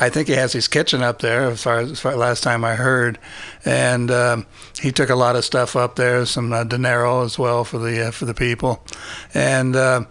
I 0.00 0.10
think 0.10 0.28
he 0.28 0.34
has 0.34 0.52
his 0.52 0.68
kitchen 0.68 1.02
up 1.02 1.20
there, 1.20 1.44
as 1.44 1.62
far 1.62 1.78
as, 1.78 1.92
as 1.92 2.00
far, 2.00 2.14
last 2.16 2.42
time 2.42 2.64
I 2.64 2.74
heard, 2.74 3.18
and 3.64 4.10
um, 4.10 4.46
he 4.80 4.92
took 4.92 5.08
a 5.08 5.14
lot 5.14 5.36
of 5.36 5.44
stuff 5.44 5.74
up 5.74 5.96
there, 5.96 6.26
some 6.26 6.52
uh, 6.52 6.64
dinero 6.64 7.24
as 7.24 7.38
well 7.38 7.64
for 7.64 7.78
the 7.78 8.08
uh, 8.08 8.10
for 8.10 8.26
the 8.26 8.34
people, 8.34 8.84
and 9.32 9.74
uh, 9.74 10.04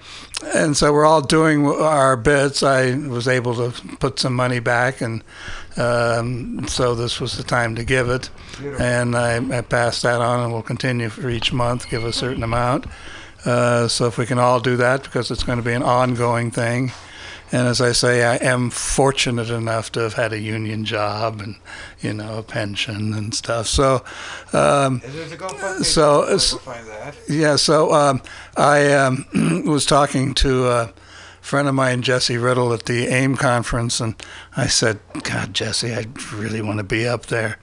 and 0.56 0.76
so 0.76 0.92
we're 0.92 1.06
all 1.06 1.22
doing 1.22 1.68
our 1.68 2.18
bits. 2.18 2.64
I 2.64 2.96
was 2.96 3.28
able 3.28 3.56
to 3.56 3.98
put 3.98 4.20
some 4.20 4.34
money 4.34 4.60
back, 4.60 5.02
and 5.02 5.24
um, 5.78 6.68
so 6.68 6.96
this 6.96 7.20
was 7.20 7.38
the 7.38 7.44
time 7.44 7.76
to 7.76 7.84
give 7.84 8.10
it, 8.10 8.30
and 8.80 9.16
I, 9.16 9.58
I 9.58 9.62
passed 9.62 10.02
that 10.04 10.20
on, 10.20 10.40
and 10.40 10.52
we'll 10.52 10.64
continue 10.64 11.10
for 11.10 11.30
each 11.30 11.54
month, 11.54 11.90
give 11.90 12.04
a 12.04 12.14
certain 12.14 12.44
amount. 12.44 12.86
Uh, 13.46 13.88
so 13.88 14.08
if 14.08 14.18
we 14.18 14.26
can 14.26 14.40
all 14.40 14.60
do 14.60 14.78
that, 14.78 15.04
because 15.04 15.30
it's 15.32 15.44
going 15.44 15.60
to 15.60 15.64
be 15.64 15.74
an 15.74 15.84
ongoing 15.84 16.50
thing. 16.50 16.92
And 17.52 17.68
as 17.68 17.80
I 17.80 17.94
say, 17.94 18.24
I 18.26 18.36
am 18.38 18.70
fortunate 18.70 19.50
enough 19.50 19.92
to 19.94 20.02
have 20.02 20.14
had 20.14 20.34
a 20.34 20.40
union 20.40 20.84
job 20.84 21.40
and, 21.40 21.56
you 22.02 22.14
know, 22.14 22.40
a 22.40 22.44
pension 22.44 23.14
and 23.14 23.34
stuff. 23.34 23.68
So, 23.68 24.04
um, 24.54 25.00
GoFundMe. 25.02 25.86
so- 25.86 26.26
We'll 26.28 26.40
find 26.40 26.88
that. 26.88 27.16
yeah, 27.30 27.56
so 27.56 27.94
um, 27.94 28.22
I 28.58 28.92
um, 28.94 29.26
was 29.66 29.86
talking 29.86 30.34
to 30.36 30.68
a 30.68 30.94
friend 31.40 31.70
of 31.70 31.76
mine, 31.76 32.02
Jesse 32.02 32.38
Riddle, 32.38 32.74
at 32.74 32.84
the 32.86 33.08
AIM 33.08 33.38
conference, 33.38 34.02
and 34.02 34.16
I 34.58 34.68
said, 34.68 35.00
God, 35.24 35.54
Jesse, 35.54 35.94
I 35.94 36.06
really 36.34 36.62
want 36.62 36.80
to 36.80 36.84
be 36.84 37.08
up 37.08 37.28
there. 37.28 37.58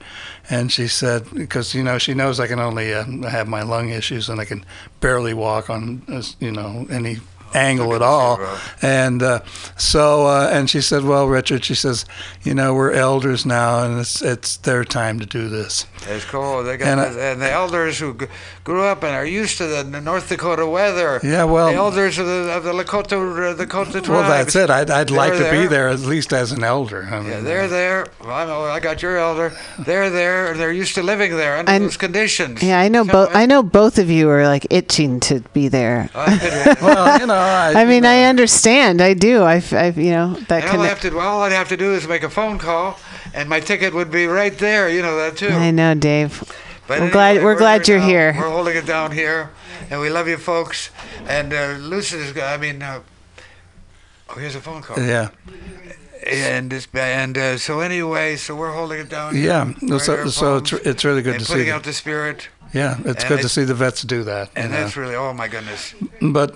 And 0.49 0.71
she 0.71 0.87
said, 0.87 1.27
because, 1.31 1.75
you 1.75 1.83
know, 1.83 1.99
she 1.99 2.15
knows 2.15 2.39
I 2.39 2.47
can 2.47 2.59
only 2.59 2.91
uh, 2.91 3.03
have 3.29 3.47
my 3.47 3.61
lung 3.61 3.89
issues 3.89 4.29
and 4.29 4.41
I 4.41 4.45
can 4.45 4.65
barely 4.99 5.35
walk 5.35 5.69
on, 5.69 6.01
uh, 6.07 6.23
you 6.39 6.51
know, 6.51 6.87
any 6.89 7.17
angle 7.55 7.95
at 7.95 8.01
all. 8.01 8.39
And 8.81 9.23
uh, 9.23 9.39
so, 9.77 10.27
uh, 10.27 10.49
and 10.51 10.69
she 10.69 10.81
said, 10.81 11.03
well, 11.03 11.27
Richard, 11.27 11.63
she 11.65 11.75
says, 11.75 12.05
you 12.43 12.53
know, 12.53 12.73
we're 12.73 12.91
elders 12.91 13.45
now 13.45 13.83
and 13.83 13.99
it's, 13.99 14.21
it's 14.21 14.57
their 14.57 14.83
time 14.83 15.19
to 15.19 15.25
do 15.25 15.47
this. 15.49 15.85
It's 16.07 16.25
cool. 16.25 16.63
They 16.63 16.77
got 16.77 16.87
And 16.87 16.99
and, 16.99 17.19
I- 17.19 17.23
and 17.31 17.41
the 17.41 17.51
elders 17.51 17.97
who 17.99 18.13
g- 18.15 18.27
grew 18.63 18.83
up 18.83 19.03
and 19.03 19.13
are 19.15 19.25
used 19.25 19.57
to 19.57 19.65
the 19.67 19.83
North 20.01 20.29
Dakota 20.29 20.65
weather. 20.67 21.19
Yeah, 21.23 21.45
well- 21.45 21.69
the 21.69 21.75
elders 21.75 22.17
of 22.19 22.27
the 22.27 22.51
of 22.55 22.63
the 22.63 22.73
Lakota 22.73 23.13
uh, 23.51 23.53
the 23.53 23.65
Lakota 23.65 23.91
tribes. 23.91 24.09
Well, 24.09 24.29
that's 24.29 24.55
it. 24.55 24.69
I'd, 24.69 24.89
I'd 24.91 25.09
like 25.11 25.33
They're 25.33 25.51
to 25.51 25.61
be 25.61 25.67
there 25.67 25.87
at 25.89 25.99
least 26.01 26.33
as 26.33 26.51
an 26.51 26.63
elder. 26.63 27.03
I 27.11 27.19
mean, 27.21 27.29
Yeah, 27.31 27.39
they're 27.41 27.67
there. 27.67 28.07
Well, 28.21 28.31
I 28.31 28.45
know. 28.45 28.63
I 28.65 28.79
got 28.79 29.01
your 29.01 29.17
elder. 29.17 29.51
They're 29.79 30.09
there. 30.09 30.53
They're 30.55 30.71
used 30.73 30.95
to 30.95 31.03
living 31.03 31.35
there 31.35 31.57
under 31.57 31.71
And- 31.71 31.85
those 31.85 31.97
conditions. 31.97 32.61
Yeah, 32.61 32.79
I 32.79 32.87
know 32.89 33.05
So, 33.05 33.11
both. 33.11 33.35
I 33.35 33.45
know 33.45 33.63
both 33.63 33.97
of 33.97 34.09
you 34.09 34.29
are 34.29 34.45
like 34.45 34.67
itching 34.69 35.19
to 35.21 35.39
be 35.53 35.67
there. 35.69 36.09
Well, 36.81 37.19
you 37.19 37.25
know, 37.27 37.35
I, 37.45 37.81
I 37.81 37.85
mean, 37.85 38.05
I 38.05 38.23
understand. 38.23 39.01
I 39.01 39.13
do. 39.13 39.43
I've, 39.43 39.71
I've 39.73 39.97
you 39.97 40.11
know, 40.11 40.33
that 40.47 40.63
And 40.63 40.77
all 40.77 40.83
I 40.83 40.87
have 40.87 40.99
connect. 40.99 41.15
to 41.15 41.19
all 41.19 41.41
I'd 41.41 41.51
have 41.51 41.69
to 41.69 41.77
do 41.77 41.93
is 41.93 42.07
make 42.07 42.23
a 42.23 42.29
phone 42.29 42.57
call, 42.57 42.99
and 43.33 43.47
my 43.49 43.59
ticket 43.59 43.93
would 43.93 44.11
be 44.11 44.25
right 44.27 44.57
there. 44.57 44.89
You 44.89 45.01
know 45.01 45.15
that 45.17 45.37
too. 45.37 45.49
I 45.49 45.71
know, 45.71 45.93
Dave. 45.95 46.43
But 46.87 46.99
We're 47.01 47.11
glad- 47.11 47.43
we're 47.43 47.55
glad 47.57 47.87
you're 47.87 47.99
now. 47.99 48.07
here. 48.07 48.35
We're 48.37 48.49
holding 48.49 48.77
it 48.77 48.85
down 48.85 49.11
here, 49.11 49.49
and 49.89 49.99
we 50.01 50.09
love 50.09 50.27
you 50.27 50.37
folks. 50.37 50.91
And 51.27 51.51
uh, 51.53 51.77
Lucid 51.79 52.19
is. 52.19 52.37
I 52.37 52.57
mean, 52.57 52.81
uh, 52.83 52.99
oh, 54.29 54.35
here's 54.35 54.55
a 54.55 54.61
phone 54.61 54.81
call. 54.83 54.99
yeah, 54.99 55.29
And 56.27 56.69
this, 56.71 56.87
and 56.93 57.37
uh, 57.37 57.57
so 57.57 57.79
anyway, 57.79 58.35
so 58.35 58.55
we're 58.55 58.71
holding 58.73 58.99
it 58.99 59.09
down. 59.09 59.35
yeah. 59.35 59.63
right 59.81 60.01
So, 60.01 60.15
our 60.15 60.27
so 60.29 60.57
it's, 60.57 60.73
it's 60.73 61.03
really 61.03 61.21
good 61.23 61.35
and 61.35 61.39
to 61.41 61.45
see. 61.47 61.53
putting 61.53 61.69
out 61.71 61.83
the 61.83 61.93
spirit, 61.93 62.49
yeah, 62.75 62.97
it's 63.05 63.23
and 63.23 63.29
good 63.29 63.41
to 63.41 63.49
see 63.49 63.63
the 63.63 63.73
vets 63.73 64.01
do 64.03 64.23
that. 64.23 64.47
you 64.55 64.63
and 64.63 64.71
know. 64.71 64.77
that's 64.77 64.97
really. 64.97 65.15
Oh 65.15 65.33
my 65.33 65.47
goodness. 65.47 65.95
but 66.21 66.55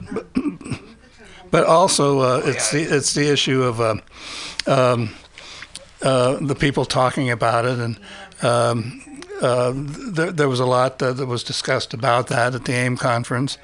but 1.51 1.65
also 1.65 2.19
uh, 2.19 2.41
it's 2.45 2.71
the 2.71 2.81
it's 2.83 3.13
the 3.13 3.31
issue 3.31 3.63
of 3.63 3.79
uh, 3.79 3.95
um, 4.67 5.09
uh, 6.01 6.37
the 6.41 6.55
people 6.55 6.85
talking 6.85 7.31
about 7.31 7.65
it 7.65 7.79
and 7.79 7.99
um, 8.41 9.01
uh, 9.41 9.71
there, 9.75 10.31
there 10.31 10.49
was 10.49 10.59
a 10.59 10.65
lot 10.65 11.01
uh, 11.01 11.13
that 11.13 11.25
was 11.25 11.43
discussed 11.43 11.93
about 11.93 12.27
that 12.27 12.53
at 12.53 12.65
the 12.65 12.73
AIM 12.73 12.97
conference. 12.97 13.57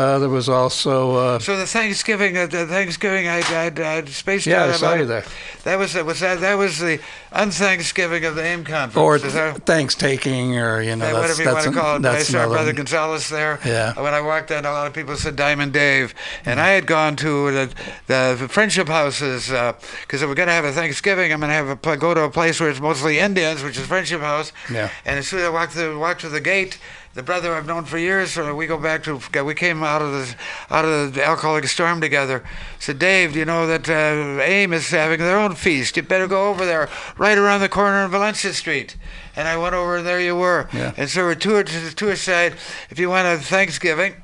Uh, 0.00 0.18
there 0.18 0.30
was 0.30 0.48
also 0.48 1.14
uh, 1.16 1.38
So 1.38 1.58
the 1.58 1.66
Thanksgiving, 1.66 2.34
uh, 2.34 2.46
the 2.46 2.66
Thanksgiving, 2.66 3.28
I, 3.28 3.40
I, 3.40 3.98
I 3.98 4.04
spaced 4.06 4.46
Yeah, 4.46 4.62
out 4.64 4.70
I 4.70 4.72
saw 4.72 4.94
you 4.94 5.04
there. 5.04 5.24
That 5.64 5.78
was 5.78 5.94
was 5.94 6.20
that 6.20 6.40
that 6.40 6.54
was 6.54 6.78
the 6.78 7.00
unthanksgiving 7.32 8.24
of 8.24 8.34
the 8.34 8.42
AIM 8.42 8.64
conference. 8.64 8.96
or 8.96 9.18
that- 9.18 9.66
thanks 9.66 9.94
taking 9.94 10.56
or 10.58 10.80
you 10.80 10.96
know 10.96 11.12
whatever 11.14 11.42
you 11.42 11.48
want 11.52 11.64
to 11.64 11.72
call 11.72 11.96
it. 11.96 12.04
I 12.06 12.22
saw 12.22 12.38
another- 12.38 12.54
brother 12.54 12.72
Gonzalez 12.72 13.28
there. 13.28 13.60
Yeah. 13.64 14.00
When 14.00 14.14
I 14.14 14.22
walked 14.22 14.50
in, 14.50 14.64
a 14.64 14.70
lot 14.72 14.86
of 14.86 14.94
people 14.94 15.16
said 15.16 15.36
Diamond 15.36 15.74
Dave, 15.74 16.14
and 16.46 16.58
I 16.58 16.68
had 16.70 16.86
gone 16.86 17.14
to 17.16 17.50
the, 17.52 17.74
the 18.06 18.48
friendship 18.48 18.88
houses 18.88 19.48
because 19.48 20.22
we're 20.22 20.34
going 20.34 20.48
to 20.48 20.54
have 20.54 20.64
a 20.64 20.72
Thanksgiving. 20.72 21.30
I'm 21.30 21.40
going 21.40 21.50
to 21.50 21.54
have 21.54 21.68
a 21.84 21.96
go 21.98 22.14
to 22.14 22.22
a 22.22 22.30
place 22.30 22.58
where 22.58 22.70
it's 22.70 22.80
mostly 22.80 23.18
Indians, 23.18 23.62
which 23.62 23.76
is 23.78 23.86
Friendship 23.86 24.22
House. 24.22 24.52
Yeah. 24.72 24.88
And 25.04 25.18
as 25.18 25.28
soon 25.28 25.40
as 25.40 25.46
I 25.46 25.50
walked 25.50 25.72
through, 25.74 25.98
walked 25.98 26.22
through 26.22 26.30
the 26.30 26.40
gate, 26.40 26.78
the 27.14 27.22
brother 27.24 27.54
I've 27.54 27.66
known 27.66 27.84
for 27.84 27.98
years, 27.98 28.38
uh, 28.38 28.54
we 28.54 28.66
go 28.66 28.78
back 28.78 29.02
to, 29.04 29.20
we 29.42 29.54
came 29.54 29.82
out 29.82 30.00
of 30.00 30.12
the 30.12 30.36
out 30.70 30.84
of 30.84 31.14
the 31.14 31.24
alcoholic 31.24 31.66
storm 31.66 32.00
together. 32.00 32.44
Said, 32.78 33.00
Dave, 33.00 33.32
do 33.32 33.40
you 33.40 33.44
know 33.44 33.66
that 33.66 33.88
uh, 33.88 34.40
AIM 34.42 34.72
is 34.72 34.90
having 34.90 35.18
their 35.18 35.38
own 35.38 35.56
feast? 35.56 35.96
You 35.96 36.04
better 36.04 36.28
go 36.28 36.48
over 36.48 36.64
there, 36.64 36.88
right 37.18 37.36
around 37.36 37.60
the 37.60 37.68
corner 37.68 37.96
on 37.98 38.10
Valencia 38.10 38.52
Street. 38.52 38.96
And 39.34 39.48
I 39.48 39.56
went 39.56 39.74
over, 39.74 39.96
and 39.96 40.06
there 40.06 40.20
you 40.20 40.36
were. 40.36 40.68
Yeah. 40.72 40.92
And 40.96 41.10
so 41.10 41.22
we're 41.22 41.34
two 41.34 41.62
to 41.62 41.80
the 41.80 41.90
two 41.90 42.14
side. 42.14 42.54
If 42.90 42.98
you 42.98 43.08
want 43.10 43.26
a 43.26 43.42
Thanksgiving, 43.42 44.14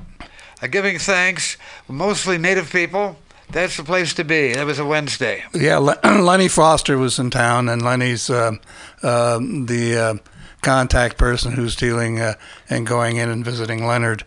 a 0.63 0.69
giving 0.69 0.99
thanks, 0.99 1.57
mostly 1.89 2.39
Native 2.39 2.71
people. 2.71 3.17
That's 3.51 3.77
the 3.77 3.85
place 3.85 4.13
to 4.15 4.25
be. 4.25 4.55
That 4.55 4.67
was 4.67 4.79
a 4.79 4.85
Wednesday. 4.85 5.45
Yeah, 5.55 5.79
Lenny 6.05 6.49
Foster 6.49 6.99
was 6.99 7.19
in 7.19 7.31
town, 7.31 7.69
and 7.69 7.81
Lenny's 7.83 8.29
um 8.29 8.61
um 9.03 9.67
the 9.67 9.97
uh, 9.97 10.15
contact 10.63 11.17
person 11.17 11.53
who's 11.53 11.77
dealing 11.77 12.21
uh, 12.21 12.35
and 12.69 12.87
going 12.87 13.17
in 13.17 13.29
and 13.29 13.45
visiting 13.45 13.87
Leonard. 13.87 14.25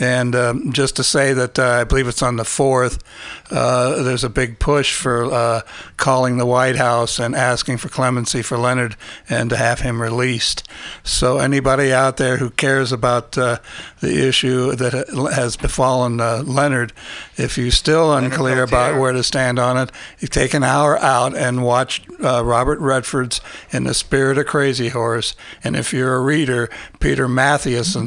And 0.00 0.34
um, 0.34 0.72
just 0.72 0.96
to 0.96 1.04
say 1.04 1.34
that 1.34 1.58
uh, 1.58 1.80
I 1.80 1.84
believe 1.84 2.08
it's 2.08 2.22
on 2.22 2.36
the 2.36 2.44
fourth. 2.44 3.04
Uh, 3.50 4.02
there's 4.02 4.24
a 4.24 4.30
big 4.30 4.58
push 4.58 4.94
for 4.94 5.24
uh, 5.24 5.60
calling 5.98 6.38
the 6.38 6.46
White 6.46 6.76
House 6.76 7.18
and 7.18 7.34
asking 7.34 7.76
for 7.76 7.90
clemency 7.90 8.40
for 8.40 8.56
Leonard 8.56 8.96
and 9.28 9.50
to 9.50 9.56
have 9.56 9.80
him 9.80 10.00
released. 10.00 10.66
So 11.04 11.38
anybody 11.38 11.92
out 11.92 12.16
there 12.16 12.38
who 12.38 12.48
cares 12.48 12.92
about 12.92 13.36
uh, 13.36 13.58
the 14.00 14.26
issue 14.26 14.74
that 14.74 14.92
has 15.34 15.58
befallen 15.58 16.18
uh, 16.18 16.44
Leonard, 16.46 16.94
if 17.36 17.58
you're 17.58 17.70
still 17.70 18.14
unclear 18.14 18.62
about 18.62 18.98
where 18.98 19.12
to 19.12 19.22
stand 19.22 19.58
on 19.58 19.76
it, 19.76 19.92
you 20.18 20.28
take 20.28 20.54
an 20.54 20.62
hour 20.62 20.98
out 20.98 21.36
and 21.36 21.62
watch 21.62 22.02
uh, 22.24 22.42
Robert 22.42 22.78
Redford's 22.78 23.42
In 23.70 23.84
the 23.84 23.94
Spirit 23.94 24.38
of 24.38 24.46
Crazy 24.46 24.88
Horse. 24.88 25.34
And 25.62 25.76
if 25.76 25.92
you're 25.92 26.14
a 26.14 26.20
reader, 26.20 26.70
Peter 27.00 27.28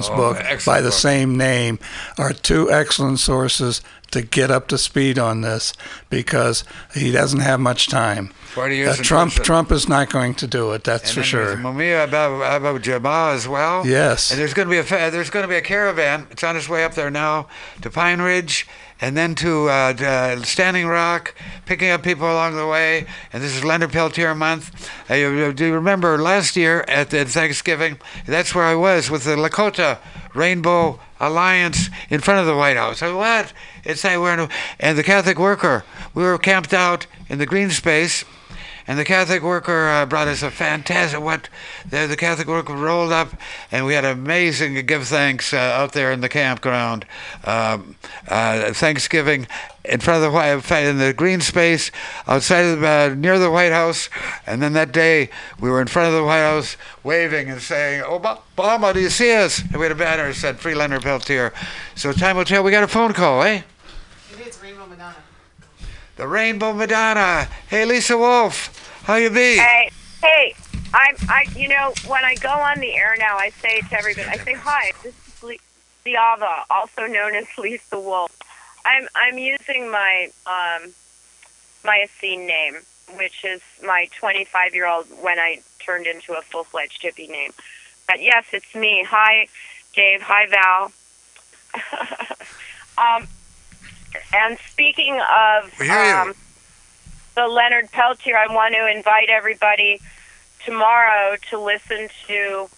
Oh, 0.09 0.15
book 0.15 0.37
by 0.65 0.81
the 0.81 0.89
book. 0.89 0.93
same 0.99 1.37
name 1.37 1.79
are 2.17 2.33
two 2.33 2.71
excellent 2.71 3.19
sources 3.19 3.81
to 4.11 4.21
get 4.21 4.51
up 4.51 4.67
to 4.67 4.77
speed 4.77 5.17
on 5.17 5.41
this 5.41 5.73
because 6.09 6.63
he 6.93 7.11
doesn't 7.11 7.39
have 7.39 7.59
much 7.59 7.87
time. 7.87 8.27
40 8.53 8.75
years 8.75 8.99
Uh, 8.99 9.03
Trump. 9.03 9.33
Trump 9.33 9.71
is 9.71 9.89
not 9.89 10.11
going 10.11 10.35
to 10.35 10.45
do 10.45 10.71
it. 10.73 10.83
That's 10.83 11.11
for 11.11 11.23
sure. 11.23 11.57
Mumia 11.57 12.07
Abu, 12.13 12.43
Abu 12.43 12.79
Jamal 12.79 13.31
as 13.31 13.47
well. 13.47 13.85
Yes. 13.87 14.29
And 14.29 14.39
there's 14.39 14.53
going 14.53 14.67
to 14.67 14.71
be 14.71 14.77
a 14.77 14.83
there's 15.09 15.31
going 15.31 15.43
to 15.43 15.47
be 15.47 15.55
a 15.55 15.61
caravan. 15.61 16.27
It's 16.29 16.43
on 16.43 16.55
its 16.55 16.69
way 16.69 16.83
up 16.83 16.93
there 16.93 17.09
now 17.09 17.47
to 17.81 17.89
Pine 17.89 18.21
Ridge, 18.21 18.67
and 19.03 19.17
then 19.17 19.35
to, 19.35 19.67
uh, 19.69 19.93
uh, 19.99 20.41
Standing 20.43 20.88
Rock, 20.88 21.35
picking 21.65 21.89
up 21.89 22.03
people 22.03 22.25
along 22.31 22.55
the 22.55 22.65
way. 22.65 23.05
And 23.34 23.43
this 23.43 23.53
is 23.53 23.61
Leonard 23.61 23.91
Peltier 23.91 24.34
month. 24.34 24.89
Uh, 25.09 25.15
you- 25.15 25.51
do 25.51 25.65
you 25.65 25.73
remember 25.73 26.17
last 26.17 26.55
year 26.55 26.85
at 26.88 27.09
the 27.09 27.25
Thanksgiving? 27.25 27.99
That's 28.25 28.55
where 28.55 28.63
I 28.63 28.75
was 28.75 29.11
with 29.11 29.25
the 29.25 29.35
Lakota 29.35 29.97
Rainbow 30.34 31.01
Alliance 31.19 31.89
in 32.09 32.21
front 32.21 32.39
of 32.39 32.45
the 32.45 32.55
White 32.55 32.77
House. 32.77 33.01
I 33.01 33.11
what? 33.11 33.51
It's 33.84 34.05
like 34.05 34.17
we're 34.19 34.35
in 34.35 34.39
a, 34.39 34.49
and 34.80 34.97
the 34.97 35.03
Catholic 35.03 35.38
worker. 35.38 35.84
We 36.13 36.23
were 36.23 36.38
camped 36.38 36.73
out 36.73 37.05
in 37.27 37.39
the 37.39 37.45
green 37.45 37.71
space. 37.71 38.23
And 38.85 38.99
the 38.99 39.05
Catholic 39.05 39.41
worker 39.41 39.88
uh, 39.88 40.05
brought 40.05 40.27
us 40.27 40.43
a 40.43 40.51
fantastic 40.51 41.22
what 41.22 41.47
the, 41.89 42.05
the 42.05 42.18
Catholic 42.18 42.47
worker 42.47 42.73
rolled 42.73 43.14
up, 43.14 43.30
and 43.72 43.85
we 43.85 43.93
had 43.93 44.03
amazing 44.03 44.73
give 44.85 45.07
thanks 45.07 45.53
uh, 45.53 45.57
out 45.57 45.93
there 45.93 46.11
in 46.11 46.22
the 46.22 46.30
campground. 46.30 47.05
Um, 47.45 47.95
uh, 48.27 48.73
Thanksgiving 48.73 49.47
in 49.85 49.99
front 49.99 50.23
of 50.23 50.31
the 50.31 50.35
White 50.35 50.85
in 50.85 50.97
the 50.97 51.14
green 51.14 51.41
space 51.41 51.91
outside 52.27 52.61
of 52.61 52.81
the, 52.81 52.88
uh, 52.88 53.15
near 53.18 53.39
the 53.39 53.51
White 53.51 53.72
House, 53.72 54.10
and 54.45 54.61
then 54.61 54.73
that 54.73 54.91
day 54.91 55.30
we 55.60 55.69
were 55.69 55.81
in 55.81 55.88
front 55.88 56.10
of 56.10 56.14
the 56.14 56.23
White 56.23 56.39
House 56.39 56.77
waving 57.03 57.49
and 57.49 57.61
saying, 57.61 58.01
"Oba- 58.03 58.39
"Obama, 58.57 58.93
do 58.93 58.99
you 58.99 59.10
see 59.10 59.34
us?" 59.34 59.60
And 59.60 59.76
we 59.76 59.84
had 59.84 59.91
a 59.91 59.95
banner 59.95 60.27
that 60.27 60.35
said 60.35 60.60
"Free 60.60 60.76
Leonard 60.76 61.03
Peltier." 61.03 61.53
So 61.95 62.11
time 62.11 62.38
will 62.38 62.45
tell. 62.45 62.64
We 62.64 62.72
got 62.72 62.84
a 62.84 62.88
phone 62.88 63.14
call, 63.14 63.43
eh? 63.43 63.61
It 64.31 64.47
is 64.47 64.61
Rainbow 64.61 64.88
Madonna. 64.88 65.15
The 66.15 66.27
Rainbow 66.27 66.73
Madonna. 66.73 67.48
Hey, 67.68 67.85
Lisa 67.85 68.15
Wolf, 68.15 69.02
how 69.06 69.15
you 69.15 69.31
be? 69.31 69.57
Hey, 69.57 69.90
hey, 70.22 70.53
I'm, 70.94 71.15
I, 71.27 71.45
you 71.56 71.68
know, 71.68 71.91
when 72.07 72.23
I 72.23 72.35
go 72.35 72.49
on 72.52 72.80
the 72.80 72.94
air 72.94 73.15
now, 73.18 73.38
I 73.38 73.49
say 73.49 73.81
to 73.81 73.98
everybody, 73.98 74.27
I 74.30 74.38
say, 74.38 74.53
hi, 74.53 74.91
this 75.02 75.15
is 75.15 75.44
Le- 75.44 75.56
Liava, 76.06 76.65
also 76.69 77.07
known 77.07 77.34
as 77.34 77.48
Lisa 77.57 77.99
Wolf. 77.99 78.31
I'm, 78.85 79.07
I'm 79.15 79.40
using 79.40 79.90
my, 79.90 80.30
um, 80.45 80.94
my 81.84 82.03
Essene 82.03 82.45
name, 82.45 82.76
which 83.18 83.44
is 83.44 83.61
my 83.84 84.07
25 84.19 84.76
year 84.76 84.85
old 84.85 85.07
when 85.19 85.40
I 85.40 85.61
turned 85.80 86.06
into 86.06 86.34
a 86.34 86.44
full 86.44 86.64
fledged 86.64 87.02
hippie 87.02 87.30
name. 87.30 87.53
But 88.07 88.22
yes, 88.22 88.45
it's 88.53 88.76
me. 88.76 89.03
Hi, 89.10 89.48
Dave. 89.95 90.22
Hi, 90.22 90.45
Val. 90.45 90.91
um, 92.99 93.27
and 94.34 94.57
speaking 94.69 95.15
of 95.19 95.73
We 95.80 95.88
hear 95.88 96.03
you. 96.06 96.15
um, 96.15 96.34
the 97.35 97.48
Leonard 97.48 97.91
Peltier, 97.91 98.38
I 98.38 98.53
want 98.53 98.73
to 98.76 98.88
invite 98.91 99.30
everybody 99.30 99.99
tomorrow 100.65 101.35
to 101.49 101.60
listen 101.60 102.07
to 102.27 102.69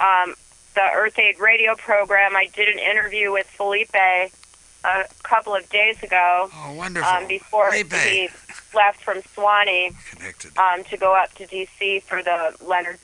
um, 0.00 0.34
the 0.74 0.82
Earth 0.94 1.18
Aid 1.18 1.38
radio 1.40 1.74
program. 1.74 2.36
I 2.36 2.46
did 2.54 2.68
an 2.68 2.78
interview 2.78 3.32
with 3.32 3.46
Felipe 3.46 3.94
a 3.94 5.04
couple 5.22 5.54
of 5.54 5.68
days 5.70 6.02
ago 6.02 6.50
Oh, 6.54 6.72
wonderful. 6.74 7.10
um, 7.10 7.26
before 7.26 7.70
Felipe. 7.72 7.92
he 7.94 8.28
left 8.74 9.02
from 9.02 9.20
Swanee 9.34 9.92
Connected. 10.10 10.56
um, 10.58 10.84
to 10.84 10.96
go 10.96 11.14
up 11.14 11.32
to 11.34 11.46
D.C. 11.46 12.00
for 12.00 12.22
the 12.22 12.54
Leonard 12.64 12.98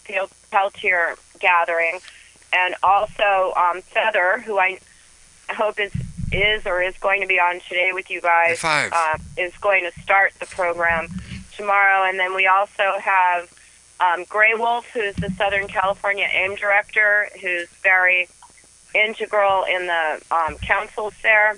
Peltier 0.51 1.17
gathering, 1.39 2.01
and 2.53 2.75
also 2.83 3.53
um, 3.57 3.81
Feather, 3.83 4.43
who 4.45 4.59
I 4.59 4.79
hope 5.55 5.79
is 5.79 5.93
is 6.33 6.65
or 6.65 6.81
is 6.81 6.97
going 6.99 7.21
to 7.21 7.27
be 7.27 7.41
on 7.41 7.61
today 7.69 7.91
with 7.93 8.09
you 8.11 8.21
guys, 8.21 8.61
Five. 8.61 8.93
uh, 8.95 9.19
is 9.37 9.57
going 9.57 9.89
to 9.91 10.01
start 10.01 10.33
the 10.39 10.47
program 10.47 11.09
tomorrow, 11.57 12.09
and 12.09 12.19
then 12.19 12.35
we 12.35 12.47
also 12.47 12.99
have 13.01 13.53
um, 14.01 14.25
Gray 14.29 14.55
Wolf, 14.55 14.87
who's 14.93 15.15
the 15.17 15.31
Southern 15.31 15.67
California 15.67 16.27
AIM 16.33 16.55
director, 16.55 17.29
who's 17.41 17.69
very 17.83 18.29
integral 18.95 19.65
in 19.65 19.87
the 19.87 20.23
um, 20.31 20.57
councils 20.59 21.15
there 21.23 21.53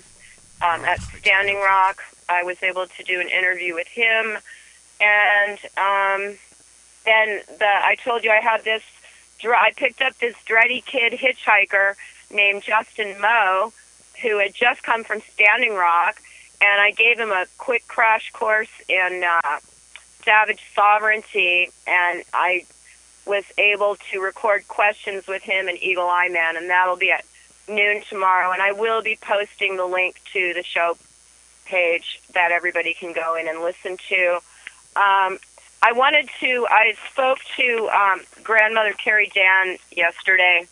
um, 0.62 0.84
at 0.84 1.00
Standing 1.18 1.56
Rock. 1.56 2.02
I 2.28 2.42
was 2.42 2.62
able 2.62 2.86
to 2.86 3.02
do 3.04 3.20
an 3.20 3.28
interview 3.28 3.74
with 3.74 3.88
him, 3.88 4.38
and 5.00 5.58
um, 5.76 6.36
then 7.04 7.40
the 7.58 7.66
I 7.68 7.96
told 8.02 8.24
you 8.24 8.30
I 8.30 8.40
had 8.40 8.64
this. 8.64 8.82
I 9.44 9.72
picked 9.76 10.00
up 10.00 10.16
this 10.18 10.36
dready 10.46 10.84
kid 10.84 11.12
hitchhiker 11.14 11.94
named 12.30 12.62
Justin 12.62 13.20
Moe, 13.20 13.72
who 14.22 14.38
had 14.38 14.54
just 14.54 14.82
come 14.82 15.04
from 15.04 15.20
Standing 15.32 15.74
Rock, 15.74 16.20
and 16.60 16.80
I 16.80 16.92
gave 16.92 17.18
him 17.18 17.30
a 17.30 17.46
quick 17.58 17.86
crash 17.88 18.30
course 18.32 18.70
in 18.88 19.24
uh, 19.24 19.58
Savage 20.24 20.62
Sovereignty, 20.74 21.70
and 21.86 22.22
I 22.32 22.64
was 23.26 23.44
able 23.58 23.96
to 24.10 24.20
record 24.20 24.66
questions 24.68 25.26
with 25.26 25.42
him 25.42 25.68
and 25.68 25.80
Eagle 25.82 26.08
Eye 26.08 26.28
Man, 26.28 26.56
and 26.56 26.70
that'll 26.70 26.96
be 26.96 27.10
at 27.10 27.24
noon 27.68 28.02
tomorrow. 28.08 28.52
And 28.52 28.62
I 28.62 28.72
will 28.72 29.02
be 29.02 29.18
posting 29.20 29.76
the 29.76 29.86
link 29.86 30.20
to 30.32 30.54
the 30.54 30.62
show 30.62 30.96
page 31.66 32.20
that 32.34 32.50
everybody 32.52 32.94
can 32.94 33.12
go 33.12 33.36
in 33.36 33.48
and 33.48 33.60
listen 33.60 33.96
to. 34.08 34.34
Um, 34.96 35.38
I 35.84 35.92
wanted 35.92 36.28
to. 36.40 36.66
I 36.70 36.94
spoke 37.10 37.38
to 37.56 37.88
um, 37.88 38.20
grandmother 38.42 38.92
Carrie 38.92 39.30
Dann 39.34 39.78
yesterday. 39.90 40.66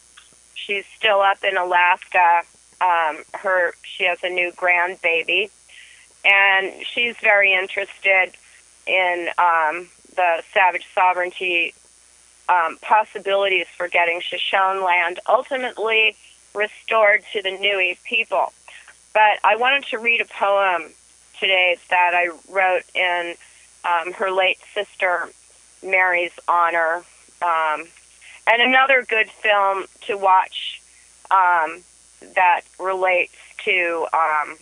She's 0.55 0.85
still 0.97 1.21
up 1.21 1.43
in 1.43 1.57
Alaska. 1.57 2.43
Um, 2.81 3.25
her 3.35 3.75
she 3.83 4.05
has 4.05 4.19
a 4.23 4.29
new 4.29 4.53
grandbaby, 4.53 5.51
and 6.25 6.73
she's 6.87 7.17
very 7.19 7.53
interested 7.53 8.35
in 8.87 9.29
um, 9.39 9.89
the 10.17 10.43
Savage 10.53 10.87
Sovereignty 10.95 11.75
um, 12.49 12.79
possibilities 12.81 13.67
for 13.77 13.89
getting 13.89 14.21
Shoshone 14.21 14.83
land 14.83 15.21
ultimately 15.29 16.17
restored 16.55 17.23
to 17.33 17.43
the 17.43 17.51
Newe 17.51 17.97
people. 18.05 18.53
But 19.13 19.39
I 19.45 19.57
wanted 19.57 19.85
to 19.91 19.99
read 19.99 20.21
a 20.21 20.25
poem 20.25 20.91
today 21.39 21.77
that 21.91 22.13
I 22.15 22.29
wrote 22.51 22.85
in 22.95 23.35
um, 23.85 24.13
her 24.15 24.31
late 24.31 24.59
sister 24.75 25.29
Mary's 25.83 26.33
honor. 26.49 27.03
Um, 27.43 27.89
And 28.47 28.63
another 28.63 29.05
good 29.09 29.31
film 29.31 29.85
to 30.07 30.17
watch 30.17 30.81
um, 31.31 31.85
that 32.35 32.63
relates 32.79 33.35
to 33.65 34.07
um, 34.13 34.57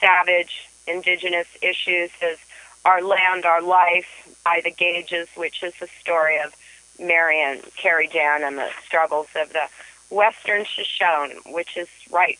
savage 0.00 0.68
indigenous 0.86 1.46
issues 1.60 2.10
is 2.22 2.38
Our 2.84 3.02
Land, 3.02 3.44
Our 3.44 3.62
Life 3.62 4.06
by 4.44 4.60
the 4.64 4.70
Gages, 4.70 5.28
which 5.36 5.62
is 5.62 5.74
the 5.80 5.88
story 6.00 6.38
of 6.38 6.54
Marion 6.98 7.60
Carey 7.76 8.08
Dan 8.08 8.42
and 8.42 8.58
the 8.58 8.70
struggles 8.84 9.28
of 9.36 9.52
the 9.52 9.68
Western 10.10 10.64
Shoshone, 10.64 11.36
which 11.46 11.76
is 11.76 11.88
right 12.10 12.38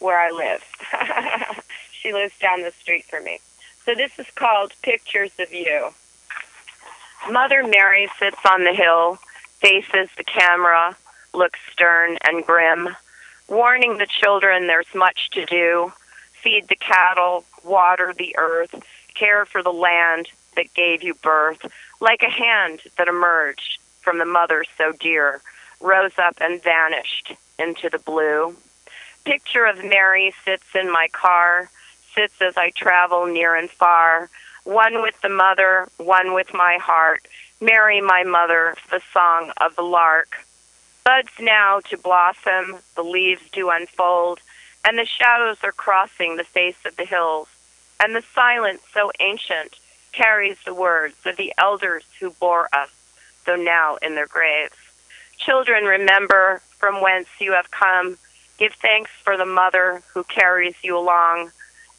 where 0.00 0.18
I 0.18 0.30
live. 0.30 0.62
she 1.90 2.12
lives 2.12 2.38
down 2.38 2.62
the 2.62 2.72
street 2.72 3.04
from 3.04 3.24
me. 3.24 3.40
So 3.84 3.94
this 3.94 4.18
is 4.18 4.26
called 4.34 4.72
Pictures 4.82 5.32
of 5.38 5.52
You. 5.52 5.90
Mother 7.30 7.66
Mary 7.66 8.08
sits 8.18 8.38
on 8.48 8.64
the 8.64 8.72
hill, 8.72 9.18
faces 9.60 10.08
the 10.16 10.24
camera, 10.24 10.96
looks 11.34 11.58
stern 11.72 12.16
and 12.22 12.44
grim, 12.44 12.90
warning 13.48 13.98
the 13.98 14.06
children 14.06 14.66
there's 14.66 14.94
much 14.94 15.30
to 15.30 15.44
do. 15.46 15.92
Feed 16.42 16.68
the 16.68 16.76
cattle, 16.76 17.44
water 17.64 18.14
the 18.16 18.36
earth, 18.38 18.74
care 19.14 19.44
for 19.44 19.62
the 19.62 19.72
land 19.72 20.28
that 20.54 20.72
gave 20.74 21.02
you 21.02 21.14
birth, 21.14 21.64
like 22.00 22.22
a 22.22 22.30
hand 22.30 22.80
that 22.96 23.08
emerged 23.08 23.78
from 24.00 24.18
the 24.18 24.24
mother 24.24 24.64
so 24.76 24.92
dear, 24.92 25.40
rose 25.80 26.18
up 26.18 26.36
and 26.40 26.62
vanished 26.62 27.32
into 27.58 27.88
the 27.90 27.98
blue. 27.98 28.54
Picture 29.24 29.64
of 29.64 29.84
Mary 29.84 30.32
sits 30.44 30.64
in 30.74 30.90
my 30.90 31.08
car, 31.12 31.68
sits 32.14 32.40
as 32.40 32.56
I 32.56 32.70
travel 32.70 33.26
near 33.26 33.54
and 33.54 33.68
far, 33.68 34.30
one 34.64 35.02
with 35.02 35.20
the 35.22 35.28
mother, 35.28 35.88
one 35.98 36.34
with 36.34 36.54
my 36.54 36.78
heart. 36.80 37.26
Mary, 37.60 38.00
my 38.00 38.22
mother, 38.22 38.76
the 38.90 39.00
song 39.12 39.52
of 39.60 39.74
the 39.76 39.82
lark. 39.82 40.36
Buds 41.08 41.40
now 41.40 41.80
to 41.88 41.96
blossom, 41.96 42.80
the 42.94 43.02
leaves 43.02 43.40
do 43.50 43.70
unfold, 43.70 44.40
and 44.84 44.98
the 44.98 45.06
shadows 45.06 45.56
are 45.62 45.72
crossing 45.72 46.36
the 46.36 46.44
face 46.44 46.76
of 46.84 46.96
the 46.96 47.06
hills, 47.06 47.48
and 47.98 48.14
the 48.14 48.22
silence 48.34 48.82
so 48.92 49.10
ancient 49.18 49.76
carries 50.12 50.58
the 50.66 50.74
words 50.74 51.14
of 51.24 51.38
the 51.38 51.54
elders 51.56 52.04
who 52.20 52.28
bore 52.32 52.68
us, 52.74 52.90
though 53.46 53.56
now 53.56 53.96
in 54.02 54.16
their 54.16 54.26
graves. 54.26 54.76
Children, 55.38 55.84
remember 55.84 56.60
from 56.76 57.00
whence 57.00 57.28
you 57.40 57.52
have 57.52 57.70
come. 57.70 58.18
Give 58.58 58.74
thanks 58.74 59.10
for 59.24 59.38
the 59.38 59.46
mother 59.46 60.02
who 60.12 60.24
carries 60.24 60.74
you 60.82 60.98
along. 60.98 61.52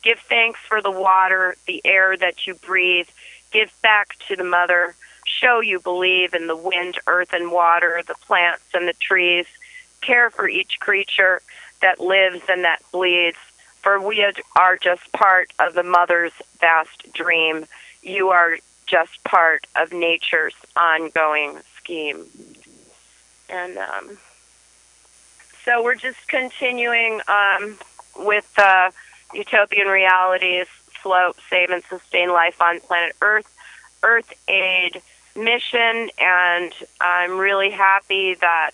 Give 0.04 0.20
thanks 0.20 0.60
for 0.68 0.84
the 0.84 0.92
water, 0.92 1.56
the 1.66 1.82
air 1.84 2.16
that 2.16 2.46
you 2.46 2.54
breathe. 2.54 3.08
Give 3.52 3.74
back 3.82 4.18
to 4.28 4.36
the 4.36 4.44
mother. 4.44 4.94
Show 5.30 5.60
you 5.60 5.80
believe 5.80 6.34
in 6.34 6.48
the 6.48 6.56
wind, 6.56 6.98
earth, 7.06 7.34
and 7.34 7.52
water, 7.52 8.02
the 8.06 8.16
plants 8.16 8.64
and 8.74 8.88
the 8.88 8.94
trees. 8.94 9.46
Care 10.02 10.32
for 10.32 10.50
each 10.50 10.80
creature 10.80 11.42
that 11.82 12.00
lives 12.00 12.42
and 12.50 12.64
that 12.64 12.82
bleeds. 12.92 13.38
For 13.82 14.02
we 14.06 14.26
are 14.56 14.76
just 14.76 15.12
part 15.14 15.54
of 15.60 15.76
the 15.76 15.84
mother's 15.84 16.34
vast 16.60 17.14
dream. 17.14 17.66
You 18.02 18.30
are 18.30 18.58
just 18.88 19.24
part 19.24 19.68
of 19.76 19.94
nature's 19.94 20.56
ongoing 20.76 21.60
scheme. 21.78 22.26
And 23.50 23.78
um, 23.78 24.18
so 25.64 25.84
we're 25.84 25.96
just 25.96 26.28
continuing 26.28 27.22
um, 27.28 27.78
with 28.18 28.52
uh, 28.58 28.90
utopian 29.34 29.88
realities, 29.88 30.66
float, 31.02 31.38
save, 31.50 31.70
and 31.70 31.84
sustain 31.84 32.30
life 32.30 32.62
on 32.62 32.80
planet 32.80 33.16
Earth, 33.22 33.54
Earth 34.02 34.34
Aid 34.48 35.02
mission, 35.44 36.10
and 36.20 36.74
I'm 37.02 37.38
really 37.38 37.72
happy 37.72 38.36
that 38.36 38.72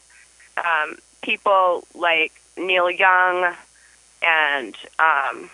um, 0.58 0.98
people 1.22 1.88
like 1.94 2.34
Neil 2.58 2.90
Young 2.90 3.54
and 4.22 4.76
um, 5.00 5.50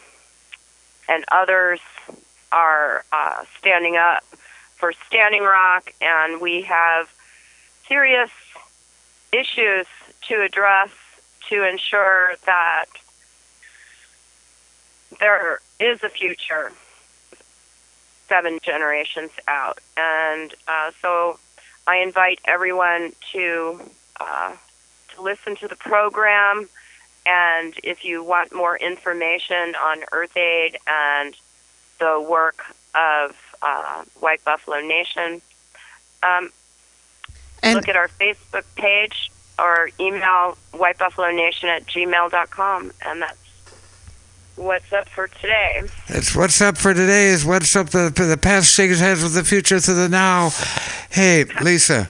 and 1.10 1.26
others 1.32 1.80
are 2.52 3.04
uh, 3.12 3.44
standing 3.58 3.98
up 3.98 4.24
for 4.76 4.94
Standing 5.08 5.44
Rock, 5.44 5.94
and 6.02 6.42
we 6.42 6.64
have 6.64 7.10
serious 7.88 8.32
issues 9.32 9.88
to 10.28 10.42
address 10.42 10.90
to 11.50 11.64
ensure 11.68 12.34
that 12.46 12.86
there 15.20 15.60
is 15.80 16.04
a 16.04 16.10
future 16.10 16.72
seven 18.32 18.60
generations 18.64 19.32
out. 19.46 19.80
And 19.98 20.56
uh, 20.66 20.92
so 21.02 21.38
I 21.86 21.98
invite 21.98 22.40
everyone 22.46 23.12
to 23.34 23.82
uh, 24.20 24.54
to 25.16 25.22
listen 25.22 25.58
to 25.58 25.68
the 25.68 25.76
program. 25.76 26.70
And 27.26 27.74
if 27.84 28.06
you 28.06 28.24
want 28.24 28.56
more 28.56 28.78
information 28.78 29.76
on 29.76 30.00
Earth 30.14 30.36
Aid 30.38 30.78
and 30.88 31.36
the 32.00 32.26
work 32.28 32.64
of 32.96 33.36
uh, 33.62 34.04
White 34.22 34.44
Buffalo 34.46 34.80
Nation, 34.80 35.42
um, 36.24 36.50
look 37.64 37.90
at 37.90 37.98
our 37.98 38.08
Facebook 38.08 38.64
page 38.76 39.30
or 39.60 39.90
email 40.00 40.58
whitebuffalonation 40.74 41.66
at 41.66 41.86
gmail.com. 41.86 42.92
And 43.06 43.22
that's 43.22 43.41
what's 44.62 44.94
up 44.94 45.10
for 45.10 45.28
today. 45.28 45.82
It's 46.08 46.36
what's 46.36 46.62
up 46.62 46.78
for 46.78 46.94
today 46.94 47.28
is 47.28 47.46
what's 47.46 47.76
up 47.76 47.90
the 47.90 48.12
the 48.16 48.38
past 48.38 48.72
shakes 48.72 49.00
hands 49.00 49.24
with 49.24 49.34
the 49.34 49.44
future 49.44 49.80
to 49.80 49.94
the 49.94 50.08
now. 50.08 50.52
Hey, 51.10 51.46
Lisa. 51.62 52.10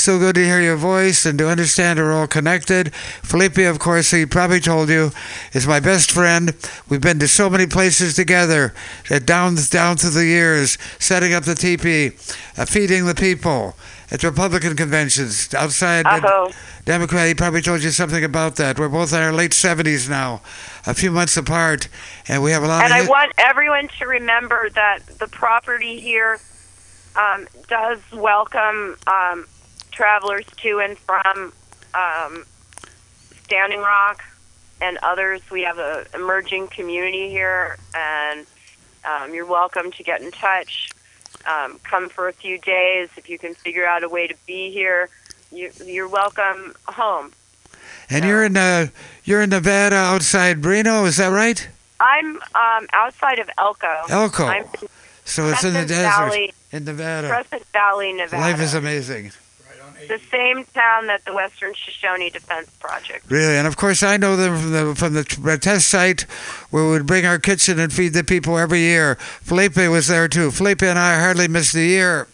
So 0.00 0.18
good 0.18 0.36
to 0.36 0.44
hear 0.46 0.62
your 0.62 0.78
voice 0.78 1.26
and 1.26 1.38
to 1.40 1.50
understand 1.50 1.98
we're 1.98 2.14
all 2.14 2.26
connected. 2.26 2.94
Felipe, 2.94 3.58
of 3.58 3.78
course, 3.78 4.12
he 4.12 4.24
probably 4.24 4.58
told 4.58 4.88
you, 4.88 5.10
is 5.52 5.66
my 5.66 5.78
best 5.78 6.10
friend. 6.10 6.56
We've 6.88 7.02
been 7.02 7.18
to 7.18 7.28
so 7.28 7.50
many 7.50 7.66
places 7.66 8.14
together, 8.14 8.72
down 9.26 9.56
down 9.68 9.98
through 9.98 10.10
the 10.10 10.24
years, 10.24 10.78
setting 10.98 11.34
up 11.34 11.44
the 11.44 11.54
teepee, 11.54 12.12
uh, 12.56 12.64
feeding 12.64 13.04
the 13.04 13.14
people 13.14 13.76
at 14.10 14.22
Republican 14.22 14.74
conventions 14.74 15.52
outside. 15.52 16.06
Uh-oh. 16.06 16.50
Democrat, 16.86 17.28
he 17.28 17.34
probably 17.34 17.60
told 17.60 17.82
you 17.82 17.90
something 17.90 18.24
about 18.24 18.56
that. 18.56 18.78
We're 18.78 18.88
both 18.88 19.12
in 19.12 19.20
our 19.20 19.34
late 19.34 19.50
70s 19.50 20.08
now, 20.08 20.40
a 20.86 20.94
few 20.94 21.10
months 21.10 21.36
apart, 21.36 21.88
and 22.26 22.42
we 22.42 22.52
have 22.52 22.62
a 22.62 22.68
lot 22.68 22.84
And. 22.84 22.94
I 22.94 23.00
hit- 23.02 23.10
want 23.10 23.32
everyone 23.36 23.88
to 23.98 24.06
remember 24.06 24.70
that 24.70 25.00
the 25.18 25.28
property 25.28 26.00
here 26.00 26.40
um, 27.16 27.46
does 27.68 27.98
welcome 28.14 28.96
um, 29.06 29.44
travelers 29.90 30.44
to 30.58 30.80
and 30.80 30.96
from 30.98 31.52
um, 31.94 32.44
Standing 33.44 33.80
Rock 33.80 34.22
and 34.80 34.98
others. 35.02 35.40
We 35.50 35.62
have 35.62 35.78
a 35.78 36.06
emerging 36.14 36.68
community 36.68 37.28
here, 37.28 37.76
and 37.94 38.46
um, 39.04 39.34
you're 39.34 39.46
welcome 39.46 39.90
to 39.92 40.02
get 40.02 40.22
in 40.22 40.30
touch. 40.30 40.90
Um, 41.46 41.78
come 41.84 42.08
for 42.10 42.28
a 42.28 42.32
few 42.32 42.58
days 42.58 43.08
if 43.16 43.28
you 43.30 43.38
can 43.38 43.54
figure 43.54 43.86
out 43.86 44.04
a 44.04 44.08
way 44.08 44.26
to 44.26 44.34
be 44.46 44.70
here. 44.70 45.08
You, 45.52 45.70
you're 45.84 46.08
welcome 46.08 46.74
home. 46.86 47.32
and 48.08 48.24
you're 48.24 48.44
in 48.44 48.56
uh, 48.56 48.88
you're 49.24 49.42
in 49.42 49.50
Nevada 49.50 49.96
outside 49.96 50.64
Reno, 50.64 51.04
is 51.06 51.16
that 51.16 51.28
right? 51.28 51.66
I'm 51.98 52.36
um, 52.54 52.86
outside 52.92 53.38
of 53.38 53.50
Elko. 53.58 54.02
Elko. 54.08 54.46
I'm 54.46 54.64
So 55.24 55.48
it's 55.48 55.64
in 55.64 55.74
the 55.74 55.84
desert 55.86 56.02
Valley, 56.02 56.54
in 56.72 56.84
Nevada. 56.84 57.28
Crescent 57.28 57.64
Valley, 57.72 58.12
Nevada. 58.12 58.40
Life 58.42 58.60
is 58.60 58.74
amazing. 58.74 59.32
The 60.08 60.20
same 60.30 60.64
town 60.74 61.06
that 61.06 61.24
the 61.24 61.32
Western 61.32 61.74
Shoshone 61.74 62.30
Defense 62.30 62.70
Project. 62.80 63.30
Really, 63.30 63.56
and 63.56 63.66
of 63.66 63.76
course 63.76 64.02
I 64.02 64.16
know 64.16 64.36
them 64.36 64.56
from 64.94 65.12
the 65.14 65.24
from 65.24 65.44
the 65.44 65.58
test 65.58 65.88
site 65.88 66.22
where 66.70 66.84
we 66.84 66.90
would 66.90 67.06
bring 67.06 67.26
our 67.26 67.38
kitchen 67.38 67.78
and 67.78 67.92
feed 67.92 68.12
the 68.12 68.24
people 68.24 68.58
every 68.58 68.80
year. 68.80 69.16
Felipe 69.16 69.76
was 69.76 70.08
there 70.08 70.28
too. 70.28 70.50
Felipe 70.50 70.82
and 70.82 70.98
I 70.98 71.20
hardly 71.20 71.48
missed 71.48 71.74
a 71.74 71.82
year. 71.84 72.28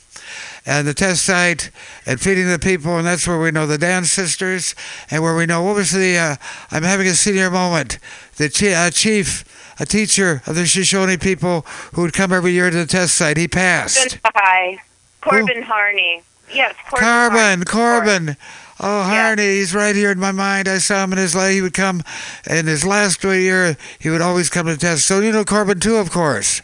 And 0.68 0.84
the 0.88 0.94
test 0.94 1.24
site 1.24 1.70
and 2.06 2.20
feeding 2.20 2.48
the 2.48 2.58
people, 2.58 2.98
and 2.98 3.06
that's 3.06 3.28
where 3.28 3.38
we 3.38 3.52
know 3.52 3.68
the 3.68 3.78
Dann 3.78 4.04
sisters, 4.04 4.74
and 5.12 5.22
where 5.22 5.36
we 5.36 5.46
know 5.46 5.62
what 5.62 5.76
was 5.76 5.92
the. 5.92 6.18
Uh, 6.18 6.36
I'm 6.72 6.82
having 6.82 7.06
a 7.06 7.14
senior 7.14 7.50
moment. 7.52 7.98
The 8.36 8.50
chi- 8.50 8.72
uh, 8.72 8.90
chief, 8.90 9.44
a 9.78 9.86
teacher 9.86 10.42
of 10.44 10.56
the 10.56 10.66
Shoshone 10.66 11.18
people 11.18 11.64
who 11.94 12.02
would 12.02 12.12
come 12.12 12.32
every 12.32 12.50
year 12.50 12.70
to 12.70 12.76
the 12.78 12.86
test 12.86 13.14
site, 13.14 13.36
he 13.36 13.46
passed. 13.46 14.18
Hi, 14.24 14.78
Corbin 15.20 15.62
Harney. 15.62 16.24
Yes, 16.52 16.74
Corbin. 16.88 17.64
Corbin, 17.64 17.64
Corbin. 17.64 18.36
Oh, 18.78 19.02
Harney, 19.04 19.56
he's 19.56 19.74
right 19.74 19.96
here 19.96 20.10
in 20.10 20.20
my 20.20 20.32
mind. 20.32 20.68
I 20.68 20.78
saw 20.78 21.04
him 21.04 21.12
in 21.12 21.18
his 21.18 21.34
life. 21.34 21.52
He 21.52 21.62
would 21.62 21.72
come 21.72 22.02
in 22.48 22.66
his 22.66 22.84
last 22.84 23.24
year. 23.24 23.76
He 23.98 24.10
would 24.10 24.20
always 24.20 24.50
come 24.50 24.66
to 24.66 24.76
test. 24.76 25.06
So 25.06 25.20
you 25.20 25.32
know 25.32 25.44
Corbin 25.44 25.80
too, 25.80 25.96
of 25.96 26.10
course. 26.10 26.60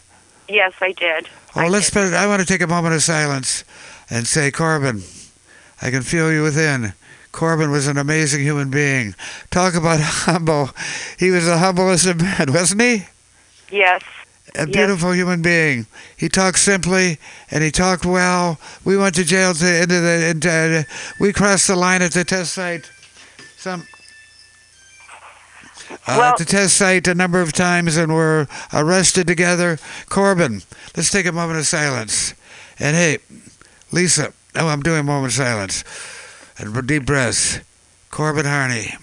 Yes, 0.47 0.73
I 0.79 0.91
did. 0.91 1.27
Oh, 1.55 1.67
let's 1.67 1.87
spend. 1.87 2.15
I 2.15 2.27
want 2.27 2.41
to 2.41 2.47
take 2.47 2.61
a 2.61 2.67
moment 2.67 2.93
of 2.93 3.01
silence 3.01 3.63
and 4.09 4.27
say, 4.27 4.51
Corbin, 4.51 5.01
I 5.81 5.89
can 5.89 6.03
feel 6.03 6.31
you 6.31 6.43
within. 6.43 6.93
Corbin 7.31 7.71
was 7.71 7.87
an 7.87 7.97
amazing 7.97 8.41
human 8.43 8.69
being. 8.69 9.15
Talk 9.49 9.73
about 9.73 9.99
humble. 10.01 10.69
He 11.17 11.31
was 11.31 11.45
the 11.45 11.57
humblest 11.57 12.05
of 12.05 12.21
men, 12.21 12.53
wasn't 12.53 12.81
he? 12.81 13.07
Yes. 13.71 14.03
A 14.55 14.67
beautiful 14.67 15.13
human 15.13 15.41
being. 15.41 15.87
He 16.15 16.29
talked 16.29 16.59
simply 16.59 17.17
and 17.49 17.63
he 17.63 17.71
talked 17.71 18.05
well. 18.05 18.59
We 18.85 18.95
went 18.97 19.15
to 19.15 19.23
jail 19.23 19.53
to 19.55 19.81
into 19.81 19.99
the 19.99 20.27
into, 20.29 20.49
uh, 20.49 20.83
we 21.19 21.33
crossed 21.33 21.67
the 21.67 21.75
line 21.75 22.03
at 22.03 22.11
the 22.11 22.23
test 22.23 22.53
site. 22.53 22.89
Some 23.57 23.83
uh, 26.07 26.31
at 26.31 26.37
the 26.37 26.45
test 26.45 26.77
site 26.77 27.07
a 27.07 27.15
number 27.15 27.41
of 27.41 27.53
times 27.53 27.97
and 27.97 28.13
were 28.13 28.47
arrested 28.73 29.27
together. 29.27 29.79
Corbin, 30.09 30.61
let's 30.95 31.11
take 31.11 31.25
a 31.25 31.31
moment 31.31 31.59
of 31.59 31.65
silence. 31.65 32.33
And 32.79 32.95
hey, 32.95 33.19
Lisa, 33.91 34.33
oh, 34.55 34.67
I'm 34.67 34.81
doing 34.81 34.99
a 34.99 35.03
moment 35.03 35.27
of 35.27 35.33
silence. 35.33 35.83
And 36.57 36.87
deep 36.87 37.05
breaths. 37.05 37.59
Corbin 38.11 38.45
Harney. 38.45 38.93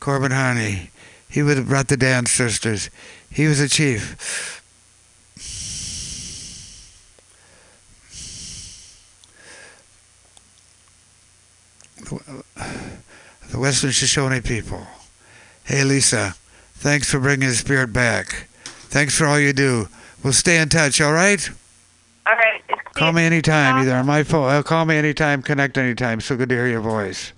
Corbin 0.00 0.32
Harney. 0.32 0.90
He 1.28 1.42
would 1.42 1.56
have 1.56 1.68
brought 1.68 1.88
the 1.88 1.96
Dann 1.96 2.26
Sisters. 2.26 2.90
He 3.34 3.46
was 3.46 3.60
a 3.60 3.68
chief. 3.68 4.62
The 13.50 13.58
Western 13.58 13.90
Shoshone 13.90 14.40
people. 14.40 14.86
Hey, 15.64 15.84
Lisa, 15.84 16.34
thanks 16.74 17.10
for 17.10 17.20
bringing 17.20 17.48
the 17.48 17.54
spirit 17.54 17.92
back. 17.92 18.46
Thanks 18.64 19.16
for 19.16 19.26
all 19.26 19.38
you 19.38 19.52
do. 19.52 19.88
We'll 20.22 20.32
stay 20.32 20.58
in 20.60 20.68
touch, 20.68 21.00
all 21.00 21.12
right? 21.12 21.48
All 22.26 22.34
right. 22.34 22.62
Call 22.94 23.12
me 23.12 23.22
anytime, 23.24 23.76
either 23.82 23.94
on 23.94 24.06
my 24.06 24.22
phone. 24.22 24.48
Uh, 24.50 24.62
call 24.62 24.84
me 24.84 24.96
anytime, 24.96 25.42
connect 25.42 25.76
anytime. 25.76 26.20
So 26.20 26.36
good 26.36 26.48
to 26.50 26.54
hear 26.54 26.68
your 26.68 26.80
voice. 26.80 27.32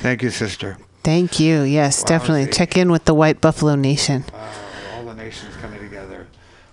Thank 0.00 0.22
you, 0.22 0.30
sister. 0.30 0.78
Thank 1.04 1.38
you. 1.38 1.62
Yes, 1.62 2.02
definitely. 2.02 2.52
Check 2.52 2.76
in 2.76 2.90
with 2.90 3.04
the 3.04 3.14
White 3.14 3.40
Buffalo 3.40 3.74
Nation. 3.74 4.24
all 4.94 5.04
the 5.04 5.14
nations 5.14 5.54
coming 5.56 5.80
together. 5.80 6.26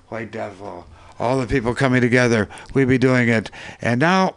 White 0.09 0.31
Devil. 0.31 0.85
All 1.19 1.39
the 1.39 1.47
people 1.47 1.75
coming 1.75 2.01
together. 2.01 2.47
We'd 2.73 2.87
be 2.87 2.97
doing 2.97 3.29
it. 3.29 3.51
And 3.81 3.99
now 3.99 4.35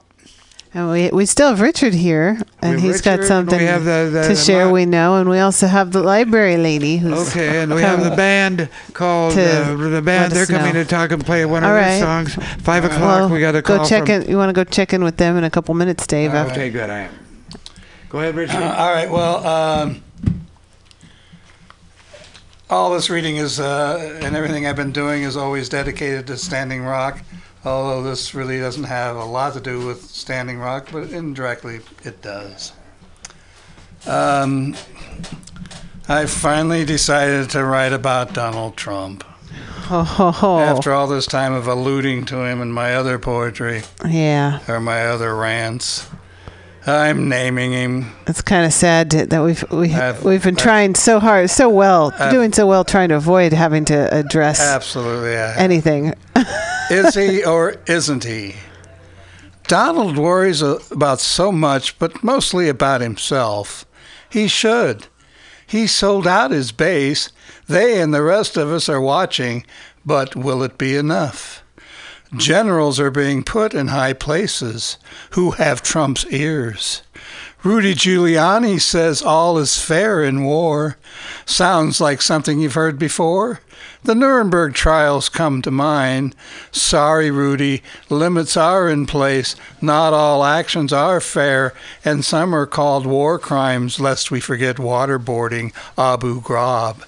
And 0.75 0.91
we, 0.91 1.11
we 1.11 1.27
still 1.27 1.49
have 1.51 1.61
Richard 1.61 1.93
here, 1.95 2.39
and 2.63 2.73
have 2.73 2.81
he's 2.81 3.01
got 3.03 3.23
something 3.25 3.59
we 3.59 3.65
have 3.67 3.85
the- 3.85 4.11
the- 4.13 4.29
to 4.29 4.35
share. 4.35 4.71
We 4.71 4.85
know, 4.87 5.17
and 5.17 5.29
we 5.29 5.39
also 5.39 5.67
have 5.67 5.93
the 5.93 6.03
library 6.03 6.57
lady 6.57 6.97
who's 6.97 7.29
Okay, 7.29 7.61
and 7.63 7.75
we 7.75 7.83
have 7.83 8.03
the 8.03 8.17
band 8.17 8.69
called 8.95 9.35
to 9.35 9.43
uh, 9.43 9.77
the 9.91 10.01
band. 10.03 10.33
They're 10.33 10.47
coming 10.47 10.73
know. 10.75 10.83
to 10.83 10.89
talk 10.89 11.11
and 11.13 11.25
play 11.25 11.45
one 11.45 11.63
of 11.63 11.69
All 11.71 11.77
their 11.77 12.01
songs. 12.01 12.35
Five 12.63 12.85
o'clock. 12.85 13.01
Well, 13.01 13.29
we 13.29 13.41
got 13.41 13.55
a 13.55 13.61
call. 13.63 13.79
go 13.79 13.85
check 13.85 14.07
from. 14.07 14.23
in. 14.23 14.31
You 14.31 14.37
want 14.39 14.49
to 14.49 14.55
go 14.55 14.65
check 14.65 14.93
in 14.95 15.05
with 15.05 15.19
them 15.19 15.37
in 15.37 15.45
a 15.45 15.51
couple 15.51 15.75
minutes, 15.75 16.07
Dave? 16.07 16.33
after- 16.35 16.53
Okay, 16.55 16.71
good. 16.71 16.89
I 16.91 16.99
am. 17.01 17.11
Go 18.09 18.19
ahead, 18.21 18.35
Richard. 18.35 18.57
all 18.63 18.93
right. 18.93 19.11
Well, 19.11 19.47
um, 19.47 20.03
all 22.73 22.91
this 22.91 23.11
reading 23.11 23.37
is 23.37 23.61
uh, 23.61 24.19
and 24.23 24.35
everything 24.35 24.67
I've 24.67 24.77
been 24.77 24.93
doing 24.93 25.25
is 25.25 25.37
always 25.37 25.69
dedicated 25.69 26.27
to 26.29 26.39
Standing 26.39 26.83
Rock. 26.83 27.21
Although 27.65 28.03
this 28.03 28.35
really 28.35 28.59
doesn't 28.59 28.85
have 28.85 29.15
a 29.15 29.25
lot 29.25 29.53
to 29.55 29.61
do 29.61 29.87
with 29.87 30.03
Standing 30.03 30.59
Rock, 30.59 30.89
but 30.91 31.11
indirectly 31.11 31.81
it 32.03 32.23
does. 32.23 32.73
Um, 34.07 34.75
I 36.09 36.25
finally 36.27 36.85
decided 36.85 37.51
to 37.51 37.63
write 37.63 37.93
about 37.93 38.33
Donald 38.33 38.77
Trump. 38.77 39.23
Ho. 39.85 40.59
After 40.59 40.93
all 40.93 41.07
this 41.07 41.27
time 41.27 41.53
of 41.53 41.69
alluding 41.69 42.25
to 42.27 42.43
him 42.43 42.63
in 42.63 42.73
my 42.73 42.95
other 42.95 43.19
poetry 43.19 43.83
Yeah, 44.09 44.61
or 44.67 44.81
my 44.81 45.07
other 45.07 45.37
rants, 45.37 46.09
I'm 46.87 47.29
naming 47.29 47.73
him. 47.73 48.07
it's 48.27 48.43
kind 48.43 48.67
of 48.67 48.73
sad 48.73 49.11
to- 49.13 49.27
that 49.27 49.43
we've 49.43 49.65
we, 49.71 49.93
I've- 49.95 50.27
we've 50.27 50.43
been 50.43 50.55
I've- 50.57 50.63
trying 50.63 50.95
so 50.97 51.21
hard, 51.21 51.49
so 51.51 51.69
well, 51.69 52.13
I've- 52.19 52.35
doing 52.35 52.53
so 52.53 52.67
well, 52.67 52.85
trying 52.85 53.11
to 53.11 53.15
avoid 53.17 53.53
having 53.53 53.85
to 53.87 54.13
address 54.15 54.61
Absolutely. 54.61 55.35
Anything. 55.37 56.15
Is 56.91 57.15
he 57.15 57.45
or 57.45 57.77
isn't 57.87 58.25
he? 58.25 58.57
Donald 59.69 60.19
worries 60.19 60.61
about 60.61 61.21
so 61.21 61.53
much, 61.53 61.99
but 61.99 62.23
mostly 62.25 62.69
about 62.69 63.01
himself. 63.01 63.87
He 64.29 64.49
should. 64.49 65.07
He 65.67 65.87
sold 65.87 66.27
out 66.27 66.51
his 66.51 66.73
base. 66.73 67.31
They 67.69 68.01
and 68.01 68.13
the 68.13 68.23
rest 68.23 68.57
of 68.57 68.71
us 68.73 68.89
are 68.89 69.01
watching, 69.01 69.65
but 70.05 70.35
will 70.37 70.63
it 70.63 70.77
be 70.77 70.97
enough? 70.97 71.62
Generals 72.37 72.99
are 72.99 73.11
being 73.11 73.43
put 73.43 73.75
in 73.75 73.89
high 73.89 74.15
places 74.15 74.97
who 75.33 75.51
have 75.53 75.83
Trump's 75.83 76.25
ears. 76.27 77.03
Rudy 77.63 77.95
Giuliani 77.95 78.81
says 78.81 79.21
all 79.21 79.59
is 79.59 79.79
fair 79.79 80.25
in 80.25 80.43
war. 80.43 80.97
Sounds 81.45 82.01
like 82.01 82.23
something 82.23 82.59
you've 82.59 82.75
heard 82.75 82.99
before. 82.99 83.61
The 84.05 84.15
Nuremberg 84.15 84.73
trials 84.73 85.29
come 85.29 85.61
to 85.63 85.71
mind. 85.71 86.35
Sorry, 86.73 87.31
Rudy, 87.31 87.83
limits 88.09 88.57
are 88.57 88.89
in 88.89 89.05
place. 89.07 89.55
Not 89.83 90.15
all 90.15 90.43
actions 90.43 90.93
are 90.93 91.21
fair, 91.21 91.75
and 92.03 92.25
some 92.25 92.55
are 92.55 92.67
called 92.67 93.07
war 93.07 93.39
crimes, 93.39 94.01
lest 94.01 94.31
we 94.31 94.41
forget 94.41 94.77
waterboarding 94.77 95.73
Abu 95.99 96.41
Ghraib. 96.41 97.05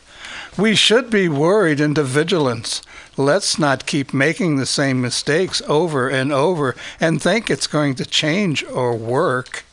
We 0.56 0.76
should 0.76 1.10
be 1.10 1.28
worried 1.28 1.80
into 1.80 2.04
vigilance. 2.04 2.80
Let's 3.16 3.58
not 3.58 3.86
keep 3.86 4.12
making 4.12 4.56
the 4.56 4.66
same 4.66 5.00
mistakes 5.00 5.62
over 5.68 6.08
and 6.08 6.32
over 6.32 6.74
and 7.00 7.22
think 7.22 7.48
it's 7.48 7.66
going 7.66 7.94
to 7.96 8.06
change 8.06 8.64
or 8.64 8.96
work. 8.96 9.64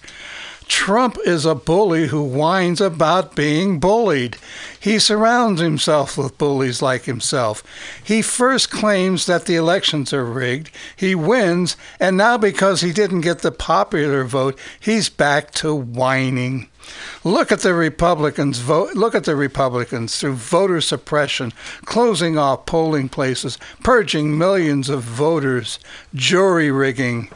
Trump 0.71 1.17
is 1.25 1.45
a 1.45 1.53
bully 1.53 2.07
who 2.07 2.23
whines 2.23 2.79
about 2.79 3.35
being 3.35 3.77
bullied. 3.77 4.37
He 4.79 4.99
surrounds 4.99 5.59
himself 5.59 6.17
with 6.17 6.37
bullies 6.37 6.81
like 6.81 7.03
himself. 7.03 7.61
He 8.01 8.21
first 8.21 8.71
claims 8.71 9.25
that 9.25 9.45
the 9.45 9.57
elections 9.57 10.13
are 10.13 10.23
rigged, 10.23 10.71
he 10.95 11.13
wins, 11.13 11.75
and 11.99 12.15
now 12.15 12.37
because 12.37 12.79
he 12.79 12.93
didn't 12.93 13.21
get 13.21 13.39
the 13.39 13.51
popular 13.51 14.23
vote, 14.23 14.57
he's 14.79 15.09
back 15.09 15.51
to 15.55 15.75
whining. 15.75 16.69
Look 17.23 17.51
at 17.51 17.59
the 17.59 17.73
Republicans 17.73 18.59
vote 18.59 18.95
look 18.95 19.13
at 19.15 19.25
the 19.25 19.35
Republicans 19.35 20.17
through 20.17 20.33
voter 20.33 20.81
suppression, 20.81 21.53
closing 21.85 22.37
off 22.37 22.65
polling 22.65 23.09
places, 23.09 23.57
purging 23.83 24.37
millions 24.37 24.89
of 24.89 25.03
voters, 25.03 25.79
jury 26.13 26.71
rigging. 26.71 27.29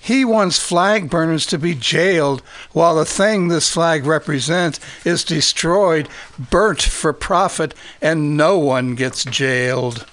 He 0.00 0.24
wants 0.24 0.58
flag 0.58 1.08
burners 1.08 1.46
to 1.46 1.58
be 1.58 1.76
jailed 1.76 2.42
while 2.72 2.96
the 2.96 3.04
thing 3.04 3.46
this 3.46 3.72
flag 3.72 4.04
represents 4.04 4.80
is 5.04 5.22
destroyed, 5.22 6.08
burnt 6.50 6.82
for 6.82 7.12
profit, 7.12 7.72
and 8.00 8.36
no 8.36 8.58
one 8.58 8.96
gets 8.96 9.24
jailed. 9.24 10.06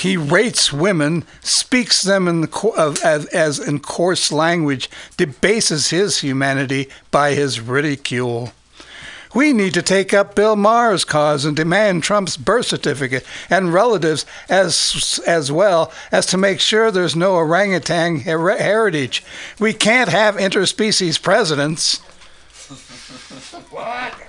He 0.00 0.16
rates 0.16 0.72
women, 0.72 1.24
speaks 1.42 2.02
them 2.02 2.26
in 2.26 2.40
the 2.40 2.72
of, 2.76 2.98
uh, 2.98 3.06
as, 3.06 3.26
as 3.26 3.58
in 3.58 3.80
coarse 3.80 4.32
language, 4.32 4.88
debases 5.18 5.90
his 5.90 6.20
humanity 6.20 6.88
by 7.10 7.34
his 7.34 7.60
ridicule. 7.60 8.52
We 9.34 9.52
need 9.52 9.74
to 9.74 9.82
take 9.82 10.12
up 10.12 10.34
Bill 10.34 10.56
Maher's 10.56 11.04
cause 11.04 11.44
and 11.44 11.54
demand 11.54 12.02
Trump's 12.02 12.36
birth 12.36 12.66
certificate 12.66 13.24
and 13.48 13.72
relatives 13.72 14.26
as 14.48 15.20
as 15.26 15.52
well 15.52 15.92
as 16.10 16.26
to 16.26 16.36
make 16.36 16.60
sure 16.60 16.90
there's 16.90 17.14
no 17.14 17.34
orangutan 17.34 18.20
her- 18.20 18.56
heritage. 18.58 19.22
We 19.60 19.72
can't 19.72 20.08
have 20.08 20.36
interspecies 20.36 21.20
presidents. 21.20 22.00
What? 23.70 24.19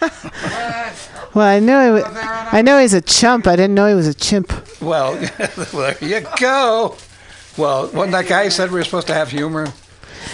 Well, 1.34 1.46
I 1.46 1.60
know 1.60 1.96
he, 1.96 2.02
wa- 2.02 2.10
I 2.50 2.62
know 2.62 2.78
he's 2.80 2.94
a 2.94 3.02
chump. 3.02 3.46
I 3.46 3.54
didn't 3.54 3.74
know 3.74 3.86
he 3.86 3.94
was 3.94 4.06
a 4.06 4.14
chimp. 4.14 4.50
Well, 4.80 5.14
there 5.72 5.96
you 6.00 6.26
go. 6.40 6.96
Well, 7.58 7.88
wasn't 7.88 8.12
that 8.12 8.26
guy 8.26 8.48
said 8.48 8.70
we 8.70 8.78
were 8.78 8.84
supposed 8.84 9.06
to 9.08 9.14
have 9.14 9.30
humor? 9.30 9.68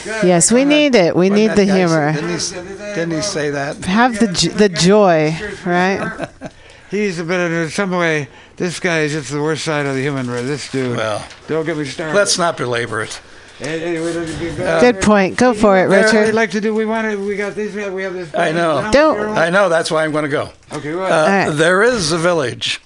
Yes, 0.06 0.52
we 0.52 0.64
need 0.64 0.94
it. 0.94 1.14
We 1.16 1.30
Wasn't 1.30 1.34
need 1.48 1.56
the 1.56 1.66
guy- 1.66 1.76
humor. 1.78 2.12
Didn't 2.12 2.30
he, 2.40 2.94
didn't 2.94 3.10
he 3.10 3.22
say 3.22 3.50
that? 3.50 3.84
Have 3.84 4.18
the 4.20 4.28
the 4.56 4.68
joy, 4.68 5.36
right? 5.66 6.28
He's 6.90 7.18
a 7.18 7.24
bit 7.24 7.40
in 7.50 7.68
some 7.70 7.90
way. 7.90 8.28
This 8.56 8.78
guy 8.78 9.00
is 9.00 9.12
just 9.12 9.32
the 9.32 9.42
worst 9.42 9.64
side 9.64 9.84
of 9.86 9.96
the 9.96 10.00
human 10.02 10.30
race. 10.30 10.46
This 10.46 10.70
dude. 10.70 10.96
Well, 10.96 11.26
don't 11.48 11.66
get 11.66 11.76
me 11.76 11.84
started. 11.86 12.14
Let's 12.14 12.38
not 12.38 12.56
belabor 12.56 13.02
it. 13.02 13.20
Anyway, 13.60 14.12
let's 14.12 14.80
Good 14.80 15.00
point. 15.00 15.36
Go 15.38 15.54
for 15.54 15.78
it, 15.78 15.88
What 15.88 15.98
I'd 15.98 16.04
Richard. 16.12 16.34
like 16.34 16.50
to 16.52 16.60
do. 16.60 16.74
We 16.74 16.84
want 16.84 17.10
to. 17.10 17.16
We 17.26 17.36
got 17.36 17.54
this. 17.54 17.74
We 17.74 18.02
have 18.02 18.12
this. 18.14 18.34
I 18.34 18.50
know. 18.52 18.88
Don't- 18.92 19.38
I 19.38 19.48
know. 19.50 19.68
That's 19.68 19.90
why 19.90 20.04
I'm 20.04 20.10
going 20.12 20.24
to 20.24 20.28
go. 20.30 20.50
Okay. 20.72 20.94
What? 20.94 21.10
Uh, 21.12 21.50
There 21.52 21.82
is 21.82 22.10
a 22.10 22.18
village. 22.18 22.80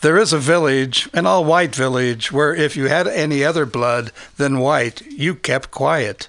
There 0.00 0.16
is 0.18 0.32
a 0.32 0.38
village, 0.38 1.08
an 1.14 1.26
all 1.26 1.44
white 1.44 1.74
village, 1.74 2.32
where 2.32 2.54
if 2.54 2.76
you 2.76 2.88
had 2.88 3.06
any 3.06 3.44
other 3.44 3.64
blood 3.66 4.10
than 4.36 4.58
white, 4.58 5.00
you 5.06 5.34
kept 5.34 5.70
quiet. 5.70 6.28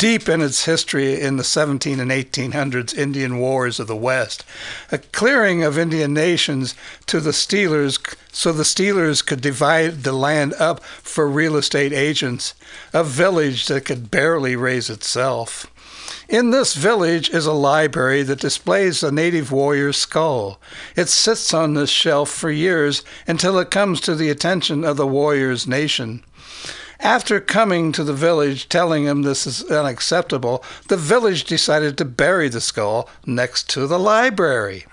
Deep 0.00 0.30
in 0.30 0.40
its 0.40 0.64
history 0.64 1.20
in 1.20 1.36
the 1.36 1.44
17 1.44 2.00
and 2.00 2.10
1800s 2.10 2.96
Indian 2.96 3.36
Wars 3.36 3.78
of 3.78 3.86
the 3.86 3.94
West, 3.94 4.46
a 4.90 4.96
clearing 4.96 5.62
of 5.62 5.76
Indian 5.76 6.14
nations 6.14 6.74
to 7.04 7.20
the 7.20 7.32
Steelers 7.32 7.98
so 8.32 8.50
the 8.50 8.62
Steelers 8.62 9.22
could 9.22 9.42
divide 9.42 10.02
the 10.02 10.14
land 10.14 10.54
up 10.54 10.82
for 10.82 11.28
real 11.28 11.54
estate 11.54 11.92
agents, 11.92 12.54
a 12.94 13.04
village 13.04 13.66
that 13.66 13.84
could 13.84 14.10
barely 14.10 14.56
raise 14.56 14.88
itself. 14.88 15.66
In 16.30 16.50
this 16.50 16.72
village 16.72 17.28
is 17.28 17.44
a 17.44 17.52
library 17.52 18.22
that 18.22 18.40
displays 18.40 19.02
a 19.02 19.12
native 19.12 19.52
warrior's 19.52 19.98
skull. 19.98 20.58
It 20.96 21.10
sits 21.10 21.52
on 21.52 21.74
this 21.74 21.90
shelf 21.90 22.30
for 22.30 22.50
years 22.50 23.04
until 23.26 23.58
it 23.58 23.70
comes 23.70 24.00
to 24.00 24.14
the 24.14 24.30
attention 24.30 24.82
of 24.82 24.96
the 24.96 25.06
warrior's 25.06 25.66
nation. 25.66 26.22
After 27.02 27.40
coming 27.40 27.92
to 27.92 28.04
the 28.04 28.12
village 28.12 28.68
telling 28.68 29.04
him 29.04 29.22
this 29.22 29.46
is 29.46 29.64
unacceptable, 29.64 30.62
the 30.88 30.98
village 30.98 31.44
decided 31.44 31.96
to 31.96 32.04
bury 32.04 32.50
the 32.50 32.60
skull 32.60 33.08
next 33.24 33.70
to 33.70 33.86
the 33.86 33.98
library. 33.98 34.84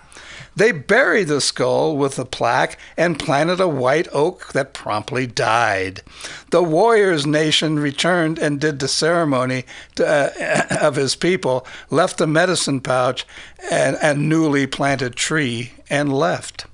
They 0.56 0.72
buried 0.72 1.28
the 1.28 1.42
skull 1.42 1.98
with 1.98 2.18
a 2.18 2.26
plaque 2.26 2.80
and 2.96 3.20
planted 3.20 3.60
a 3.60 3.68
white 3.68 4.08
oak 4.12 4.54
that 4.54 4.74
promptly 4.74 5.28
died. 5.28 6.02
The 6.50 6.64
warrior's 6.64 7.28
nation 7.28 7.78
returned 7.78 8.40
and 8.40 8.60
did 8.60 8.80
the 8.80 8.88
ceremony 8.88 9.66
to, 9.96 10.08
uh, 10.08 10.66
of 10.82 10.96
his 10.96 11.16
people, 11.16 11.68
left 11.92 12.18
the 12.18 12.26
medicine 12.26 12.80
pouch 12.80 13.28
and 13.70 13.98
a 14.02 14.16
newly 14.16 14.66
planted 14.66 15.16
tree, 15.16 15.74
and 15.90 16.12
left. 16.12 16.66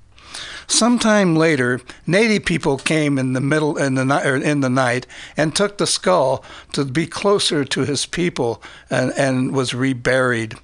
Sometime 0.66 1.36
later, 1.36 1.80
native 2.06 2.44
people 2.44 2.78
came 2.78 3.18
in 3.18 3.32
the 3.32 3.40
middle 3.40 3.76
in 3.76 3.94
the 3.94 4.04
night, 4.04 4.26
er, 4.26 4.36
in 4.36 4.60
the 4.60 4.70
night 4.70 5.06
and 5.36 5.54
took 5.54 5.78
the 5.78 5.86
skull 5.86 6.44
to 6.72 6.84
be 6.84 7.06
closer 7.06 7.64
to 7.64 7.84
his 7.84 8.06
people 8.06 8.62
and, 8.90 9.12
and 9.16 9.52
was 9.52 9.74
reburied. 9.74 10.54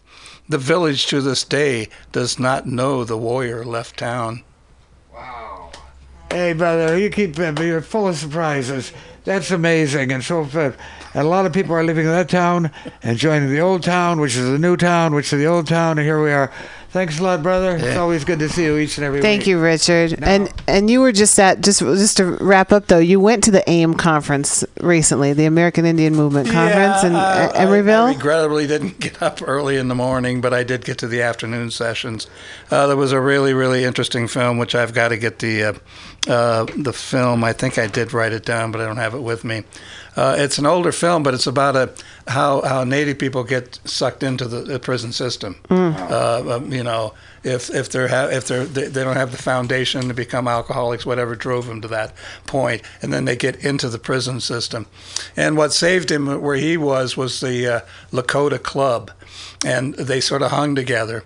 The 0.48 0.58
village 0.58 1.06
to 1.06 1.20
this 1.20 1.44
day 1.44 1.88
does 2.12 2.38
not 2.38 2.66
know 2.66 3.04
the 3.04 3.16
warrior 3.16 3.64
left 3.64 3.98
town. 3.98 4.42
Wow. 5.14 5.70
Hey, 6.30 6.54
brother, 6.54 6.98
you 6.98 7.10
keep 7.10 7.38
you're 7.38 7.80
full 7.80 8.08
of 8.08 8.16
surprises. 8.16 8.92
That's 9.24 9.50
amazing, 9.50 10.10
and 10.12 10.24
so 10.24 10.44
uh, 11.14 11.22
a 11.22 11.24
lot 11.24 11.46
of 11.46 11.52
people 11.52 11.74
are 11.74 11.84
living 11.84 12.06
in 12.06 12.12
that 12.12 12.28
town 12.28 12.70
and 13.02 13.18
joining 13.18 13.50
the 13.50 13.60
old 13.60 13.82
town, 13.82 14.20
which 14.20 14.36
is 14.36 14.50
the 14.50 14.58
new 14.58 14.76
town, 14.76 15.14
which 15.14 15.32
is 15.32 15.38
the 15.38 15.46
old 15.46 15.66
town, 15.66 15.98
and 15.98 16.06
here 16.06 16.22
we 16.22 16.32
are. 16.32 16.52
Thanks 16.90 17.20
a 17.20 17.22
lot, 17.22 17.40
brother. 17.40 17.76
It's 17.76 17.96
always 17.96 18.24
good 18.24 18.40
to 18.40 18.48
see 18.48 18.64
you 18.64 18.76
each 18.76 18.98
and 18.98 19.04
every 19.04 19.18
week. 19.18 19.22
Thank 19.22 19.42
week. 19.42 19.46
you, 19.46 19.60
Richard. 19.60 20.18
And 20.22 20.52
and 20.66 20.90
you 20.90 21.00
were 21.00 21.12
just 21.12 21.38
at 21.38 21.60
just 21.60 21.78
just 21.78 22.16
to 22.16 22.36
wrap 22.40 22.72
up 22.72 22.88
though. 22.88 22.98
You 22.98 23.20
went 23.20 23.44
to 23.44 23.52
the 23.52 23.68
AIM 23.70 23.94
conference 23.94 24.64
recently, 24.80 25.32
the 25.32 25.44
American 25.44 25.86
Indian 25.86 26.16
Movement 26.16 26.50
conference 26.50 27.04
in 27.04 27.14
uh, 27.14 27.18
uh, 27.18 27.52
I- 27.54 27.64
Emeryville. 27.64 28.08
I, 28.08 28.14
regrettably 28.14 28.66
didn't 28.66 28.98
get 28.98 29.22
up 29.22 29.40
early 29.40 29.76
in 29.76 29.86
the 29.86 29.94
morning, 29.94 30.40
but 30.40 30.52
I 30.52 30.64
did 30.64 30.84
get 30.84 30.98
to 30.98 31.06
the 31.06 31.22
afternoon 31.22 31.70
sessions. 31.70 32.26
Uh, 32.72 32.88
there 32.88 32.96
was 32.96 33.12
a 33.12 33.20
really, 33.20 33.54
really 33.54 33.84
interesting 33.84 34.26
film, 34.26 34.58
which 34.58 34.74
I've 34.74 34.92
got 34.92 35.08
to 35.08 35.16
get 35.16 35.38
the 35.38 35.62
uh, 35.62 35.72
uh, 36.26 36.66
the 36.76 36.92
film. 36.92 37.44
I 37.44 37.52
think 37.52 37.78
I 37.78 37.86
did 37.86 38.12
write 38.12 38.32
it 38.32 38.44
down, 38.44 38.72
but 38.72 38.80
I 38.80 38.86
don't 38.86 38.96
have 38.96 39.14
it 39.14 39.22
with 39.22 39.44
me. 39.44 39.62
Uh, 40.16 40.34
it's 40.38 40.58
an 40.58 40.66
older 40.66 40.92
film, 40.92 41.22
but 41.22 41.34
it's 41.34 41.46
about 41.46 41.76
a 41.76 41.92
how 42.28 42.60
how 42.62 42.84
Native 42.84 43.18
people 43.18 43.44
get 43.44 43.78
sucked 43.84 44.22
into 44.22 44.46
the, 44.46 44.62
the 44.62 44.78
prison 44.78 45.12
system. 45.12 45.56
Uh, 45.70 46.56
um, 46.56 46.72
you 46.72 46.82
know, 46.82 47.14
if 47.44 47.70
if 47.70 47.88
they're 47.90 48.08
ha- 48.08 48.28
if 48.28 48.46
they're 48.46 48.64
they, 48.64 48.86
they 48.88 49.04
don't 49.04 49.16
have 49.16 49.30
the 49.32 49.42
foundation 49.42 50.08
to 50.08 50.14
become 50.14 50.48
alcoholics, 50.48 51.06
whatever 51.06 51.34
drove 51.34 51.66
them 51.66 51.80
to 51.80 51.88
that 51.88 52.12
point, 52.46 52.82
and 53.02 53.12
then 53.12 53.24
they 53.24 53.36
get 53.36 53.56
into 53.64 53.88
the 53.88 53.98
prison 53.98 54.40
system. 54.40 54.86
And 55.36 55.56
what 55.56 55.72
saved 55.72 56.10
him 56.10 56.40
where 56.40 56.56
he 56.56 56.76
was 56.76 57.16
was 57.16 57.40
the 57.40 57.66
uh, 57.66 57.80
Lakota 58.12 58.62
Club, 58.62 59.10
and 59.64 59.94
they 59.94 60.20
sort 60.20 60.42
of 60.42 60.50
hung 60.50 60.74
together. 60.74 61.24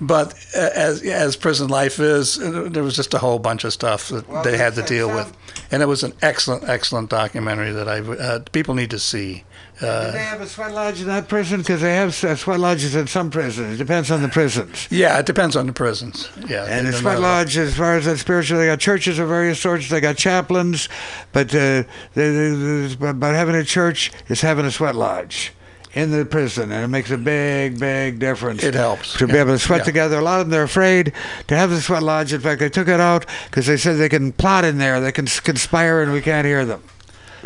But 0.00 0.34
uh, 0.56 0.70
as 0.74 1.02
as 1.02 1.36
prison 1.36 1.68
life 1.68 1.98
is, 2.00 2.38
uh, 2.38 2.68
there 2.70 2.82
was 2.82 2.96
just 2.96 3.14
a 3.14 3.18
whole 3.18 3.38
bunch 3.38 3.64
of 3.64 3.72
stuff 3.72 4.08
that 4.08 4.28
Well, 4.28 4.42
they 4.42 4.56
had 4.58 4.74
to 4.74 4.82
deal 4.82 5.08
sound- 5.08 5.18
with, 5.30 5.36
and 5.72 5.82
it 5.82 5.86
was 5.86 6.02
an 6.02 6.12
excellent, 6.22 6.68
excellent 6.68 7.10
documentary 7.10 7.72
that 7.72 7.88
I 7.88 8.00
uh, 8.00 8.40
people 8.52 8.74
need 8.74 8.90
to 8.90 8.98
see. 8.98 9.44
Do 9.80 9.86
Uh, 9.86 10.10
they 10.10 10.18
have 10.24 10.40
a 10.40 10.46
sweat 10.46 10.72
lodge 10.72 11.00
in 11.02 11.06
that 11.08 11.28
prison? 11.28 11.58
Because 11.60 11.82
they 11.82 11.94
have 11.96 12.24
uh, 12.24 12.34
sweat 12.36 12.58
lodges 12.60 12.94
in 12.94 13.06
some 13.06 13.28
prisons. 13.30 13.74
It 13.74 13.76
depends 13.76 14.10
on 14.10 14.22
the 14.22 14.28
prisons. 14.28 14.86
yeah, 14.90 15.18
it 15.18 15.26
depends 15.26 15.54
on 15.54 15.66
the 15.66 15.72
prisons. 15.74 16.30
Yeah, 16.48 16.64
And 16.64 16.86
the 16.86 16.92
sweat 16.94 17.20
lodge, 17.20 17.58
as 17.58 17.74
far 17.76 17.96
as 17.98 18.06
that 18.06 18.18
spiritual, 18.18 18.58
they 18.58 18.66
got 18.66 18.78
churches 18.80 19.18
of 19.18 19.28
various 19.28 19.60
sorts. 19.60 19.88
They 19.90 20.00
got 20.00 20.16
chaplains, 20.16 20.88
but 21.32 21.48
uh, 21.54 21.82
they, 22.14 22.30
they, 22.30 22.50
they- 22.96 23.12
but 23.12 23.34
having 23.34 23.54
a 23.54 23.64
church 23.64 24.12
is 24.28 24.40
having 24.40 24.64
a 24.64 24.70
sweat 24.70 24.94
lodge 24.94 25.52
in 25.96 26.10
the 26.10 26.26
prison, 26.26 26.70
and 26.70 26.84
it 26.84 26.88
makes 26.88 27.10
a 27.10 27.16
big, 27.16 27.80
big 27.80 28.18
difference. 28.18 28.62
It 28.62 28.74
helps, 28.74 29.16
to 29.16 29.26
be 29.26 29.38
able 29.38 29.52
to 29.52 29.58
sweat 29.58 29.80
yeah. 29.80 29.84
together. 29.84 30.18
A 30.18 30.22
lot 30.22 30.40
of 30.40 30.46
them 30.46 30.50
they're 30.50 30.62
afraid 30.62 31.14
to 31.48 31.56
have 31.56 31.70
the 31.70 31.80
sweat 31.80 32.02
lodge. 32.02 32.34
In 32.34 32.40
fact, 32.40 32.60
they 32.60 32.68
took 32.68 32.86
it 32.86 33.00
out 33.00 33.24
because 33.46 33.66
they 33.66 33.78
said 33.78 33.96
they 33.96 34.10
can 34.10 34.32
plot 34.32 34.66
in 34.66 34.76
there, 34.76 35.00
they 35.00 35.10
can 35.10 35.24
conspire, 35.24 36.02
and 36.02 36.12
we 36.12 36.20
can't 36.20 36.46
hear 36.46 36.66
them. 36.66 36.82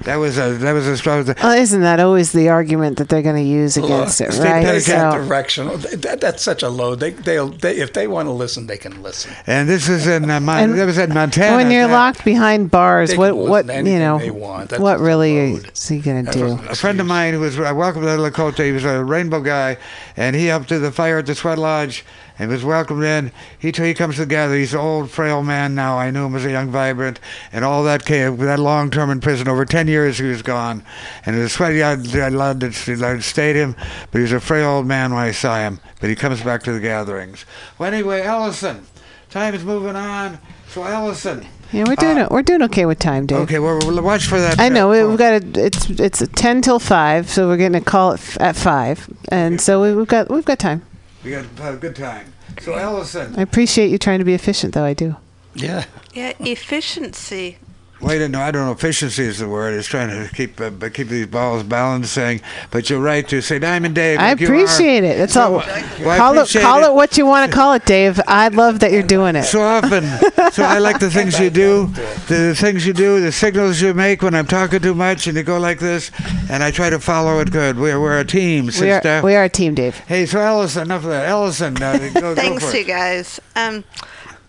That 0.04 0.16
was 0.16 0.38
a 0.38 0.54
that 0.54 0.72
was 0.72 0.86
a 0.86 0.96
struggle. 0.96 1.34
Well, 1.42 1.58
isn't 1.58 1.82
that 1.82 2.00
always 2.00 2.32
the 2.32 2.48
argument 2.48 2.96
that 2.98 3.08
they're 3.08 3.22
going 3.22 3.36
to 3.36 3.42
use 3.48 3.76
against 3.76 4.20
it, 4.20 4.28
right? 4.38 4.62
Dedicated 4.62 4.82
So- 4.84 5.10
directional. 5.12 5.76
That, 5.78 6.20
that's 6.20 6.42
such 6.42 6.62
a 6.62 6.68
load. 6.68 7.00
They, 7.00 7.10
they'll, 7.10 7.48
they, 7.50 7.76
if 7.76 7.92
they 7.92 8.06
want 8.06 8.26
to 8.26 8.32
listen, 8.32 8.66
they 8.66 8.78
can 8.78 9.02
listen. 9.02 9.32
And 9.46 9.68
this 9.68 9.88
is 9.88 10.06
in 10.06 10.30
uh, 10.30 10.40
Mon- 10.40 10.70
And 10.70 10.78
that 10.78 10.86
was 10.86 10.96
in 10.98 11.12
Montana. 11.12 11.56
when 11.56 11.70
you're 11.70 11.86
That- 11.86 11.92
locked 11.92 12.24
behind 12.24 12.70
bars, 12.70 13.14
what 13.16 13.36
what 13.36 13.66
you 13.66 13.98
know, 13.98 14.18
they 14.18 14.30
want. 14.30 14.70
That's 14.70 14.80
what 14.82 15.00
really 15.00 15.36
is 15.54 15.88
he 15.88 15.98
going 16.00 16.24
to 16.24 16.32
do? 16.32 16.58
a 16.68 16.74
friend 16.74 16.98
of 17.00 17.06
mine 17.06 17.34
who 17.34 17.40
was 17.40 17.58
I 17.60 17.72
welcomed 17.72 18.04
to 18.06 18.10
Lakota. 18.16 18.64
He 18.64 18.72
was 18.72 18.84
a 18.84 19.04
rainbow 19.04 19.40
guy, 19.40 19.76
and 20.16 20.34
he 20.34 20.50
up 20.50 20.66
to 20.68 20.78
the 20.78 20.90
fire 20.92 21.18
at 21.18 21.26
the 21.26 21.34
sweat 21.34 21.58
lodge 21.58 22.04
and 22.40 22.50
was 22.50 22.64
welcomed 22.64 23.04
in. 23.04 23.30
He 23.58 23.70
he 23.70 23.92
comes 23.94 24.16
together. 24.16 24.56
He's 24.56 24.72
an 24.74 24.80
old 24.80 25.10
frail 25.10 25.42
man 25.42 25.74
now. 25.74 25.98
I 25.98 26.10
knew 26.10 26.24
him 26.26 26.34
as 26.34 26.44
a 26.46 26.50
young 26.50 26.70
vibrant, 26.70 27.20
and 27.52 27.64
all 27.64 27.84
that 27.84 28.04
came 28.04 28.36
that 28.38 28.58
long 28.58 28.90
term 28.90 29.10
in 29.10 29.20
prison 29.20 29.46
over 29.46 29.64
ten 29.64 29.86
years. 29.86 30.18
He 30.18 30.24
was 30.24 30.42
gone, 30.42 30.82
and 31.26 31.36
it 31.36 31.40
was 31.40 31.52
sweaty. 31.52 31.82
I, 31.82 31.92
I 31.92 32.28
loved 32.30 32.62
it. 32.64 32.88
I 32.88 33.18
stayed 33.20 33.54
him, 33.56 33.76
but 34.10 34.18
he 34.18 34.22
was 34.22 34.32
a 34.32 34.40
frail 34.40 34.70
old 34.70 34.86
man 34.86 35.12
when 35.14 35.22
I 35.22 35.30
saw 35.32 35.56
him. 35.58 35.78
But 36.00 36.08
he 36.10 36.16
comes 36.16 36.40
back 36.42 36.62
to 36.64 36.72
the 36.72 36.80
gatherings. 36.80 37.44
Well, 37.78 37.92
anyway, 37.92 38.22
Ellison, 38.22 38.86
time 39.28 39.54
is 39.54 39.62
moving 39.62 39.94
on. 39.94 40.38
So 40.70 40.82
Ellison. 40.84 41.46
Yeah, 41.72 41.84
we're 41.86 41.94
doing 41.94 42.18
it. 42.18 42.30
We're 42.32 42.42
doing 42.42 42.62
okay 42.62 42.84
with 42.86 42.98
time, 42.98 43.26
Dave. 43.26 43.38
Okay, 43.40 43.58
well, 43.60 43.78
we'll 43.84 44.02
watch 44.02 44.26
for 44.26 44.40
that. 44.40 44.58
I 44.58 44.68
know 44.70 44.88
uh, 44.88 45.02
we- 45.04 45.08
we've 45.10 45.18
got 45.18 45.42
a, 45.42 45.64
it's 45.66 45.88
it's 45.90 46.26
ten 46.34 46.62
till 46.62 46.78
five, 46.80 47.28
so 47.30 47.46
we're 47.46 47.58
going 47.58 47.74
to 47.74 47.80
call 47.80 48.12
it 48.12 48.20
f- 48.20 48.40
at 48.40 48.56
five, 48.56 49.08
and 49.28 49.60
so 49.60 49.80
we, 49.82 49.94
we've 49.94 50.08
got 50.08 50.30
we've 50.30 50.44
got 50.44 50.58
time. 50.58 50.82
We 51.24 51.32
got 51.32 51.44
a 51.74 51.76
good 51.76 51.96
time. 51.96 52.32
So 52.62 52.74
Ellison. 52.74 53.34
I 53.38 53.42
appreciate 53.42 53.90
you 53.90 53.98
trying 53.98 54.20
to 54.20 54.24
be 54.24 54.34
efficient, 54.34 54.74
though. 54.74 54.84
I 54.84 54.94
do. 54.94 55.16
Yeah. 55.54 55.84
Yeah, 56.14 56.32
efficiency. 56.40 57.58
Wait, 58.00 58.30
no, 58.30 58.40
I 58.40 58.50
don't 58.50 58.66
know. 58.66 58.72
Efficiency 58.72 59.24
is 59.24 59.38
the 59.38 59.48
word. 59.48 59.74
It's 59.74 59.86
trying 59.86 60.08
to 60.08 60.34
keep 60.34 60.60
uh, 60.60 60.70
keep 60.88 61.08
these 61.08 61.26
balls 61.26 61.62
balancing. 61.62 62.40
But 62.70 62.88
you're 62.88 63.00
right 63.00 63.26
to 63.28 63.42
say 63.42 63.58
Diamond 63.58 63.94
Dave. 63.94 64.18
I 64.18 64.30
like 64.30 64.40
are. 64.40 64.44
appreciate 64.44 65.04
it. 65.04 65.18
That's 65.18 65.36
all. 65.36 65.52
Well, 65.52 66.16
call 66.16 66.38
it 66.38 66.50
call 66.50 66.84
it. 66.84 66.94
what 66.94 67.18
you 67.18 67.26
want 67.26 67.50
to 67.50 67.54
call 67.54 67.74
it, 67.74 67.84
Dave. 67.84 68.18
I 68.26 68.48
love 68.48 68.80
that 68.80 68.92
you're 68.92 69.02
doing 69.02 69.36
it. 69.36 69.42
So 69.44 69.60
often, 69.60 70.04
so 70.52 70.62
I 70.62 70.78
like 70.78 70.98
the 70.98 71.10
things 71.10 71.38
you 71.38 71.50
do, 71.50 71.88
the 72.28 72.54
things 72.56 72.86
you 72.86 72.94
do, 72.94 73.20
the 73.20 73.32
signals 73.32 73.80
you 73.82 73.92
make 73.92 74.22
when 74.22 74.34
I'm 74.34 74.46
talking 74.46 74.80
too 74.80 74.94
much, 74.94 75.26
and 75.26 75.36
you 75.36 75.42
go 75.42 75.58
like 75.58 75.78
this, 75.78 76.10
and 76.48 76.62
I 76.62 76.70
try 76.70 76.88
to 76.88 76.98
follow 76.98 77.40
it 77.40 77.50
good. 77.50 77.76
We're 77.76 78.00
we're 78.00 78.18
a 78.18 78.24
team, 78.24 78.66
we 78.66 78.72
sister. 78.72 79.08
are 79.08 79.22
we 79.22 79.34
are 79.34 79.44
a 79.44 79.48
team, 79.50 79.74
Dave. 79.74 79.98
Hey, 79.98 80.24
so 80.24 80.40
Ellison, 80.40 80.84
enough 80.84 81.04
of 81.04 81.10
that. 81.10 81.28
Ellison, 81.28 81.82
uh, 81.82 81.98
go, 82.14 82.20
go 82.20 82.34
Thanks, 82.34 82.70
for 82.70 82.76
you 82.76 82.84
guys. 82.84 83.40
Um, 83.56 83.84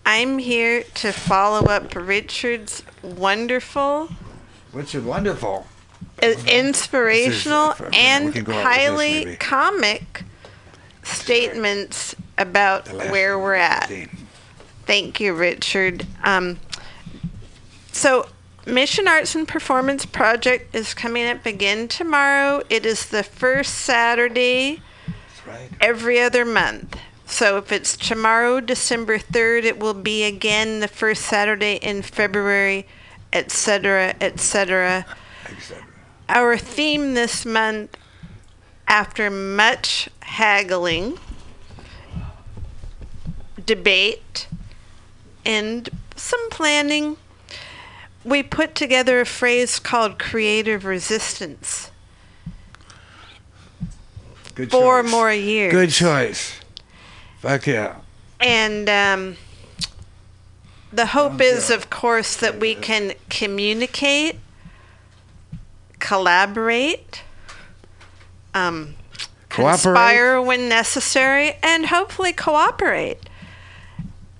I'm 0.04 0.38
here 0.38 0.82
to 0.94 1.12
follow 1.12 1.66
up 1.66 1.94
Richard's 1.94 2.82
wonderful, 3.02 4.08
Which 4.72 4.94
is 4.94 5.04
wonderful. 5.04 5.66
inspirational, 6.20 7.72
for 7.72 7.86
a 7.86 7.90
minute. 7.90 7.92
We 7.92 7.98
and 7.98 8.34
can 8.34 8.44
go 8.44 8.52
out 8.52 8.56
with 8.56 8.64
this, 8.64 8.64
highly 8.64 9.36
comic 9.36 10.24
statements 11.02 12.14
about 12.38 12.88
where 13.10 13.38
we're 13.38 13.54
at. 13.54 13.90
Thank 14.86 15.20
you, 15.20 15.34
Richard. 15.34 16.06
Um, 16.24 16.58
so, 17.92 18.28
Mission 18.66 19.08
Arts 19.08 19.34
and 19.34 19.46
Performance 19.46 20.06
Project 20.06 20.74
is 20.74 20.94
coming 20.94 21.26
up 21.26 21.46
again 21.46 21.88
tomorrow. 21.88 22.62
It 22.70 22.86
is 22.86 23.06
the 23.06 23.22
first 23.22 23.74
Saturday 23.74 24.80
right. 25.46 25.68
every 25.80 26.20
other 26.20 26.44
month. 26.44 26.96
So 27.32 27.56
if 27.56 27.72
it's 27.72 27.96
tomorrow, 27.96 28.60
December 28.60 29.16
3rd, 29.16 29.64
it 29.64 29.78
will 29.78 29.94
be 29.94 30.24
again 30.24 30.80
the 30.80 30.86
first 30.86 31.22
Saturday 31.22 31.76
in 31.76 32.02
February, 32.02 32.86
etc., 33.32 34.14
etc. 34.20 35.06
Our 36.28 36.58
theme 36.58 37.14
this 37.14 37.46
month, 37.46 37.96
after 38.86 39.30
much 39.30 40.10
haggling, 40.20 41.18
debate, 43.64 44.46
and 45.46 45.88
some 46.14 46.50
planning, 46.50 47.16
we 48.24 48.42
put 48.42 48.74
together 48.74 49.22
a 49.22 49.26
phrase 49.26 49.78
called 49.78 50.18
creative 50.18 50.84
resistance. 50.84 51.90
Good 54.54 54.70
Four 54.70 55.02
choice. 55.02 55.10
more 55.10 55.32
years. 55.32 55.72
Good 55.72 55.90
choice. 55.90 56.61
Fuck 57.42 57.66
yeah. 57.66 57.96
And 58.38 58.88
um, 58.88 59.36
the 60.92 61.06
hope 61.06 61.40
is, 61.40 61.70
of 61.70 61.90
course, 61.90 62.36
that 62.36 62.60
we 62.60 62.76
can 62.76 63.14
communicate, 63.28 64.36
collaborate, 65.98 67.24
um, 68.54 68.94
conspire 69.48 70.40
when 70.40 70.68
necessary, 70.68 71.56
and 71.64 71.86
hopefully 71.86 72.32
cooperate 72.32 73.28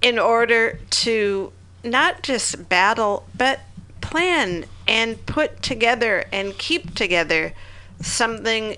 in 0.01 0.21
order 0.21 0.79
to 0.91 1.53
not 1.83 2.23
just 2.23 2.69
battle, 2.69 3.27
but 3.37 3.61
plan 4.01 4.65
and 4.87 5.27
put 5.27 5.61
together 5.61 6.25
and 6.33 6.57
keep 6.57 6.95
together 6.95 7.53
something 8.01 8.77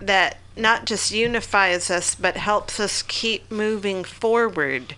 that 0.00 0.38
not 0.56 0.86
just 0.86 1.10
unifies 1.10 1.90
us, 1.90 2.14
but 2.14 2.36
helps 2.36 2.78
us 2.78 3.02
keep 3.02 3.50
moving 3.50 4.04
forward. 4.04 4.94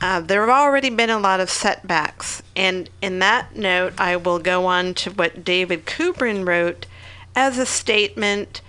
Uh, 0.00 0.20
there 0.20 0.40
have 0.42 0.50
already 0.50 0.90
been 0.90 1.10
a 1.10 1.18
lot 1.18 1.40
of 1.40 1.50
setbacks, 1.50 2.42
and 2.54 2.88
in 3.02 3.18
that 3.18 3.56
note, 3.56 3.92
I 3.98 4.14
will 4.16 4.38
go 4.38 4.66
on 4.66 4.94
to 4.94 5.10
what 5.10 5.44
David 5.44 5.86
Kubrin 5.86 6.46
wrote 6.46 6.86
as 7.34 7.58
a 7.58 7.66
statement 7.66 8.60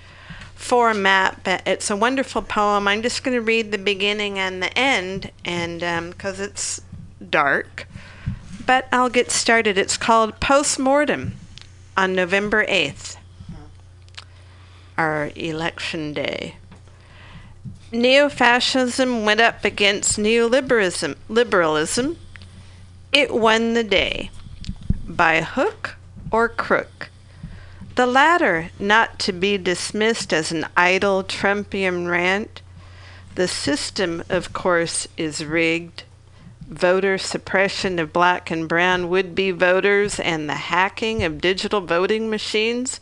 for 0.56 0.90
a 0.90 0.96
map. 0.96 1.48
It's 1.68 1.92
a 1.92 1.96
wonderful 1.96 2.42
poem. 2.42 2.88
I'm 2.88 3.04
just 3.04 3.24
going 3.24 3.36
to 3.36 3.42
read 3.42 3.72
the 3.72 3.78
beginning 3.78 4.40
and 4.40 4.62
the 4.62 4.76
end, 4.78 5.32
and 5.46 5.80
because 6.12 6.40
it's 6.40 6.82
dark, 7.30 7.88
but 8.66 8.88
I'll 8.92 9.10
get 9.10 9.30
started. 9.30 9.78
It's 9.78 9.98
called 9.98 10.40
Postmortem 10.40 11.34
on 11.96 12.16
November 12.16 12.66
8th, 12.66 13.18
our 15.00 15.32
election 15.38 16.12
day. 16.12 16.56
Neo 17.90 18.28
fascism 18.28 19.24
went 19.24 19.40
up 19.40 19.64
against 19.64 20.20
neoliberalism. 20.20 21.16
Liberalism. 21.30 22.18
It 23.14 23.34
won 23.34 23.76
the 23.76 23.84
day. 23.84 24.30
By 25.08 25.42
hook 25.42 25.96
or 26.32 26.50
crook. 26.50 27.10
The 27.96 28.06
latter 28.06 28.72
not 28.78 29.20
to 29.20 29.32
be 29.32 29.58
dismissed 29.58 30.34
as 30.34 30.52
an 30.52 30.68
idle 30.76 31.24
Trumpian 31.24 32.10
rant. 32.12 32.62
The 33.36 33.48
system, 33.48 34.22
of 34.28 34.52
course, 34.52 35.08
is 35.16 35.46
rigged. 35.46 36.04
Voter 36.68 37.18
suppression 37.18 38.00
of 38.00 38.12
black 38.12 38.52
and 38.52 38.68
brown 38.68 39.10
would 39.10 39.34
be 39.34 39.52
voters 39.52 40.20
and 40.20 40.50
the 40.50 40.56
hacking 40.70 41.24
of 41.24 41.42
digital 41.42 41.82
voting 41.82 42.30
machines. 42.30 43.00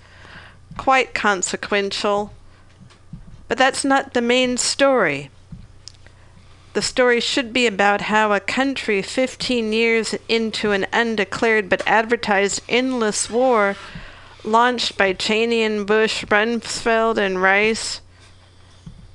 Quite 0.77 1.13
consequential. 1.13 2.33
But 3.47 3.57
that's 3.57 3.83
not 3.83 4.13
the 4.13 4.21
main 4.21 4.57
story. 4.57 5.29
The 6.73 6.81
story 6.81 7.19
should 7.19 7.53
be 7.53 7.65
about 7.65 8.01
how 8.01 8.33
a 8.33 8.39
country 8.39 9.01
15 9.01 9.73
years 9.73 10.15
into 10.29 10.71
an 10.71 10.85
undeclared 10.93 11.69
but 11.69 11.81
advertised 11.87 12.61
endless 12.69 13.29
war 13.29 13.75
launched 14.43 14.97
by 14.97 15.13
Cheney 15.13 15.63
and 15.63 15.85
Bush, 15.85 16.23
Rumsfeld 16.25 17.17
and 17.17 17.41
Rice, 17.41 18.01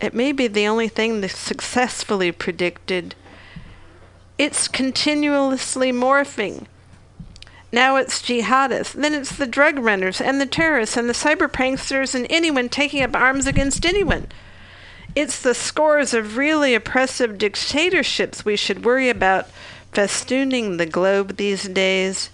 it 0.02 0.14
may 0.14 0.32
be 0.32 0.48
the 0.48 0.66
only 0.66 0.88
thing 0.88 1.20
that 1.20 1.30
successfully 1.30 2.32
predicted. 2.32 3.14
It's 4.36 4.66
continuously 4.66 5.92
morphing. 5.92 6.66
Now 7.72 7.96
it's 7.96 8.20
jihadists, 8.20 8.92
then 8.92 9.14
it's 9.14 9.34
the 9.34 9.46
drug 9.46 9.78
runners 9.78 10.20
and 10.20 10.38
the 10.38 10.46
terrorists 10.46 10.96
and 10.96 11.08
the 11.08 11.14
cyber 11.14 11.48
pranksters 11.50 12.14
and 12.14 12.26
anyone 12.28 12.68
taking 12.68 13.02
up 13.02 13.16
arms 13.16 13.46
against 13.46 13.86
anyone. 13.86 14.26
It's 15.14 15.40
the 15.40 15.54
scores 15.54 16.12
of 16.12 16.36
really 16.36 16.74
oppressive 16.74 17.38
dictatorships 17.38 18.44
we 18.44 18.56
should 18.56 18.84
worry 18.84 19.08
about 19.08 19.48
festooning 19.92 20.76
the 20.76 20.86
globe 20.86 21.36
these 21.36 21.66
days. 21.68 22.28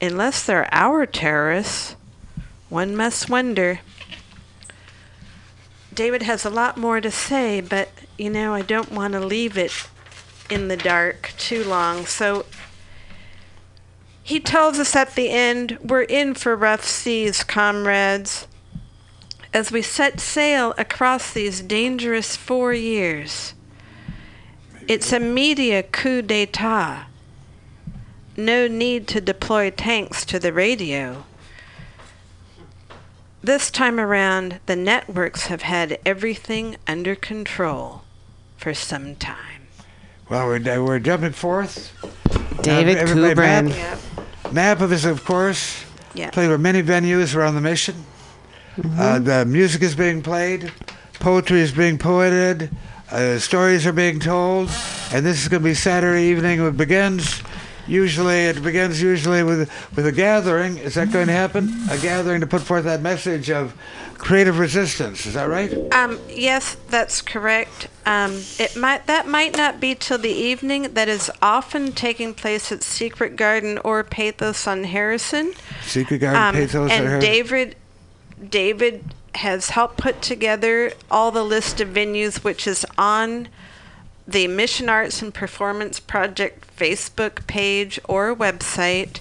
Unless 0.00 0.44
they're 0.44 0.68
our 0.72 1.06
terrorists, 1.06 1.94
one 2.68 2.96
must 2.96 3.30
wonder. 3.30 3.80
David 5.94 6.22
has 6.22 6.44
a 6.44 6.50
lot 6.50 6.76
more 6.76 7.00
to 7.00 7.10
say, 7.10 7.60
but 7.60 7.88
you 8.18 8.30
know, 8.30 8.52
I 8.52 8.62
don't 8.62 8.92
want 8.92 9.14
to 9.14 9.20
leave 9.20 9.56
it 9.56 9.88
in 10.50 10.68
the 10.68 10.76
dark 10.76 11.32
too 11.38 11.64
long. 11.64 12.04
So 12.04 12.46
he 14.26 14.40
tells 14.40 14.80
us 14.80 14.96
at 14.96 15.14
the 15.14 15.30
end, 15.30 15.78
We're 15.80 16.02
in 16.02 16.34
for 16.34 16.56
rough 16.56 16.82
seas, 16.82 17.44
comrades. 17.44 18.48
As 19.54 19.70
we 19.70 19.82
set 19.82 20.18
sail 20.18 20.74
across 20.76 21.32
these 21.32 21.62
dangerous 21.62 22.34
four 22.34 22.72
years, 22.72 23.54
it's 24.88 25.12
a 25.12 25.20
media 25.20 25.84
coup 25.84 26.22
d'etat. 26.22 27.06
No 28.36 28.66
need 28.66 29.06
to 29.06 29.20
deploy 29.20 29.70
tanks 29.70 30.24
to 30.24 30.40
the 30.40 30.52
radio. 30.52 31.24
This 33.44 33.70
time 33.70 34.00
around, 34.00 34.58
the 34.66 34.74
networks 34.74 35.46
have 35.46 35.62
had 35.62 36.00
everything 36.04 36.78
under 36.88 37.14
control 37.14 38.02
for 38.56 38.74
some 38.74 39.14
time. 39.14 39.68
Well, 40.28 40.48
we're, 40.48 40.82
we're 40.82 40.98
jumping 40.98 41.30
forth. 41.30 41.92
David 42.62 42.96
everybody 42.96 43.34
Kubrin. 43.70 44.15
Map, 44.46 44.54
map 44.54 44.80
of 44.80 44.90
this, 44.90 45.04
of 45.04 45.24
course. 45.24 45.84
Yeah. 46.14 46.30
Played 46.30 46.50
with 46.50 46.60
many 46.60 46.82
venues 46.82 47.34
around 47.34 47.56
the 47.56 47.60
mission. 47.60 47.96
Uh, 48.98 49.18
the 49.18 49.44
music 49.44 49.82
is 49.82 49.94
being 49.94 50.22
played, 50.22 50.70
poetry 51.14 51.60
is 51.60 51.72
being 51.72 51.96
poeted, 51.96 52.70
uh, 53.10 53.38
stories 53.38 53.86
are 53.86 53.92
being 53.92 54.20
told, 54.20 54.70
and 55.12 55.24
this 55.24 55.42
is 55.42 55.48
going 55.48 55.62
to 55.62 55.68
be 55.68 55.74
Saturday 55.74 56.24
evening. 56.24 56.60
It 56.64 56.76
begins 56.76 57.42
usually. 57.86 58.46
It 58.46 58.62
begins 58.62 59.00
usually 59.00 59.42
with 59.42 59.70
with 59.94 60.06
a 60.06 60.12
gathering. 60.12 60.78
Is 60.78 60.94
that 60.94 61.10
going 61.12 61.26
to 61.26 61.32
happen? 61.32 61.72
A 61.90 61.98
gathering 61.98 62.40
to 62.40 62.46
put 62.46 62.62
forth 62.62 62.84
that 62.84 63.00
message 63.00 63.50
of 63.50 63.74
creative 64.18 64.58
resistance. 64.58 65.26
Is 65.26 65.34
that 65.34 65.48
right? 65.48 65.72
Um, 65.92 66.18
yes, 66.28 66.76
that's 66.88 67.20
correct. 67.22 67.88
Um, 68.06 68.40
it 68.58 68.76
might 68.76 69.06
that 69.06 69.26
might 69.28 69.56
not 69.56 69.80
be 69.80 69.94
till 69.94 70.18
the 70.18 70.30
evening. 70.30 70.94
That 70.94 71.08
is 71.08 71.30
often 71.42 71.92
taking 71.92 72.34
place 72.34 72.70
at 72.72 72.82
Secret 72.82 73.36
Garden 73.36 73.78
or 73.84 74.02
Pathos 74.04 74.66
on 74.66 74.84
Harrison. 74.84 75.52
Secret 75.82 76.18
Garden, 76.18 76.42
Um, 76.42 76.54
Pathos, 76.54 76.90
and 76.90 77.06
or- 77.06 77.18
David, 77.20 77.76
David 78.50 79.04
has 79.36 79.70
helped 79.70 79.98
put 79.98 80.22
together 80.22 80.92
all 81.10 81.30
the 81.30 81.44
list 81.44 81.80
of 81.80 81.88
venues, 81.90 82.42
which 82.42 82.66
is 82.66 82.86
on 82.96 83.48
the 84.26 84.48
Mission 84.48 84.88
Arts 84.88 85.22
and 85.22 85.32
Performance 85.32 86.00
Project 86.00 86.76
Facebook 86.76 87.46
page 87.46 88.00
or 88.08 88.34
website. 88.34 89.20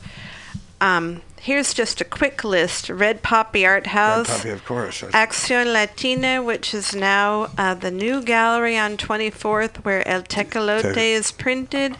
Um, 0.82 1.22
here's 1.40 1.73
just 1.73 2.02
a 2.02 2.06
quick 2.06 2.44
list: 2.44 2.90
Red 2.90 3.22
Poppy 3.22 3.65
Art 3.65 3.88
House. 3.88 4.30
Red 4.30 4.38
Poppy, 4.38 4.49
of 4.49 4.65
course. 4.65 5.02
Acción 5.02 5.72
Latina, 5.72 6.41
which 6.44 6.73
is 6.73 6.95
now 6.95 7.49
uh, 7.57 7.73
the 7.73 7.91
new 7.91 8.22
gallery 8.22 8.77
on 8.77 8.98
24th 8.98 9.77
where 9.86 10.07
El 10.07 10.23
Tecolote 10.23 10.94
Te- 10.94 11.11
is 11.11 11.32
printed. 11.32 11.95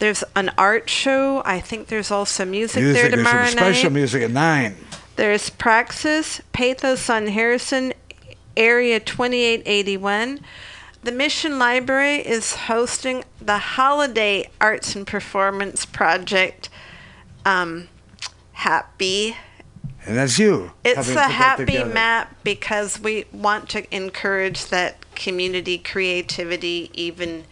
There's 0.00 0.24
an 0.34 0.50
art 0.56 0.88
show. 0.88 1.42
I 1.44 1.60
think 1.60 1.88
there's 1.88 2.10
also 2.10 2.46
music, 2.46 2.82
Music, 2.82 3.02
there 3.02 3.10
there's 3.10 3.24
tomorrow 3.26 3.46
some 3.46 3.58
special 3.58 3.90
music 3.90 4.22
at 4.22 4.30
nine. 4.30 4.74
There's 5.16 5.50
Praxis, 5.50 6.40
Pathos 6.52 7.10
on 7.10 7.26
Harrison, 7.26 7.92
Area 8.56 8.98
2881. 8.98 10.40
The 11.02 11.12
Mission 11.12 11.58
Library 11.58 12.16
is 12.16 12.54
hosting 12.54 13.24
the 13.40 13.56
Holiday 13.58 14.50
Arts 14.60 14.94
and 14.94 15.06
Performance 15.06 15.86
Project. 15.86 16.68
Um, 17.46 17.88
happy 18.52 19.34
And 20.04 20.18
that's 20.18 20.38
you. 20.38 20.72
it's 20.84 21.08
a 21.08 21.22
happy 21.22 21.82
map 21.84 22.36
because 22.44 23.00
we 23.00 23.24
want 23.32 23.70
to 23.70 23.94
encourage 23.94 24.66
that 24.66 24.96
community 25.14 25.78
creativity 25.78 26.90
even 26.92 27.44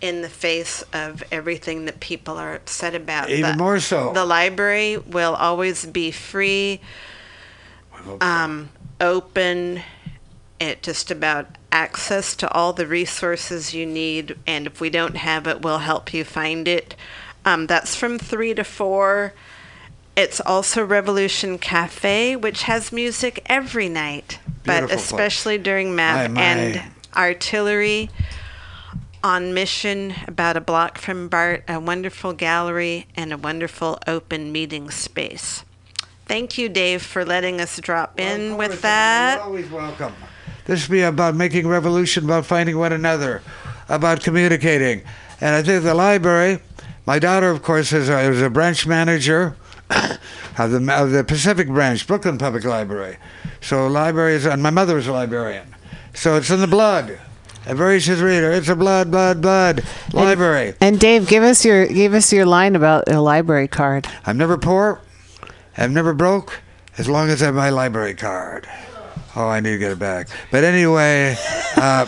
in 0.00 0.22
the 0.22 0.28
face 0.28 0.82
of 0.92 1.22
everything 1.30 1.84
that 1.84 2.00
people 2.00 2.38
are 2.38 2.54
upset 2.56 2.96
about. 2.96 3.30
Even 3.30 3.52
The- 3.52 3.56
more 3.56 3.78
so. 3.78 4.12
The 4.12 4.24
library 4.24 4.96
will 4.96 5.36
always 5.36 5.86
be 5.86 6.10
free, 6.10 6.80
um, 8.20 8.70
open, 9.00 9.82
it 10.60 10.82
just 10.82 11.10
about 11.10 11.46
access 11.72 12.36
to 12.36 12.52
all 12.52 12.72
the 12.72 12.86
resources 12.86 13.74
you 13.74 13.86
need. 13.86 14.36
And 14.46 14.66
if 14.66 14.80
we 14.80 14.90
don't 14.90 15.16
have 15.16 15.46
it, 15.46 15.62
we'll 15.62 15.78
help 15.78 16.12
you 16.12 16.24
find 16.24 16.68
it. 16.68 16.94
Um, 17.44 17.66
that's 17.66 17.96
from 17.96 18.18
three 18.18 18.54
to 18.54 18.64
four. 18.64 19.32
It's 20.16 20.40
also 20.40 20.84
Revolution 20.84 21.58
Cafe, 21.58 22.36
which 22.36 22.64
has 22.64 22.92
music 22.92 23.42
every 23.46 23.88
night, 23.88 24.38
but 24.64 24.80
Beautiful 24.80 24.88
place. 24.88 25.04
especially 25.04 25.56
during 25.58 25.94
math 25.96 26.28
My, 26.30 26.34
my. 26.34 26.42
and 26.42 26.92
artillery 27.16 28.10
on 29.22 29.54
mission 29.54 30.14
about 30.26 30.56
a 30.56 30.60
block 30.60 30.98
from 30.98 31.28
BART, 31.28 31.64
a 31.68 31.78
wonderful 31.80 32.32
gallery 32.32 33.06
and 33.16 33.32
a 33.32 33.36
wonderful 33.38 33.98
open 34.06 34.50
meeting 34.52 34.90
space. 34.90 35.64
Thank 36.26 36.56
you, 36.58 36.68
Dave, 36.68 37.02
for 37.02 37.24
letting 37.24 37.60
us 37.60 37.78
drop 37.80 38.18
in 38.20 38.56
with 38.56 38.82
that. 38.82 39.36
You're 39.36 39.44
always 39.44 39.70
welcome. 39.70 40.14
This 40.70 40.88
will 40.88 40.92
be 40.92 41.02
about 41.02 41.34
making 41.34 41.66
revolution, 41.66 42.26
about 42.26 42.46
finding 42.46 42.78
one 42.78 42.92
another, 42.92 43.42
about 43.88 44.20
communicating. 44.20 45.02
And 45.40 45.56
I 45.56 45.64
think 45.64 45.82
the 45.82 45.94
library, 45.94 46.60
my 47.06 47.18
daughter, 47.18 47.50
of 47.50 47.60
course, 47.60 47.92
is 47.92 48.08
a, 48.08 48.20
is 48.20 48.40
a 48.40 48.48
branch 48.48 48.86
manager 48.86 49.56
of 49.90 50.70
the 50.70 50.96
of 50.96 51.10
the 51.10 51.24
Pacific 51.24 51.66
Branch, 51.66 52.06
Brooklyn 52.06 52.38
Public 52.38 52.62
Library. 52.62 53.16
So 53.60 53.88
libraries, 53.88 54.46
and 54.46 54.62
my 54.62 54.70
mother 54.70 54.94
was 54.94 55.08
a 55.08 55.12
librarian. 55.12 55.74
So 56.14 56.36
it's 56.36 56.50
in 56.50 56.60
the 56.60 56.68
blood. 56.68 57.18
A 57.66 57.74
voracious 57.74 58.20
reader. 58.20 58.52
It's 58.52 58.68
a 58.68 58.76
blood, 58.76 59.10
blood, 59.10 59.42
blood 59.42 59.82
library. 60.12 60.74
And 60.80 61.00
Dave, 61.00 61.26
give 61.26 61.42
us 61.42 61.64
your 61.64 61.88
give 61.88 62.14
us 62.14 62.32
your 62.32 62.46
line 62.46 62.76
about 62.76 63.08
a 63.08 63.20
library 63.20 63.66
card. 63.66 64.06
I'm 64.24 64.38
never 64.38 64.56
poor. 64.56 65.00
I'm 65.76 65.92
never 65.92 66.14
broke. 66.14 66.60
As 66.96 67.08
long 67.08 67.28
as 67.28 67.42
I 67.42 67.46
have 67.46 67.56
my 67.56 67.70
library 67.70 68.14
card. 68.14 68.68
Oh, 69.36 69.46
I 69.46 69.60
need 69.60 69.70
to 69.70 69.78
get 69.78 69.92
it 69.92 69.98
back. 69.98 70.28
But 70.50 70.64
anyway, 70.64 71.36
uh, 71.76 72.06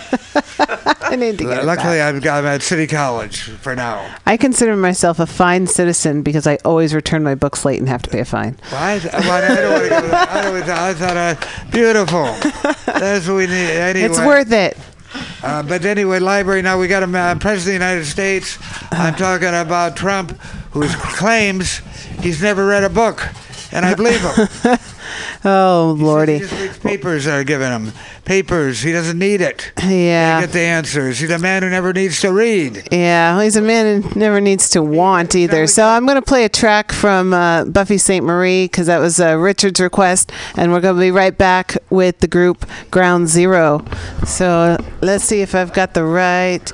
I 1.01 1.17
need 1.17 1.39
to 1.39 1.45
get 1.45 1.59
it 1.59 1.65
luckily 1.65 1.99
back. 1.99 2.15
I've 2.15 2.23
got, 2.23 2.39
I'm 2.39 2.47
at 2.47 2.63
City 2.63 2.87
College 2.87 3.43
for 3.43 3.77
now. 3.77 4.17
I 4.27 4.37
consider 4.37 4.77
myself 4.77 5.21
a 5.21 5.27
fine 5.27 5.67
citizen 5.67 6.23
because 6.23 6.47
I 6.47 6.57
always 6.65 6.95
return 6.95 7.23
my 7.23 7.35
books 7.37 7.65
late 7.65 7.79
and 7.79 7.89
have 7.89 8.03
to 8.03 8.11
pay 8.11 8.21
a 8.21 8.25
fine. 8.25 8.59
Why? 8.71 8.93
I, 8.93 8.95
I 8.95 9.61
don't 9.61 9.73
want 9.73 9.85
to 9.85 9.89
go. 9.91 9.97
I, 10.17 10.43
don't, 10.43 10.69
I 10.69 10.95
thought 10.95 11.17
I 11.17 11.71
beautiful. 11.71 12.25
That's 12.99 13.29
what 13.29 13.37
we 13.37 13.47
need. 13.47 13.71
Anyway, 13.71 14.07
It's 14.07 14.19
worth 14.19 14.51
it. 14.51 14.77
Uh, 15.43 15.63
but 15.63 15.85
anyway, 15.85 16.19
library. 16.19 16.63
Now 16.63 16.79
we 16.79 16.89
got 16.89 17.03
a 17.03 17.19
uh, 17.19 17.35
president 17.37 17.59
of 17.59 17.65
the 17.67 17.73
United 17.87 18.05
States. 18.07 18.59
I'm 18.91 19.15
talking 19.15 19.49
about 19.49 19.97
Trump, 19.97 20.33
who 20.73 20.89
claims 20.89 21.79
he's 22.21 22.41
never 22.43 22.67
read 22.67 22.85
a 22.85 22.89
book, 22.89 23.19
and 23.73 23.85
I 23.85 23.95
believe 23.95 24.21
him. 24.21 24.79
Oh 25.45 25.97
lordy. 25.99 26.41
Papers 26.83 27.27
are 27.27 27.43
giving 27.43 27.69
him 27.69 27.93
papers. 28.25 28.83
He 28.83 28.93
doesn't 28.93 29.19
need 29.19 29.41
it. 29.41 29.73
Yeah. 29.83 30.41
To 30.41 30.47
get 30.47 30.53
the 30.53 30.61
answers. 30.61 31.19
He's 31.19 31.31
a 31.31 31.39
man 31.39 31.63
who 31.63 31.71
never 31.71 31.93
needs 31.93 32.21
to 32.21 32.33
read. 32.33 32.89
Yeah, 32.93 33.43
he's 33.43 33.57
a 33.57 33.63
man 33.63 34.03
who 34.03 34.19
never 34.19 34.41
needs 34.41 34.71
to 34.71 34.83
want 34.83 35.35
either. 35.35 35.67
So 35.67 35.85
I'm 35.85 36.07
going 36.07 36.17
to 36.17 36.23
play 36.23 36.45
a 36.45 36.49
track 36.49 36.93
from 36.93 37.33
uh, 37.33 37.65
Buffy 37.65 37.99
Sainte-Marie 37.99 38.65
because 38.65 38.87
that 38.87 38.99
was 38.99 39.21
uh, 39.21 39.37
Richard's 39.37 39.81
request, 39.81 40.31
and 40.57 40.73
we're 40.73 40.81
going 40.81 40.95
to 40.95 41.01
be 41.01 41.11
right 41.11 41.37
back 41.37 41.77
with 41.91 42.21
the 42.21 42.29
group 42.29 42.65
Ground 42.91 43.29
Zero. 43.29 43.85
So 44.25 44.49
uh, 44.49 44.79
let's 45.01 45.25
see 45.25 45.41
if 45.41 45.55
I've 45.55 45.73
got 45.73 45.95
the 45.95 46.05
right. 46.05 46.73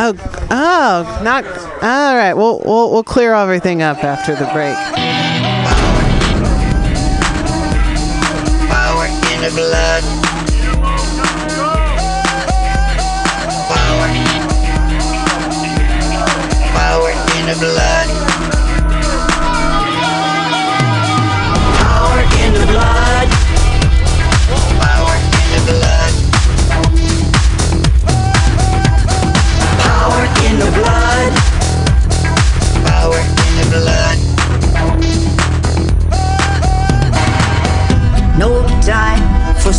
Oh, 0.00 0.14
oh, 0.52 1.20
not. 1.24 1.44
All 1.82 2.14
right, 2.16 2.32
we'll 2.32 2.62
we'll, 2.64 2.92
we'll 2.92 3.02
clear 3.02 3.34
everything 3.34 3.82
up 3.82 4.04
after 4.04 4.36
the 4.36 4.44
break. 4.52 4.76
Power 8.70 9.06
in 9.34 9.40
the 9.42 9.50
blood. 9.56 10.04
Power. 13.74 14.08
Power 16.78 17.10
in 17.40 17.46
the 17.46 17.56
blood. 17.58 18.17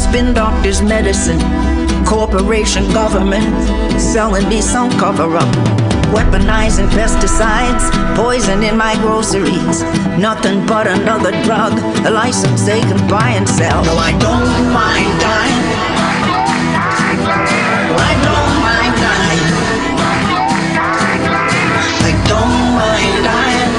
Spin 0.10 0.34
doctors' 0.34 0.82
medicine. 0.82 1.40
Corporation 2.04 2.84
government 2.92 3.46
selling 4.02 4.48
me 4.50 4.60
some 4.62 4.90
cover 4.98 5.38
up. 5.38 5.56
Weaponizing 6.16 6.90
pesticides, 6.98 7.86
poison 8.16 8.64
in 8.64 8.76
my 8.76 8.96
groceries. 8.96 9.84
Nothing 10.18 10.66
but 10.66 10.88
another 10.88 11.32
drug, 11.44 11.74
a 12.08 12.10
license 12.10 12.66
they 12.66 12.82
can 12.82 12.98
buy 13.08 13.30
and 13.38 13.48
sell. 13.48 13.84
No, 13.86 13.96
I 13.98 14.12
don't 14.26 14.74
mind 14.74 15.14
dying. 15.22 15.62
I 18.10 18.14
don't 18.28 18.56
mind 18.68 18.96
dying. 19.06 19.46
I 22.10 22.14
don't 22.32 22.62
mind 22.82 23.18
dying. 23.30 23.72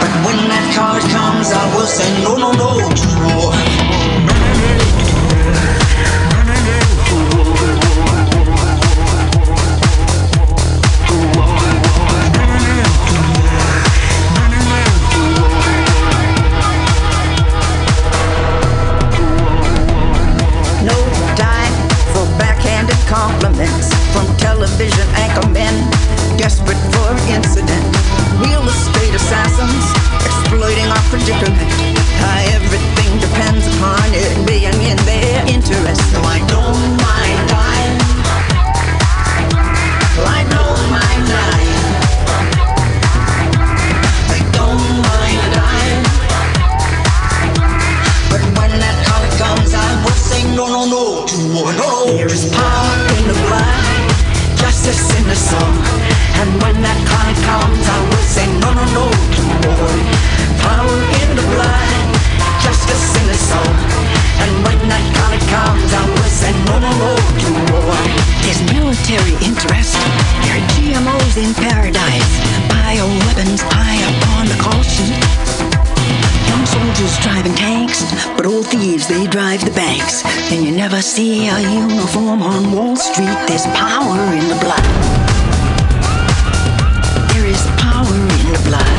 But 0.00 0.12
when 0.24 0.38
that 0.48 0.66
card 0.74 1.02
comes, 1.12 1.52
I 1.52 1.64
will 1.76 1.86
say 1.86 2.08
no, 2.22 2.36
no, 2.36 2.52
no 2.52 2.78
television 24.58 25.06
anchormen 25.14 25.74
desperate 26.36 26.82
for 26.90 27.14
incident. 27.30 27.86
Real 28.42 28.66
estate 28.66 29.14
assassins 29.14 29.86
exploiting 30.26 30.90
our 30.90 31.04
predicament. 31.14 31.70
How 32.18 32.42
everything 32.58 33.20
depends 33.22 33.64
upon 33.76 34.02
it 34.10 34.34
being 34.50 34.74
in 34.82 34.98
their 35.06 35.46
interest. 35.46 36.02
No, 36.12 36.22
I 36.26 36.42
don't 36.50 36.82
mind 37.06 37.42
dying. 37.54 37.98
I 40.26 40.42
don't 40.50 40.82
mind 40.90 41.22
dying. 41.38 41.78
I 44.34 44.40
don't 44.58 44.86
mind 45.06 45.42
dying. 45.54 46.02
But 48.26 48.42
when 48.58 48.70
that 48.82 48.98
card 49.06 49.30
comes, 49.38 49.70
I 49.72 50.02
will 50.02 50.18
say 50.18 50.42
no, 50.56 50.66
no, 50.66 50.82
no 50.90 51.26
to 51.30 51.36
war. 51.54 51.70
No, 51.78 52.06
there 52.16 52.26
is 52.26 52.50
power 52.50 52.98
in 53.18 53.28
the 53.30 53.47
justice 54.88 55.20
in 55.20 55.28
the 55.28 55.36
song. 55.36 55.74
And 56.40 56.48
when 56.62 56.80
that 56.80 56.96
card 57.04 57.36
comes, 57.44 57.84
I 57.84 57.98
will 58.08 58.24
say 58.24 58.46
no, 58.56 58.72
no, 58.72 58.84
no 58.96 59.04
to 59.36 59.42
war. 59.68 59.92
Power 60.64 60.98
in 61.20 61.28
the 61.36 61.44
blood, 61.52 61.92
justice 62.64 63.06
in 63.20 63.26
the 63.28 63.36
song. 63.36 63.74
And 64.40 64.52
when 64.64 64.80
that 64.88 65.04
card 65.12 65.40
comes, 65.52 65.92
I 65.92 66.04
will 66.08 66.32
say 66.32 66.52
no, 66.64 66.80
no, 66.80 66.90
no 67.04 67.12
to 67.20 67.50
war. 67.68 68.00
There's 68.40 68.62
military 68.72 69.36
interest. 69.44 69.92
There 70.40 70.56
are 70.56 70.64
GMOs 70.72 71.36
in 71.36 71.52
paradise. 71.52 72.32
Bioweapons 72.72 73.60
high 73.68 74.00
up 74.08 74.16
on 74.40 74.44
the 74.48 74.56
sheet. 74.88 75.77
Young 76.48 76.64
soldiers 76.66 77.18
driving 77.18 77.54
tanks, 77.54 78.02
but 78.36 78.46
old 78.46 78.66
thieves, 78.66 79.06
they 79.06 79.26
drive 79.26 79.64
the 79.64 79.70
banks. 79.70 80.24
And 80.52 80.64
you 80.64 80.72
never 80.72 81.00
see 81.02 81.48
a 81.48 81.58
uniform 81.60 82.42
on 82.42 82.72
Wall 82.72 82.96
Street. 82.96 83.38
There's 83.46 83.66
power 83.76 84.18
in 84.34 84.48
the 84.48 84.58
blood. 84.64 84.86
There 87.32 87.46
is 87.46 87.62
power 87.78 88.14
in 88.14 88.52
the 88.52 88.62
blood. 88.68 88.97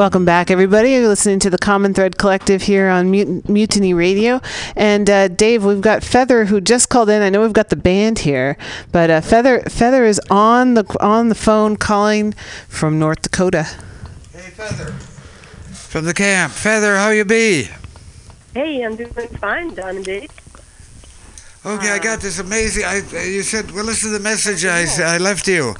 Welcome 0.00 0.24
back, 0.24 0.50
everybody. 0.50 0.92
You're 0.92 1.08
listening 1.08 1.40
to 1.40 1.50
the 1.50 1.58
Common 1.58 1.92
Thread 1.92 2.16
Collective 2.16 2.62
here 2.62 2.88
on 2.88 3.10
Mut- 3.10 3.46
Mutiny 3.46 3.92
Radio. 3.92 4.40
And 4.74 5.10
uh, 5.10 5.28
Dave, 5.28 5.62
we've 5.62 5.82
got 5.82 6.02
Feather 6.02 6.46
who 6.46 6.58
just 6.58 6.88
called 6.88 7.10
in. 7.10 7.20
I 7.20 7.28
know 7.28 7.42
we've 7.42 7.52
got 7.52 7.68
the 7.68 7.76
band 7.76 8.20
here, 8.20 8.56
but 8.92 9.10
uh, 9.10 9.20
Feather 9.20 9.60
Feather 9.68 10.06
is 10.06 10.18
on 10.30 10.72
the 10.72 10.86
on 11.00 11.28
the 11.28 11.34
phone 11.34 11.76
calling 11.76 12.32
from 12.66 12.98
North 12.98 13.20
Dakota. 13.20 13.64
Hey, 14.32 14.48
Feather. 14.52 14.92
From 15.74 16.06
the 16.06 16.14
camp. 16.14 16.54
Feather, 16.54 16.96
how 16.96 17.10
you 17.10 17.26
be? 17.26 17.68
Hey, 18.54 18.80
I'm 18.82 18.96
doing 18.96 19.10
fine, 19.12 19.74
Don 19.74 19.96
and 19.96 20.04
Dave. 20.06 20.30
Okay, 21.62 21.90
I 21.90 21.98
got 21.98 22.20
this 22.20 22.38
amazing. 22.38 22.84
I 22.84 23.02
you 23.22 23.42
said, 23.42 23.70
well, 23.72 23.84
listen 23.84 24.10
to 24.10 24.16
the 24.16 24.24
message 24.24 24.64
I 24.64 25.18
left 25.18 25.46
you, 25.46 25.74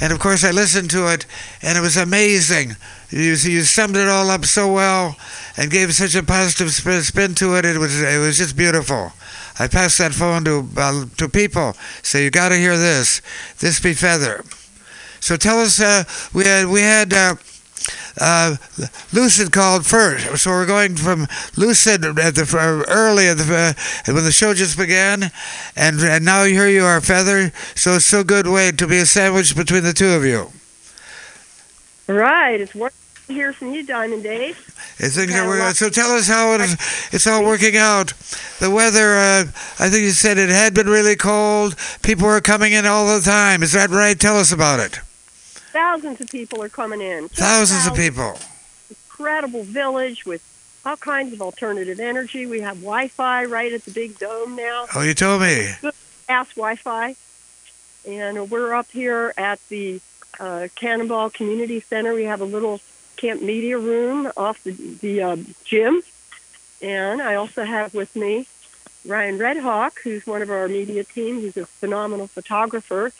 and 0.00 0.10
of 0.10 0.18
course 0.18 0.42
I 0.44 0.50
listened 0.50 0.90
to 0.92 1.12
it, 1.12 1.26
and 1.60 1.76
it 1.76 1.82
was 1.82 1.98
amazing. 1.98 2.74
You 3.10 3.36
you 3.36 3.62
summed 3.64 3.96
it 3.96 4.08
all 4.08 4.30
up 4.30 4.46
so 4.46 4.72
well, 4.72 5.14
and 5.58 5.70
gave 5.70 5.92
such 5.94 6.14
a 6.14 6.22
positive 6.22 6.72
spin, 6.72 7.02
spin 7.02 7.34
to 7.34 7.54
it. 7.56 7.66
It 7.66 7.76
was 7.76 8.00
it 8.00 8.18
was 8.18 8.38
just 8.38 8.56
beautiful. 8.56 9.12
I 9.58 9.68
passed 9.68 9.98
that 9.98 10.14
phone 10.14 10.42
to 10.44 10.66
uh, 10.74 11.04
to 11.18 11.28
people. 11.28 11.74
So 12.02 12.16
you 12.16 12.30
got 12.30 12.48
to 12.48 12.56
hear 12.56 12.78
this. 12.78 13.20
This 13.58 13.78
be 13.78 13.92
feather. 13.92 14.42
So 15.20 15.36
tell 15.36 15.60
us. 15.60 15.78
Uh, 15.78 16.04
we 16.32 16.44
had 16.44 16.66
we 16.66 16.80
had. 16.80 17.12
Uh, 17.12 17.34
uh, 18.18 18.56
Lucid 19.12 19.52
called 19.52 19.86
first, 19.86 20.42
so 20.42 20.50
we're 20.50 20.66
going 20.66 20.96
from 20.96 21.26
Lucid 21.56 22.04
at 22.04 22.34
the 22.34 22.42
uh, 22.42 22.90
early 22.90 23.28
at 23.28 23.38
the 23.38 23.76
uh, 23.76 24.12
when 24.12 24.24
the 24.24 24.32
show 24.32 24.54
just 24.54 24.78
began, 24.78 25.30
and 25.76 26.00
and 26.00 26.24
now 26.24 26.44
here 26.44 26.68
you 26.68 26.84
are, 26.84 27.00
Feather. 27.00 27.52
So 27.74 27.94
it's 27.94 28.06
so 28.06 28.24
good 28.24 28.46
way 28.46 28.72
to 28.72 28.86
be 28.86 28.98
a 28.98 29.06
sandwich 29.06 29.54
between 29.54 29.82
the 29.82 29.92
two 29.92 30.08
of 30.08 30.24
you. 30.24 30.50
Right, 32.06 32.60
it's 32.60 32.74
wonderful 32.74 33.26
to 33.26 33.32
hear 33.32 33.52
from 33.52 33.74
you, 33.74 33.84
Diamond 33.84 34.22
Dave. 34.22 34.56
I 35.00 35.08
think 35.08 35.32
that 35.32 35.46
we're, 35.46 35.74
so 35.74 35.90
tell 35.90 36.12
us 36.12 36.28
how 36.28 36.54
it 36.54 36.60
is, 36.60 36.72
it's 37.12 37.26
all 37.26 37.44
working 37.44 37.76
out. 37.76 38.14
The 38.60 38.70
weather, 38.70 39.16
uh, 39.16 39.44
I 39.78 39.90
think 39.90 40.04
you 40.04 40.10
said 40.10 40.38
it 40.38 40.48
had 40.48 40.72
been 40.72 40.86
really 40.86 41.16
cold. 41.16 41.76
People 42.02 42.28
were 42.28 42.40
coming 42.40 42.72
in 42.72 42.86
all 42.86 43.14
the 43.14 43.22
time. 43.22 43.62
Is 43.62 43.72
that 43.72 43.90
right? 43.90 44.18
Tell 44.18 44.38
us 44.38 44.52
about 44.52 44.80
it. 44.80 45.00
Thousands 45.76 46.22
of 46.22 46.30
people 46.30 46.62
are 46.62 46.70
coming 46.70 47.02
in. 47.02 47.28
Thousands 47.28 47.86
of 47.86 47.94
people. 47.94 48.38
Incredible 48.88 49.62
village 49.62 50.24
with 50.24 50.42
all 50.86 50.96
kinds 50.96 51.34
of 51.34 51.42
alternative 51.42 52.00
energy. 52.00 52.46
We 52.46 52.62
have 52.62 52.76
Wi-Fi 52.76 53.44
right 53.44 53.70
at 53.70 53.84
the 53.84 53.90
big 53.90 54.18
dome 54.18 54.56
now. 54.56 54.86
Oh, 54.94 55.02
you 55.02 55.12
told 55.12 55.42
me. 55.42 55.72
Fast 56.26 56.54
Wi-Fi, 56.54 57.14
and 58.08 58.50
we're 58.50 58.72
up 58.72 58.90
here 58.90 59.34
at 59.36 59.60
the 59.68 60.00
uh, 60.40 60.68
Cannonball 60.76 61.28
Community 61.28 61.80
Center. 61.80 62.14
We 62.14 62.24
have 62.24 62.40
a 62.40 62.46
little 62.46 62.80
camp 63.18 63.42
media 63.42 63.76
room 63.76 64.32
off 64.34 64.64
the, 64.64 64.70
the 64.70 65.22
uh, 65.22 65.36
gym, 65.64 66.00
and 66.80 67.20
I 67.20 67.34
also 67.34 67.64
have 67.64 67.92
with 67.92 68.16
me 68.16 68.46
Ryan 69.04 69.36
Redhawk, 69.38 69.98
who's 70.02 70.26
one 70.26 70.40
of 70.40 70.48
our 70.48 70.68
media 70.68 71.04
team. 71.04 71.42
He's 71.42 71.58
a 71.58 71.66
phenomenal 71.66 72.28
photographer, 72.28 73.12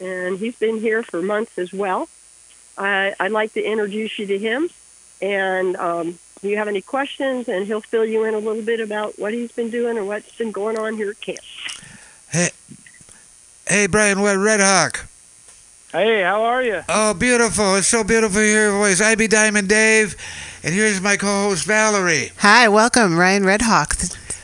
and 0.00 0.38
he's 0.38 0.56
been 0.56 0.78
here 0.78 1.02
for 1.02 1.22
months 1.22 1.58
as 1.58 1.72
well. 1.72 2.08
I, 2.76 3.14
I'd 3.20 3.32
like 3.32 3.52
to 3.54 3.62
introduce 3.62 4.18
you 4.18 4.26
to 4.26 4.38
him, 4.38 4.68
and 5.22 5.76
um, 5.76 6.18
if 6.36 6.44
you 6.44 6.56
have 6.56 6.68
any 6.68 6.82
questions, 6.82 7.48
and 7.48 7.66
he'll 7.66 7.80
fill 7.80 8.04
you 8.04 8.24
in 8.24 8.34
a 8.34 8.38
little 8.38 8.62
bit 8.62 8.80
about 8.80 9.18
what 9.18 9.32
he's 9.32 9.52
been 9.52 9.70
doing 9.70 9.96
and 9.96 10.06
what's 10.08 10.36
been 10.36 10.50
going 10.50 10.78
on 10.78 10.96
here 10.96 11.10
at 11.10 11.20
camp. 11.20 11.38
Hey, 12.30 12.50
hey, 13.68 13.86
Brian, 13.86 14.20
what 14.20 14.36
Red 14.36 14.60
Hawk? 14.60 15.06
Hey, 15.92 16.22
how 16.22 16.42
are 16.42 16.62
you? 16.62 16.82
Oh, 16.88 17.14
beautiful! 17.14 17.76
It's 17.76 17.86
so 17.86 18.02
beautiful 18.02 18.40
to 18.40 18.44
hear 18.44 18.70
your 18.70 18.78
voice. 18.78 19.00
I 19.00 19.14
be 19.14 19.28
Diamond 19.28 19.68
Dave, 19.68 20.16
and 20.64 20.74
here's 20.74 21.00
my 21.00 21.16
co-host 21.16 21.64
Valerie. 21.66 22.32
Hi, 22.38 22.68
welcome, 22.68 23.16
Ryan 23.16 23.44
Redhawk. 23.44 23.94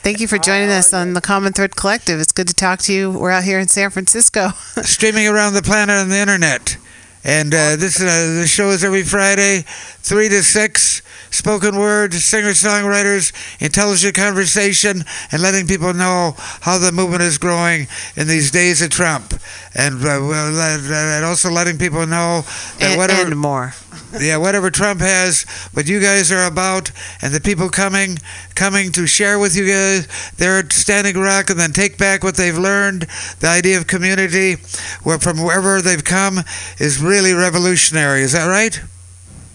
Th- 0.01 0.03
Thank 0.03 0.19
you 0.19 0.27
for 0.27 0.37
joining 0.37 0.69
us 0.69 0.93
on 0.93 1.13
the 1.13 1.21
Common 1.21 1.53
Thread 1.53 1.75
Collective. 1.75 2.19
It's 2.19 2.31
good 2.31 2.47
to 2.47 2.53
talk 2.53 2.79
to 2.81 2.93
you. 2.93 3.11
We're 3.11 3.31
out 3.31 3.43
here 3.43 3.59
in 3.59 3.67
San 3.67 3.89
Francisco. 3.91 4.49
streaming 4.81 5.27
around 5.27 5.53
the 5.53 5.61
planet 5.61 5.95
on 5.97 6.09
the 6.09 6.17
internet. 6.17 6.77
And 7.23 7.53
uh, 7.53 7.75
this 7.75 8.01
uh, 8.01 8.05
the 8.41 8.47
show 8.47 8.71
is 8.71 8.83
every 8.83 9.03
Friday, 9.03 9.63
three 9.99 10.27
to 10.29 10.41
six. 10.41 11.03
Spoken 11.29 11.77
word, 11.77 12.13
singer 12.13 12.49
songwriters, 12.49 13.31
intelligent 13.61 14.15
conversation, 14.15 15.03
and 15.31 15.41
letting 15.41 15.65
people 15.67 15.93
know 15.93 16.33
how 16.37 16.77
the 16.77 16.91
movement 16.91 17.21
is 17.21 17.37
growing 17.37 17.87
in 18.17 18.27
these 18.27 18.49
days 18.51 18.81
of 18.81 18.89
Trump, 18.89 19.33
and 19.75 20.03
uh, 20.03 20.09
and 20.09 21.23
also 21.23 21.49
letting 21.51 21.77
people 21.77 22.05
know 22.07 22.41
that 22.79 22.81
And- 22.81 22.97
whatever 22.97 23.27
and 23.31 23.37
more. 23.39 23.73
yeah, 24.19 24.37
whatever 24.37 24.69
Trump 24.69 25.01
has, 25.01 25.43
what 25.73 25.87
you 25.87 25.99
guys 25.99 26.31
are 26.31 26.45
about, 26.45 26.91
and 27.21 27.33
the 27.33 27.41
people 27.41 27.69
coming, 27.69 28.17
coming 28.55 28.91
to 28.93 29.07
share 29.07 29.39
with 29.39 29.55
you 29.55 29.67
guys, 29.67 30.07
they're 30.37 30.69
standing 30.69 31.17
rock 31.17 31.49
and 31.49 31.59
then 31.59 31.71
take 31.71 31.97
back 31.97 32.23
what 32.23 32.35
they've 32.35 32.57
learned. 32.57 33.07
The 33.39 33.47
idea 33.47 33.77
of 33.77 33.87
community, 33.87 34.55
where 35.03 35.19
from 35.19 35.43
wherever 35.43 35.81
they've 35.81 36.03
come, 36.03 36.39
is 36.79 37.01
really 37.01 37.33
revolutionary. 37.33 38.21
Is 38.21 38.33
that 38.33 38.47
right? 38.47 38.81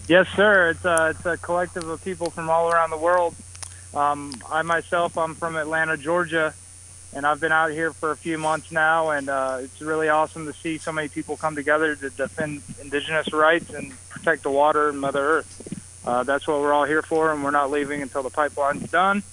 Yes, 0.07 0.27
sir. 0.29 0.69
It's 0.69 0.85
a, 0.85 1.09
it's 1.09 1.25
a 1.25 1.37
collective 1.37 1.87
of 1.87 2.03
people 2.03 2.29
from 2.29 2.49
all 2.49 2.71
around 2.71 2.91
the 2.91 2.97
world. 2.97 3.35
Um, 3.93 4.33
I 4.49 4.61
myself, 4.61 5.17
I'm 5.17 5.35
from 5.35 5.55
Atlanta, 5.55 5.97
Georgia, 5.97 6.53
and 7.17 7.25
I've 7.25 7.39
been 7.39 7.51
out 7.51 7.71
here 7.71 7.91
for 7.91 8.11
a 8.11 8.15
few 8.15 8.37
months 8.37 8.71
now, 8.71 9.09
and 9.09 9.27
uh, 9.27 9.57
it's 9.61 9.81
really 9.81 10.07
awesome 10.07 10.45
to 10.45 10.53
see 10.53 10.77
so 10.77 10.91
many 10.91 11.07
people 11.07 11.35
come 11.35 11.55
together 11.55 11.95
to 11.95 12.11
defend 12.11 12.61
indigenous 12.79 13.33
rights 13.33 13.71
and 13.71 13.91
protect 14.07 14.43
the 14.43 14.51
water 14.51 14.89
and 14.89 15.01
Mother 15.01 15.19
Earth. 15.19 16.03
Uh, 16.05 16.21
that's 16.21 16.47
what 16.47 16.61
we're 16.61 16.71
all 16.71 16.85
here 16.85 17.01
for, 17.01 17.33
and 17.33 17.43
we're 17.43 17.49
not 17.49 17.71
leaving 17.71 18.03
until 18.03 18.21
the 18.21 18.29
pipeline's 18.29 18.91
done, 18.91 19.23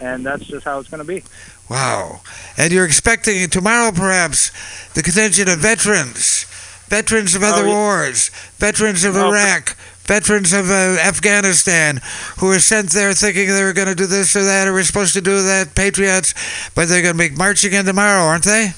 and 0.00 0.24
that's 0.24 0.44
just 0.46 0.64
how 0.64 0.78
it's 0.78 0.88
going 0.88 1.02
to 1.02 1.06
be. 1.06 1.22
Wow. 1.68 2.22
And 2.56 2.72
you're 2.72 2.86
expecting 2.86 3.46
tomorrow, 3.50 3.92
perhaps, 3.92 4.50
the 4.94 5.02
contingent 5.02 5.50
of 5.50 5.58
veterans, 5.58 6.44
veterans 6.88 7.34
of 7.34 7.42
other 7.42 7.66
Oh, 7.66 7.72
wars, 7.74 8.30
veterans 8.56 9.04
of 9.04 9.16
Oh, 9.16 9.28
Iraq, 9.28 9.76
veterans 10.06 10.52
of 10.52 10.70
uh, 10.70 10.96
Afghanistan, 11.00 12.00
who 12.38 12.46
were 12.46 12.58
sent 12.58 12.90
there 12.90 13.12
thinking 13.12 13.48
they 13.48 13.64
were 13.64 13.72
going 13.72 13.88
to 13.88 13.94
do 13.94 14.06
this 14.06 14.36
or 14.36 14.44
that, 14.44 14.68
or 14.68 14.72
were 14.72 14.84
supposed 14.84 15.14
to 15.14 15.20
do 15.20 15.42
that, 15.42 15.74
patriots, 15.74 16.34
but 16.74 16.88
they're 16.88 17.02
going 17.02 17.16
to 17.16 17.30
be 17.30 17.34
marching 17.34 17.72
in 17.72 17.84
tomorrow, 17.84 18.22
aren't 18.24 18.44
they? 18.44 18.72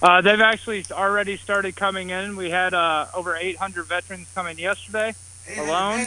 Uh, 0.00 0.20
they've 0.20 0.40
actually 0.40 0.84
already 0.92 1.36
started 1.36 1.74
coming 1.74 2.10
in. 2.10 2.36
We 2.36 2.50
had 2.50 2.72
uh, 2.72 3.06
over 3.14 3.36
800 3.36 3.84
veterans 3.84 4.28
come 4.34 4.46
in 4.46 4.58
yesterday 4.58 5.14
alone. 5.56 6.06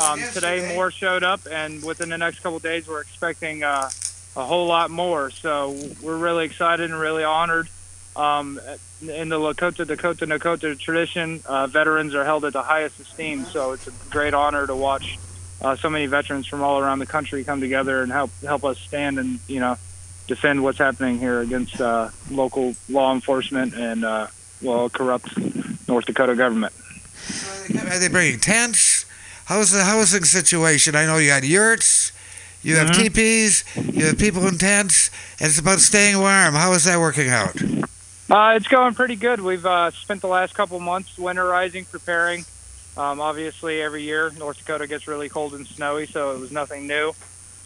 Um, 0.00 0.20
today 0.32 0.72
more 0.74 0.90
showed 0.90 1.22
up, 1.22 1.40
and 1.50 1.82
within 1.82 2.08
the 2.08 2.18
next 2.18 2.40
couple 2.40 2.58
of 2.58 2.62
days, 2.62 2.86
we're 2.86 3.00
expecting 3.00 3.64
uh, 3.64 3.90
a 4.36 4.44
whole 4.44 4.66
lot 4.66 4.90
more. 4.90 5.30
So 5.30 5.76
we're 6.02 6.16
really 6.16 6.44
excited 6.44 6.90
and 6.90 6.98
really 6.98 7.24
honored. 7.24 7.68
Um, 8.14 8.60
in 9.00 9.28
the 9.30 9.38
Lakota, 9.38 9.86
Dakota, 9.86 10.26
Nakota 10.26 10.78
tradition, 10.78 11.42
uh, 11.46 11.66
veterans 11.66 12.14
are 12.14 12.24
held 12.24 12.44
at 12.44 12.52
the 12.52 12.62
highest 12.62 13.00
esteem. 13.00 13.46
So 13.46 13.72
it's 13.72 13.86
a 13.86 13.92
great 14.10 14.34
honor 14.34 14.66
to 14.66 14.76
watch 14.76 15.18
uh, 15.60 15.76
so 15.76 15.88
many 15.88 16.06
veterans 16.06 16.46
from 16.46 16.62
all 16.62 16.78
around 16.78 16.98
the 16.98 17.06
country 17.06 17.42
come 17.44 17.60
together 17.60 18.02
and 18.02 18.12
help 18.12 18.30
help 18.42 18.64
us 18.64 18.78
stand 18.78 19.18
and 19.18 19.38
you 19.48 19.60
know 19.60 19.76
defend 20.28 20.62
what's 20.62 20.78
happening 20.78 21.18
here 21.18 21.40
against 21.40 21.80
uh, 21.80 22.10
local 22.30 22.74
law 22.88 23.12
enforcement 23.14 23.74
and 23.74 24.04
uh, 24.04 24.26
well 24.60 24.88
corrupt 24.90 25.36
North 25.88 26.04
Dakota 26.06 26.34
government. 26.36 26.72
Are 27.88 27.98
they 27.98 28.08
bringing 28.08 28.38
tents? 28.40 29.04
How's 29.46 29.70
the 29.72 29.84
housing 29.84 30.24
situation? 30.24 30.94
I 30.96 31.06
know 31.06 31.16
you 31.18 31.30
had 31.30 31.44
yurts, 31.44 32.12
you 32.62 32.76
have 32.76 32.88
Mhm. 32.88 32.94
teepees, 32.94 33.64
you 33.76 34.04
have 34.06 34.18
people 34.18 34.46
in 34.46 34.58
tents, 34.58 35.10
and 35.40 35.48
it's 35.48 35.58
about 35.58 35.80
staying 35.80 36.18
warm. 36.18 36.54
How 36.54 36.72
is 36.72 36.84
that 36.84 36.98
working 37.00 37.28
out? 37.28 37.56
Uh, 38.30 38.54
it's 38.56 38.68
going 38.68 38.94
pretty 38.94 39.16
good. 39.16 39.40
We've 39.40 39.66
uh, 39.66 39.90
spent 39.90 40.20
the 40.20 40.28
last 40.28 40.54
couple 40.54 40.78
months 40.80 41.16
winterizing, 41.16 41.90
preparing. 41.90 42.44
Um, 42.96 43.20
obviously, 43.20 43.80
every 43.82 44.02
year 44.02 44.30
North 44.38 44.58
Dakota 44.58 44.86
gets 44.86 45.08
really 45.08 45.28
cold 45.28 45.54
and 45.54 45.66
snowy, 45.66 46.06
so 46.06 46.32
it 46.32 46.40
was 46.40 46.52
nothing 46.52 46.86
new. 46.86 47.12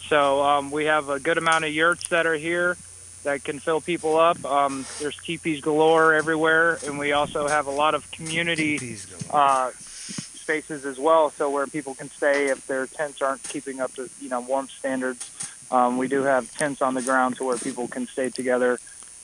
So 0.09 0.43
um, 0.43 0.71
we 0.71 0.87
have 0.87 1.09
a 1.09 1.19
good 1.19 1.37
amount 1.39 1.65
of 1.65 1.73
yurts 1.73 2.09
that 2.09 2.27
are 2.27 2.37
here 2.37 2.77
that 3.25 3.43
can 3.43 3.59
fill 3.59 3.81
people 3.81 4.17
up. 4.17 4.45
Um, 4.45 4.87
there's 5.01 5.17
teepees 5.17 5.61
galore 5.61 6.15
everywhere, 6.15 6.79
and 6.87 6.99
we 6.99 7.13
also 7.13 7.49
have 7.49 7.67
a 7.67 7.73
lot 7.73 7.95
of 7.95 8.09
community 8.13 8.97
uh, 9.31 9.73
spaces 9.77 10.87
as 10.87 10.99
well, 10.99 11.31
so 11.31 11.51
where 11.51 11.67
people 11.67 11.95
can 11.97 12.09
stay 12.09 12.47
if 12.47 12.67
their 12.69 12.87
tents 12.87 13.21
aren't 13.21 13.43
keeping 13.43 13.81
up 13.81 13.93
to 13.95 14.09
you 14.21 14.29
know 14.29 14.41
warm 14.41 14.69
standards. 14.69 15.29
Um, 15.73 15.99
we 15.99 16.07
do 16.07 16.23
have 16.23 16.51
tents 16.57 16.81
on 16.81 16.95
the 16.95 17.03
ground 17.03 17.37
to 17.39 17.45
where 17.45 17.59
people 17.59 17.89
can 17.89 18.07
stay 18.07 18.31
together, 18.31 18.79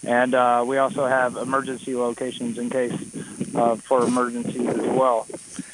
and 0.04 0.34
uh, 0.34 0.64
we 0.66 0.78
also 0.78 1.06
have 1.06 1.36
emergency 1.36 1.94
locations 1.94 2.58
in 2.58 2.70
case 2.70 2.92
uh, 3.54 3.76
for 3.76 4.04
emergencies 4.04 4.66
as 4.66 4.86
well. 4.88 5.26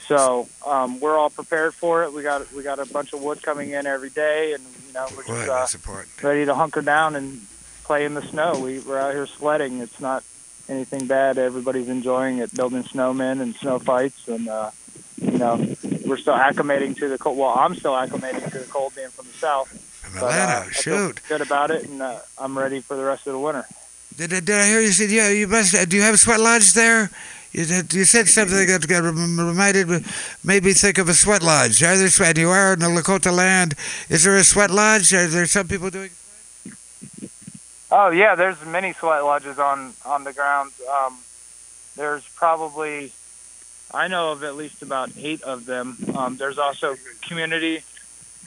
So 0.07 0.49
um, 0.67 1.01
we're 1.01 1.19
all 1.19 1.31
prepared 1.31 1.75
for 1.75 2.05
it. 2.05 2.13
We 2.13 2.23
got 2.23 2.51
we 2.53 2.63
got 2.63 2.79
a 2.79 2.87
bunch 2.87 3.13
of 3.13 3.23
wood 3.23 3.43
coming 3.43 3.71
in 3.71 3.87
every 3.87 4.11
day, 4.11 4.55
and 4.55 4.63
you 4.87 4.93
know 4.93 5.07
we're 5.17 5.25
just 5.25 5.49
uh, 5.49 5.79
important. 5.79 6.23
ready 6.23 6.45
to 6.47 6.55
hunker 6.55 6.83
down 6.83 7.15
and 7.17 7.43
play 7.85 8.05
in 8.05 8.15
the 8.15 8.23
snow. 8.23 8.59
We, 8.59 8.81
we're 8.81 8.99
out 8.99 9.15
here 9.15 9.27
sledding. 9.27 9.81
It's 9.81 10.01
not 10.01 10.25
anything 10.69 11.07
bad. 11.07 11.39
Everybody's 11.39 11.89
enjoying 11.89 12.39
it, 12.39 12.55
building 12.55 12.85
snowmen 12.85 13.41
and 13.41 13.55
snow 13.57 13.79
fights, 13.79 14.29
and 14.29 14.49
uh, 14.49 14.71
you 15.21 15.39
know, 15.39 15.57
we're 16.07 16.17
still 16.17 16.35
acclimating 16.35 16.97
to 16.99 17.09
the 17.09 17.19
cold. 17.19 17.39
Well, 17.39 17.55
I'm 17.57 17.75
still 17.75 17.93
acclimating 17.93 18.51
to 18.53 18.59
the 18.59 18.67
cold, 18.67 18.95
being 18.95 19.09
from 19.09 19.27
the 19.27 19.33
south. 19.33 20.11
But, 20.15 20.23
uh, 20.23 20.27
Atlanta, 20.27 20.53
I 20.53 20.65
feel 20.65 21.09
shoot. 21.09 21.21
good 21.29 21.41
about 21.41 21.71
it, 21.71 21.87
and 21.87 22.01
uh, 22.01 22.21
I'm 22.39 22.57
ready 22.59 22.81
for 22.81 22.97
the 22.97 23.05
rest 23.05 23.27
of 23.27 23.33
the 23.33 23.39
winter. 23.39 23.67
Did, 24.19 24.31
did 24.31 24.51
I 24.51 24.67
hear 24.67 24.81
you 24.81 24.91
said 24.91 25.11
yeah? 25.11 25.29
You 25.29 25.47
must. 25.47 25.89
Do 25.89 25.97
you 25.97 26.03
have 26.03 26.15
a 26.15 26.19
sweat 26.19 26.41
lodge 26.41 26.73
there? 26.73 27.09
You, 27.53 27.63
you 27.93 28.05
said 28.05 28.27
something 28.27 28.67
that 28.67 28.89
got 28.89 29.05
rem- 29.05 29.39
reminded 29.39 29.89
me, 29.89 30.05
made 30.43 30.65
me 30.65 30.73
think 30.73 30.99
of 30.99 31.09
a 31.09 31.15
sweat 31.15 31.41
lodge. 31.41 31.81
Are 31.85 31.97
there 31.97 32.09
sweat? 32.09 32.37
You 32.37 32.51
are 32.51 32.73
in 32.73 32.81
the 32.81 32.87
Lakota 32.87 33.33
land. 33.33 33.75
Is 34.09 34.25
there 34.25 34.37
a 34.37 34.43
sweat 34.43 34.73
lodge? 34.73 35.15
Are 35.15 35.29
there 35.29 35.47
some 35.47 35.69
people 35.69 35.89
doing? 35.91 36.11
Oh 37.93 38.11
yeah, 38.11 38.35
there's 38.35 38.63
many 38.67 38.93
sweat 38.93 39.23
lodges 39.23 39.61
on 39.61 39.95
on 40.05 40.25
the 40.25 40.33
ground. 40.33 40.73
Um, 40.93 41.17
there's 41.95 42.27
probably 42.35 43.13
I 43.95 44.09
know 44.09 44.33
of 44.33 44.43
at 44.43 44.57
least 44.57 44.83
about 44.83 45.11
eight 45.17 45.43
of 45.43 45.65
them. 45.65 45.97
Um, 46.17 46.37
there's 46.39 46.59
also 46.59 46.97
community. 47.23 47.85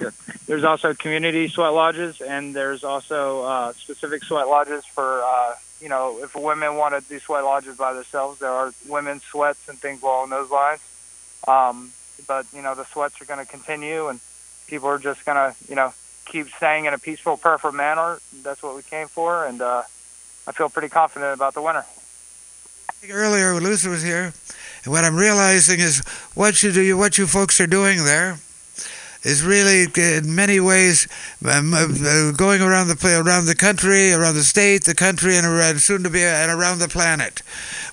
Good. 0.01 0.13
There's 0.47 0.63
also 0.63 0.95
community 0.95 1.47
sweat 1.47 1.73
lodges, 1.73 2.21
and 2.21 2.55
there's 2.55 2.83
also 2.83 3.43
uh, 3.43 3.73
specific 3.73 4.23
sweat 4.23 4.47
lodges 4.47 4.83
for 4.85 5.21
uh, 5.23 5.55
you 5.79 5.89
know 5.89 6.19
if 6.23 6.35
women 6.35 6.75
want 6.75 6.95
to 6.95 7.07
do 7.07 7.19
sweat 7.19 7.43
lodges 7.43 7.77
by 7.77 7.93
themselves. 7.93 8.39
There 8.39 8.49
are 8.49 8.73
women's 8.87 9.23
sweats 9.23 9.69
and 9.69 9.77
things 9.77 10.01
along 10.01 10.31
those 10.31 10.49
lines. 10.49 10.81
Um, 11.47 11.91
but 12.27 12.47
you 12.51 12.63
know 12.63 12.73
the 12.73 12.85
sweats 12.85 13.21
are 13.21 13.25
going 13.25 13.45
to 13.45 13.45
continue, 13.45 14.07
and 14.07 14.19
people 14.67 14.89
are 14.89 14.97
just 14.97 15.23
going 15.23 15.37
to 15.37 15.55
you 15.69 15.75
know 15.75 15.93
keep 16.25 16.47
staying 16.49 16.85
in 16.85 16.95
a 16.95 16.97
peaceful, 16.97 17.37
perfect 17.37 17.75
manner. 17.75 18.19
That's 18.41 18.63
what 18.63 18.75
we 18.75 18.81
came 18.81 19.07
for, 19.07 19.45
and 19.45 19.61
uh, 19.61 19.83
I 20.47 20.51
feel 20.51 20.69
pretty 20.69 20.89
confident 20.89 21.33
about 21.35 21.53
the 21.53 21.61
winter. 21.61 21.85
Earlier, 23.07 23.53
Luther 23.59 23.89
was 23.89 24.01
here, 24.01 24.33
and 24.83 24.93
what 24.93 25.05
I'm 25.05 25.15
realizing 25.15 25.79
is 25.79 25.99
what 26.33 26.63
you 26.63 26.71
do, 26.71 26.97
what 26.97 27.17
you 27.17 27.27
folks 27.27 27.59
are 27.61 27.67
doing 27.67 28.03
there, 28.03 28.39
is 29.23 29.43
really 29.43 29.87
in 29.95 30.33
many 30.33 30.59
ways 30.59 31.07
um, 31.45 31.73
uh, 31.73 32.31
going 32.31 32.61
around 32.61 32.87
the 32.87 33.23
around 33.23 33.45
the 33.45 33.55
country, 33.55 34.13
around 34.13 34.35
the 34.35 34.43
state, 34.43 34.83
the 34.83 34.95
country, 34.95 35.37
and 35.37 35.45
around, 35.45 35.79
soon 35.79 36.03
to 36.03 36.09
be 36.09 36.23
uh, 36.23 36.27
and 36.27 36.51
around 36.51 36.79
the 36.79 36.87
planet. 36.87 37.41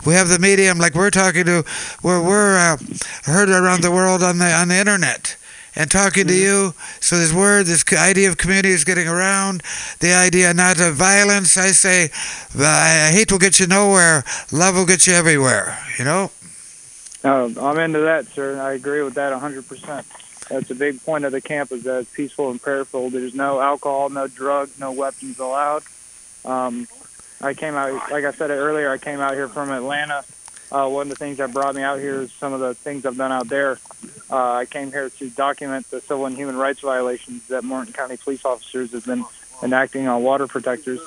We 0.07 0.15
have 0.15 0.29
the 0.29 0.39
medium 0.39 0.79
like 0.79 0.95
we're 0.95 1.11
talking 1.11 1.45
to, 1.45 1.65
where 2.03 2.23
we're 2.23 2.57
uh, 2.57 2.77
heard 3.25 3.51
around 3.51 3.83
the 3.83 3.91
world 3.91 4.23
on 4.23 4.39
the 4.39 4.51
on 4.51 4.69
the 4.69 4.77
internet. 4.77 5.37
And 5.77 5.89
talking 5.89 6.27
to 6.27 6.35
you, 6.35 6.75
so 6.99 7.17
this 7.19 7.33
word, 7.33 7.67
this 7.67 7.85
idea 7.93 8.29
of 8.29 8.37
community 8.37 8.71
is 8.71 8.83
getting 8.83 9.07
around. 9.07 9.63
The 10.01 10.13
idea 10.13 10.53
not 10.53 10.81
of 10.81 10.97
violence. 10.97 11.57
I 11.57 11.69
say, 11.69 12.11
uh, 12.59 13.11
hate 13.13 13.31
will 13.31 13.39
get 13.39 13.61
you 13.61 13.69
nowhere. 13.69 14.25
Love 14.51 14.75
will 14.75 14.87
get 14.87 15.07
you 15.07 15.13
everywhere. 15.13 15.79
You 15.97 16.05
know. 16.05 16.33
Oh, 17.23 17.55
I'm 17.61 17.79
into 17.79 18.01
that, 18.01 18.27
sir. 18.27 18.61
I 18.61 18.73
agree 18.73 19.03
with 19.03 19.15
that 19.15 19.33
100%. 19.33 20.05
That's 20.49 20.71
a 20.71 20.75
big 20.75 21.03
point 21.05 21.25
of 21.25 21.33
the 21.33 21.41
camp 21.41 21.73
is 21.73 21.85
that 21.85 22.01
it's 22.01 22.13
peaceful 22.13 22.51
and 22.51 22.61
prayerful. 22.61 23.11
There's 23.11 23.35
no 23.35 23.61
alcohol, 23.61 24.09
no 24.09 24.27
drugs, 24.27 24.79
no 24.79 24.93
weapons 24.93 25.39
allowed. 25.39 25.83
Um, 26.45 26.89
I 27.41 27.55
came 27.55 27.75
out, 27.75 28.11
like 28.11 28.25
I 28.25 28.33
said 28.33 28.51
earlier, 28.51 28.91
I 28.91 28.99
came 28.99 29.21
out 29.21 29.35
here 29.35 29.49
from 29.49 29.71
Atlanta. 29.71 30.25
Uh, 30.71 30.89
one 30.89 31.03
of 31.03 31.11
the 31.11 31.17
things 31.17 31.39
that 31.39 31.53
brought 31.53 31.75
me 31.75 31.83
out 31.83 31.99
here 31.99 32.23
is 32.23 32.33
some 32.33 32.53
of 32.53 32.61
the 32.61 32.75
things 32.75 33.07
I've 33.07 33.17
done 33.17 33.33
out 33.33 33.49
there. 33.49 33.79
Uh, 34.31 34.53
I 34.53 34.67
came 34.67 34.91
here 34.91 35.09
to 35.09 35.31
document 35.31 35.89
the 35.91 36.01
civil 36.01 36.27
and 36.27 36.37
human 36.37 36.57
rights 36.57 36.81
violations 36.81 37.49
that 37.49 37.65
Morton 37.65 37.93
County 37.93 38.17
police 38.17 38.45
officers 38.45 38.93
have 38.93 39.07
been 39.07 39.25
enacting 39.63 40.09
on 40.09 40.23
water 40.23 40.47
protectors. 40.47 41.01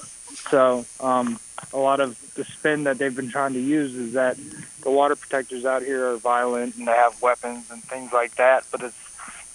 So 0.50 0.86
um, 1.00 1.40
a 1.74 1.78
lot 1.78 2.00
of 2.00 2.18
the 2.36 2.44
spin 2.44 2.86
that 2.86 2.98
they've 2.98 3.16
been 3.16 3.30
trying 3.30 3.54
to 3.54 3.60
use 3.60 3.94
is 3.96 4.14
that 4.14 4.38
the 4.82 4.90
water 4.90 5.16
protectors 5.16 5.66
out 5.66 5.84
here 5.84 6.08
are 6.08 6.18
violent 6.18 6.76
and 6.78 6.88
they 6.88 6.92
have 6.92 7.22
weapons 7.22 7.70
and 7.70 7.84
things 7.84 8.12
like 8.12 8.36
that, 8.36 8.66
but 8.72 8.82
it's 8.82 9.11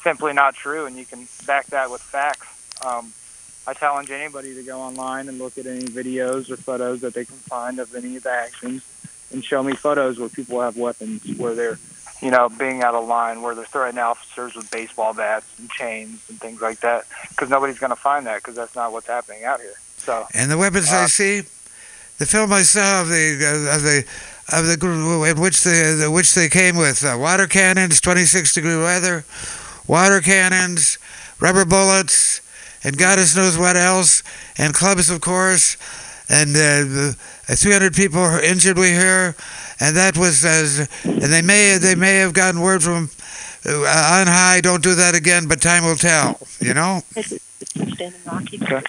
simply 0.07 0.33
not 0.33 0.55
true, 0.55 0.87
and 0.87 0.97
you 0.97 1.05
can 1.05 1.27
back 1.49 1.67
that 1.67 1.91
with 1.91 2.01
facts. 2.01 2.47
Um, 2.85 3.13
I 3.67 3.75
challenge 3.75 4.09
anybody 4.13 4.55
to 4.55 4.63
go 4.63 4.79
online 4.79 5.29
and 5.29 5.37
look 5.37 5.59
at 5.59 5.67
any 5.67 5.83
videos 5.83 6.49
or 6.49 6.57
photos 6.57 7.01
that 7.01 7.13
they 7.13 7.25
can 7.25 7.35
find 7.39 7.81
of 7.81 7.93
any 7.93 8.15
of 8.15 8.23
the 8.23 8.31
actions 8.31 8.85
and 9.33 9.45
show 9.45 9.65
me 9.65 9.73
photos 9.73 10.21
where 10.21 10.29
people 10.29 10.61
have 10.61 10.77
weapons, 10.77 11.27
where 11.37 11.57
they're, 11.57 11.81
you 12.23 12.31
know, 12.31 12.49
being 12.49 12.85
out 12.85 12.95
of 12.95 13.09
line, 13.09 13.43
where 13.43 13.57
they're 13.57 13.65
threatening 13.65 14.01
officers 14.01 14.55
with 14.55 14.71
baseball 14.71 15.13
bats 15.13 15.47
and 15.59 15.69
chains 15.71 16.25
and 16.29 16.39
things 16.39 16.61
like 16.61 16.79
that, 16.83 17.07
because 17.31 17.51
nobody's 17.51 17.81
going 17.81 17.91
to 17.91 17.97
find 17.97 18.27
that 18.27 18.37
because 18.37 18.55
that's 18.55 18.77
not 18.77 18.93
what's 18.93 19.09
happening 19.09 19.43
out 19.43 19.61
here. 19.61 19.75
So, 19.97 20.25
And 20.35 20.49
the 20.49 20.57
weapons 20.57 20.93
I 20.93 21.07
see, 21.07 21.41
the 22.19 22.27
film 22.27 22.53
I 22.53 22.63
saw 22.63 23.03
of 23.03 23.09
the 23.09 23.43
uh, 23.43 23.75
of 23.75 23.83
the 23.83 24.05
of 24.57 24.67
the 24.69 25.29
in 25.29 25.41
which 25.41 25.65
the, 25.65 25.99
the 26.01 26.11
which 26.13 26.37
they 26.37 26.49
came 26.49 26.77
with 26.77 27.05
uh, 27.05 27.17
water 27.19 27.49
cannons, 27.49 28.01
26 28.01 28.55
degree 28.55 28.77
weather, 28.77 29.25
water 29.87 30.21
cannons, 30.21 30.99
rubber 31.41 31.65
bullets, 31.65 32.41
and 32.85 32.97
goddess 32.97 33.37
knows 33.37 33.59
what 33.59 33.77
else, 33.77 34.23
and 34.59 34.75
clubs 34.75 35.11
of 35.11 35.21
course, 35.21 35.77
and 36.29 36.57
uh, 36.57 37.13
uh, 37.49 37.55
300 37.55 37.95
people 37.95 38.21
were 38.21 38.41
injured. 38.41 38.79
We 38.79 38.89
hear, 38.91 39.35
and 39.81 39.97
that 39.97 40.17
was 40.17 40.45
as 40.45 40.89
and 41.05 41.33
they 41.33 41.43
may 41.43 41.79
they 41.79 41.95
may 41.95 42.17
have 42.17 42.33
gotten 42.33 42.61
word 42.61 42.83
from 42.83 43.11
uh, 43.65 44.19
on 44.21 44.27
high. 44.27 44.61
Don't 44.61 44.83
do 44.83 44.95
that 44.95 45.15
again, 45.15 45.49
but 45.49 45.61
time 45.61 45.85
will 45.85 45.97
tell. 45.97 46.39
You 46.61 46.75
know. 46.75 47.03
Okay. 47.79 48.83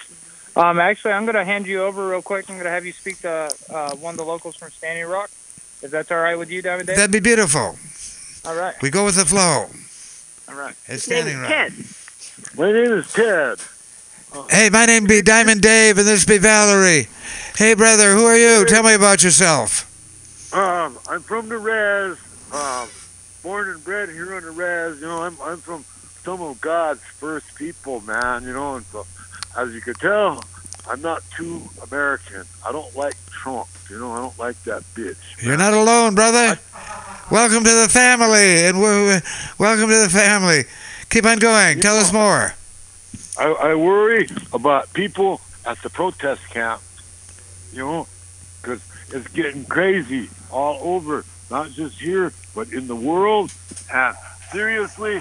Um, 0.56 0.80
actually, 0.80 1.12
I'm 1.12 1.24
going 1.24 1.36
to 1.36 1.44
hand 1.44 1.68
you 1.68 1.82
over 1.82 2.08
real 2.08 2.22
quick. 2.22 2.50
I'm 2.50 2.56
going 2.56 2.64
to 2.64 2.70
have 2.70 2.84
you 2.84 2.92
speak 2.92 3.20
to 3.20 3.48
uh, 3.70 3.94
one 3.96 4.14
of 4.14 4.18
the 4.18 4.24
locals 4.24 4.56
from 4.56 4.70
Standing 4.70 5.06
Rock. 5.06 5.30
If 5.82 5.92
that's 5.92 6.10
all 6.10 6.18
right 6.18 6.36
with 6.36 6.50
you, 6.50 6.62
Diamond 6.62 6.88
Dave? 6.88 6.96
That'd 6.96 7.12
be 7.12 7.20
beautiful. 7.20 7.76
all 8.44 8.56
right. 8.56 8.74
We 8.82 8.90
go 8.90 9.04
with 9.04 9.14
the 9.14 9.24
flow. 9.24 9.68
All 10.48 10.54
right. 10.54 10.74
It's 10.86 11.04
Standing 11.04 11.38
Rock. 11.38 11.50
My 12.56 12.72
name 12.72 12.92
is 12.92 13.12
Ted. 13.12 13.58
Hey, 14.50 14.70
my 14.70 14.86
name 14.86 15.06
be 15.06 15.22
Diamond 15.22 15.60
Dave, 15.60 15.98
and 15.98 16.06
this 16.06 16.24
be 16.24 16.38
Valerie. 16.38 17.08
Hey, 17.56 17.74
brother, 17.74 18.12
who 18.12 18.24
are 18.24 18.36
you? 18.36 18.66
Tell 18.66 18.82
me 18.82 18.94
about 18.94 19.22
yourself. 19.22 19.84
Um, 20.54 20.98
I'm 21.08 21.20
from 21.20 21.48
the 21.48 21.58
Res. 21.58 22.18
Um, 22.52 22.88
born 23.42 23.68
and 23.68 23.84
bred 23.84 24.08
here 24.08 24.34
on 24.34 24.42
the 24.42 24.50
Res. 24.50 25.00
You 25.00 25.06
know, 25.06 25.22
I'm 25.22 25.36
I'm 25.42 25.58
from 25.58 25.84
some 26.24 26.40
of 26.40 26.60
God's 26.60 27.00
first 27.00 27.54
people, 27.54 28.00
man. 28.02 28.44
You 28.44 28.52
know, 28.52 28.76
and 28.76 28.86
so 28.86 29.06
as 29.56 29.74
you 29.74 29.80
could 29.80 29.98
tell, 29.98 30.42
I'm 30.88 31.02
not 31.02 31.22
too 31.36 31.62
American. 31.90 32.44
I 32.66 32.72
don't 32.72 32.94
like 32.96 33.14
Trump. 33.26 33.68
You 33.90 33.98
know, 33.98 34.12
I 34.12 34.18
don't 34.18 34.38
like 34.38 34.62
that 34.64 34.82
bitch. 34.94 35.42
You're 35.42 35.58
not 35.58 35.74
alone, 35.74 36.14
brother. 36.14 36.58
Welcome 37.30 37.62
to 37.64 37.74
the 37.82 37.88
family, 37.90 38.64
and 38.64 38.80
welcome 38.80 39.90
to 39.90 40.00
the 40.00 40.08
family. 40.08 40.64
Keep 41.10 41.26
on 41.26 41.38
going. 41.38 41.78
Tell 41.78 41.98
us 41.98 42.10
more. 42.10 42.54
I, 43.38 43.52
I 43.52 43.74
worry 43.74 44.28
about 44.54 44.90
people 44.94 45.42
at 45.66 45.76
the 45.82 45.90
protest 45.90 46.40
camp, 46.48 46.80
you 47.70 47.80
know, 47.80 48.06
because 48.62 48.82
it's 49.12 49.28
getting 49.28 49.66
crazy 49.66 50.30
all 50.50 50.80
over, 50.80 51.22
not 51.50 51.70
just 51.72 52.00
here, 52.00 52.32
but 52.54 52.72
in 52.72 52.86
the 52.86 52.96
world. 52.96 53.52
And 53.92 54.16
seriously, 54.50 55.20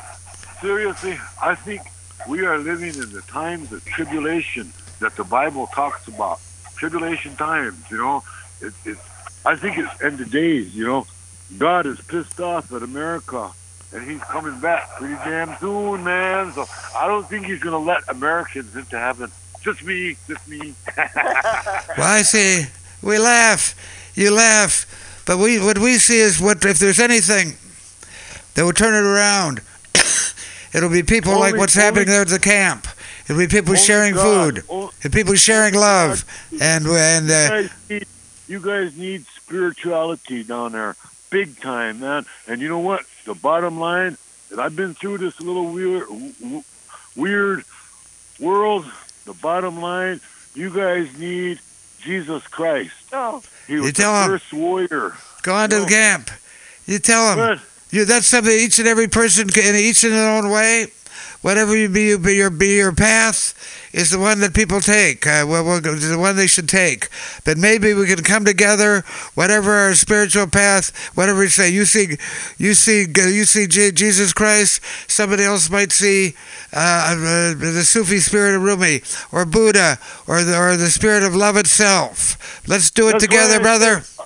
seriously, 0.62 1.20
I 1.44 1.56
think 1.56 1.82
we 2.30 2.46
are 2.46 2.58
living 2.58 2.94
in 2.94 3.12
the 3.12 3.24
times 3.28 3.74
of 3.74 3.84
tribulation 3.84 4.72
that 5.02 5.18
the 5.18 5.26
Bible 5.26 5.68
talks 5.76 6.08
about. 6.08 6.40
Tribulation 6.78 7.36
times, 7.36 7.84
you 7.92 7.98
know. 7.98 8.24
It, 8.62 8.74
it's, 8.86 9.02
I 9.46 9.58
think 9.58 9.78
it's 9.78 10.02
end 10.02 10.22
of 10.22 10.32
days, 10.32 10.74
you 10.74 10.86
know. 10.86 11.06
God 11.58 11.86
is 11.86 12.00
pissed 12.02 12.40
off 12.40 12.72
at 12.74 12.84
America 12.84 13.52
and 13.94 14.10
he's 14.10 14.22
coming 14.22 14.60
back 14.60 14.90
pretty 14.98 15.14
damn 15.16 15.56
soon, 15.60 16.04
man. 16.04 16.52
So 16.54 16.66
I 16.96 17.08
don't 17.08 17.28
think 17.28 17.46
he's 17.46 17.62
gonna 17.62 17.78
let 17.80 18.04
Americans 18.10 18.76
into 18.76 18.98
heaven. 19.00 19.32
Just 19.62 19.84
me, 19.84 20.18
just 20.28 20.48
me. 20.48 20.74
Well, 20.98 22.08
I 22.08 22.22
see. 22.22 22.66
We 23.02 23.18
laugh. 23.18 23.76
You 24.16 24.32
laugh. 24.34 25.24
But 25.26 25.38
we, 25.40 25.60
what 25.60 25.78
we 25.78 25.96
see 25.96 26.20
is 26.20 26.40
what 26.40 26.64
if 26.64 26.80
there's 26.80 27.00
anything 27.00 27.56
that 28.54 28.64
will 28.64 28.74
turn 28.74 28.94
it 28.94 29.08
around, 29.08 29.62
it'll 30.74 30.90
be 30.90 31.04
people 31.04 31.40
like 31.40 31.56
what's 31.56 31.76
only- 31.78 31.86
happening 31.86 32.08
there 32.08 32.22
at 32.22 32.28
the 32.28 32.40
camp. 32.40 32.88
It'll 33.30 33.38
be 33.40 33.48
people 33.48 33.76
sharing 33.76 34.14
God. 34.14 34.56
food, 34.56 34.64
O- 34.70 34.92
and 35.04 35.12
people 35.12 35.36
sharing 35.36 35.74
love, 35.74 36.24
and 36.62 36.88
and 36.88 37.28
you, 37.28 37.34
uh, 37.34 37.50
guys 37.50 37.70
need, 37.90 38.06
you 38.48 38.60
guys 38.62 38.98
need 38.98 39.26
spirituality 39.36 40.44
down 40.44 40.72
there, 40.72 40.96
big 41.30 41.60
time, 41.62 42.00
man. 42.00 42.26
And 42.48 42.62
you 42.62 42.68
know 42.70 42.80
what? 42.80 43.04
The 43.26 43.34
bottom 43.36 43.80
line 43.80 44.18
that 44.50 44.60
I've 44.60 44.76
been 44.76 44.94
through 44.94 45.18
this 45.20 45.40
little 45.42 45.72
weird, 45.72 46.06
weird 47.16 47.64
world. 48.40 48.86
The 49.26 49.34
bottom 49.34 49.82
line, 49.82 50.22
you 50.56 50.70
guys 50.74 51.18
need 51.18 51.60
Jesus 52.00 52.46
Christ. 52.48 52.94
Oh. 53.12 53.44
He 53.68 53.76
was 53.76 53.86
You 53.88 53.92
tell 53.92 54.14
the 54.14 54.20
'em. 54.20 54.30
first 54.40 54.54
warrior. 54.54 55.14
go 55.44 55.54
on 55.54 55.70
to 55.72 55.82
the 55.82 55.86
camp. 55.86 56.30
You 56.86 57.00
tell 57.00 57.36
them. 57.36 57.60
You, 57.92 58.06
that's 58.06 58.28
something 58.28 58.52
each 58.54 58.80
and 58.80 58.88
every 58.88 59.08
person, 59.08 59.50
can, 59.50 59.76
each 59.76 60.04
in 60.04 60.12
their 60.12 60.30
own 60.30 60.50
way, 60.50 60.88
whatever 61.42 61.76
you 61.76 61.90
be, 61.90 62.08
you 62.08 62.18
be 62.20 62.36
your 62.36 62.50
be 62.50 62.76
your 62.76 62.92
path 62.92 63.54
is 63.94 64.12
the 64.12 64.20
one 64.20 64.40
that 64.42 64.54
people 64.54 64.80
take. 64.82 65.26
Uh, 65.26 65.46
well, 65.48 65.64
well, 65.64 65.82
the 65.82 66.18
one 66.20 66.36
they 66.36 66.48
should 66.48 66.70
take. 66.70 67.10
But 67.46 67.58
maybe 67.58 67.94
we 67.94 68.06
can 68.08 68.24
come 68.24 68.46
together, 68.46 69.04
whatever 69.36 69.72
our 69.74 69.94
spiritual 69.96 70.48
path, 70.48 70.92
whatever 71.16 71.40
we 71.40 71.48
say. 71.50 71.70
You 71.70 71.86
see, 71.86 72.18
you 72.58 72.74
see, 72.74 73.06
you 73.16 73.46
see 73.46 73.68
Je- 73.68 73.92
Jesus 73.92 74.34
Christ. 74.34 74.82
Somebody 75.10 75.44
else 75.44 75.70
might 75.70 75.92
see 75.92 76.36
uh, 76.74 77.16
uh, 77.18 77.54
the 77.54 77.84
Sufi 77.84 78.20
spirit 78.20 78.56
of 78.56 78.62
Rumi, 78.64 79.02
or 79.32 79.46
Buddha, 79.46 79.98
or 80.28 80.44
the 80.44 80.58
or 80.58 80.76
the 80.78 80.90
spirit 80.90 81.24
of 81.24 81.36
love 81.36 81.58
itself. 81.58 82.62
Let's 82.68 82.92
do 82.92 83.08
it 83.10 83.14
That's 83.14 83.24
together, 83.24 83.60
brother. 83.60 84.02
say- 84.02 84.24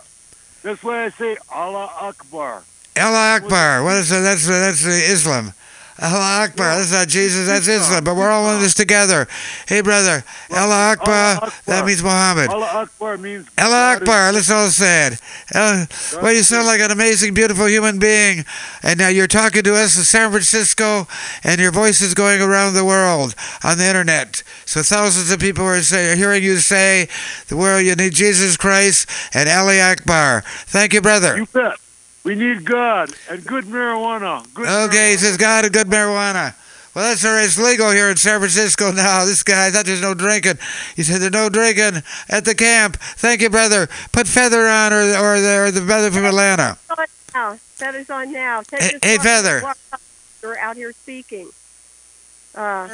That's 0.64 0.84
why 0.84 1.06
I 1.06 1.10
say 1.10 1.38
Allah 1.52 1.90
Akbar. 2.02 2.64
Allah 3.00 3.36
Akbar. 3.42 3.84
What 3.84 3.96
is 3.98 4.10
that? 4.10 4.20
That's 4.22 4.48
that's 4.48 4.86
uh, 4.86 4.90
Islam. 4.90 5.54
Allah 6.02 6.46
Akbar. 6.46 6.78
That's 6.78 6.92
not 6.92 7.08
Jesus. 7.08 7.46
That's 7.48 7.68
Islam. 7.68 8.04
But 8.04 8.16
we're 8.16 8.30
all 8.30 8.56
in 8.56 8.62
this 8.62 8.74
together. 8.74 9.28
Hey, 9.68 9.82
brother. 9.82 10.24
Allah 10.50 10.98
Akbar. 10.98 11.52
That 11.66 11.86
means 11.86 12.02
Muhammad. 12.02 12.50
Allah 12.50 12.70
Akbar 12.74 13.18
means 13.18 13.48
Allah 13.58 13.98
Akbar. 13.98 14.34
Let's 14.34 14.50
all 14.50 14.70
say 14.70 15.08
it. 15.08 15.22
El- 15.54 15.88
well, 16.22 16.34
you 16.34 16.42
sound 16.42 16.66
like 16.66 16.82
an 16.82 16.90
amazing, 16.90 17.34
beautiful 17.34 17.68
human 17.68 18.00
being. 18.00 18.46
And 18.82 18.98
now 18.98 19.10
you're 19.10 19.28
talking 19.28 19.62
to 19.64 19.76
us 19.76 19.96
in 19.98 20.04
San 20.04 20.32
Francisco, 20.32 21.08
and 21.44 21.62
your 21.62 21.72
voice 21.72 22.02
is 22.02 22.14
going 22.16 22.42
around 22.42 22.74
the 22.74 22.86
world 22.86 23.36
on 23.64 23.78
the 23.78 23.86
internet. 23.86 24.42
So 24.66 24.82
thousands 24.82 25.30
of 25.30 25.40
people 25.40 25.66
are, 25.66 25.82
say, 25.82 26.12
are 26.12 26.16
hearing 26.16 26.44
you 26.44 26.58
say, 26.58 27.08
the 27.48 27.58
world, 27.58 27.86
you 27.86 27.96
need 27.96 28.14
Jesus 28.14 28.58
Christ 28.58 29.08
and 29.34 29.48
Ali 29.48 29.80
Akbar. 29.80 30.42
Thank 30.66 30.94
you, 30.94 31.02
brother. 31.02 31.38
You 31.38 31.46
bet. 31.46 31.78
We 32.24 32.36
need 32.36 32.66
God 32.66 33.12
and 33.30 33.44
good 33.46 33.66
marijuana. 33.66 34.46
Good 34.54 34.68
Okay, 34.90 35.12
he 35.12 35.18
says 35.18 35.38
God 35.38 35.66
and 35.66 35.74
good 35.74 35.88
marijuana. 35.88 36.54
Well, 36.94 37.06
that's 37.10 37.24
all 37.26 37.32
right. 37.34 37.46
It's 37.46 37.58
legal 37.58 37.90
here 37.92 38.10
in 38.10 38.18
San 38.18 38.40
Francisco 38.40 38.92
now. 38.94 39.26
This 39.26 39.44
guy 39.44 39.68
I 39.68 39.72
thought 39.72 39.86
there's 39.86 40.02
no 40.02 40.14
drinking. 40.14 40.60
He 40.96 41.04
said 41.04 41.22
there's 41.22 41.32
no 41.32 41.50
drinking 41.50 42.04
at 42.30 42.46
the 42.46 42.54
camp. 42.54 42.98
Thank 43.00 43.42
you, 43.42 43.50
brother. 43.50 43.88
Put 44.12 44.28
Feather 44.28 44.68
on 44.68 44.94
or, 44.94 45.02
or, 45.02 45.40
the, 45.40 45.58
or 45.60 45.72
the 45.72 45.82
brother 45.82 46.12
from 46.12 46.26
Atlanta. 46.26 46.78
on 46.90 47.06
now. 47.34 47.60
That 47.80 47.96
is 47.96 48.10
on 48.10 48.32
now. 48.32 48.62
Take 48.62 48.82
Hey- 48.82 48.92
this 49.02 49.04
hey. 49.04 49.18
Feather. 49.18 49.64
You're 50.44 50.60
out 50.60 50.76
here 50.76 50.92
speaking. 50.92 51.50
Uh, 52.54 52.90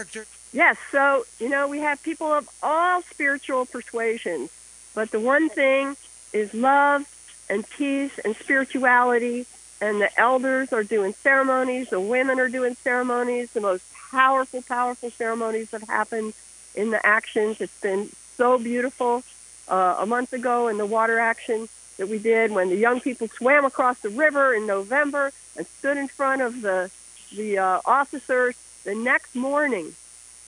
yes, 0.53 0.77
so, 0.91 1.25
you 1.39 1.49
know, 1.49 1.67
we 1.67 1.79
have 1.79 2.01
people 2.03 2.27
of 2.31 2.47
all 2.61 3.01
spiritual 3.01 3.65
persuasions, 3.65 4.51
but 4.93 5.09
the 5.11 5.19
one 5.19 5.49
thing 5.49 5.97
is 6.33 6.53
love 6.53 7.05
and 7.49 7.67
peace 7.69 8.17
and 8.19 8.35
spirituality, 8.35 9.45
and 9.79 10.01
the 10.01 10.19
elders 10.19 10.73
are 10.73 10.83
doing 10.83 11.13
ceremonies, 11.13 11.89
the 11.89 11.99
women 11.99 12.39
are 12.39 12.49
doing 12.49 12.75
ceremonies, 12.75 13.51
the 13.51 13.61
most 13.61 13.83
powerful, 14.11 14.61
powerful 14.61 15.09
ceremonies 15.11 15.71
have 15.71 15.83
happened 15.83 16.33
in 16.75 16.91
the 16.91 17.05
actions. 17.05 17.61
It's 17.61 17.81
been 17.81 18.09
so 18.35 18.57
beautiful. 18.57 19.23
Uh, 19.67 19.97
a 19.99 20.05
month 20.05 20.31
ago 20.31 20.69
in 20.69 20.77
the 20.77 20.85
water 20.85 21.19
action 21.19 21.67
that 21.97 22.07
we 22.07 22.19
did 22.19 22.51
when 22.51 22.69
the 22.69 22.77
young 22.77 23.01
people 23.01 23.27
swam 23.27 23.65
across 23.65 23.99
the 23.99 24.09
river 24.09 24.53
in 24.53 24.65
November 24.65 25.31
and 25.57 25.67
stood 25.67 25.97
in 25.97 26.07
front 26.07 26.41
of 26.41 26.61
the 26.61 26.89
the 27.35 27.57
uh, 27.57 27.81
officers 27.85 28.55
the 28.85 28.95
next 28.95 29.35
morning, 29.35 29.93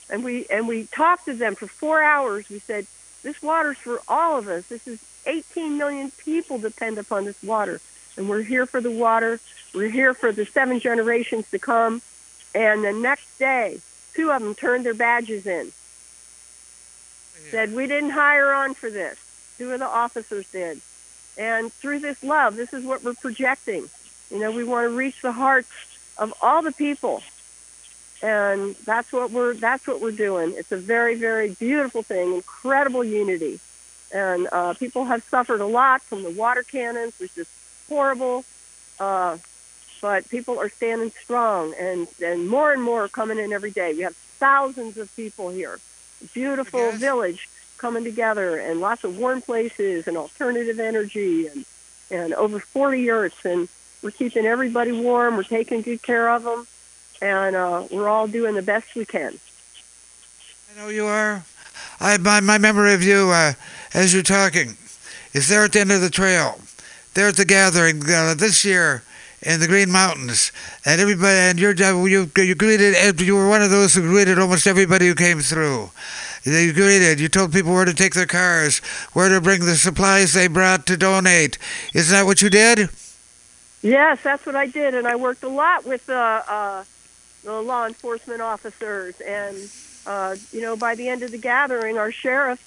and 0.08 0.24
we 0.24 0.46
and 0.48 0.66
we 0.66 0.84
talked 0.84 1.26
to 1.26 1.34
them 1.34 1.54
for 1.54 1.66
four 1.66 2.02
hours. 2.02 2.48
We 2.48 2.60
said, 2.60 2.86
"This 3.22 3.42
water's 3.42 3.78
for 3.78 4.00
all 4.08 4.38
of 4.38 4.48
us. 4.48 4.66
This 4.66 4.86
is 4.86 5.00
18 5.26 5.76
million 5.76 6.10
people 6.10 6.58
depend 6.58 6.98
upon 6.98 7.24
this 7.24 7.42
water, 7.42 7.80
and 8.16 8.28
we're 8.28 8.42
here 8.42 8.66
for 8.66 8.80
the 8.80 8.90
water. 8.90 9.40
We're 9.74 9.90
here 9.90 10.14
for 10.14 10.32
the 10.32 10.46
seven 10.46 10.80
generations 10.80 11.50
to 11.50 11.58
come." 11.58 12.02
And 12.54 12.82
the 12.82 12.92
next 12.92 13.38
day, 13.38 13.80
two 14.14 14.30
of 14.32 14.42
them 14.42 14.54
turned 14.54 14.84
their 14.84 14.94
badges 14.94 15.46
in. 15.46 15.72
Said, 17.50 17.74
"We 17.74 17.86
didn't 17.86 18.10
hire 18.10 18.52
on 18.52 18.74
for 18.74 18.90
this. 18.90 19.18
Two 19.58 19.72
of 19.72 19.80
the 19.80 19.86
officers 19.86 20.46
did." 20.50 20.80
And 21.36 21.72
through 21.72 22.00
this 22.00 22.22
love, 22.22 22.56
this 22.56 22.72
is 22.72 22.84
what 22.84 23.02
we're 23.02 23.14
projecting. 23.14 23.88
You 24.30 24.38
know, 24.38 24.50
we 24.50 24.64
want 24.64 24.84
to 24.84 24.96
reach 24.96 25.20
the 25.22 25.32
hearts 25.32 25.68
of 26.18 26.34
all 26.42 26.62
the 26.62 26.72
people, 26.72 27.22
and 28.22 28.74
that's 28.84 29.12
what 29.12 29.30
we're 29.30 29.54
that's 29.54 29.86
what 29.86 30.00
we're 30.00 30.10
doing. 30.10 30.52
It's 30.56 30.72
a 30.72 30.76
very 30.76 31.14
very 31.14 31.50
beautiful 31.50 32.02
thing, 32.02 32.34
incredible 32.34 33.04
unity, 33.04 33.60
and 34.12 34.48
uh, 34.52 34.74
people 34.74 35.04
have 35.06 35.22
suffered 35.24 35.60
a 35.60 35.66
lot 35.66 36.02
from 36.02 36.22
the 36.22 36.30
water 36.30 36.62
cannons, 36.62 37.18
which 37.18 37.36
is 37.38 37.48
horrible. 37.88 38.44
Uh, 38.98 39.38
but 40.02 40.28
people 40.28 40.58
are 40.58 40.68
standing 40.68 41.10
strong, 41.22 41.74
and 41.78 42.08
and 42.22 42.48
more 42.48 42.72
and 42.72 42.82
more 42.82 43.04
are 43.04 43.08
coming 43.08 43.38
in 43.38 43.52
every 43.52 43.70
day. 43.70 43.94
We 43.94 44.02
have 44.02 44.16
thousands 44.16 44.96
of 44.96 45.14
people 45.16 45.50
here. 45.50 45.78
Beautiful 46.34 46.92
village 46.92 47.48
coming 47.78 48.04
together, 48.04 48.58
and 48.58 48.80
lots 48.80 49.04
of 49.04 49.18
warm 49.18 49.40
places, 49.40 50.06
and 50.06 50.16
alternative 50.16 50.80
energy, 50.80 51.46
and 51.46 51.64
and 52.10 52.34
over 52.34 52.58
40 52.58 53.00
yurts, 53.00 53.44
and 53.44 53.68
we're 54.02 54.10
keeping 54.10 54.44
everybody 54.44 54.92
warm. 54.92 55.36
We're 55.36 55.44
taking 55.44 55.82
good 55.82 56.02
care 56.02 56.28
of 56.30 56.42
them, 56.44 56.66
and 57.20 57.56
uh, 57.56 57.86
we're 57.90 58.08
all 58.08 58.26
doing 58.26 58.54
the 58.54 58.62
best 58.62 58.94
we 58.94 59.04
can. 59.04 59.38
I 60.72 60.80
know 60.80 60.88
you 60.88 61.06
are. 61.06 61.44
I 62.00 62.16
my, 62.16 62.40
my 62.40 62.58
memory 62.58 62.94
of 62.94 63.02
you 63.02 63.30
uh, 63.30 63.52
as 63.94 64.14
you're 64.14 64.22
talking 64.22 64.76
is 65.32 65.48
there 65.48 65.64
at 65.64 65.72
the 65.72 65.80
end 65.80 65.92
of 65.92 66.00
the 66.00 66.10
trail, 66.10 66.60
there 67.14 67.28
at 67.28 67.36
the 67.36 67.44
gathering 67.44 68.02
uh, 68.08 68.34
this 68.34 68.64
year 68.64 69.02
in 69.42 69.60
the 69.60 69.66
Green 69.66 69.90
Mountains, 69.90 70.52
and 70.84 71.00
everybody 71.00 71.36
and 71.36 71.58
you're 71.58 71.74
uh, 71.82 72.04
you 72.04 72.30
you 72.36 72.54
greeted 72.54 73.20
you 73.20 73.36
were 73.36 73.48
one 73.48 73.62
of 73.62 73.70
those 73.70 73.94
who 73.94 74.02
greeted 74.02 74.38
almost 74.38 74.66
everybody 74.66 75.06
who 75.06 75.14
came 75.14 75.40
through. 75.40 75.90
You 76.44 76.72
greeted. 76.72 77.20
You 77.20 77.28
told 77.28 77.52
people 77.52 77.72
where 77.72 77.84
to 77.84 77.94
take 77.94 78.14
their 78.14 78.26
cars, 78.26 78.78
where 79.12 79.28
to 79.28 79.40
bring 79.40 79.64
the 79.66 79.76
supplies 79.76 80.32
they 80.32 80.48
brought 80.48 80.86
to 80.86 80.96
donate. 80.96 81.58
Isn't 81.94 82.12
that 82.14 82.24
what 82.24 82.40
you 82.40 82.48
did? 82.48 82.88
Yes, 83.82 84.22
that's 84.22 84.44
what 84.44 84.56
I 84.56 84.66
did, 84.66 84.94
and 84.94 85.06
I 85.06 85.16
worked 85.16 85.42
a 85.42 85.48
lot 85.48 85.86
with 85.86 86.08
uh, 86.10 86.42
uh, 86.48 86.84
the 87.44 87.60
law 87.60 87.86
enforcement 87.86 88.40
officers. 88.40 89.20
And 89.20 89.56
uh, 90.06 90.36
you 90.52 90.60
know, 90.60 90.76
by 90.76 90.94
the 90.94 91.08
end 91.08 91.22
of 91.22 91.30
the 91.30 91.38
gathering, 91.38 91.98
our 91.98 92.12
sheriff 92.12 92.60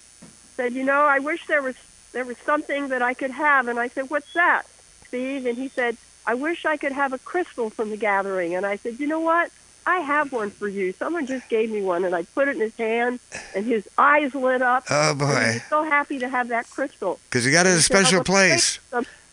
said, 0.55 0.73
"You 0.73 0.83
know, 0.83 1.01
I 1.03 1.19
wish 1.19 1.47
there 1.47 1.61
was 1.61 1.75
there 2.11 2.25
was 2.25 2.37
something 2.39 2.89
that 2.89 3.01
I 3.01 3.13
could 3.13 3.31
have." 3.31 3.67
And 3.67 3.79
I 3.79 3.87
said, 3.87 4.09
"What's 4.09 4.33
that, 4.33 4.63
Steve?" 5.07 5.45
And 5.45 5.57
he 5.57 5.67
said, 5.67 5.97
"I 6.27 6.33
wish 6.35 6.65
I 6.65 6.77
could 6.77 6.91
have 6.91 7.13
a 7.13 7.17
crystal 7.19 7.69
from 7.69 7.89
the 7.89 7.97
gathering." 7.97 8.55
And 8.55 8.65
I 8.65 8.75
said, 8.77 8.99
"You 8.99 9.07
know 9.07 9.19
what? 9.19 9.51
I 9.85 9.97
have 9.97 10.31
one 10.31 10.49
for 10.49 10.67
you. 10.69 10.93
Someone 10.93 11.25
just 11.25 11.49
gave 11.49 11.69
me 11.71 11.81
one." 11.81 12.05
And 12.05 12.15
I 12.15 12.23
put 12.23 12.47
it 12.47 12.55
in 12.55 12.61
his 12.61 12.75
hand, 12.75 13.19
and 13.55 13.65
his 13.65 13.87
eyes 13.97 14.33
lit 14.35 14.61
up. 14.61 14.85
Oh, 14.89 15.13
boy. 15.15 15.25
he 15.25 15.33
was 15.33 15.63
so 15.69 15.83
happy 15.83 16.19
to 16.19 16.29
have 16.29 16.47
that 16.49 16.69
crystal 16.69 17.19
because 17.29 17.43
he 17.45 17.51
got 17.51 17.65
it 17.65 17.69
in 17.69 17.75
a 17.75 17.77
He 17.77 17.81
said, 17.81 17.97
"I 17.97 18.03
special 18.03 18.23
place. 18.23 18.77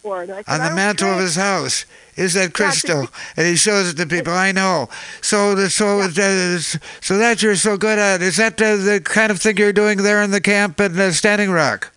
for 0.03 0.23
it." 0.23 0.31
I 0.31 0.43
said, 0.43 0.45
on 0.61 0.69
the 0.71 0.75
mantle 0.75 1.11
of 1.11 1.19
his 1.21 1.37
house 1.37 1.85
is 2.21 2.35
that 2.35 2.53
crystal, 2.53 3.09
and 3.37 3.47
he 3.47 3.57
shows 3.57 3.89
it 3.91 3.97
to 3.97 4.07
people. 4.07 4.33
I 4.33 4.53
know. 4.53 4.89
So, 5.23 5.55
the, 5.55 5.71
so, 5.71 6.01
uh, 6.01 6.11
so 7.01 7.17
that 7.19 7.43
you're 7.43 7.57
so 7.57 7.77
good 7.79 7.99
at 7.99 8.21
is 8.21 8.37
that 8.37 8.61
uh, 8.61 8.77
the 8.77 9.01
kind 9.03 9.33
of 9.33 9.41
thing 9.41 9.57
you're 9.57 9.73
doing 9.73 9.99
there 10.03 10.23
in 10.23 10.31
the 10.31 10.41
camp 10.41 10.79
at 10.81 10.93
uh, 10.93 11.13
Standing 11.13 11.51
Rock? 11.51 11.93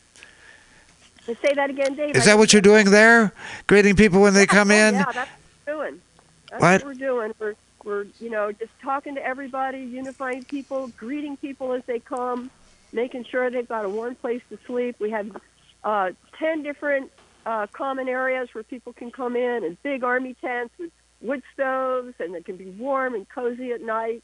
And 1.27 1.37
say 1.37 1.53
that 1.53 1.69
again, 1.69 1.95
Dave. 1.95 2.15
Is 2.15 2.25
that 2.25 2.37
what 2.37 2.53
you're 2.53 2.61
doing 2.61 2.89
there? 2.89 3.33
Greeting 3.67 3.95
people 3.95 4.21
when 4.21 4.33
they 4.33 4.45
come 4.45 4.71
Oh, 4.71 4.75
in. 4.75 4.95
Yeah, 4.95 5.03
that's 5.13 5.29
what 5.29 5.29
we're 5.67 5.73
doing. 5.73 6.01
That's 6.49 6.61
What? 6.61 6.83
what 6.83 6.85
we're 6.85 6.93
doing. 6.99 7.33
We're 7.39 7.55
we're 7.83 8.05
you 8.19 8.29
know 8.29 8.51
just 8.53 8.71
talking 8.81 9.15
to 9.15 9.25
everybody, 9.25 9.79
unifying 9.79 10.43
people, 10.43 10.87
greeting 10.97 11.35
people 11.37 11.73
as 11.73 11.83
they 11.85 11.99
come, 11.99 12.49
making 12.93 13.25
sure 13.25 13.49
they've 13.49 13.67
got 13.67 13.83
a 13.85 13.89
warm 13.89 14.15
place 14.15 14.41
to 14.49 14.57
sleep. 14.65 14.95
We 14.99 15.11
have 15.11 15.35
uh, 15.83 16.11
ten 16.39 16.63
different 16.63 17.11
uh, 17.45 17.67
common 17.71 18.07
areas 18.07 18.49
where 18.53 18.63
people 18.63 18.93
can 18.93 19.11
come 19.11 19.35
in, 19.35 19.63
and 19.63 19.81
big 19.83 20.03
army 20.03 20.35
tents 20.41 20.73
with 20.77 20.91
wood 21.21 21.41
stoves, 21.53 22.13
and 22.19 22.33
they 22.33 22.41
can 22.41 22.57
be 22.57 22.69
warm 22.69 23.15
and 23.15 23.27
cozy 23.29 23.71
at 23.71 23.81
night. 23.81 24.23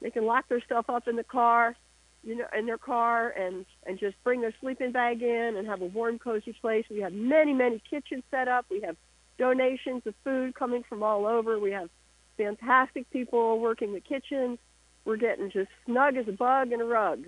They 0.00 0.10
can 0.10 0.24
lock 0.24 0.48
their 0.48 0.60
stuff 0.60 0.86
up 0.88 1.08
in 1.08 1.16
the 1.16 1.24
car, 1.24 1.76
you 2.24 2.36
know, 2.36 2.46
in 2.56 2.66
their 2.66 2.78
car, 2.78 3.30
and 3.30 3.66
and 3.86 3.98
just 3.98 4.16
bring 4.24 4.40
their 4.40 4.54
sleeping 4.60 4.92
bag 4.92 5.22
in 5.22 5.56
and 5.56 5.66
have 5.66 5.82
a 5.82 5.86
warm, 5.86 6.18
cozy 6.18 6.54
place. 6.60 6.84
We 6.90 7.00
have 7.00 7.12
many, 7.12 7.52
many 7.52 7.82
kitchens 7.90 8.22
set 8.30 8.48
up. 8.48 8.66
We 8.70 8.80
have 8.82 8.96
donations 9.38 10.02
of 10.06 10.14
food 10.22 10.54
coming 10.54 10.82
from 10.82 11.02
all 11.02 11.26
over. 11.26 11.58
We 11.58 11.72
have 11.72 11.88
fantastic 12.36 13.10
people 13.10 13.58
working 13.58 13.92
the 13.92 14.00
kitchens. 14.00 14.58
We're 15.04 15.16
getting 15.16 15.50
just 15.50 15.70
snug 15.86 16.16
as 16.16 16.28
a 16.28 16.32
bug 16.32 16.72
in 16.72 16.80
a 16.80 16.84
rug. 16.84 17.24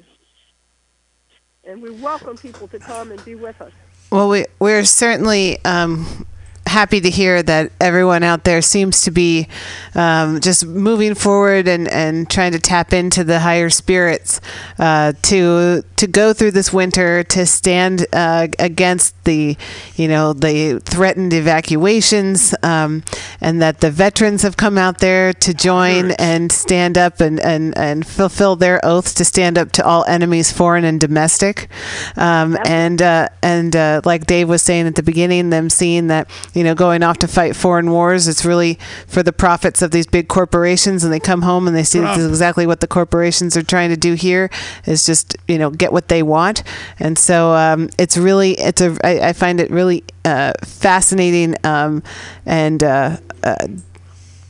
And 1.65 1.81
we 1.81 1.91
welcome 1.91 2.37
people 2.37 2.69
to 2.69 2.79
come 2.79 3.13
and 3.13 3.25
be 3.25 3.35
with 3.35 3.61
us. 3.61 3.73
Well, 4.13 4.29
we 4.29 4.45
we're 4.59 4.85
certainly 4.85 5.57
um, 5.65 6.27
happy 6.73 7.01
to 7.01 7.11
hear 7.11 7.43
that 7.43 7.71
everyone 7.81 8.23
out 8.23 8.45
there 8.45 8.63
seems 8.63 9.03
to 9.03 9.11
be 9.11 9.47
um, 9.95 10.41
just 10.41 10.65
moving 10.65 11.15
forward 11.15 11.69
and, 11.69 11.87
and 11.89 12.31
trying 12.31 12.53
to 12.53 12.59
tap 12.59 12.93
into 12.93 13.23
the 13.23 13.41
higher 13.41 13.69
spirits 13.71 14.41
uh, 14.79 15.13
to 15.23 15.85
to 15.97 16.07
go 16.09 16.33
through 16.33 16.51
this 16.51 16.73
winter 16.73 17.23
to 17.23 17.47
stand 17.47 18.07
uh, 18.13 18.49
against 18.59 19.13
the 19.25 19.57
you 19.95 20.09
know 20.09 20.33
the 20.33 20.81
threatened 20.81 21.33
evacuations 21.33 22.55
um, 22.63 23.05
and 23.41 23.61
that 23.61 23.81
the 23.81 23.91
veterans 23.91 24.43
have 24.43 24.57
come 24.57 24.79
out 24.79 24.99
there 24.99 25.33
to 25.33 25.53
join 25.53 26.13
and 26.13 26.51
stand 26.51 26.97
up 26.97 27.21
and, 27.21 27.39
and, 27.41 27.77
and 27.77 28.07
fulfill 28.07 28.57
their 28.57 28.81
oaths 28.85 29.15
to 29.15 29.25
stand 29.25 29.59
up 29.59 29.73
to 29.73 29.85
all 29.85 30.05
enemies 30.07 30.53
foreign 30.53 30.85
and 30.85 31.01
domestic. 31.01 31.69
Um, 32.17 32.57
and 32.65 33.03
uh, 33.03 33.29
and 33.43 33.75
uh, 33.77 34.01
like 34.05 34.27
Dave 34.27 34.49
was 34.49 34.63
saying 34.63 34.87
at 34.87 34.95
the 34.95 35.03
beginning 35.03 35.51
them 35.51 35.69
seeing 35.71 36.07
that 36.09 36.31
you 36.55 36.62
know 36.63 36.75
going 36.75 37.03
off 37.03 37.19
to 37.19 37.29
fight 37.29 37.57
foreign 37.57 37.91
wars. 37.91 38.29
It's 38.29 38.45
really 38.45 38.79
for 39.07 39.23
the 39.23 39.33
profits 39.33 39.83
of 39.83 39.91
these 39.91 40.07
big 40.07 40.29
corporations 40.29 41.05
and 41.05 41.13
they 41.13 41.21
come 41.21 41.43
home 41.43 41.67
and 41.67 41.77
they 41.77 41.85
see 41.85 42.01
this 42.01 42.19
is 42.19 42.29
exactly 42.29 42.67
what 42.67 42.81
the 42.81 42.87
corporations 42.87 43.57
are 43.57 43.63
trying 43.63 43.91
to 43.91 43.97
do 43.97 44.15
here 44.15 44.51
is 44.87 45.07
just 45.07 45.37
you 45.49 45.59
know 45.59 45.71
get 45.71 45.93
what 45.93 46.09
they 46.09 46.23
want. 46.23 46.63
And 46.99 47.19
so 47.19 47.53
um, 47.53 47.91
it's 47.99 48.17
really 48.17 48.53
it's 48.53 48.81
a 48.81 48.97
I, 49.05 49.29
I 49.29 49.33
find 49.33 49.61
it 49.61 49.71
really 49.71 50.05
uh, 50.25 50.53
fascinating 50.63 51.57
um, 51.65 52.03
and 52.47 52.83
uh, 52.83 53.17
uh, 53.43 53.67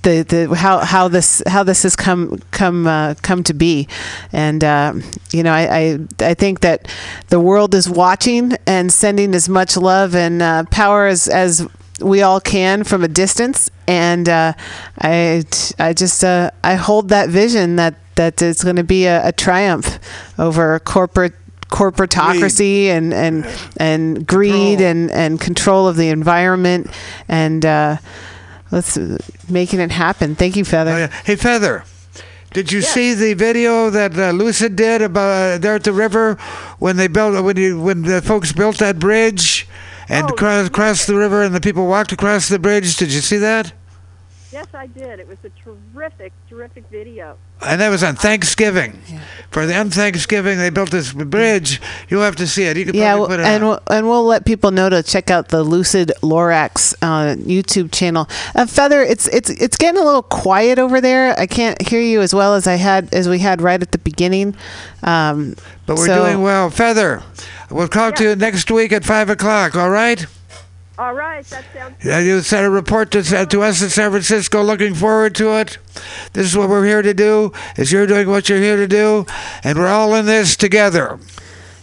the, 0.02 0.22
the 0.22 0.54
how 0.54 0.78
how 0.78 1.08
this 1.08 1.42
how 1.46 1.62
this 1.62 1.82
has 1.84 1.96
come 1.96 2.40
come 2.50 2.86
uh, 2.86 3.14
come 3.22 3.42
to 3.44 3.54
be, 3.54 3.88
and 4.32 4.62
uh, 4.62 4.94
you 5.30 5.42
know 5.42 5.52
I, 5.52 5.78
I 5.78 5.98
I 6.20 6.34
think 6.34 6.60
that 6.60 6.88
the 7.28 7.40
world 7.40 7.74
is 7.74 7.88
watching 7.88 8.52
and 8.66 8.92
sending 8.92 9.34
as 9.34 9.48
much 9.48 9.76
love 9.76 10.14
and 10.14 10.42
uh, 10.42 10.64
power 10.70 11.06
as 11.06 11.28
as 11.28 11.66
we 12.02 12.22
all 12.22 12.40
can 12.40 12.84
from 12.84 13.04
a 13.04 13.08
distance, 13.08 13.70
and 13.86 14.28
uh, 14.28 14.52
I 15.00 15.44
I 15.78 15.92
just 15.92 16.24
uh, 16.24 16.50
I 16.62 16.74
hold 16.74 17.08
that 17.10 17.28
vision 17.28 17.76
that 17.76 17.94
that 18.16 18.42
it's 18.42 18.62
going 18.62 18.76
to 18.76 18.84
be 18.84 19.06
a, 19.06 19.28
a 19.28 19.32
triumph 19.32 19.98
over 20.38 20.78
corporate 20.80 21.34
corporatocracy 21.68 22.86
and 22.86 23.14
and 23.14 23.46
and 23.78 24.26
greed 24.26 24.80
and 24.80 25.10
and 25.10 25.40
control 25.40 25.88
of 25.88 25.96
the 25.96 26.10
environment 26.10 26.90
and 27.28 27.64
uh, 27.64 27.96
let's 28.70 28.96
uh, 28.96 29.16
making 29.48 29.80
it 29.80 29.90
happen. 29.90 30.34
Thank 30.34 30.56
you, 30.56 30.64
Feather. 30.64 30.92
Oh, 30.92 30.98
yeah. 30.98 31.22
Hey, 31.24 31.36
Feather. 31.36 31.84
Did 32.52 32.70
you 32.70 32.82
see 32.82 33.14
the 33.14 33.32
video 33.32 33.88
that 33.88 34.18
uh, 34.18 34.30
Lucid 34.32 34.76
did 34.76 35.00
about 35.00 35.54
uh, 35.54 35.58
there 35.58 35.74
at 35.74 35.84
the 35.84 35.92
river 35.92 36.34
when 36.78 36.98
they 36.98 37.08
built 37.08 37.42
when 37.42 37.56
you 37.56 37.80
when 37.80 38.02
the 38.02 38.20
folks 38.20 38.52
built 38.52 38.76
that 38.78 38.98
bridge 38.98 39.66
and 40.12 40.30
oh, 40.30 40.34
crossed 40.34 40.72
crossed 40.72 41.06
the 41.06 41.16
river 41.16 41.42
and 41.42 41.54
the 41.54 41.60
people 41.60 41.86
walked 41.86 42.12
across 42.12 42.48
the 42.48 42.58
bridge? 42.58 42.96
Did 42.96 43.12
you 43.12 43.20
see 43.20 43.38
that? 43.38 43.72
Yes, 44.52 44.66
I 44.74 44.86
did. 44.86 45.18
It 45.18 45.26
was 45.26 45.38
a 45.44 45.50
terrific, 45.50 46.32
terrific 46.48 46.84
video. 46.90 47.38
And 47.64 47.80
that 47.80 47.88
was 47.90 48.02
on 48.02 48.16
Thanksgiving. 48.16 48.98
For 49.50 49.66
the 49.66 49.76
on 49.76 49.90
Thanksgiving, 49.90 50.56
they 50.56 50.70
built 50.70 50.90
this 50.90 51.12
bridge. 51.12 51.78
You'll 52.08 52.22
have 52.22 52.36
to 52.36 52.46
see 52.46 52.64
it. 52.64 52.78
You 52.78 52.86
could 52.86 52.94
Yeah, 52.94 53.18
put 53.18 53.38
it 53.38 53.44
and 53.44 53.64
we'll, 53.64 53.80
and 53.90 54.08
we'll 54.08 54.24
let 54.24 54.46
people 54.46 54.70
know 54.70 54.88
to 54.88 55.02
check 55.02 55.30
out 55.30 55.48
the 55.48 55.62
Lucid 55.62 56.10
Lorax 56.22 56.94
uh, 57.02 57.36
YouTube 57.36 57.92
channel. 57.92 58.28
Uh, 58.54 58.64
Feather, 58.64 59.02
it's 59.02 59.28
it's 59.28 59.50
it's 59.50 59.76
getting 59.76 60.00
a 60.00 60.04
little 60.04 60.22
quiet 60.22 60.78
over 60.78 61.02
there. 61.02 61.38
I 61.38 61.46
can't 61.46 61.80
hear 61.86 62.00
you 62.00 62.22
as 62.22 62.34
well 62.34 62.54
as 62.54 62.66
I 62.66 62.76
had 62.76 63.12
as 63.12 63.28
we 63.28 63.40
had 63.40 63.60
right 63.60 63.80
at 63.82 63.92
the 63.92 63.98
beginning. 63.98 64.56
Um, 65.02 65.54
But 65.84 65.98
we're 65.98 66.06
so- 66.06 66.24
doing 66.24 66.40
well. 66.42 66.70
Feather, 66.70 67.22
we'll 67.70 67.88
talk 67.88 68.14
to 68.16 68.24
you 68.24 68.36
next 68.36 68.70
week 68.70 68.90
at 68.92 69.04
5 69.04 69.28
o'clock, 69.28 69.76
all 69.76 69.90
right? 69.90 70.24
All 70.98 71.14
right, 71.14 71.44
that 71.46 71.64
sounds 71.72 72.04
Yeah, 72.04 72.18
you 72.18 72.40
sent 72.42 72.66
a 72.66 72.70
report 72.70 73.10
to, 73.12 73.22
to 73.22 73.62
us 73.62 73.80
in 73.82 73.88
San 73.88 74.10
Francisco. 74.10 74.62
Looking 74.62 74.94
forward 74.94 75.34
to 75.36 75.58
it. 75.58 75.78
This 76.34 76.46
is 76.46 76.56
what 76.56 76.68
we're 76.68 76.84
here 76.84 77.00
to 77.02 77.14
do. 77.14 77.52
Is 77.76 77.90
you're 77.90 78.06
doing 78.06 78.28
what 78.28 78.48
you're 78.48 78.60
here 78.60 78.76
to 78.76 78.86
do, 78.86 79.24
and 79.64 79.78
we're 79.78 79.88
all 79.88 80.14
in 80.14 80.26
this 80.26 80.54
together. 80.56 81.18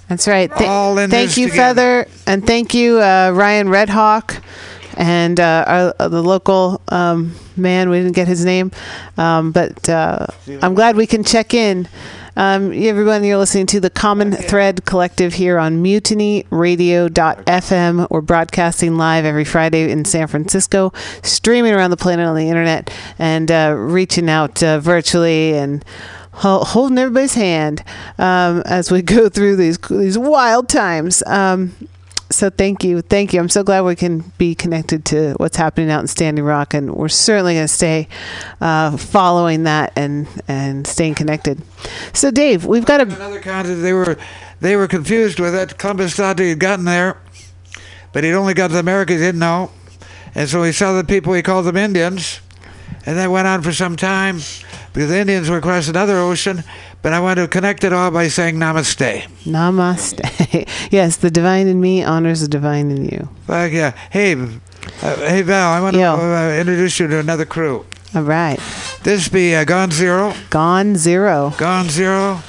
That's 0.09 0.27
right. 0.27 0.51
Th- 0.55 0.69
All 0.69 0.97
in 0.97 1.09
thank 1.09 1.29
this 1.29 1.37
you, 1.37 1.49
together. 1.49 2.03
Feather, 2.05 2.31
and 2.31 2.45
thank 2.45 2.73
you, 2.73 2.99
uh, 2.99 3.31
Ryan 3.33 3.67
Redhawk, 3.69 4.41
and 4.95 5.39
uh, 5.39 5.65
our, 5.67 5.93
uh, 5.99 6.07
the 6.07 6.21
local 6.23 6.81
um, 6.89 7.35
man. 7.57 7.89
We 7.89 7.97
didn't 7.99 8.15
get 8.15 8.27
his 8.27 8.43
name, 8.45 8.71
um, 9.17 9.51
but 9.51 9.87
uh, 9.89 10.27
I'm 10.61 10.73
glad 10.75 10.95
we 10.95 11.07
can 11.07 11.23
check 11.23 11.53
in. 11.53 11.87
Um, 12.39 12.71
everyone, 12.71 13.23
you're 13.25 13.37
listening 13.37 13.65
to 13.65 13.81
the 13.81 13.89
Common 13.89 14.31
Thread 14.31 14.85
Collective 14.85 15.33
here 15.33 15.59
on 15.59 15.83
MutinyRadio.fm. 15.83 18.07
We're 18.09 18.21
broadcasting 18.21 18.95
live 18.95 19.25
every 19.25 19.43
Friday 19.43 19.91
in 19.91 20.05
San 20.05 20.27
Francisco, 20.27 20.93
streaming 21.21 21.73
around 21.73 21.91
the 21.91 21.97
planet 21.97 22.25
on 22.25 22.37
the 22.37 22.47
internet, 22.47 22.89
and 23.19 23.51
uh, 23.51 23.75
reaching 23.77 24.29
out 24.29 24.63
uh, 24.63 24.79
virtually 24.79 25.53
and 25.53 25.83
holding 26.31 26.97
everybody's 26.97 27.33
hand 27.33 27.83
um, 28.17 28.63
as 28.65 28.89
we 28.89 29.01
go 29.01 29.27
through 29.27 29.57
these 29.57 29.77
these 29.77 30.17
wild 30.17 30.69
times. 30.69 31.21
Um, 31.25 31.75
so 32.31 32.49
thank 32.49 32.83
you, 32.83 33.01
thank 33.01 33.33
you. 33.33 33.39
I'm 33.39 33.49
so 33.49 33.63
glad 33.63 33.81
we 33.81 33.95
can 33.95 34.31
be 34.37 34.53
connected 34.53 35.05
to 35.05 35.33
what's 35.37 35.57
happening 35.57 35.89
out 35.89 36.01
in 36.01 36.07
Standing 36.07 36.45
Rock, 36.45 36.73
and 36.73 36.93
we're 36.93 37.09
certainly 37.09 37.55
going 37.55 37.65
to 37.65 37.73
stay 37.73 38.07
uh, 38.61 38.95
following 38.97 39.63
that 39.63 39.93
and 39.95 40.27
and 40.47 40.85
staying 40.85 41.15
connected. 41.15 41.61
So 42.13 42.31
Dave, 42.31 42.65
we've 42.65 42.85
got 42.85 43.01
a 43.01 43.03
Another 43.03 43.39
continent. 43.39 43.81
They 43.81 43.93
were 43.93 44.17
they 44.59 44.75
were 44.75 44.87
confused 44.87 45.39
with 45.39 45.55
it. 45.55 45.77
Columbus 45.77 46.15
thought 46.15 46.39
he 46.39 46.49
had 46.49 46.59
gotten 46.59 46.85
there, 46.85 47.17
but 48.13 48.23
he'd 48.23 48.33
only 48.33 48.53
got 48.53 48.69
to 48.69 48.79
America. 48.79 49.13
He 49.13 49.19
didn't 49.19 49.39
know, 49.39 49.71
and 50.35 50.47
so 50.47 50.63
he 50.63 50.71
saw 50.71 50.93
the 50.93 51.03
people. 51.03 51.33
He 51.33 51.41
called 51.41 51.65
them 51.65 51.77
Indians, 51.77 52.41
and 53.05 53.17
that 53.17 53.31
went 53.31 53.47
on 53.47 53.63
for 53.63 53.73
some 53.73 53.95
time 53.95 54.39
because 54.93 55.09
the 55.09 55.19
Indians 55.19 55.49
were 55.49 55.57
across 55.57 55.87
another 55.87 56.17
ocean. 56.17 56.63
But 57.01 57.13
I 57.13 57.19
want 57.19 57.37
to 57.37 57.47
connect 57.47 57.83
it 57.83 57.93
all 57.93 58.11
by 58.11 58.27
saying 58.27 58.55
Namaste. 58.55 59.27
Namaste. 59.45 60.67
yes, 60.91 61.17
the 61.17 61.31
divine 61.31 61.67
in 61.67 61.79
me 61.79 62.03
honors 62.03 62.41
the 62.41 62.47
divine 62.47 62.91
in 62.91 63.05
you. 63.05 63.29
Fuck 63.47 63.71
yeah. 63.71 63.91
Hey, 64.09 64.33
uh, 64.33 65.15
hey 65.27 65.41
Val, 65.41 65.71
I 65.71 65.81
want 65.81 65.95
to 65.95 66.03
uh, 66.03 66.57
introduce 66.59 66.99
you 66.99 67.07
to 67.07 67.19
another 67.19 67.45
crew. 67.45 67.85
All 68.15 68.23
right. 68.23 68.59
This 69.03 69.29
be 69.29 69.55
uh, 69.55 69.63
Gone 69.63 69.91
Zero. 69.91 70.33
Gone 70.49 70.95
Zero. 70.95 71.53
Gone 71.57 71.89
Zero. 71.89 72.41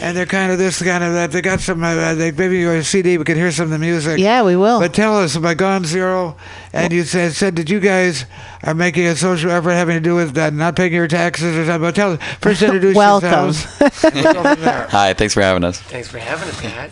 And 0.00 0.16
they're 0.16 0.26
kind 0.26 0.52
of 0.52 0.58
this 0.58 0.80
kind 0.82 1.02
of 1.02 1.12
that. 1.14 1.32
They 1.32 1.42
got 1.42 1.60
some. 1.60 1.82
Uh, 1.82 2.14
they 2.14 2.30
maybe 2.30 2.58
your 2.58 2.82
CD. 2.82 3.18
We 3.18 3.24
can 3.24 3.36
hear 3.36 3.50
some 3.50 3.64
of 3.64 3.70
the 3.70 3.78
music. 3.78 4.18
Yeah, 4.18 4.44
we 4.44 4.56
will. 4.56 4.78
But 4.78 4.94
tell 4.94 5.18
us 5.18 5.34
about 5.34 5.56
Gone 5.56 5.84
Zero. 5.84 6.36
And 6.72 6.92
you 6.92 7.02
said 7.04 7.32
said 7.32 7.56
that 7.56 7.68
you 7.68 7.80
guys 7.80 8.24
are 8.62 8.74
making 8.74 9.06
a 9.06 9.16
social 9.16 9.50
effort 9.50 9.70
having 9.70 9.96
to 9.96 10.00
do 10.00 10.14
with 10.14 10.36
uh, 10.38 10.50
not 10.50 10.76
paying 10.76 10.92
your 10.92 11.08
taxes 11.08 11.56
or 11.56 11.64
something. 11.64 11.80
But 11.80 11.94
tell 11.94 12.12
us 12.12 12.22
first 12.40 12.62
introduce 12.62 12.94
Welcome. 12.96 13.30
yourselves. 13.30 13.66
We'll 14.02 14.32
go 14.34 14.54
from. 14.54 14.88
Hi, 14.90 15.14
thanks 15.14 15.34
for 15.34 15.42
having 15.42 15.64
us. 15.64 15.80
Thanks 15.80 16.08
for 16.08 16.18
having 16.18 16.48
us, 16.48 16.60
guys. 16.60 16.90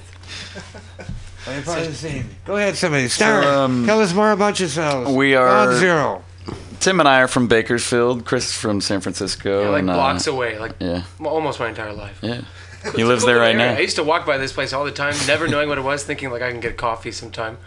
Well, 1.46 1.54
you're 1.54 1.64
part 1.64 1.78
of 1.80 1.86
the 1.86 1.94
scene. 1.94 2.24
Go 2.44 2.56
ahead, 2.56 2.76
somebody. 2.76 3.06
Star. 3.08 3.42
So, 3.42 3.64
um, 3.64 3.86
tell 3.86 4.00
us 4.00 4.12
more 4.12 4.32
about 4.32 4.58
yourselves. 4.58 5.12
We 5.12 5.36
are 5.36 5.46
Gone 5.46 5.78
Zero. 5.78 6.24
Tim 6.80 7.00
and 7.00 7.08
I 7.08 7.20
are 7.20 7.28
from 7.28 7.46
Bakersfield. 7.46 8.24
Chris 8.24 8.48
is 8.48 8.56
from 8.56 8.80
San 8.80 9.00
Francisco. 9.00 9.62
Yeah, 9.62 9.68
like 9.70 9.80
and, 9.80 9.90
uh, 9.90 9.94
blocks 9.94 10.26
away, 10.26 10.58
like 10.58 10.74
yeah. 10.80 11.02
almost 11.24 11.60
my 11.60 11.68
entire 11.68 11.92
life. 11.92 12.18
Yeah. 12.20 12.42
It's 12.88 12.96
He 12.96 13.04
lives 13.04 13.22
cool 13.24 13.28
there 13.32 13.38
right 13.40 13.54
area. 13.54 13.72
now. 13.72 13.76
I 13.78 13.80
used 13.80 13.96
to 13.96 14.04
walk 14.04 14.26
by 14.26 14.38
this 14.38 14.52
place 14.52 14.72
all 14.72 14.84
the 14.84 14.90
time, 14.92 15.14
never 15.26 15.46
knowing 15.48 15.68
what 15.68 15.78
it 15.78 15.82
was, 15.84 16.04
thinking 16.04 16.30
like 16.30 16.42
I 16.42 16.50
can 16.50 16.60
get 16.60 16.76
coffee 16.76 17.12
sometime. 17.12 17.58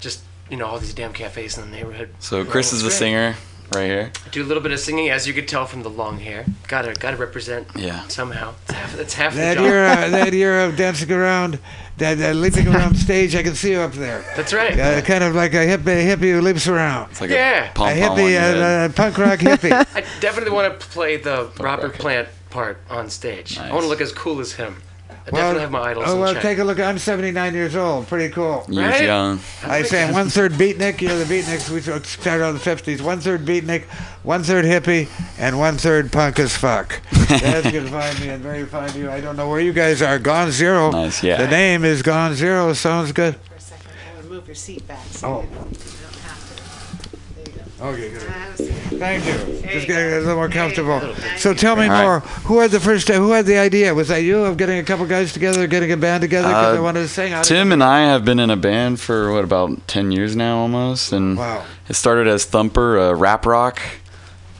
Just 0.00 0.22
you 0.50 0.56
know 0.56 0.66
all 0.66 0.78
these 0.78 0.94
damn 0.94 1.12
cafes 1.12 1.56
in 1.58 1.64
the 1.70 1.76
neighborhood. 1.76 2.10
So 2.20 2.44
Chris 2.44 2.72
is 2.72 2.82
the 2.82 2.88
great. 2.88 2.98
singer 2.98 3.34
right 3.74 3.86
here. 3.86 4.12
I 4.24 4.28
do 4.28 4.42
a 4.42 4.46
little 4.46 4.62
bit 4.62 4.70
of 4.72 4.78
singing, 4.78 5.10
as 5.10 5.26
you 5.26 5.34
could 5.34 5.48
tell 5.48 5.66
from 5.66 5.82
the 5.82 5.90
long 5.90 6.18
hair. 6.20 6.44
Gotta 6.68 6.94
gotta 6.94 7.16
represent. 7.16 7.66
Yeah. 7.74 8.06
Somehow, 8.08 8.54
it's 8.68 8.72
half, 8.74 8.96
that's 8.96 9.14
half 9.14 9.34
That 9.34 9.54
the 9.54 9.62
job. 9.62 9.64
year, 9.64 9.84
uh, 9.86 10.08
that 10.10 10.32
year 10.32 10.60
of 10.64 10.76
dancing 10.76 11.10
around, 11.10 11.58
that 11.98 12.20
uh, 12.20 12.32
leaping 12.32 12.68
around 12.68 12.94
stage, 12.96 13.34
I 13.34 13.42
can 13.42 13.54
see 13.56 13.72
you 13.72 13.80
up 13.80 13.92
there. 13.92 14.24
That's 14.36 14.52
right. 14.52 14.78
Uh, 14.78 15.00
kind 15.02 15.24
of 15.24 15.34
like 15.34 15.52
a 15.54 15.66
hippie, 15.66 16.06
hippie 16.06 16.32
who 16.32 16.40
leaps 16.42 16.68
around. 16.68 17.10
It's 17.10 17.20
like 17.20 17.30
Yeah. 17.30 17.70
a 17.70 17.74
pom 17.74 17.88
a 17.88 18.00
pom 18.00 18.10
on 18.12 18.18
hippie, 18.18 18.30
your 18.30 18.40
head. 18.40 18.56
uh, 18.58 18.60
uh, 18.84 18.88
punk 18.90 19.18
rock 19.18 19.38
hippie. 19.40 19.72
I 19.96 20.04
definitely 20.20 20.52
want 20.52 20.78
to 20.78 20.86
play 20.88 21.16
the 21.16 21.50
Robert 21.58 21.94
Plant 21.94 22.28
part 22.50 22.78
on 22.88 23.10
stage. 23.10 23.58
I 23.58 23.70
want 23.72 23.82
to 23.82 23.88
look 23.88 24.00
as 24.00 24.12
cool 24.12 24.40
as 24.40 24.52
him. 24.52 24.82
I 25.08 25.30
definitely 25.30 25.60
have 25.62 25.70
my 25.72 25.80
idols 25.90 26.04
oh, 26.06 26.20
well, 26.20 26.32
check. 26.34 26.42
take 26.42 26.58
a 26.58 26.64
look. 26.64 26.78
I'm 26.78 26.98
79 26.98 27.52
years 27.52 27.74
old. 27.74 28.06
Pretty 28.06 28.32
cool. 28.32 28.64
Years 28.68 28.92
Right? 28.92 29.04
young. 29.04 29.40
I 29.64 29.82
say 29.82 30.04
I'm 30.04 30.12
one 30.12 30.28
third 30.28 30.52
beatnik. 30.52 31.00
You 31.00 31.08
know 31.08 31.18
the 31.18 31.24
beatniks. 31.24 31.68
We 31.68 31.80
started 31.80 32.44
out 32.44 32.50
in 32.50 32.54
the 32.54 32.60
50s. 32.60 33.00
One 33.00 33.18
third 33.20 33.44
beatnik, 33.44 33.84
one 34.22 34.44
third 34.44 34.64
hippie, 34.64 35.08
and 35.38 35.58
one 35.58 35.78
third 35.78 36.12
punk 36.12 36.38
as 36.38 36.56
fuck. 36.56 37.00
That's 37.28 37.68
good 37.70 37.84
to 37.86 37.90
find 37.90 38.20
me 38.20 38.28
and 38.28 38.40
very 38.42 38.66
fine 38.66 38.88
to 38.90 38.98
you. 38.98 39.10
I 39.10 39.20
don't 39.20 39.36
know 39.36 39.48
where 39.48 39.60
you 39.60 39.72
guys 39.72 40.00
are. 40.00 40.18
Gone 40.20 40.52
Zero. 40.52 40.90
Nice, 40.92 41.22
yeah. 41.24 41.38
The 41.38 41.48
name 41.48 41.84
is 41.84 42.02
Gone 42.02 42.34
Zero. 42.34 42.72
Sounds 42.72 43.10
good. 43.10 43.34
For 43.34 43.54
a 43.56 43.60
second, 43.60 43.90
move 44.30 44.46
your 44.46 44.54
seat 44.54 44.86
back. 44.86 45.04
Oh. 45.24 45.42
you 45.42 45.48
don't 45.56 45.76
have 46.22 46.56
to. 46.56 47.16
There 47.34 47.44
you 47.46 47.62
go. 47.80 47.84
Okay, 47.88 48.10
good. 48.10 48.75
Thank 48.88 49.26
you. 49.26 49.68
Just 49.70 49.86
getting 49.86 50.12
a 50.12 50.18
little 50.20 50.36
more 50.36 50.48
comfortable. 50.48 51.00
So 51.36 51.52
tell 51.54 51.76
me 51.76 51.84
All 51.84 51.88
right. 51.90 52.02
more. 52.02 52.20
Who 52.20 52.60
had 52.60 52.70
the 52.70 52.80
first? 52.80 53.08
Who 53.08 53.30
had 53.32 53.44
the 53.46 53.58
idea? 53.58 53.94
Was 53.94 54.08
that 54.08 54.18
you 54.22 54.44
of 54.44 54.56
getting 54.56 54.78
a 54.78 54.84
couple 54.84 55.04
guys 55.06 55.32
together, 55.32 55.66
getting 55.66 55.92
a 55.92 55.96
band 55.96 56.22
together 56.22 56.48
because 56.48 56.66
Uh, 56.66 56.72
they 56.74 56.80
wanted 56.80 57.00
to 57.00 57.08
sing? 57.08 57.32
How 57.32 57.42
did- 57.42 57.48
Tim 57.48 57.72
and 57.72 57.82
I 57.82 58.00
have 58.06 58.24
been 58.24 58.38
in 58.38 58.50
a 58.50 58.56
band 58.56 59.00
for 59.00 59.32
what 59.32 59.44
about 59.44 59.86
ten 59.88 60.12
years 60.12 60.36
now, 60.36 60.58
almost, 60.58 61.12
and 61.12 61.36
Wow. 61.36 61.62
it 61.88 61.94
started 61.96 62.26
as 62.28 62.44
Thumper, 62.44 62.96
a 62.98 63.14
rap 63.14 63.44
rock, 63.44 63.80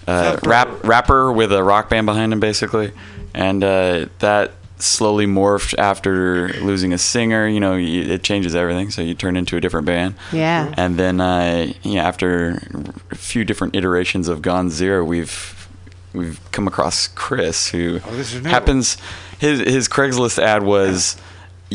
uh, 0.06 0.32
Thumper. 0.32 0.48
rap 0.50 0.68
rapper 0.84 1.32
with 1.32 1.52
a 1.52 1.62
rock 1.62 1.88
band 1.88 2.06
behind 2.06 2.32
him, 2.32 2.40
basically, 2.40 2.92
and 3.34 3.62
uh, 3.64 4.06
that 4.18 4.52
slowly 4.78 5.26
morphed 5.26 5.74
after 5.78 6.48
losing 6.60 6.92
a 6.92 6.98
singer. 6.98 7.46
You 7.48 7.60
know, 7.60 7.72
y- 7.72 7.78
it 8.14 8.22
changes 8.22 8.55
everything, 8.55 8.90
so 8.90 9.02
you 9.02 9.14
turn 9.14 9.36
into 9.36 9.56
a 9.56 9.60
different 9.60 9.86
band. 9.86 10.14
Yeah. 10.32 10.72
And 10.76 10.96
then, 10.98 11.20
uh, 11.20 11.72
yeah, 11.82 12.06
after 12.06 12.62
a 13.10 13.14
few 13.16 13.44
different 13.44 13.74
iterations 13.76 14.28
of 14.28 14.42
Gone 14.42 14.70
Zero, 14.70 15.05
we've 15.05 15.52
we've 16.14 16.40
come 16.52 16.66
across 16.66 17.08
Chris, 17.08 17.68
who 17.68 18.00
Oh, 18.06 18.16
this 18.16 18.32
is 18.34 18.42
new. 18.42 18.48
happens. 18.50 18.96
His 19.38 19.60
his 19.60 19.88
Craigslist 19.88 20.42
ad 20.42 20.62
was, 20.62 21.16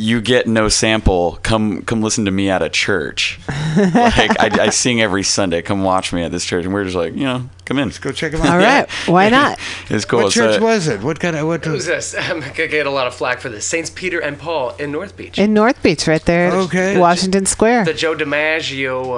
"You 0.02 0.20
get 0.22 0.48
no 0.48 0.68
sample. 0.70 1.40
Come 1.44 1.84
come 1.84 2.02
listen 2.02 2.26
to 2.26 2.32
me 2.32 2.50
at 2.50 2.62
a 2.62 2.70
church. 2.70 3.40
like 3.78 4.40
I, 4.40 4.50
I 4.66 4.70
sing 4.70 5.02
every 5.02 5.24
Sunday. 5.24 5.62
Come 5.62 5.84
watch 5.84 6.12
me 6.12 6.24
at 6.24 6.32
this 6.32 6.44
church." 6.46 6.66
And 6.66 6.74
we're 6.74 6.84
just 6.84 6.96
like, 6.96 7.14
you 7.14 7.24
know, 7.24 7.50
come 7.66 7.78
in. 7.80 7.86
Let's 7.90 8.00
go 8.00 8.12
check 8.12 8.34
him 8.34 8.42
out." 8.42 8.48
All 8.52 8.58
right. 8.58 8.90
Why 9.08 9.30
not? 9.40 9.60
It's 9.90 10.06
cool. 10.06 10.24
What 10.24 10.34
So- 10.34 10.52
church 10.54 10.62
was 10.62 10.88
it? 10.88 11.02
What 11.02 11.20
kind 11.20 11.36
of 11.36 11.48
what? 11.48 11.66
It 11.66 11.70
was 11.70 11.86
this. 11.86 12.16
I'm 12.20 12.40
gonna 12.40 12.68
get 12.68 12.88
a 12.88 12.92
lot 12.92 13.08
of 13.08 13.14
flack 13.14 13.40
for 13.40 13.50
this. 13.50 13.66
Saints 13.66 13.90
Peter 13.90 14.20
and 14.20 14.38
Paul 14.40 14.72
in 14.78 14.92
North 14.92 15.16
Beach. 15.16 15.38
In 15.38 15.54
North 15.54 15.82
Beach, 15.84 16.08
right 16.08 16.24
there. 16.26 16.52
Okay. 16.52 16.98
Washington 16.98 17.46
Square. 17.46 17.86
The 17.86 17.94
Joe 17.94 18.16
DiMaggio, 18.16 19.18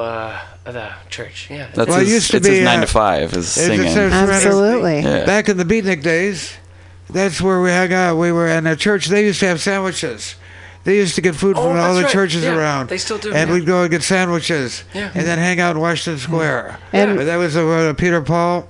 uh, 0.66 0.72
the 0.72 0.94
church. 1.10 1.50
Yeah. 1.50 1.70
That's 1.74 1.90
Well, 1.90 2.00
it 2.02 2.08
used 2.08 2.32
to 2.32 2.38
it's 2.38 2.48
be, 2.48 2.56
his 2.56 2.64
nine 2.66 2.80
uh, 2.80 2.82
to 2.82 2.88
five 2.88 3.34
is 3.34 3.48
singing. 3.48 3.88
Absolutely. 3.88 5.00
Yeah. 5.02 5.26
Back 5.26 5.50
in 5.50 5.58
the 5.58 5.66
beatnik 5.66 6.04
days, 6.04 6.54
that's 7.10 7.42
where 7.42 7.62
we 7.62 7.70
hung 7.70 7.94
out. 7.94 8.18
We 8.18 8.32
were 8.32 8.48
in 8.48 8.66
a 8.68 8.76
church. 8.76 9.08
They 9.08 9.26
used 9.26 9.40
to 9.42 9.48
have 9.48 9.62
sandwiches. 9.62 10.36
They 10.84 10.98
used 10.98 11.16
to 11.16 11.22
get 11.22 11.36
food 11.36 11.56
Oh, 11.58 11.64
from 11.70 11.78
all 11.80 11.96
the 11.96 12.04
right. 12.04 12.12
churches 12.12 12.44
Yeah, 12.44 12.58
around. 12.58 12.90
they 12.90 12.98
still 12.98 13.18
do, 13.18 13.32
And 13.34 13.50
yeah. 13.50 13.56
we'd 13.56 13.66
go 13.66 13.84
and 13.84 13.92
get 13.92 14.04
sandwiches. 14.04 14.84
Yeah. 14.94 15.12
And 15.16 15.26
then 15.26 15.38
hang 15.38 15.60
out 15.60 15.76
in 15.76 15.82
Washington 15.82 16.20
Square. 16.20 16.78
And- 16.92 17.16
But 17.18 17.26
that 17.26 17.38
was 17.38 17.56
uh, 17.56 17.94
Peter 17.98 18.22
Paul 18.22 18.68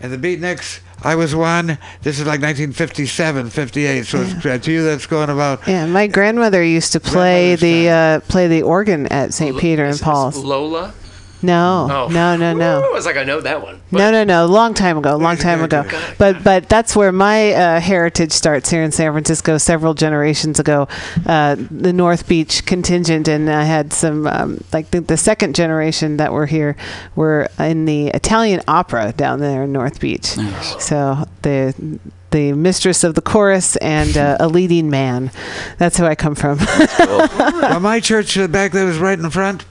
and 0.00 0.12
the 0.12 0.18
beatniks. 0.18 0.80
I 1.04 1.16
was 1.16 1.34
one. 1.34 1.78
This 2.02 2.20
is 2.20 2.26
like 2.26 2.40
1957, 2.40 3.50
58. 3.50 4.06
So 4.06 4.22
it's, 4.22 4.46
uh, 4.46 4.58
to 4.58 4.70
you, 4.72 4.84
that's 4.84 5.06
going 5.06 5.30
about. 5.30 5.66
Yeah, 5.66 5.86
my 5.86 6.06
grandmother 6.06 6.62
used 6.62 6.92
to 6.92 7.00
play 7.00 7.56
the 7.56 7.88
uh, 7.88 8.20
play 8.28 8.46
the 8.46 8.62
organ 8.62 9.06
at 9.08 9.34
St. 9.34 9.58
Peter 9.58 9.84
and 9.84 9.98
Paul's. 10.00 10.36
Lola. 10.36 10.94
No, 11.42 11.88
Oh. 11.90 12.08
no, 12.08 12.36
no, 12.36 12.52
no. 12.52 12.80
Ooh, 12.80 12.84
I 12.84 12.90
was 12.92 13.04
like, 13.06 13.16
I 13.16 13.24
know 13.24 13.40
that 13.40 13.62
one. 13.62 13.80
No, 13.90 14.10
no, 14.10 14.24
no. 14.24 14.46
Long 14.46 14.74
time 14.74 14.96
ago. 14.98 15.16
Long 15.16 15.36
time 15.36 15.62
ago. 15.62 15.84
But 16.18 16.42
but 16.44 16.68
that's 16.68 16.94
where 16.94 17.12
my 17.12 17.52
uh, 17.52 17.80
heritage 17.80 18.32
starts 18.32 18.70
here 18.70 18.82
in 18.82 18.92
San 18.92 19.12
Francisco. 19.12 19.58
Several 19.58 19.94
generations 19.94 20.60
ago, 20.60 20.88
uh, 21.26 21.56
the 21.70 21.92
North 21.92 22.28
Beach 22.28 22.64
contingent, 22.64 23.28
and 23.28 23.50
I 23.50 23.64
had 23.64 23.92
some 23.92 24.26
um, 24.26 24.62
like 24.72 24.90
the, 24.90 25.00
the 25.00 25.16
second 25.16 25.54
generation 25.54 26.16
that 26.18 26.32
were 26.32 26.46
here 26.46 26.76
were 27.16 27.48
in 27.58 27.84
the 27.84 28.08
Italian 28.08 28.62
opera 28.68 29.12
down 29.16 29.40
there 29.40 29.64
in 29.64 29.72
North 29.72 30.00
Beach. 30.00 30.26
So 30.78 31.24
the 31.42 31.98
the 32.30 32.52
mistress 32.54 33.04
of 33.04 33.14
the 33.14 33.20
chorus 33.20 33.76
and 33.76 34.16
uh, 34.16 34.36
a 34.40 34.48
leading 34.48 34.88
man. 34.88 35.30
That's 35.76 35.98
who 35.98 36.06
I 36.06 36.14
come 36.14 36.34
from. 36.34 36.58
well, 36.98 37.80
my 37.80 38.00
church 38.00 38.38
uh, 38.38 38.48
back 38.48 38.72
there 38.72 38.86
was 38.86 38.96
right 38.98 39.18
in 39.18 39.28
front. 39.28 39.64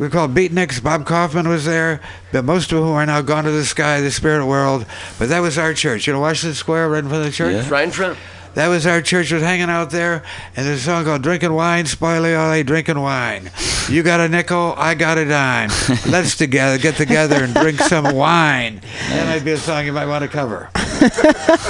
We 0.00 0.06
were 0.06 0.10
called 0.10 0.34
Beatniks. 0.34 0.82
Bob 0.82 1.04
Kaufman 1.04 1.46
was 1.46 1.66
there. 1.66 2.00
But 2.32 2.46
most 2.46 2.72
of 2.72 2.78
whom 2.78 2.94
are 2.94 3.04
now 3.04 3.20
gone 3.20 3.44
to 3.44 3.50
the 3.50 3.66
sky, 3.66 4.00
the 4.00 4.10
spirit 4.10 4.46
world. 4.46 4.86
But 5.18 5.28
that 5.28 5.40
was 5.40 5.58
our 5.58 5.74
church. 5.74 6.06
You 6.06 6.14
know, 6.14 6.20
Washington 6.20 6.54
Square, 6.54 6.88
right 6.88 7.04
in 7.04 7.10
front 7.10 7.26
of 7.26 7.30
the 7.30 7.36
church. 7.36 7.52
Yeah. 7.52 7.68
Right 7.68 7.84
in 7.84 7.90
front. 7.90 8.18
That 8.54 8.68
was 8.68 8.86
our 8.86 9.00
church. 9.00 9.32
Was 9.32 9.42
hanging 9.42 9.70
out 9.70 9.90
there, 9.90 10.22
and 10.56 10.66
there's 10.66 10.80
a 10.80 10.84
song 10.84 11.04
called 11.04 11.22
"Drinking 11.22 11.52
Wine, 11.52 11.84
Spo-Dee-O-Dee, 11.84 12.64
Drinking 12.64 13.00
Wine." 13.00 13.50
You 13.88 14.04
got 14.04 14.20
a 14.20 14.28
nickel, 14.28 14.74
I 14.76 14.94
got 14.94 15.18
a 15.18 15.24
dime. 15.24 15.70
Let's 16.08 16.36
together 16.36 16.78
get 16.78 16.94
together 16.96 17.42
and 17.42 17.52
drink 17.52 17.80
some 17.80 18.14
wine. 18.14 18.80
That 19.08 19.26
might 19.26 19.44
be 19.44 19.50
a 19.50 19.56
song 19.56 19.84
you 19.84 19.92
might 19.92 20.06
want 20.06 20.22
to 20.22 20.28
cover. 20.28 20.70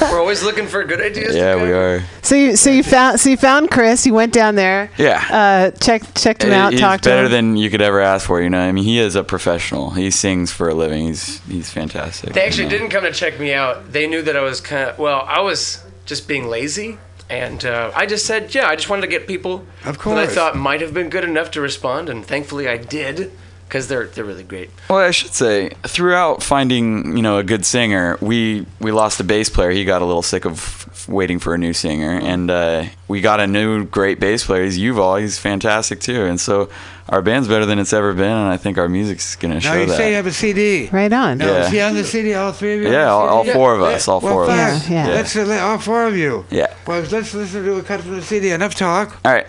We're 0.02 0.20
always 0.20 0.42
looking 0.42 0.66
for 0.66 0.84
good 0.84 1.00
ideas. 1.00 1.34
yeah, 1.34 1.56
we 1.56 1.72
are. 1.72 2.02
so 2.22 2.34
you 2.34 2.56
so 2.56 2.68
you 2.68 2.82
found 2.82 3.20
so 3.20 3.30
you 3.30 3.36
found 3.36 3.70
Chris. 3.70 4.04
You 4.04 4.12
went 4.12 4.32
down 4.32 4.54
there. 4.54 4.90
Yeah. 4.98 5.24
Uh, 5.30 5.70
checked 5.78 6.20
checked 6.20 6.42
him 6.42 6.52
out. 6.52 6.72
He's 6.72 6.80
talked 6.80 7.04
to 7.04 7.10
better 7.10 7.26
him. 7.26 7.30
than 7.30 7.56
you 7.56 7.70
could 7.70 7.80
ever 7.80 8.00
ask 8.00 8.26
for. 8.26 8.42
You 8.42 8.50
know, 8.50 8.60
I 8.60 8.72
mean, 8.72 8.84
he 8.84 8.98
is 8.98 9.14
a 9.14 9.24
professional. 9.24 9.90
He 9.90 10.10
sings 10.10 10.52
for 10.52 10.68
a 10.68 10.74
living. 10.74 11.06
He's 11.06 11.38
he's 11.46 11.70
fantastic. 11.70 12.32
They 12.34 12.44
actually 12.44 12.64
you 12.64 12.70
know. 12.70 12.78
didn't 12.78 12.90
come 12.90 13.04
to 13.04 13.12
check 13.12 13.38
me 13.38 13.54
out. 13.54 13.92
They 13.92 14.06
knew 14.06 14.22
that 14.22 14.36
I 14.36 14.42
was 14.42 14.60
kind 14.60 14.90
of 14.90 14.98
well. 14.98 15.24
I 15.26 15.40
was 15.40 15.82
just 16.10 16.26
being 16.26 16.48
lazy, 16.48 16.98
and 17.30 17.64
uh, 17.64 17.92
I 17.94 18.04
just 18.04 18.26
said, 18.26 18.52
yeah, 18.52 18.66
I 18.66 18.74
just 18.74 18.90
wanted 18.90 19.02
to 19.02 19.06
get 19.06 19.28
people 19.28 19.64
Of 19.84 19.96
that 19.98 20.18
I 20.18 20.26
thought 20.26 20.56
might 20.56 20.80
have 20.80 20.92
been 20.92 21.08
good 21.08 21.22
enough 21.22 21.52
to 21.52 21.60
respond, 21.60 22.08
and 22.08 22.26
thankfully 22.26 22.68
I 22.68 22.78
did, 22.78 23.30
because 23.68 23.86
they're 23.86 24.08
they're 24.08 24.24
really 24.24 24.42
great. 24.42 24.70
Well, 24.88 24.98
I 24.98 25.12
should 25.12 25.32
say, 25.32 25.68
throughout 25.86 26.42
finding 26.42 27.16
you 27.16 27.22
know 27.22 27.38
a 27.38 27.44
good 27.44 27.64
singer, 27.64 28.18
we 28.20 28.66
we 28.80 28.90
lost 28.90 29.20
a 29.20 29.24
bass 29.24 29.48
player. 29.48 29.70
He 29.70 29.84
got 29.84 30.02
a 30.02 30.04
little 30.04 30.22
sick 30.22 30.44
of 30.44 31.08
waiting 31.08 31.38
for 31.38 31.54
a 31.54 31.58
new 31.58 31.72
singer, 31.72 32.18
and 32.20 32.50
uh, 32.50 32.86
we 33.06 33.20
got 33.20 33.38
a 33.38 33.46
new 33.46 33.84
great 33.84 34.18
bass 34.18 34.44
player. 34.44 34.64
He's 34.64 34.78
Yuval. 34.78 35.20
He's 35.20 35.38
fantastic 35.38 36.00
too, 36.00 36.24
and 36.24 36.40
so 36.40 36.68
our 37.10 37.20
band's 37.22 37.48
better 37.48 37.66
than 37.66 37.78
it's 37.78 37.92
ever 37.92 38.12
been, 38.14 38.24
and 38.30 38.48
I 38.48 38.56
think 38.56 38.78
our 38.78 38.88
music's 38.88 39.36
gonna 39.36 39.54
Now 39.54 39.60
show 39.60 39.74
you 39.74 39.86
that. 39.86 39.96
say 39.96 40.10
you 40.10 40.16
have 40.16 40.26
a 40.26 40.32
CD. 40.32 40.88
Right 40.92 41.12
on. 41.12 41.38
Now, 41.38 41.46
Yeah. 41.46 41.64
is 41.66 41.68
he 41.70 41.80
on 41.80 41.94
the 41.94 42.04
CD? 42.04 42.34
All 42.34 42.52
three 42.52 42.76
of 42.76 42.82
you? 42.82 42.90
Yeah, 42.92 43.10
all- 43.10 43.28
all 43.28 43.44
four 43.44 43.74
of 43.74 43.82
us, 43.82 44.06
all 44.08 44.20
well, 44.20 44.32
four 44.32 44.42
of 44.44 44.48
fine. 44.50 44.58
us. 44.60 44.88
Yeah, 44.88 45.08
yeah. 45.08 45.14
Let's 45.14 45.36
uh, 45.36 45.58
all 45.62 45.78
four 45.78 46.06
of 46.06 46.16
you. 46.16 46.44
Yeah. 46.50 46.68
Well, 46.86 47.02
let's 47.10 47.34
listen 47.34 47.64
to 47.64 47.76
a 47.76 47.82
cut 47.82 48.00
from 48.00 48.16
the 48.16 48.22
CD. 48.22 48.50
Enough 48.50 48.74
talk. 48.74 49.16
All 49.24 49.32
right. 49.32 49.46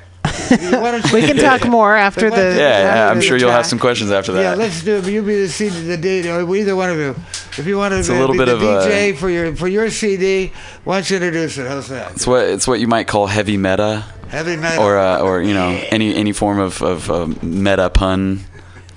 Why 0.82 0.92
don't 0.92 1.06
you- 1.06 1.14
We 1.14 1.22
can 1.22 1.38
talk 1.38 1.66
more 1.68 1.96
after 1.96 2.30
the. 2.30 2.36
don't 2.36 2.58
Yeah, 2.58 2.84
yeah, 2.96 3.10
I'm 3.10 3.18
the 3.18 3.24
sure 3.24 3.38
you'll 3.38 3.52
have 3.52 3.66
some 3.66 3.80
questions 3.80 4.12
after 4.12 4.32
that. 4.34 4.42
Yeah, 4.42 4.54
let's 4.56 4.82
do 4.84 4.98
it. 4.98 5.06
You 5.06 5.22
be 5.22 5.42
the 5.42 5.50
CD, 5.50 5.82
the 5.82 5.98
DJ, 5.98 6.30
or 6.48 6.56
either 6.56 6.76
one 6.76 6.90
of 6.90 6.98
you. 6.98 7.16
If 7.58 7.66
you 7.68 7.78
want 7.78 7.94
to 7.94 8.00
It's 8.00 8.10
a 8.10 8.14
be, 8.14 8.20
little 8.20 8.34
be 8.34 8.40
bit 8.40 8.46
the 8.46 8.54
of 8.56 8.62
a- 8.62 8.88
DJ 8.88 9.18
for 9.18 9.30
your 9.30 9.56
for 9.56 9.68
your 9.68 9.90
CD, 9.90 10.52
why 10.84 10.96
don't 10.98 11.10
you 11.10 11.16
introduce 11.18 11.58
it? 11.58 11.68
How's 11.68 11.88
that? 11.90 12.12
It's 12.14 12.26
what 12.28 12.44
it's 12.48 12.68
what 12.68 12.80
you 12.80 12.88
might 12.88 13.08
call 13.08 13.28
heavy 13.28 13.58
meta, 13.58 14.06
Heavy 14.30 14.56
metal. 14.58 14.84
or 14.84 14.98
uh, 14.98 15.20
or 15.20 15.42
you 15.42 15.54
know 15.54 15.70
any 15.90 16.16
any 16.16 16.32
form 16.32 16.60
of 16.60 16.82
of 16.82 17.10
uh, 17.12 17.28
meta 17.42 17.90
pun 17.90 18.40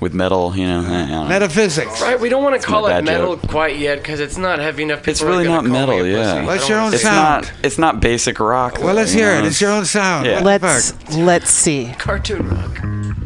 with 0.04 0.12
metal. 0.14 0.54
You 0.54 0.66
know, 0.66 0.80
I- 0.86 1.24
I. 1.24 1.28
Metaphysics. 1.28 2.00
Right, 2.02 2.20
we 2.20 2.28
don't 2.28 2.42
want 2.44 2.52
to 2.52 2.56
It's 2.58 2.66
call 2.66 2.86
it 2.86 2.90
bad 2.90 3.04
metal 3.04 3.36
joke. 3.36 3.50
quite 3.50 3.76
yet 3.78 3.96
because 4.02 4.20
it's 4.20 4.36
not 4.36 4.58
heavy 4.58 4.82
enough. 4.82 4.98
People 5.00 5.10
It's 5.12 5.22
really 5.22 5.44
not 5.48 5.62
call 5.62 5.62
me 5.64 5.70
metal, 5.70 6.06
yeah. 6.06 6.34
pussy. 6.34 6.46
What's 6.46 6.64
I 6.64 6.68
your 6.68 6.78
don't 6.78 6.86
own 6.88 6.94
It's 6.94 7.02
sound? 7.02 7.44
not 7.46 7.52
it's 7.64 7.78
not 7.78 8.00
basic 8.00 8.38
rock. 8.38 8.78
Well, 8.80 8.94
let's 8.94 9.12
hear 9.12 9.32
know, 9.32 9.38
it. 9.38 9.46
It's 9.46 9.60
your 9.60 9.70
own 9.72 9.86
sound. 9.86 10.26
Yeah. 10.26 10.40
Let's 10.42 10.92
let's 11.16 11.50
see. 11.50 11.94
Cartoon 11.98 12.48
rock. 12.50 13.23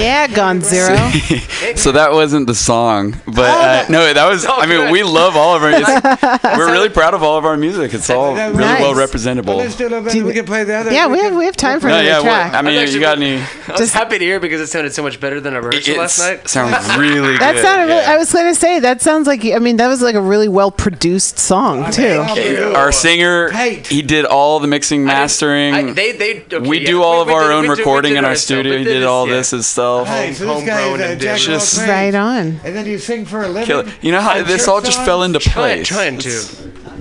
Yeah, 0.00 0.26
Gone 0.28 0.60
Zero. 0.72 0.96
so 1.76 1.92
that 1.92 2.12
wasn't 2.12 2.46
the 2.46 2.54
song, 2.54 3.16
but 3.26 3.50
Oh, 3.50 3.60
uh, 3.60 3.84
no, 3.88 4.12
that 4.12 4.26
was. 4.28 4.46
I 4.48 4.66
mean, 4.66 4.90
we 4.90 5.02
love 5.02 5.36
all 5.36 5.54
of 5.56 5.62
our. 5.62 5.70
It's, 5.74 6.39
we're 6.58 6.70
really 6.72 6.88
proud 6.88 7.14
of 7.14 7.22
all 7.22 7.36
of 7.38 7.44
our 7.44 7.56
music. 7.56 7.94
It's 7.94 8.10
all 8.10 8.34
really 8.34 8.54
Nice. 8.58 8.80
well 8.80 8.94
representable. 8.94 9.56
Let's 9.56 9.76
do 9.76 9.86
a 9.86 9.88
little 9.88 10.04
bit. 10.04 10.24
We 10.24 10.32
can 10.32 10.44
play 10.46 10.64
the 10.64 10.74
other. 10.74 10.92
Yeah, 10.92 11.06
we 11.08 11.18
have 11.20 11.34
we 11.34 11.44
have 11.46 11.56
time 11.56 11.80
for 11.80 11.88
No, 11.88 11.94
another 11.94 12.08
yeah, 12.08 12.20
track. 12.22 12.52
what, 12.52 12.58
I 12.58 12.62
mean, 12.62 12.88
you 12.92 13.00
got 13.00 13.16
any? 13.18 13.36
I 13.68 13.76
was 13.78 13.92
happy 13.92 14.18
to 14.18 14.24
hear 14.24 14.40
because 14.40 14.60
it 14.60 14.66
sounded 14.68 14.92
so 14.92 15.02
much 15.02 15.20
better 15.20 15.40
than 15.40 15.54
our 15.54 15.62
rehearsal 15.62 15.96
last 15.96 16.18
night. 16.18 16.48
Sounds 16.48 16.72
really 16.98 17.36
That 17.38 17.54
good. 17.54 17.62
sounded. 17.62 17.86
Really, 17.94 18.04
I 18.04 18.16
was 18.16 18.32
going 18.32 18.52
to 18.52 18.58
say 18.58 18.78
that 18.80 19.00
sounds 19.00 19.26
like. 19.26 19.44
I 19.44 19.58
mean, 19.58 19.76
that 19.76 19.88
was 19.88 20.02
like 20.02 20.14
a 20.14 20.20
really 20.20 20.48
well 20.48 20.70
produced 20.70 21.38
song 21.38 21.90
too. 21.92 22.24
Our 22.76 22.92
singer, 22.92 23.50
he 23.52 24.02
did 24.02 24.24
all 24.24 24.60
the 24.60 24.66
mixing, 24.66 25.04
mastering. 25.04 25.74
I- 25.74 25.92
they- 25.92 26.12
they- 26.12 26.42
okay, 26.52 26.58
we 26.58 26.80
yeah, 26.80 26.86
do 26.86 26.98
we- 26.98 27.04
all 27.04 27.20
of 27.22 27.28
we 27.28 27.34
our 27.34 27.42
did- 27.42 27.50
own 27.52 27.62
did- 27.64 27.78
recording 27.78 28.16
in 28.16 28.24
our 28.24 28.34
studio. 28.36 28.76
He 28.78 28.84
did 28.84 28.90
did 29.00 29.04
all 29.04 29.26
this 29.26 29.50
himself. 29.50 30.08
Hey, 30.08 30.32
so 30.32 30.46
this 30.54 30.66
guy 30.66 30.88
is 30.94 31.00
uh, 31.00 31.14
Jack 31.20 31.38
Just- 31.38 31.78
Right 31.86 32.14
on. 32.14 32.60
And 32.64 32.74
then 32.76 32.86
you 32.86 32.98
sing 32.98 33.24
for 33.24 33.42
a 33.42 33.48
living. 33.48 33.92
You 34.02 34.12
know 34.12 34.20
how 34.20 34.42
this 34.42 34.66
all 34.68 34.80
just 34.80 35.02
fell 35.04 35.22
into 35.22 35.40
place. 35.40 35.86
trying 35.86 36.18
to. 36.18 36.30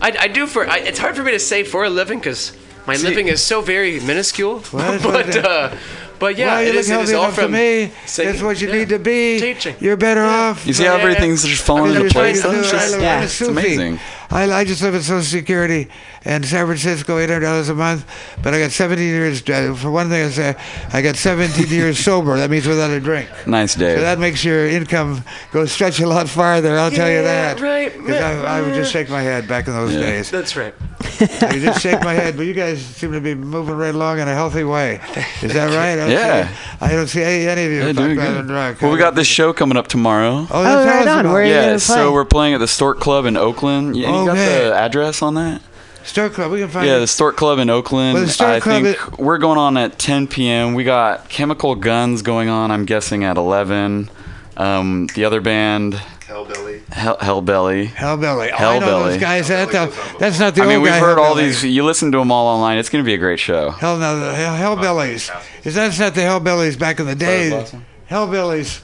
It's- 0.07 0.17
I, 0.21 0.23
I 0.25 0.27
do 0.27 0.47
for. 0.47 0.67
I, 0.67 0.77
it's 0.79 0.99
hard 0.99 1.15
for 1.15 1.23
me 1.23 1.31
to 1.31 1.39
say 1.39 1.63
for 1.63 1.83
a 1.83 1.89
living 1.89 2.19
because 2.19 2.51
my 2.87 2.95
See- 2.95 3.07
living 3.07 3.27
is 3.27 3.41
so 3.43 3.61
very 3.61 3.99
minuscule. 3.99 4.63
Well, 4.73 4.99
but 5.03 5.35
uh, 5.37 5.75
but 6.19 6.37
yeah, 6.37 6.47
well, 6.47 6.61
you 6.63 6.67
it 6.69 6.71
look 6.73 6.79
is, 6.81 6.87
healthy 6.89 7.03
is 7.03 7.13
all 7.13 7.23
enough 7.25 7.35
to 7.35 7.41
from 7.43 7.51
me. 7.53 7.91
singing. 8.05 8.31
That's 8.31 8.43
what 8.43 8.59
you 8.61 8.67
Yeah. 8.67 8.75
need 8.75 8.89
to 8.89 8.99
be. 8.99 9.39
Teaching. 9.39 9.75
You're 9.79 9.97
better 9.97 10.23
off. 10.23 10.65
You 10.67 10.73
see 10.73 10.83
how 10.83 10.95
Yeah. 10.97 11.01
everything's 11.03 11.43
just 11.45 11.63
falling 11.63 11.95
I 11.95 11.99
into 12.01 12.09
place? 12.11 12.37
It's 12.37 12.45
I 12.45 12.55
just- 12.61 12.73
live- 12.91 12.93
I'm 12.95 13.01
yeah, 13.01 13.23
it's 13.23 13.41
amazing. 13.41 13.99
I, 14.31 14.51
I 14.51 14.63
just 14.65 14.81
live 14.81 14.95
in 14.95 15.01
Social 15.01 15.23
Security 15.23 15.87
in 16.25 16.43
San 16.43 16.65
Francisco, 16.65 17.17
eight 17.17 17.29
hundred 17.29 17.41
dollars 17.45 17.69
a 17.69 17.75
month. 17.75 18.05
But 18.43 18.53
I 18.53 18.59
got 18.59 18.71
17 18.71 19.05
years. 19.07 19.41
Uh, 19.49 19.73
for 19.75 19.89
one 19.91 20.09
thing, 20.09 20.25
I 20.25 20.29
say 20.29 20.55
I 20.93 21.01
got 21.01 21.15
17 21.15 21.67
years 21.67 21.97
sober. 22.03 22.37
That 22.37 22.49
means 22.49 22.67
without 22.67 22.91
a 22.91 22.99
drink. 22.99 23.29
Nice, 23.47 23.75
day. 23.75 23.95
So 23.95 24.01
that 24.01 24.19
makes 24.19 24.43
your 24.43 24.67
income 24.67 25.23
go 25.51 25.65
stretch 25.65 25.99
a 25.99 26.07
lot 26.07 26.27
farther. 26.29 26.77
I'll 26.77 26.91
tell 26.91 27.09
you 27.09 27.21
that. 27.23 27.59
right. 27.61 27.91
Because 27.95 28.21
I, 28.21 28.57
I 28.59 28.61
would 28.61 28.73
just 28.73 28.91
shake 28.91 29.09
my 29.09 29.21
head 29.21 29.47
back 29.47 29.67
in 29.67 29.73
those 29.73 29.93
Yeah. 29.93 30.01
days. 30.01 30.31
That's 30.31 30.55
right. 30.55 30.73
I 31.21 31.57
just 31.59 31.81
shake 31.81 32.01
my 32.03 32.13
head, 32.13 32.35
but 32.37 32.43
you 32.45 32.53
guys 32.53 32.81
seem 32.85 33.11
to 33.13 33.21
be 33.21 33.35
moving 33.35 33.75
right 33.75 33.93
along 33.95 34.19
in 34.19 34.27
a 34.27 34.33
healthy 34.33 34.63
way. 34.63 34.99
Is 35.41 35.53
that 35.53 35.67
right? 35.67 35.93
I 35.93 35.95
don't 35.95 36.09
Yeah. 36.11 36.47
see- 36.47 36.53
I 36.81 36.91
don't 36.93 37.07
see 37.07 37.21
any, 37.21 37.47
any 37.47 37.65
of 37.65 37.71
you 37.71 37.77
Yeah, 37.79 37.85
fucked 37.87 37.97
doing 37.97 38.15
good. 38.15 38.47
drunk. 38.47 38.81
Well, 38.81 38.91
we 38.91 38.97
got 38.97 39.15
this 39.15 39.27
show 39.27 39.51
coming 39.51 39.77
up 39.77 39.87
tomorrow. 39.87 40.47
Oh, 40.49 40.63
Oh, 40.63 40.85
right 40.85 41.07
on. 41.07 41.25
Where 41.27 41.41
are 41.41 41.45
you 41.45 41.51
Yeah, 41.53 41.69
play? 41.71 41.77
so 41.79 42.11
we're 42.13 42.23
playing 42.25 42.53
at 42.53 42.59
the 42.59 42.67
Stork 42.67 42.99
Club 42.99 43.25
in 43.25 43.35
Oakland. 43.35 43.95
Yeah, 43.97 44.07
you 44.19 44.25
got 44.27 44.37
Okay. 44.37 44.67
the 44.69 44.73
address 44.75 45.21
on 45.21 45.33
that? 45.35 45.61
Star 46.09 46.29
Club. 46.29 46.51
We 46.51 46.59
can 46.59 46.69
find 46.69 46.87
Yeah, 46.87 46.97
it. 46.97 46.99
the 47.01 47.07
Stork 47.07 47.37
Club 47.37 47.59
in 47.59 47.69
Oakland. 47.69 48.15
Well, 48.15 48.23
the 48.25 48.29
Stork 48.31 48.49
I 48.49 48.59
Club 48.59 48.83
think 48.83 49.17
we're 49.19 49.37
going 49.37 49.57
on 49.57 49.77
at 49.77 49.97
10 49.99 50.27
p.m. 50.27 50.73
We 50.73 50.83
got 50.83 51.29
Chemical 51.29 51.75
Guns 51.75 52.21
going 52.21 52.49
on. 52.49 52.71
I'm 52.71 52.85
guessing 52.85 53.23
at 53.23 53.37
11. 53.37 54.09
Um, 54.57 55.07
the 55.15 55.23
other 55.25 55.39
band, 55.39 55.93
Hellbelly. 55.93 56.85
Hell, 56.91 57.17
Hellbelly. 57.17 57.87
Hellbelly. 57.87 58.49
Oh, 58.51 58.55
I 58.57 58.79
know 58.79 58.85
Hellbelly. 58.85 59.09
those 59.11 59.17
guys. 59.21 59.47
That, 59.47 59.73
uh, 59.73 59.89
that's 60.19 60.39
not 60.39 60.53
the 60.55 60.63
I 60.63 60.67
mean, 60.67 60.81
we've 60.81 60.91
guy, 60.91 60.99
heard 60.99 61.17
all 61.17 61.33
these. 61.33 61.63
You 61.63 61.83
listen 61.85 62.11
to 62.11 62.17
them 62.17 62.31
all 62.31 62.47
online. 62.47 62.77
It's 62.77 62.89
going 62.89 63.03
to 63.03 63.07
be 63.07 63.13
a 63.13 63.17
great 63.17 63.39
show. 63.39 63.69
Hell 63.71 63.97
no, 63.97 64.19
the 64.19 64.33
hell, 64.35 64.75
Hellbellies. 64.75 65.31
Is 65.65 65.75
that's 65.75 65.97
not 65.97 66.13
the 66.15 66.21
Hellbellies 66.21 66.77
back 66.77 66.99
in 66.99 67.05
the 67.05 67.15
day? 67.15 67.49
Blossom? 67.51 67.85
Hellbillies. 68.09 68.81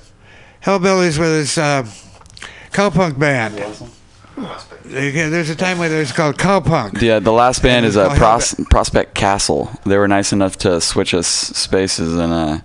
Hellbillies 0.63 1.19
with 1.19 1.29
this 1.29 1.57
uh, 1.57 1.83
cowpunk 2.71 3.19
band. 3.19 3.55
They- 4.83 5.11
There's 5.11 5.49
a 5.49 5.55
time 5.55 5.77
where 5.79 5.91
it 5.93 5.97
was 5.97 6.11
called 6.11 6.37
cowpunk. 6.37 7.01
Yeah, 7.01 7.19
the 7.19 7.31
last 7.31 7.61
band 7.63 7.85
is 7.85 7.95
Oh, 7.97 8.01
uh, 8.03 8.09
Hellbelly. 8.09 8.17
Pros- 8.17 8.55
Prospect 8.69 9.13
Castle. 9.15 9.71
They 9.85 9.97
were 9.97 10.07
nice 10.07 10.31
enough 10.33 10.57
to 10.59 10.81
switch 10.81 11.13
us 11.13 11.27
spaces 11.27 12.15
and. 12.17 12.33
Uh, 12.33 12.57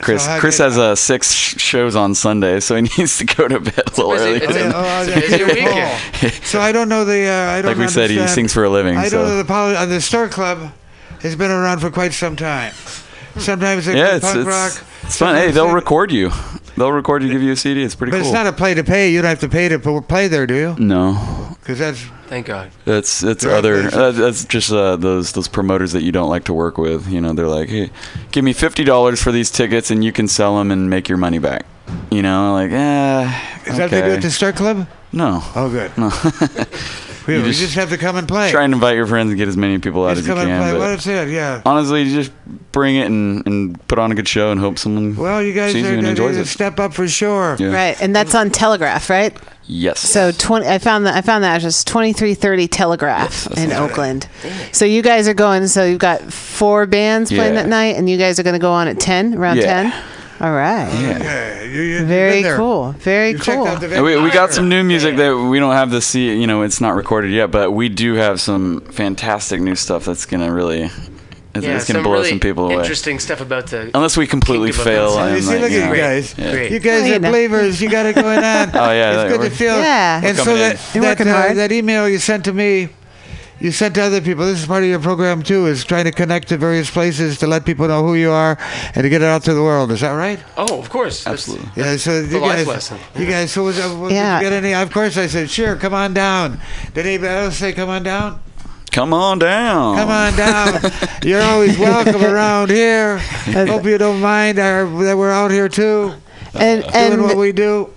Chris, 0.00 0.24
So 0.24 0.40
Chris 0.40 0.58
has 0.58 0.76
uh, 0.76 0.96
six 0.96 1.32
shows 1.32 1.94
on 1.94 2.16
Sunday, 2.16 2.58
so 2.58 2.74
he 2.74 2.82
needs 2.98 3.16
to 3.18 3.24
go 3.24 3.46
to 3.46 3.60
bed 3.60 3.78
a 3.78 3.90
little 3.90 4.10
busy- 4.10 4.24
early. 4.24 4.36
it's 4.42 4.56
a- 4.56 4.72
Oh, 4.76 5.00
It's 5.02 5.08
a 5.08 5.10
yeah, 5.10 5.20
busy 5.20 5.38
good 5.38 5.54
weekend. 5.54 6.34
So 6.44 6.60
I 6.60 6.72
don't 6.72 6.88
know 6.88 7.04
the. 7.04 7.26
Uh, 7.28 7.32
I 7.52 7.62
don't 7.62 7.70
like 7.70 7.78
we 7.78 7.88
said, 7.88 8.10
he 8.10 8.26
sings 8.26 8.52
for 8.52 8.64
a 8.64 8.68
living. 8.70 8.96
I 8.96 9.08
so. 9.08 9.18
don't 9.18 9.28
know 9.28 9.36
the 9.36 9.44
poli- 9.44 9.76
uh, 9.76 9.86
the 9.86 10.00
Star 10.00 10.28
Club 10.28 10.72
has 11.20 11.36
been 11.36 11.50
around 11.52 11.78
for 11.78 11.90
quite 11.90 12.12
some 12.12 12.34
time. 12.34 12.72
Sometimes 13.38 13.86
they 13.86 13.96
yeah, 13.96 14.16
it's 14.16 14.24
punk 14.24 14.38
it's, 14.38 14.46
rock. 14.46 14.86
it's 15.02 15.18
fun. 15.18 15.34
Hey, 15.34 15.50
they'll 15.50 15.68
they- 15.68 15.74
record 15.74 16.12
you. 16.12 16.30
They'll 16.76 16.90
record 16.92 17.22
you, 17.22 17.30
give 17.30 17.40
you 17.42 17.52
a 17.52 17.56
CD. 17.56 17.84
It's 17.84 17.94
pretty 17.94 18.10
But 18.10 18.16
cool. 18.18 18.26
it's 18.26 18.34
not 18.34 18.46
a 18.48 18.52
play 18.52 18.74
to 18.74 18.82
pay. 18.82 19.10
You 19.12 19.22
don't 19.22 19.28
have 19.28 19.38
to 19.40 19.48
pay 19.48 19.68
to 19.68 19.78
play 20.02 20.26
there, 20.26 20.44
do 20.44 20.54
you? 20.54 20.76
no, 20.78 21.54
Because 21.60 21.78
that's 21.78 22.04
Thank 22.26 22.46
God. 22.46 22.70
that's 22.84 23.22
it's 23.22 23.44
other. 23.44 23.82
places. 23.82 23.94
Uh, 23.98 24.10
that's 24.12 24.44
just 24.44 24.72
uh, 24.72 24.96
those 24.96 25.32
those 25.32 25.46
promoters 25.46 25.92
that 25.92 26.02
you 26.02 26.10
don't 26.10 26.28
like 26.28 26.44
to 26.44 26.52
work 26.52 26.76
with. 26.78 27.06
You 27.08 27.20
know, 27.20 27.32
they're 27.32 27.46
like, 27.46 27.68
hey, 27.68 27.90
give 28.32 28.44
me 28.44 28.52
fifty 28.52 28.82
dollars 28.82 29.22
for 29.22 29.30
these 29.30 29.50
tickets, 29.52 29.90
and 29.92 30.02
you 30.04 30.10
can 30.10 30.26
sell 30.26 30.58
them 30.58 30.72
and 30.72 30.90
make 30.90 31.08
your 31.08 31.18
money 31.18 31.38
back. 31.38 31.64
You 32.10 32.22
know, 32.22 32.54
like, 32.54 32.72
eh. 32.72 33.40
is 33.66 33.76
that 33.76 33.82
what 33.84 33.90
they 33.92 34.00
do 34.02 34.12
at 34.14 34.22
the 34.22 34.30
Star 34.30 34.52
Club? 34.52 34.88
No, 35.12 35.42
Oh, 35.54 35.70
good. 35.70 35.96
no. 35.96 36.10
We, 37.26 37.34
You 37.36 37.40
we 37.42 37.48
just 37.48 37.60
just, 37.60 37.74
have 37.76 37.88
to 37.90 37.96
come 37.96 38.16
and 38.16 38.28
play. 38.28 38.50
Try 38.50 38.64
and 38.64 38.74
invite 38.74 38.96
your 38.96 39.06
friends 39.06 39.30
and 39.30 39.38
get 39.38 39.48
as 39.48 39.56
many 39.56 39.78
people 39.78 40.04
out 40.04 40.16
just 40.16 40.20
as 40.22 40.26
you 40.28 40.34
come 40.34 40.38
and 40.40 40.48
can. 40.48 40.60
play. 40.62 40.72
but 40.72 40.78
Well, 40.80 40.88
that's 40.90 41.06
it. 41.06 41.28
Yeah. 41.30 41.62
honestly, 41.64 42.02
you 42.02 42.14
just 42.14 42.32
bring 42.72 42.96
it 42.96 43.06
and, 43.06 43.46
and 43.46 43.88
put 43.88 43.98
on 43.98 44.12
a 44.12 44.14
good 44.14 44.28
show 44.28 44.50
and 44.50 44.60
hope 44.60 44.78
someone 44.78 45.16
Well, 45.16 45.42
you 45.42 45.52
guys 45.54 45.72
sees 45.72 45.86
are 45.86 45.92
you 45.92 45.98
and 45.98 46.06
enjoys 46.06 46.36
it. 46.36 46.46
step 46.46 46.78
up 46.78 46.92
for 46.92 47.08
sure. 47.08 47.56
Yeah. 47.58 47.68
Right, 47.72 48.00
and 48.02 48.14
that's 48.14 48.34
on 48.34 48.50
Telegraph, 48.50 49.08
right? 49.08 49.34
Yes. 49.66 50.00
So 50.00 50.30
twenty. 50.32 50.66
I 50.66 50.76
found 50.76 51.06
that 51.06 51.14
I 51.14 51.22
found 51.22 51.42
that 51.44 51.56
address 51.56 51.84
twenty 51.84 52.12
three 52.12 52.34
thirty 52.34 52.68
Telegraph 52.68 53.46
in 53.56 53.72
Oakland. 53.72 54.28
So 54.72 54.84
you 54.84 55.00
guys 55.00 55.26
are 55.26 55.32
going. 55.32 55.66
So 55.68 55.86
you've 55.86 55.98
got 56.00 56.20
four 56.30 56.84
bands 56.84 57.30
playing 57.32 57.54
that 57.54 57.66
night, 57.68 57.96
and 57.96 58.10
you 58.10 58.18
guys 58.18 58.38
are 58.38 58.42
going 58.42 58.52
to 58.52 58.58
go 58.60 58.70
on 58.72 58.88
at 58.88 59.00
ten, 59.00 59.32
around 59.34 59.56
Yeah. 59.56 59.90
ten. 59.90 60.04
All 60.40 60.52
right. 60.52 60.88
Yeah. 60.92 61.18
Yeah, 61.22 61.62
you, 61.62 61.70
you, 61.70 61.82
you've 61.98 62.08
Very 62.08 62.32
been 62.34 62.42
there. 62.42 62.56
cool. 62.56 62.92
Very 62.92 63.30
You 63.30 63.38
checked 63.38 63.58
cool. 63.58 63.66
out 63.68 63.80
the 63.80 64.02
we, 64.02 64.20
we 64.20 64.30
got 64.30 64.52
some 64.52 64.68
new 64.68 64.82
music 64.82 65.16
that 65.16 65.36
we 65.36 65.58
don't 65.58 65.72
have 65.74 65.90
the 65.90 66.00
see. 66.00 66.38
You 66.40 66.46
know, 66.46 66.62
it's 66.62 66.80
not 66.80 66.94
recorded 66.96 67.30
yet, 67.30 67.50
but 67.50 67.70
we 67.70 67.88
do 67.88 68.14
have 68.14 68.40
some 68.40 68.80
fantastic 68.82 69.60
new 69.60 69.74
stuff 69.76 70.04
that's 70.04 70.26
gonna 70.26 70.52
really, 70.52 70.82
it's, 71.54 71.64
Yeah, 71.64 71.76
it's 71.76 71.86
gonna 71.86 72.02
blow 72.02 72.14
really 72.14 72.30
some 72.30 72.40
people 72.40 72.66
away. 72.66 72.76
interesting 72.76 73.18
stuff 73.20 73.40
about 73.40 73.68
the. 73.68 73.90
Unless 73.94 74.16
we 74.16 74.26
completely 74.26 74.72
Kingdom 74.72 74.80
of 74.80 74.84
fail. 75.14 75.14
You 75.28 75.34
and, 75.36 75.44
see, 75.44 75.50
like, 75.52 75.60
look 75.62 75.70
you 75.70 75.80
at 75.82 75.90
you 75.90 75.96
guys. 75.96 76.34
yeah. 76.36 76.50
Great. 76.52 76.72
You 76.72 76.80
guys 76.80 77.10
are 77.10 77.20
believers. 77.20 77.80
You 77.80 77.90
got 77.90 78.06
it 78.06 78.14
going 78.16 78.38
on. 78.38 78.70
Oh 78.74 78.90
yeah, 78.92 79.22
it's 79.22 79.36
good 79.36 79.48
to 79.48 79.56
feel. 79.56 79.76
Yeah. 79.78 80.20
And 80.24 80.36
so 80.36 80.56
that 80.56 80.78
that, 80.94 81.20
uh, 81.20 81.54
that 81.54 81.70
email 81.72 82.08
you 82.08 82.18
sent 82.18 82.44
to 82.46 82.52
me, 82.52 82.88
you 83.60 83.70
sent 83.72 83.94
to 83.94 84.02
other 84.02 84.20
people. 84.20 84.44
This 84.44 84.60
is 84.60 84.66
part 84.66 84.82
of 84.82 84.88
your 84.88 84.98
program 85.00 85.42
too. 85.42 85.66
Is 85.66 85.84
trying 85.84 86.04
to 86.04 86.12
connect 86.12 86.48
to 86.48 86.56
various 86.56 86.90
places 86.90 87.38
to 87.38 87.46
let 87.46 87.64
people 87.64 87.88
know 87.88 88.02
who 88.02 88.14
you 88.14 88.30
are 88.30 88.58
and 88.94 89.02
to 89.02 89.08
get 89.08 89.22
it 89.22 89.26
out 89.26 89.42
to 89.44 89.54
the 89.54 89.62
world. 89.62 89.90
Is 89.92 90.00
that 90.00 90.12
right? 90.12 90.38
Oh, 90.56 90.78
of 90.78 90.90
course. 90.90 91.26
Absolutely. 91.26 91.68
Yeah. 91.76 91.96
So 91.96 92.20
you 92.20 92.38
life 92.40 92.56
guys, 92.58 92.66
lesson. 92.66 92.98
you 93.16 93.26
guys. 93.26 93.52
So 93.52 93.64
was, 93.64 93.78
uh, 93.78 93.96
was, 93.98 94.12
Yeah. 94.12 94.38
did 94.38 94.44
you 94.44 94.50
get 94.50 94.64
any? 94.64 94.74
Of 94.74 94.92
course, 94.92 95.16
I 95.16 95.26
said 95.26 95.50
sure. 95.50 95.76
Come 95.76 95.94
on 95.94 96.14
down. 96.14 96.60
Did 96.94 97.06
anybody 97.06 97.32
else 97.32 97.56
say 97.56 97.72
come 97.72 97.88
on 97.88 98.02
down? 98.02 98.40
Come 98.92 99.12
on 99.12 99.40
down. 99.40 99.96
Come 99.96 100.08
on 100.08 100.36
down. 100.36 100.80
You're 101.24 101.42
always 101.42 101.76
welcome 101.78 102.22
around 102.22 102.70
here. 102.70 103.18
Hope 103.18 103.84
you 103.84 103.98
don't 103.98 104.20
mind 104.20 104.60
our, 104.60 104.84
that 105.02 105.16
we're 105.18 105.32
out 105.32 105.50
here 105.50 105.68
too, 105.68 106.14
And 106.54 106.84
doing 106.84 107.22
what 107.22 107.36
we 107.36 107.50
do. 107.50 107.90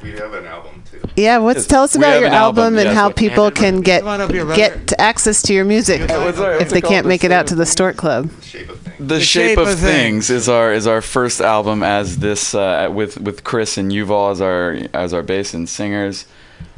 We 0.00 0.12
have 0.12 0.32
an 0.32 0.46
album 0.46 0.73
too. 0.73 0.73
Yeah, 1.16 1.38
what's 1.38 1.58
Yes, 1.58 1.66
tell 1.66 1.82
us 1.84 1.94
about 1.94 2.18
your 2.18 2.28
an 2.28 2.34
album, 2.34 2.64
album 2.64 2.78
and 2.78 2.86
yes, 2.86 2.94
how 2.96 3.06
what- 3.08 3.16
people 3.16 3.50
can 3.50 3.80
get 3.80 4.00
Come 4.00 4.08
on 4.08 4.20
up 4.20 4.30
here, 4.32 4.44
brother. 4.44 4.56
get 4.56 4.92
access 4.98 5.42
to 5.42 5.54
your 5.54 5.64
music 5.64 6.00
what's 6.08 6.38
our- 6.38 6.54
if 6.54 6.70
they 6.70 6.80
can't 6.80 7.06
make 7.06 7.24
it 7.24 7.30
out 7.32 7.46
to 7.48 7.54
the 7.54 7.66
Stork 7.66 7.96
Club. 7.96 8.30
Shape 8.42 8.68
of 8.70 8.78
things. 8.80 9.08
The, 9.08 9.20
shape, 9.20 9.58
of, 9.58 9.78
things. 9.78 10.30
is 10.30 10.48
our 10.48 10.72
is 10.72 10.86
our 10.86 11.00
first 11.02 11.40
album 11.40 11.82
as 11.82 12.18
this 12.18 12.54
uh, 12.54 12.88
with 12.92 13.20
with 13.20 13.44
Chris 13.44 13.76
and 13.76 13.90
Yuval 13.92 14.30
as 14.32 14.40
our 14.40 14.78
as 14.94 15.12
our 15.12 15.22
bass 15.22 15.52
and 15.54 15.68
singers. 15.68 16.26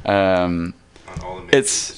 Um, 0.04 0.74
On 1.08 1.20
all 1.24 1.36
the 1.36 1.42
major 1.42 1.56
It's- 1.56 1.92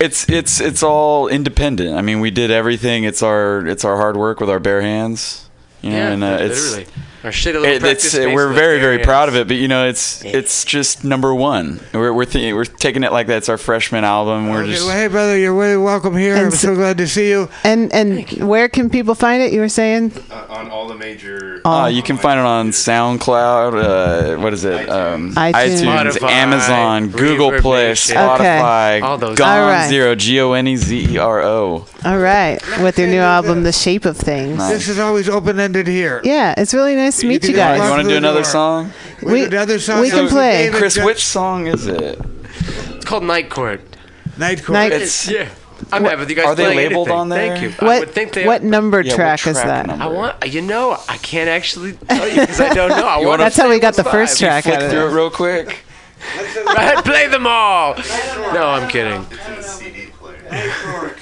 it's 0.00 0.28
it's 0.30 0.60
it's 0.60 0.82
all 0.82 1.28
independent. 1.28 1.94
I 1.96 2.00
mean, 2.02 2.20
we 2.20 2.30
did 2.30 2.50
everything. 2.50 3.04
It's 3.04 3.22
our 3.22 3.66
it's 3.66 3.84
our 3.84 3.96
hard 3.96 4.16
work 4.16 4.40
with 4.40 4.48
our 4.48 4.58
bare 4.60 4.80
hands. 4.80 5.44
You 5.82 5.90
know, 5.90 5.96
Yeah, 5.96 6.08
and 6.12 6.24
uh, 6.24 6.36
it's 6.40 6.62
literally. 6.72 6.86
Our 7.22 7.30
shitty 7.30 7.52
little 7.54 7.64
it, 7.66 7.80
practice 7.80 8.12
space 8.12 8.34
we're 8.34 8.52
very 8.52 8.78
very 8.80 8.94
areas. 8.94 9.06
proud 9.06 9.28
of 9.28 9.36
it. 9.36 9.46
But 9.46 9.56
you 9.58 9.68
know, 9.68 9.86
it's 9.86 10.24
it's 10.24 10.64
just 10.64 11.04
number 11.04 11.34
one. 11.34 11.80
We're 11.92 12.12
we're 12.14 12.24
th- 12.24 12.54
we're 12.54 12.64
taking 12.64 13.04
it 13.04 13.12
like 13.12 13.26
that. 13.26 13.36
It's 13.38 13.48
our 13.50 13.58
freshman 13.58 14.04
album. 14.04 14.48
We're 14.48 14.62
Okay, 14.62 14.72
just 14.72 14.86
well, 14.86 14.96
hey, 14.96 15.06
brother, 15.08 15.36
you're 15.36 15.54
really 15.54 15.76
welcome 15.76 16.16
here. 16.16 16.34
And 16.36 16.46
I'm 16.46 16.50
so- 16.50 16.68
so 16.70 16.74
glad 16.74 16.96
to 16.98 17.06
see 17.08 17.28
you. 17.28 17.48
And 17.64 17.92
and 17.92 18.26
where 18.48 18.68
can 18.68 18.88
people 18.88 19.14
find 19.14 19.42
it? 19.42 19.52
You 19.52 19.60
were 19.60 19.68
saying 19.68 20.12
Uh, 20.30 20.46
on 20.48 20.70
all 20.70 20.88
the 20.88 20.94
major. 20.94 21.60
Uh, 21.64 21.90
you 21.92 22.02
can 22.02 22.16
find 22.16 22.38
it 22.40 22.46
on 22.46 22.70
SoundCloud. 22.70 23.74
Uh, 24.36 24.40
what 24.40 24.52
is 24.52 24.64
it? 24.64 24.88
Um, 24.88 25.34
iTunes. 25.34 25.52
iTunes, 25.82 26.12
Spotify, 26.12 26.30
Amazon, 26.30 27.08
Google 27.08 27.52
Play, 27.60 27.88
Nation. 27.88 28.16
Spotify. 28.16 29.02
All 29.02 29.18
those. 29.18 29.36
Gone 29.36 29.58
All 29.58 29.68
right. 29.68 29.88
Zero. 29.88 30.14
G 30.14 30.40
O 30.40 30.52
N 30.52 30.68
E 30.68 30.76
Z 30.76 31.12
E 31.14 31.18
R 31.18 31.42
O. 31.42 31.86
all 32.04 32.18
right 32.18 32.58
with 32.80 32.98
your 32.98 33.08
new 33.08 33.20
album, 33.20 33.62
The 33.62 33.72
Shape 33.72 34.04
of 34.06 34.16
Things. 34.16 34.56
This 34.68 34.88
is 34.88 34.98
always 34.98 35.28
open-ended 35.28 35.86
here. 35.86 36.20
Yeah, 36.24 36.54
it's 36.56 36.72
really 36.72 36.94
nice 36.96 37.09
to 37.18 37.26
meet 37.26 37.42
can 37.42 37.50
you 37.50 37.56
guys. 37.56 37.78
walk 37.78 37.86
You 37.86 37.90
want 37.90 38.02
to 38.04 38.08
do 38.08 38.16
another 38.16 38.44
song? 38.44 38.92
We, 39.22 39.32
We- 39.32 39.40
did 39.42 39.54
other 39.54 39.74
we 39.74 39.80
can 40.10 40.10
David 40.10 40.30
play. 40.30 40.64
Johnson. 40.66 40.78
Chris, 40.80 40.98
which 41.04 41.24
song 41.24 41.66
is 41.66 41.86
it? 41.86 42.18
It's 42.94 43.04
called 43.04 43.24
Night 43.24 43.50
Court. 43.50 43.80
Night 44.38 44.58
Court. 44.64 44.74
Night- 44.74 44.92
It's 44.92 45.28
Yeah. 45.28 45.48
I'm 45.92 46.04
happy 46.04 46.16
with 46.20 46.28
you 46.30 46.36
guys. 46.36 46.44
Are 46.46 46.54
they 46.54 46.66
labeled 46.76 47.08
anything. 47.08 47.20
on 47.20 47.28
there? 47.30 47.56
Thank 47.56 47.62
you. 47.62 47.74
I 47.80 47.84
What 47.86 48.00
would 48.00 48.10
think 48.10 48.32
they 48.34 48.44
what 48.46 48.60
are. 48.60 48.64
number 48.64 49.00
Yeah, 49.00 49.12
what 49.12 49.16
track 49.16 49.46
is 49.46 49.56
that? 49.56 49.86
number? 49.86 50.04
I 50.04 50.08
want. 50.08 50.52
You 50.52 50.60
know, 50.60 50.98
I 51.08 51.16
can't 51.16 51.48
actually 51.48 51.94
tell 51.94 52.28
you 52.28 52.40
because 52.40 52.60
I 52.60 52.74
don't 52.74 52.90
know. 52.90 52.96
I 52.96 53.18
You 53.20 53.26
want 53.26 53.26
wanna- 53.26 53.44
That's 53.44 53.56
how 53.56 53.68
we 53.70 53.78
got 53.78 53.94
the 53.94 54.04
five. 54.04 54.12
first 54.12 54.38
track 54.38 54.64
Flick 54.64 54.76
out 54.76 54.82
of 54.82 54.90
through 54.90 55.06
it 55.08 55.12
real 55.14 55.30
quick. 55.30 55.78
Right, 56.66 57.02
play 57.02 57.28
them 57.28 57.46
all. 57.46 57.94
No, 58.52 58.66
I'm 58.68 58.88
kidding. 58.90 59.24
Hey, 59.24 60.70
George. 60.84 61.12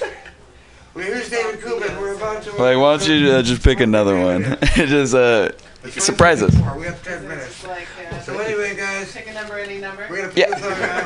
Well, 0.93 1.05
here's 1.05 1.29
David 1.29 1.61
Kubrin. 1.61 1.97
We're 1.99 2.15
about 2.15 2.43
to. 2.43 2.49
Like, 2.51 2.77
why 2.77 2.97
don't 2.97 3.07
you 3.07 3.31
uh, 3.31 3.41
just 3.41 3.63
pick 3.63 3.79
another 3.79 4.19
one? 4.19 4.57
just 4.75 5.13
uh, 5.15 5.49
surprise 5.87 6.41
us. 6.43 6.53
We 6.77 6.85
have 6.85 7.01
10 7.03 7.27
minutes. 7.27 7.63
Uh, 7.65 8.19
so 8.21 8.37
anyway, 8.39 8.75
guys. 8.75 9.13
Pick 9.13 9.27
a 9.29 9.33
number, 9.33 9.57
any 9.57 9.79
number. 9.79 10.05
We're 10.09 10.17
gonna 10.17 10.27
put 10.29 10.37
Yeah. 10.37 10.59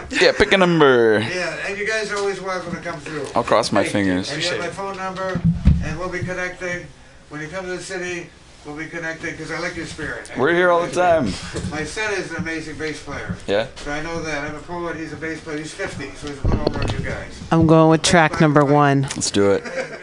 this. 0.08 0.22
Yeah, 0.22 0.32
pick 0.32 0.52
a 0.52 0.58
number. 0.58 1.20
Yeah, 1.20 1.56
and 1.68 1.78
you 1.78 1.88
guys 1.88 2.12
are 2.12 2.18
always 2.18 2.42
welcome 2.42 2.76
to 2.76 2.82
come 2.82 3.00
through. 3.00 3.26
I'll 3.36 3.44
cross 3.44 3.72
my 3.72 3.84
fingers. 3.84 4.32
And 4.32 4.42
you 4.44 4.50
have 4.50 4.60
my 4.60 4.70
phone 4.70 4.98
number, 4.98 5.40
and 5.84 6.00
we'll 6.00 6.10
be 6.10 6.20
connecting. 6.20 6.86
When 7.30 7.42
you 7.42 7.48
come 7.48 7.66
to 7.66 7.72
the 7.72 7.82
city, 7.82 8.30
we'll 8.66 8.76
be 8.78 8.86
connecting 8.88 9.32
because 9.32 9.52
I 9.52 9.60
like 9.60 9.76
your 9.76 9.86
spirit. 9.88 10.32
We're 10.38 10.54
here 10.54 10.70
all 10.72 10.86
the 10.86 10.92
time. 10.92 11.26
My 11.72 11.84
son 11.84 12.14
is 12.14 12.32
an 12.32 12.38
amazing 12.38 12.78
bass 12.78 13.02
player. 13.04 13.36
Yeah. 13.48 13.68
So 13.78 13.92
I 13.92 14.02
know 14.02 14.22
that. 14.22 14.44
I'm 14.44 14.56
a 14.56 14.60
poet. 14.60 14.98
He's 14.98 15.14
a 15.14 15.18
bass 15.18 15.42
player. 15.42 15.58
He's 15.58 15.74
50, 15.74 16.12
so 16.16 16.28
he's 16.28 16.40
a 16.44 16.48
little 16.48 16.62
older 16.62 16.80
than 16.80 16.90
you 17.02 17.10
guys. 17.10 17.42
I'm 17.52 17.66
going 17.68 17.90
with 17.90 18.02
track 18.04 18.40
number 18.40 18.64
one. 18.66 19.04
Let's 19.04 19.32
do 19.32 19.52
it. 19.52 19.64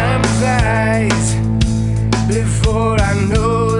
time 0.00 0.24
flies 0.38 1.26
before 2.26 2.96
I 3.00 3.12
know 3.28 3.79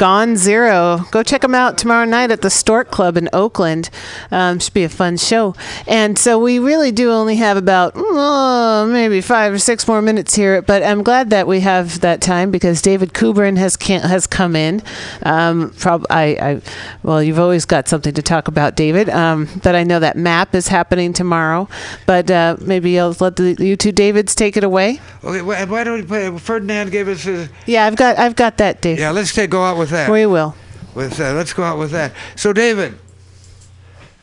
you. 0.00 0.15
Gone 0.26 0.36
Zero. 0.36 1.04
Go 1.12 1.22
check 1.22 1.42
them 1.42 1.54
out 1.54 1.78
tomorrow 1.78 2.04
night 2.04 2.32
at 2.32 2.42
the 2.42 2.50
Stork 2.50 2.90
Club 2.90 3.16
in 3.16 3.28
Oakland. 3.32 3.90
Um, 4.32 4.58
should 4.58 4.74
be 4.74 4.82
a 4.82 4.88
fun 4.88 5.18
show. 5.18 5.54
And 5.86 6.18
so 6.18 6.36
we 6.36 6.58
really 6.58 6.90
do 6.90 7.12
only 7.12 7.36
have 7.36 7.56
about 7.56 7.92
oh, 7.94 8.88
maybe 8.90 9.20
five 9.20 9.52
or 9.52 9.58
six 9.58 9.86
more 9.86 10.02
minutes 10.02 10.34
here, 10.34 10.62
but 10.62 10.82
I'm 10.82 11.04
glad 11.04 11.30
that 11.30 11.46
we 11.46 11.60
have 11.60 12.00
that 12.00 12.20
time 12.20 12.50
because 12.50 12.82
David 12.82 13.12
Kubrin 13.12 13.56
has 13.56 13.76
can- 13.76 14.00
has 14.00 14.26
come 14.26 14.56
in. 14.56 14.82
Um, 15.22 15.70
prob- 15.78 16.06
I, 16.10 16.24
I, 16.24 16.60
well, 17.04 17.22
you've 17.22 17.38
always 17.38 17.64
got 17.64 17.86
something 17.86 18.14
to 18.14 18.22
talk 18.22 18.48
about, 18.48 18.74
David. 18.74 19.08
Um, 19.08 19.48
but 19.62 19.76
I 19.76 19.84
know 19.84 20.00
that 20.00 20.16
map 20.16 20.56
is 20.56 20.66
happening 20.66 21.12
tomorrow. 21.12 21.68
But 22.04 22.32
uh, 22.32 22.56
maybe 22.60 22.98
I'll 22.98 23.14
let 23.20 23.36
the, 23.36 23.54
you 23.60 23.76
two 23.76 23.92
Davids 23.92 24.34
take 24.34 24.56
it 24.56 24.64
away. 24.64 25.00
Okay, 25.22 25.42
why, 25.42 25.84
don't 25.84 26.00
we 26.00 26.02
play? 26.04 26.36
Ferdinand 26.36 26.90
gave 26.90 27.06
us 27.06 27.22
his. 27.22 27.48
Yeah, 27.66 27.86
I've 27.86 27.94
got 27.94 28.18
I've 28.18 28.34
got 28.34 28.56
that, 28.56 28.80
David. 28.80 29.00
Yeah, 29.00 29.12
let's 29.12 29.32
take, 29.32 29.50
go 29.50 29.62
out 29.62 29.78
with 29.78 29.90
that. 29.90 30.08
We 30.16 30.24
will. 30.24 30.54
With 30.94 31.20
uh, 31.20 31.34
let's 31.34 31.52
go 31.52 31.62
out 31.62 31.78
with 31.78 31.90
that. 31.90 32.14
So 32.36 32.54
David, 32.54 32.98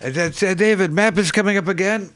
uh, 0.02 0.10
that's, 0.10 0.42
uh, 0.42 0.56
David, 0.56 0.92
map 0.92 1.20
is 1.20 1.32
coming 1.32 1.56
up 1.56 1.68
again. 1.68 2.10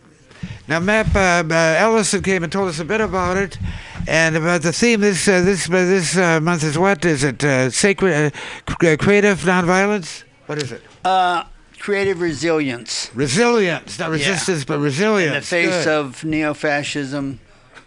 Now, 0.68 0.80
map 0.80 1.16
uh, 1.16 1.44
uh, 1.48 1.54
Ellison 1.78 2.24
came 2.24 2.42
and 2.42 2.52
told 2.52 2.70
us 2.70 2.80
a 2.80 2.86
bit 2.86 3.02
about 3.02 3.38
it, 3.38 3.60
and 4.08 4.36
about 4.36 4.64
the 4.64 4.74
theme 4.74 5.02
this 5.02 5.28
uh, 5.28 5.42
this 5.42 5.70
uh, 5.70 5.74
this 5.74 6.18
uh, 6.18 6.40
month 6.42 6.64
is 6.64 6.76
what 6.76 7.06
is 7.06 7.24
it? 7.24 7.44
Uh, 7.44 7.70
sacred, 7.70 8.34
uh, 8.68 8.74
uh, 8.84 8.98
creative 8.98 9.42
nonviolence. 9.42 10.24
What 10.48 10.58
is 10.58 10.72
it? 10.72 10.82
Uh, 11.06 11.44
creative 11.78 12.20
resilience. 12.20 13.12
Resilience, 13.14 14.00
not 14.00 14.08
Yeah. 14.08 14.14
resistance, 14.14 14.66
but 14.66 14.80
resilience. 14.80 15.36
In 15.52 15.62
the 15.62 15.70
face 15.70 15.86
Good. 15.86 15.88
of 15.88 16.24
neo-fascism 16.24 17.40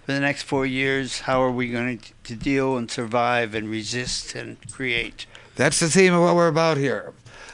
for 0.06 0.12
the 0.12 0.20
next 0.20 0.44
four 0.44 0.66
years, 0.66 1.22
how 1.22 1.42
are 1.42 1.50
we 1.50 1.68
going 1.68 1.98
to, 1.98 2.12
to 2.22 2.36
deal 2.36 2.76
and 2.76 2.88
survive 2.88 3.56
and 3.56 3.68
resist 3.68 4.36
and 4.36 4.56
create? 4.70 5.26
That's 5.60 5.78
the 5.78 5.90
theme 5.90 6.14
of 6.14 6.22
what 6.22 6.36
we're 6.36 6.48
about 6.48 6.78
here. 6.78 7.12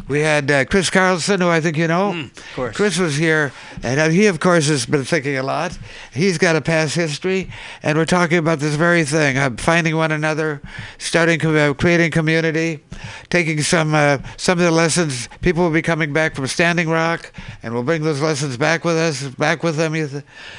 We 0.08 0.20
had 0.20 0.48
uh, 0.48 0.64
Chris 0.66 0.88
Carlsson, 0.88 1.40
who 1.40 1.48
I 1.48 1.60
think 1.60 1.76
you 1.76 1.88
know. 1.88 2.10
of 2.16 2.54
course. 2.54 2.76
Chris 2.76 2.96
was 2.96 3.16
here, 3.16 3.52
and 3.82 3.98
uh, 3.98 4.08
he, 4.08 4.26
of 4.26 4.38
course, 4.38 4.68
has 4.68 4.86
been 4.86 5.02
thinking 5.02 5.36
a 5.36 5.42
lot. 5.42 5.76
He's 6.12 6.38
got 6.38 6.54
a 6.54 6.60
past 6.60 6.94
history, 6.94 7.50
and 7.82 7.98
we're 7.98 8.04
talking 8.04 8.38
about 8.38 8.60
this 8.60 8.76
very 8.76 9.04
thing: 9.04 9.36
uh, 9.36 9.50
finding 9.58 9.96
one 9.96 10.12
another, 10.12 10.62
starting, 10.98 11.44
uh, 11.44 11.74
creating 11.74 12.12
community, 12.12 12.84
taking 13.30 13.60
some 13.62 13.96
uh, 13.96 14.18
some 14.36 14.58
of 14.58 14.64
the 14.64 14.70
lessons. 14.70 15.28
People 15.40 15.64
will 15.64 15.72
be 15.72 15.82
coming 15.82 16.12
back 16.12 16.36
from 16.36 16.46
Standing 16.46 16.88
Rock, 16.88 17.32
and 17.64 17.74
we'll 17.74 17.82
bring 17.82 18.02
those 18.04 18.22
lessons 18.22 18.56
back 18.56 18.84
with 18.84 18.96
us, 18.96 19.24
back 19.34 19.64
with 19.64 19.74
them. 19.74 19.92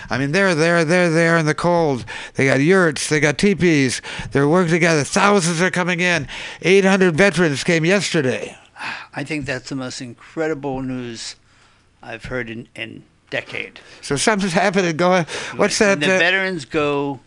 I 0.10 0.18
mean, 0.18 0.34
they're 0.34 0.56
there, 0.56 0.84
they're 0.84 1.10
there 1.10 1.38
in 1.38 1.46
the 1.46 1.56
cold. 1.56 2.04
They 2.36 2.48
got 2.48 2.60
yurts, 2.60 3.08
they 3.08 3.22
got 3.22 3.38
teepees. 3.38 4.02
They're 4.32 4.48
working 4.48 4.72
together. 4.72 5.06
Thousands 5.06 5.62
are 5.62 5.72
coming 5.72 6.02
in. 6.02 6.28
800 6.64 7.16
veterans 7.16 7.64
came 7.64 7.86
yesterday. 7.86 8.58
I 9.14 9.24
think 9.24 9.46
that's 9.46 9.70
the 9.70 9.76
most 9.76 10.02
incredible 10.02 10.82
news 10.82 11.36
I've 12.02 12.26
heard 12.26 12.50
in 12.50 12.68
in 12.76 13.04
decade. 13.30 13.80
So 14.02 14.16
something's 14.16 14.54
happening. 14.54 14.96
Going. 14.98 15.26
What's 15.56 15.80
that? 15.80 16.00
When 16.00 16.10
the 16.10 16.16
uh, 16.16 16.20
veterans 16.20 16.66
go 16.66 17.20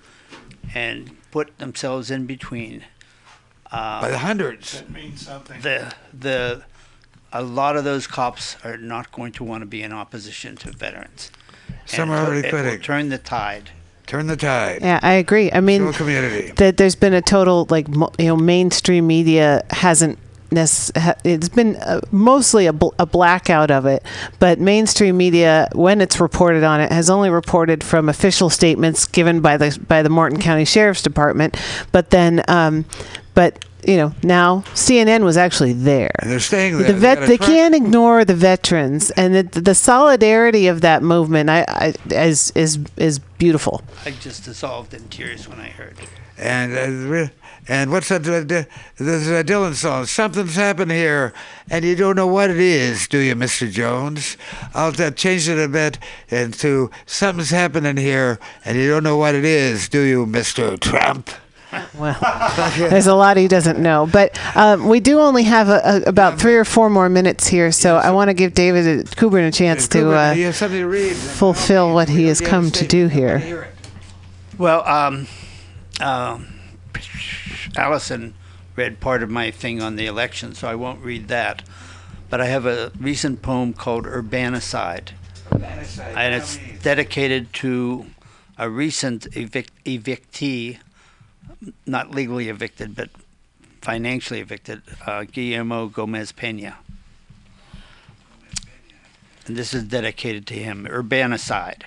and 0.74 1.16
put 1.30 1.58
themselves 1.58 2.10
in 2.10 2.26
between. 2.26 2.84
Uh, 3.72 4.00
By 4.00 4.10
the 4.10 4.18
hundreds. 4.18 4.80
That 4.80 4.90
means 4.90 5.26
something. 5.26 5.60
The 5.60 5.94
the 6.18 6.62
a 7.32 7.42
lot 7.42 7.76
of 7.76 7.84
those 7.84 8.06
cops 8.06 8.56
are 8.64 8.76
not 8.76 9.12
going 9.12 9.32
to 9.32 9.44
want 9.44 9.62
to 9.62 9.66
be 9.66 9.82
in 9.82 9.92
opposition 9.92 10.56
to 10.56 10.72
veterans. 10.72 11.30
Some 11.86 12.10
And 12.10 12.18
are 12.18 12.26
already 12.26 12.48
quitting. 12.48 12.80
Turn 12.80 13.08
the 13.08 13.18
tide. 13.18 13.70
Turn 14.06 14.26
the 14.26 14.36
tide. 14.36 14.80
Yeah, 14.82 14.98
I 15.02 15.12
agree. 15.12 15.52
I 15.52 15.60
mean, 15.60 15.92
Show 15.92 15.98
community. 15.98 16.50
that 16.56 16.76
there's 16.76 16.96
been 16.96 17.14
a 17.14 17.22
total 17.22 17.66
like 17.70 17.86
you 17.88 18.26
know 18.26 18.36
mainstream 18.36 19.06
media 19.06 19.64
hasn't. 19.70 20.18
Nec- 20.50 21.16
It's 21.24 21.48
been 21.48 21.78
mostly 22.10 22.66
a, 22.66 22.72
bl- 22.72 22.94
a 22.98 23.06
blackout 23.06 23.70
of 23.70 23.86
it, 23.86 24.02
but 24.38 24.58
mainstream 24.58 25.16
media, 25.16 25.68
when 25.74 26.00
it's 26.00 26.20
reported 26.20 26.64
on 26.64 26.80
it, 26.80 26.92
has 26.92 27.10
only 27.10 27.30
reported 27.30 27.82
from 27.84 28.08
official 28.08 28.50
statements 28.50 29.06
given 29.06 29.40
by 29.40 29.56
the 29.56 29.78
by 29.88 30.02
the 30.02 30.10
Morton 30.10 30.40
County 30.40 30.64
Sheriff's 30.64 31.02
Department. 31.02 31.56
But 31.92 32.10
then, 32.10 32.42
um, 32.48 32.84
but 33.34 33.64
you 33.86 33.96
know, 33.96 34.14
now 34.22 34.62
CNN 34.74 35.22
was 35.24 35.36
actually 35.36 35.72
there. 35.72 36.10
And 36.18 36.30
they're 36.30 36.40
staying 36.40 36.76
there. 36.78 36.88
The 36.88 36.92
They 36.92 36.98
vet, 36.98 37.18
got 37.20 37.28
they 37.28 37.38
can't 37.38 37.74
ignore 37.74 38.24
the 38.24 38.34
veterans, 38.34 39.10
and 39.12 39.34
the, 39.34 39.60
the 39.60 39.74
solidarity 39.74 40.66
of 40.66 40.82
that 40.82 41.02
movement, 41.02 41.48
I, 41.50 41.64
I 41.68 41.94
is 42.10 42.52
is 42.54 42.78
is 42.96 43.18
beautiful. 43.38 43.82
I 44.04 44.10
just 44.10 44.44
dissolved 44.44 44.92
in 44.94 45.08
tears 45.08 45.48
when 45.48 45.60
I 45.60 45.68
heard. 45.68 45.96
And 46.36 46.72
uh, 46.74 47.08
re- 47.08 47.30
and 47.68 47.90
what's 47.90 48.08
that? 48.08 48.22
Uh, 48.22 48.64
there's 48.96 49.28
a 49.28 49.44
Dylan 49.44 49.74
song. 49.74 50.06
Something's 50.06 50.56
happened 50.56 50.90
here, 50.90 51.32
and 51.68 51.84
you 51.84 51.94
don't 51.94 52.16
know 52.16 52.26
what 52.26 52.50
it 52.50 52.58
is, 52.58 53.06
do 53.08 53.18
you, 53.18 53.34
Mr. 53.34 53.70
Jones? 53.70 54.36
I'll 54.74 55.00
uh, 55.00 55.10
change 55.10 55.48
it 55.48 55.58
a 55.58 55.68
bit 55.68 55.98
into 56.28 56.90
something's 57.06 57.50
happening 57.50 57.96
here, 57.96 58.38
and 58.64 58.76
you 58.76 58.88
don't 58.88 59.04
know 59.04 59.16
what 59.16 59.34
it 59.34 59.44
is, 59.44 59.88
do 59.88 60.00
you, 60.00 60.26
Mr. 60.26 60.78
Trump? 60.78 61.30
Well, 61.94 62.18
there's 62.76 63.06
a 63.06 63.14
lot 63.14 63.36
he 63.36 63.46
doesn't 63.46 63.78
know, 63.78 64.08
but 64.10 64.38
um, 64.56 64.88
we 64.88 65.00
do 65.00 65.20
only 65.20 65.44
have 65.44 65.68
a, 65.68 65.80
a, 65.84 66.08
about 66.08 66.40
three 66.40 66.56
or 66.56 66.64
four 66.64 66.90
more 66.90 67.08
minutes 67.08 67.46
here, 67.46 67.70
so 67.70 67.96
I 67.96 68.10
want 68.10 68.28
to 68.28 68.34
give 68.34 68.54
David 68.54 69.06
Kubrin 69.06 69.46
a 69.46 69.52
chance 69.52 69.86
to 69.88 69.98
Kubrin, 69.98 70.48
uh, 70.48 70.52
something 70.52 70.80
to 70.80 70.88
read. 70.88 71.14
fulfill 71.14 71.94
what 71.94 72.08
he 72.08 72.26
has 72.26 72.40
come 72.40 72.70
to 72.72 72.86
do 72.86 73.06
here. 73.06 73.68
Well, 74.58 74.86
um, 74.86 75.26
um, 76.00 76.48
Allison 77.76 78.34
read 78.76 79.00
part 79.00 79.22
of 79.22 79.30
my 79.30 79.50
thing 79.50 79.82
on 79.82 79.96
the 79.96 80.06
election, 80.06 80.54
so 80.54 80.68
I 80.68 80.74
won't 80.74 81.04
read 81.04 81.28
that. 81.28 81.62
But 82.28 82.40
I 82.40 82.46
have 82.46 82.66
a 82.66 82.92
recent 82.98 83.42
poem 83.42 83.72
called 83.72 84.04
Urbanicide, 84.04 85.10
and 85.50 86.34
it's 86.34 86.58
dedicated 86.82 87.52
to 87.54 88.06
a 88.56 88.70
recent 88.70 89.26
evic- 89.32 89.70
evictee, 89.84 90.78
not 91.86 92.12
legally 92.12 92.48
evicted, 92.48 92.94
but 92.94 93.10
financially 93.82 94.40
evicted, 94.40 94.82
uh, 95.06 95.24
Guillermo 95.24 95.88
Gomez 95.88 96.32
Pena. 96.32 96.76
And 99.46 99.56
this 99.56 99.74
is 99.74 99.84
dedicated 99.84 100.46
to 100.48 100.54
him, 100.54 100.86
Urbanicide. 100.88 101.82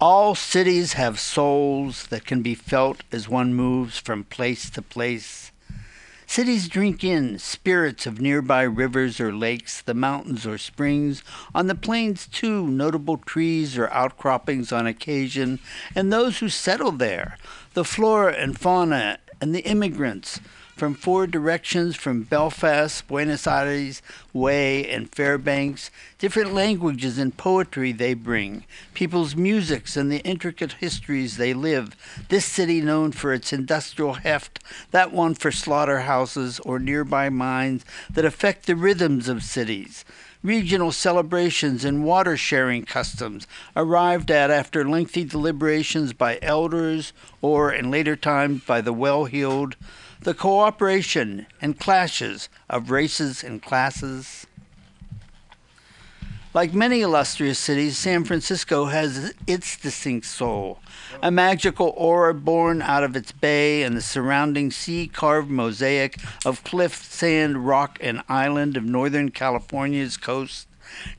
All 0.00 0.34
cities 0.34 0.94
have 0.94 1.20
souls 1.20 2.06
that 2.06 2.24
can 2.24 2.40
be 2.40 2.54
felt 2.54 3.02
as 3.12 3.28
one 3.28 3.52
moves 3.52 3.98
from 3.98 4.24
place 4.24 4.70
to 4.70 4.80
place. 4.80 5.52
Cities 6.26 6.68
drink 6.68 7.04
in 7.04 7.38
spirits 7.38 8.06
of 8.06 8.18
nearby 8.18 8.62
rivers 8.62 9.20
or 9.20 9.30
lakes, 9.30 9.82
the 9.82 9.92
mountains 9.92 10.46
or 10.46 10.56
springs, 10.56 11.22
on 11.54 11.66
the 11.66 11.74
plains 11.74 12.26
too, 12.26 12.66
notable 12.66 13.18
trees 13.18 13.76
or 13.76 13.90
outcroppings 13.90 14.72
on 14.72 14.86
occasion, 14.86 15.58
and 15.94 16.10
those 16.10 16.38
who 16.38 16.48
settle 16.48 16.92
there, 16.92 17.36
the 17.74 17.84
flora 17.84 18.32
and 18.32 18.58
fauna 18.58 19.18
and 19.38 19.54
the 19.54 19.66
immigrants 19.66 20.40
from 20.80 20.94
four 20.94 21.26
directions 21.26 21.94
from 21.94 22.22
Belfast, 22.22 23.06
Buenos 23.06 23.46
Aires, 23.46 24.00
Way, 24.32 24.88
and 24.88 25.14
Fairbanks, 25.14 25.90
different 26.18 26.54
languages 26.54 27.18
and 27.18 27.36
poetry 27.36 27.92
they 27.92 28.14
bring, 28.14 28.64
people's 28.94 29.36
musics 29.36 29.94
and 29.94 30.10
the 30.10 30.20
intricate 30.20 30.72
histories 30.72 31.36
they 31.36 31.52
live. 31.52 31.94
This 32.30 32.46
city 32.46 32.80
known 32.80 33.12
for 33.12 33.34
its 33.34 33.52
industrial 33.52 34.14
heft, 34.14 34.60
that 34.90 35.12
one 35.12 35.34
for 35.34 35.52
slaughterhouses 35.52 36.60
or 36.60 36.78
nearby 36.78 37.28
mines 37.28 37.84
that 38.08 38.24
affect 38.24 38.64
the 38.64 38.74
rhythms 38.74 39.28
of 39.28 39.42
cities 39.42 40.06
regional 40.42 40.90
celebrations 40.90 41.84
and 41.84 42.02
water 42.02 42.34
sharing 42.34 42.82
customs 42.82 43.46
arrived 43.76 44.30
at 44.30 44.50
after 44.50 44.88
lengthy 44.88 45.22
deliberations 45.22 46.14
by 46.14 46.38
elders 46.40 47.12
or 47.42 47.70
in 47.70 47.90
later 47.90 48.16
times 48.16 48.64
by 48.64 48.80
the 48.80 48.94
well 48.94 49.26
heeled 49.26 49.76
the 50.22 50.34
cooperation 50.34 51.46
and 51.62 51.78
clashes 51.78 52.48
of 52.68 52.90
races 52.90 53.42
and 53.42 53.62
classes. 53.62 54.46
Like 56.52 56.74
many 56.74 57.00
illustrious 57.00 57.60
cities, 57.60 57.96
San 57.96 58.24
Francisco 58.24 58.86
has 58.86 59.34
its 59.46 59.76
distinct 59.76 60.26
soul, 60.26 60.80
a 61.22 61.30
magical 61.30 61.94
aura 61.96 62.34
born 62.34 62.82
out 62.82 63.04
of 63.04 63.14
its 63.14 63.30
bay 63.30 63.84
and 63.84 63.96
the 63.96 64.02
surrounding 64.02 64.72
sea 64.72 65.06
carved 65.06 65.48
mosaic 65.48 66.18
of 66.44 66.64
cliff, 66.64 67.04
sand, 67.04 67.66
rock, 67.66 67.98
and 68.00 68.22
island 68.28 68.76
of 68.76 68.84
Northern 68.84 69.30
California's 69.30 70.16
coast. 70.16 70.66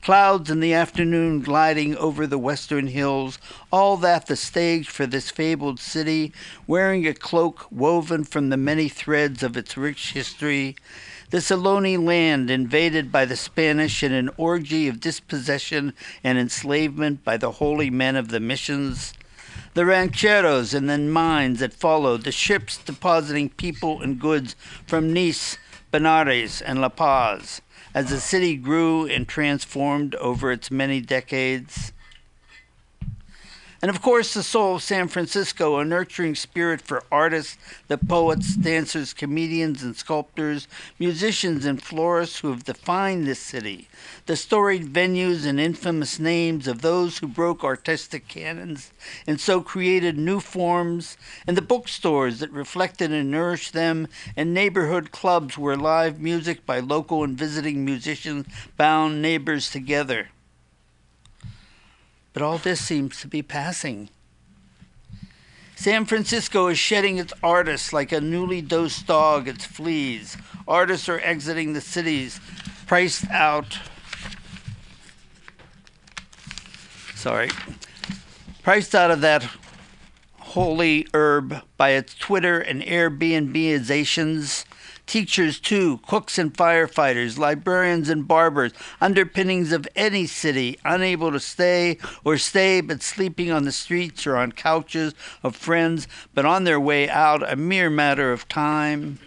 Clouds 0.02 0.50
in 0.50 0.60
the 0.60 0.74
afternoon 0.74 1.40
gliding 1.40 1.96
over 1.96 2.26
the 2.26 2.38
western 2.38 2.88
hills, 2.88 3.38
all 3.70 3.96
that 3.98 4.26
the 4.26 4.36
stage 4.36 4.88
for 4.88 5.06
this 5.06 5.30
fabled 5.30 5.78
city, 5.78 6.32
wearing 6.66 7.06
a 7.06 7.14
cloak 7.14 7.66
woven 7.70 8.24
from 8.24 8.48
the 8.48 8.56
many 8.56 8.88
threads 8.88 9.42
of 9.42 9.56
its 9.56 9.76
rich 9.76 10.12
history. 10.12 10.76
This 11.30 11.50
Ohlone 11.50 12.04
land 12.04 12.50
invaded 12.50 13.10
by 13.10 13.24
the 13.24 13.36
Spanish 13.36 14.02
in 14.02 14.12
an 14.12 14.30
orgy 14.36 14.88
of 14.88 15.00
dispossession 15.00 15.94
and 16.22 16.38
enslavement 16.38 17.24
by 17.24 17.36
the 17.36 17.52
holy 17.52 17.88
men 17.88 18.16
of 18.16 18.28
the 18.28 18.40
missions. 18.40 19.14
The 19.74 19.86
rancheros 19.86 20.74
and 20.74 20.90
then 20.90 21.10
mines 21.10 21.60
that 21.60 21.72
followed, 21.72 22.24
the 22.24 22.32
ships 22.32 22.76
depositing 22.76 23.48
people 23.48 24.02
and 24.02 24.20
goods 24.20 24.54
from 24.86 25.14
Nice 25.14 25.56
Benares, 25.90 26.60
and 26.60 26.80
La 26.80 26.90
Paz 26.90 27.62
as 27.94 28.10
the 28.10 28.20
city 28.20 28.56
grew 28.56 29.06
and 29.06 29.28
transformed 29.28 30.14
over 30.16 30.50
its 30.50 30.70
many 30.70 31.00
decades. 31.00 31.92
And 33.82 33.90
of 33.90 34.00
course, 34.00 34.32
the 34.32 34.44
soul 34.44 34.76
of 34.76 34.82
San 34.84 35.08
Francisco, 35.08 35.76
a 35.76 35.84
nurturing 35.84 36.36
spirit 36.36 36.80
for 36.80 37.02
artists, 37.10 37.58
the 37.88 37.98
poets, 37.98 38.54
dancers, 38.54 39.12
comedians, 39.12 39.82
and 39.82 39.96
sculptors, 39.96 40.68
musicians, 41.00 41.64
and 41.64 41.82
florists 41.82 42.38
who 42.38 42.50
have 42.50 42.62
defined 42.62 43.26
this 43.26 43.40
city, 43.40 43.88
the 44.26 44.36
storied 44.36 44.92
venues 44.92 45.44
and 45.44 45.58
infamous 45.58 46.20
names 46.20 46.68
of 46.68 46.80
those 46.80 47.18
who 47.18 47.26
broke 47.26 47.64
artistic 47.64 48.28
canons 48.28 48.92
and 49.26 49.40
so 49.40 49.60
created 49.60 50.16
new 50.16 50.38
forms, 50.38 51.16
and 51.44 51.56
the 51.56 51.60
bookstores 51.60 52.38
that 52.38 52.52
reflected 52.52 53.10
and 53.10 53.32
nourished 53.32 53.72
them, 53.72 54.06
and 54.36 54.54
neighborhood 54.54 55.10
clubs 55.10 55.58
where 55.58 55.76
live 55.76 56.20
music 56.20 56.64
by 56.64 56.78
local 56.78 57.24
and 57.24 57.36
visiting 57.36 57.84
musicians 57.84 58.46
bound 58.76 59.20
neighbors 59.20 59.72
together. 59.72 60.28
But 62.32 62.42
all 62.42 62.58
this 62.58 62.80
seems 62.80 63.20
to 63.20 63.28
be 63.28 63.42
passing. 63.42 64.08
San 65.76 66.04
Francisco 66.04 66.68
is 66.68 66.78
shedding 66.78 67.18
its 67.18 67.32
artists 67.42 67.92
like 67.92 68.12
a 68.12 68.20
newly 68.20 68.62
dosed 68.62 69.06
dog 69.06 69.48
its 69.48 69.64
fleas. 69.64 70.36
Artists 70.68 71.08
are 71.08 71.20
exiting 71.20 71.72
the 71.72 71.80
cities, 71.80 72.40
priced 72.86 73.28
out. 73.30 73.78
Sorry. 77.14 77.50
Priced 78.62 78.94
out 78.94 79.10
of 79.10 79.20
that 79.22 79.48
holy 80.38 81.06
herb 81.14 81.62
by 81.76 81.90
its 81.90 82.14
Twitter 82.14 82.60
and 82.60 82.82
Airbnbizations. 82.82 84.64
Teachers, 85.06 85.60
too, 85.60 85.98
cooks 86.06 86.38
and 86.38 86.54
firefighters, 86.54 87.38
librarians 87.38 88.08
and 88.08 88.26
barbers, 88.26 88.72
underpinnings 89.00 89.72
of 89.72 89.86
any 89.94 90.26
city, 90.26 90.78
unable 90.84 91.32
to 91.32 91.40
stay 91.40 91.98
or 92.24 92.38
stay 92.38 92.80
but 92.80 93.02
sleeping 93.02 93.50
on 93.50 93.64
the 93.64 93.72
streets 93.72 94.26
or 94.26 94.36
on 94.36 94.52
couches 94.52 95.14
of 95.42 95.56
friends, 95.56 96.08
but 96.34 96.46
on 96.46 96.64
their 96.64 96.80
way 96.80 97.08
out, 97.08 97.48
a 97.50 97.56
mere 97.56 97.90
matter 97.90 98.32
of 98.32 98.48
time. 98.48 99.18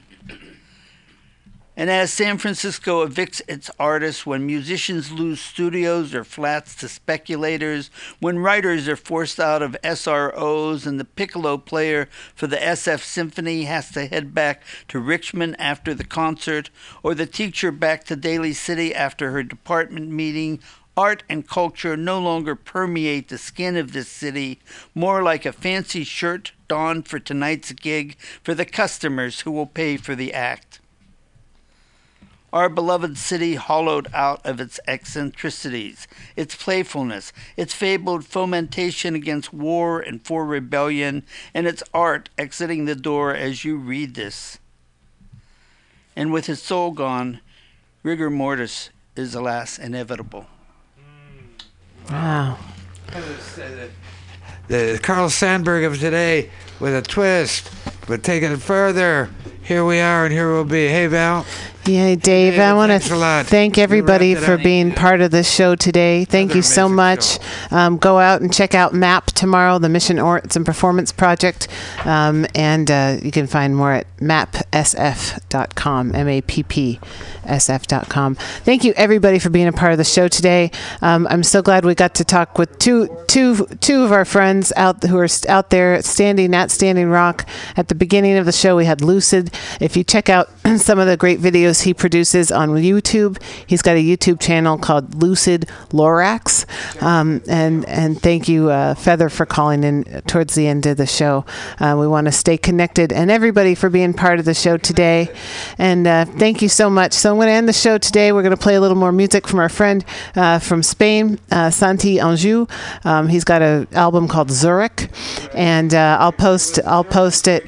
And 1.77 1.89
as 1.89 2.13
San 2.13 2.37
Francisco 2.37 3.05
evicts 3.05 3.41
its 3.49 3.69
artists, 3.77 4.25
when 4.25 4.45
musicians 4.45 5.11
lose 5.11 5.41
studios 5.41 6.15
or 6.15 6.23
flats 6.23 6.73
to 6.75 6.87
speculators, 6.87 7.89
when 8.21 8.39
writers 8.39 8.87
are 8.87 8.95
forced 8.95 9.41
out 9.41 9.61
of 9.61 9.75
SROs, 9.83 10.87
and 10.87 10.97
the 10.97 11.03
piccolo 11.03 11.57
player 11.57 12.07
for 12.33 12.47
the 12.47 12.55
SF 12.55 13.01
Symphony 13.01 13.63
has 13.63 13.91
to 13.91 14.05
head 14.05 14.33
back 14.33 14.63
to 14.87 14.99
Richmond 14.99 15.57
after 15.59 15.93
the 15.93 16.05
concert, 16.05 16.69
or 17.03 17.13
the 17.13 17.25
teacher 17.25 17.73
back 17.73 18.05
to 18.05 18.15
Daly 18.15 18.53
City 18.53 18.95
after 18.95 19.31
her 19.31 19.43
department 19.43 20.09
meeting, 20.09 20.61
art 20.95 21.23
and 21.27 21.45
culture 21.45 21.97
no 21.97 22.19
longer 22.19 22.55
permeate 22.55 23.27
the 23.27 23.37
skin 23.37 23.75
of 23.75 23.91
this 23.91 24.07
city, 24.07 24.59
more 24.93 25.21
like 25.21 25.45
a 25.45 25.51
fancy 25.51 26.05
shirt 26.05 26.53
donned 26.69 27.05
for 27.05 27.19
tonight's 27.19 27.73
gig 27.73 28.15
for 28.41 28.55
the 28.55 28.65
customers 28.65 29.41
who 29.41 29.51
will 29.51 29.65
pay 29.65 29.97
for 29.97 30.15
the 30.15 30.33
act 30.33 30.79
our 32.55 32.69
beloved 32.69 33.17
city 33.17 33.55
hollowed 33.55 34.07
out 34.13 34.39
of 34.45 34.61
its 34.61 34.79
eccentricities, 34.87 36.07
its 36.37 36.55
playfulness, 36.55 37.33
its 37.57 37.73
fabled 37.73 38.23
fomentation 38.23 39.13
against 39.13 39.53
war 39.53 39.99
and 39.99 40.25
for 40.25 40.45
rebellion, 40.45 41.21
and 41.53 41.67
its 41.67 41.83
art 41.93 42.29
exiting 42.37 42.85
the 42.85 42.95
door 42.95 43.35
as 43.35 43.65
you 43.65 43.75
read 43.75 44.15
this. 44.15 44.57
And 46.15 46.31
with 46.31 46.45
his 46.45 46.61
soul 46.61 46.91
gone, 46.91 47.41
rigor 48.03 48.29
mortis 48.29 48.89
is 49.17 49.35
alas 49.35 49.77
inevitable. 49.77 50.45
Wow. 52.09 52.57
The 54.69 54.97
Carl 55.03 55.27
Sandburg 55.27 55.85
of 55.85 55.99
today 55.99 56.49
with 56.79 56.95
a 56.95 57.01
twist, 57.01 57.69
but 58.07 58.23
taking 58.23 58.53
it 58.53 58.61
further. 58.61 59.29
Here 59.65 59.83
we 59.83 59.99
are, 59.99 60.25
and 60.25 60.31
here 60.31 60.53
we'll 60.53 60.63
be. 60.63 60.87
Hey, 60.87 61.07
Val. 61.07 61.43
Yeah, 61.87 62.15
Dave, 62.15 62.57
I 62.57 62.73
want 62.73 62.91
to 62.91 63.43
thank 63.43 63.77
everybody 63.77 64.33
for 64.33 64.57
being 64.57 64.91
part 64.91 65.21
of 65.21 65.29
this 65.29 65.51
show 65.51 65.75
today. 65.75 66.25
Thank 66.25 66.55
you 66.55 66.63
so 66.63 66.89
much. 66.89 67.37
Um, 67.69 67.97
go 67.97 68.17
out 68.17 68.41
and 68.41 68.51
check 68.51 68.73
out 68.73 68.95
MAP 68.95 69.27
tomorrow, 69.27 69.77
the 69.77 69.89
Mission 69.89 70.17
Arts 70.17 70.55
and 70.55 70.65
Performance 70.65 71.11
Project. 71.11 71.67
Um, 72.03 72.47
and 72.55 72.89
uh, 72.89 73.17
you 73.21 73.31
can 73.31 73.45
find 73.45 73.75
more 73.75 73.93
at 73.93 74.17
mapsf.com, 74.17 76.15
M 76.15 76.27
A 76.27 76.41
P 76.41 76.63
P 76.63 76.99
SF.com. 77.43 78.35
Thank 78.35 78.83
you, 78.83 78.93
everybody, 78.95 79.37
for 79.37 79.51
being 79.51 79.67
a 79.67 79.73
part 79.73 79.91
of 79.91 79.99
the 79.99 80.03
show 80.03 80.27
today. 80.27 80.71
Um, 81.03 81.27
I'm 81.29 81.43
so 81.43 81.61
glad 81.61 81.85
we 81.85 81.93
got 81.93 82.15
to 82.15 82.25
talk 82.25 82.57
with 82.57 82.79
two, 82.79 83.15
two, 83.27 83.67
two 83.81 84.03
of 84.03 84.11
our 84.11 84.25
friends 84.25 84.73
out 84.75 85.03
who 85.03 85.19
are 85.19 85.27
out 85.47 85.69
there 85.69 86.01
standing 86.01 86.55
at 86.55 86.71
Standing 86.71 87.09
Rock. 87.09 87.47
At 87.77 87.89
the 87.89 87.95
beginning 87.95 88.37
of 88.37 88.47
the 88.47 88.51
show, 88.51 88.75
we 88.75 88.85
had 88.85 89.01
Lucid. 89.01 89.54
If 89.79 89.97
you 89.97 90.03
check 90.03 90.29
out 90.29 90.49
some 90.77 90.99
of 90.99 91.07
the 91.07 91.17
great 91.17 91.39
videos 91.39 91.83
he 91.83 91.93
produces 91.93 92.51
on 92.51 92.69
YouTube, 92.69 93.41
he's 93.67 93.81
got 93.81 93.95
a 93.95 94.03
YouTube 94.03 94.39
channel 94.39 94.77
called 94.77 95.21
Lucid 95.21 95.67
Lorax. 95.89 96.65
Um, 97.01 97.41
and 97.47 97.85
and 97.85 98.21
thank 98.21 98.47
you, 98.47 98.69
uh, 98.69 98.95
Feather, 98.95 99.29
for 99.29 99.45
calling 99.45 99.83
in 99.83 100.03
towards 100.27 100.55
the 100.55 100.67
end 100.67 100.85
of 100.85 100.97
the 100.97 101.05
show. 101.05 101.45
Uh, 101.79 101.95
we 101.99 102.07
want 102.07 102.25
to 102.25 102.31
stay 102.31 102.57
connected, 102.57 103.11
and 103.11 103.31
everybody 103.31 103.75
for 103.75 103.89
being 103.89 104.13
part 104.13 104.39
of 104.39 104.45
the 104.45 104.53
show 104.53 104.77
today. 104.77 105.29
And 105.77 106.07
uh, 106.07 106.25
thank 106.25 106.61
you 106.61 106.69
so 106.69 106.89
much. 106.89 107.13
So 107.13 107.31
I'm 107.31 107.37
going 107.37 107.47
to 107.47 107.53
end 107.53 107.67
the 107.67 107.73
show 107.73 107.97
today. 107.97 108.31
We're 108.31 108.43
going 108.43 108.51
to 108.55 108.61
play 108.61 108.75
a 108.75 108.81
little 108.81 108.97
more 108.97 109.11
music 109.11 109.47
from 109.47 109.59
our 109.59 109.69
friend 109.69 110.03
uh, 110.35 110.59
from 110.59 110.83
Spain, 110.83 111.39
uh, 111.51 111.69
Santi 111.69 112.19
Anjou. 112.19 112.67
Um, 113.03 113.27
he's 113.27 113.43
got 113.43 113.61
an 113.61 113.87
album 113.93 114.27
called 114.27 114.49
Zurich, 114.49 115.09
and 115.53 115.93
uh, 115.93 116.17
I'll 116.19 116.31
post 116.31 116.79
I'll 116.85 117.03
post 117.03 117.47
it. 117.47 117.63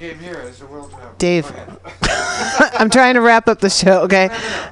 Dave. 1.18 1.52
I'm 2.80 2.90
trying 2.90 3.16
to 3.16 3.22
wrap 3.22 3.48
up 3.48 3.60
the 3.60 3.70
show, 3.70 4.02
okay? 4.04 4.30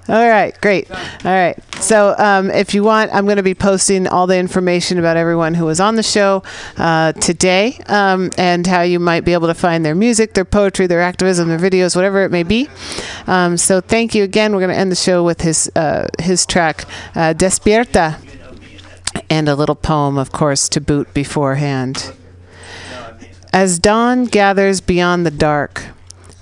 All 0.07 0.27
right, 0.27 0.59
great. 0.61 0.90
All 0.91 0.98
right. 1.24 1.57
So, 1.82 2.15
um, 2.17 2.49
if 2.51 2.74
you 2.74 2.83
want, 2.83 3.14
I'm 3.14 3.25
going 3.25 3.38
to 3.38 3.43
be 3.43 3.53
posting 3.53 4.07
all 4.07 4.27
the 4.27 4.38
information 4.38 4.98
about 4.98 5.17
everyone 5.17 5.53
who 5.53 5.65
was 5.65 5.80
on 5.80 5.95
the 5.95 6.03
show 6.03 6.43
uh, 6.77 7.14
today 7.14 7.77
um, 7.88 8.32
and 8.38 8.65
how 8.65 8.82
you 8.82 8.99
might 8.99 9.25
be 9.25 9.33
able 9.33 9.48
to 9.48 9.53
find 9.53 9.85
their 9.85 9.95
music, 9.95 10.33
their 10.33 10.45
poetry, 10.45 10.88
their 10.88 11.01
activism, 11.01 11.49
their 11.49 11.59
videos, 11.59 11.95
whatever 11.95 12.24
it 12.24 12.32
may 12.32 12.43
be. 12.43 12.69
Um, 13.27 13.57
so, 13.57 13.82
thank 13.82 14.15
you 14.15 14.24
again. 14.24 14.53
We're 14.53 14.61
going 14.61 14.72
to 14.72 14.77
end 14.77 14.91
the 14.91 14.95
show 14.95 15.24
with 15.24 15.41
his 15.41 15.72
uh, 15.75 16.07
his 16.19 16.45
track, 16.45 16.85
uh, 17.15 17.33
Despierta, 17.33 18.19
and 19.30 19.49
a 19.49 19.56
little 19.56 19.75
poem, 19.75 20.17
of 20.17 20.32
course, 20.32 20.69
to 20.69 20.82
boot 20.82 21.14
beforehand. 21.14 22.14
As 23.53 23.80
dawn 23.80 24.25
gathers 24.25 24.82
beyond 24.82 25.25
the 25.25 25.32
dark, 25.32 25.94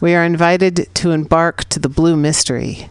we 0.03 0.13
are 0.13 0.25
invited 0.25 0.89
to 0.93 1.11
embark 1.11 1.63
to 1.69 1.79
the 1.79 1.87
blue 1.87 2.17
mystery. 2.17 2.89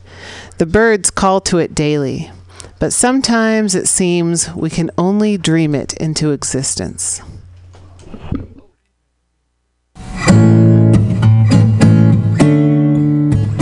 The 0.57 0.65
birds 0.65 1.11
call 1.11 1.43
to 1.43 1.59
it 1.59 1.75
daily, 1.75 2.31
but 2.79 2.95
sometimes 2.95 3.75
it 3.75 3.87
seems 3.87 4.51
we 4.55 4.71
can 4.71 4.91
only 4.97 5.37
dream 5.37 5.75
it 5.75 5.93
into 5.99 6.31
existence. 6.31 7.21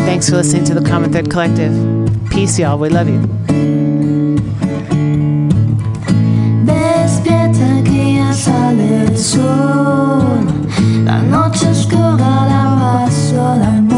Thanks 0.06 0.30
for 0.30 0.36
listening 0.36 0.62
to 0.66 0.74
the 0.74 0.88
Common 0.88 1.10
Thread 1.10 1.28
Collective. 1.28 1.74
Peace, 2.30 2.56
y'all. 2.56 2.78
We 2.78 2.88
love 2.88 3.08
you. 3.08 3.18
Despierta 6.64 7.82
sale 8.32 9.06
el 9.06 9.18
sol, 9.18 10.44
la 11.04 11.20
noche 11.22 11.66
oscura 11.68 12.46
la 12.46 12.59
pasó 12.92 13.89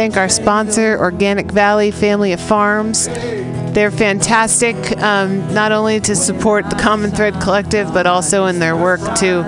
thank 0.00 0.16
our 0.16 0.30
sponsor, 0.30 0.98
Organic 0.98 1.52
Valley 1.52 1.90
Family 1.90 2.32
of 2.32 2.40
Farms. 2.40 3.06
They're 3.74 3.90
fantastic, 3.90 4.74
um, 4.96 5.52
not 5.52 5.72
only 5.72 6.00
to 6.00 6.16
support 6.16 6.70
the 6.70 6.76
Common 6.76 7.10
Thread 7.10 7.34
Collective, 7.42 7.92
but 7.92 8.06
also 8.06 8.46
in 8.46 8.60
their 8.60 8.74
work 8.74 9.00
to 9.16 9.44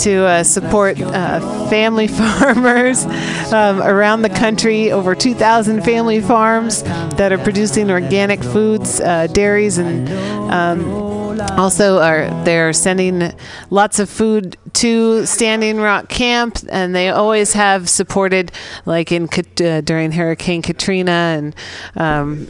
to 0.00 0.26
uh, 0.26 0.44
support 0.44 1.00
uh, 1.00 1.40
family 1.70 2.08
farmers 2.20 3.06
um, 3.54 3.80
around 3.80 4.20
the 4.20 4.28
country. 4.28 4.92
Over 4.92 5.14
2,000 5.14 5.82
family 5.82 6.20
farms 6.20 6.82
that 6.82 7.32
are 7.32 7.38
producing 7.38 7.90
organic 7.90 8.42
foods, 8.42 9.00
uh, 9.00 9.28
dairies, 9.28 9.78
and 9.78 10.10
um, 10.52 11.40
also 11.52 12.00
are 12.00 12.28
they're 12.44 12.74
sending 12.74 13.32
lots 13.70 13.98
of 13.98 14.10
food 14.10 14.53
to 14.84 15.24
Standing 15.24 15.78
Rock 15.78 16.10
Camp, 16.10 16.58
and 16.68 16.94
they 16.94 17.08
always 17.08 17.54
have 17.54 17.88
supported, 17.88 18.52
like 18.84 19.10
in 19.10 19.30
uh, 19.64 19.80
during 19.80 20.12
Hurricane 20.12 20.60
Katrina 20.60 21.10
and. 21.10 21.56
Um, 21.96 22.46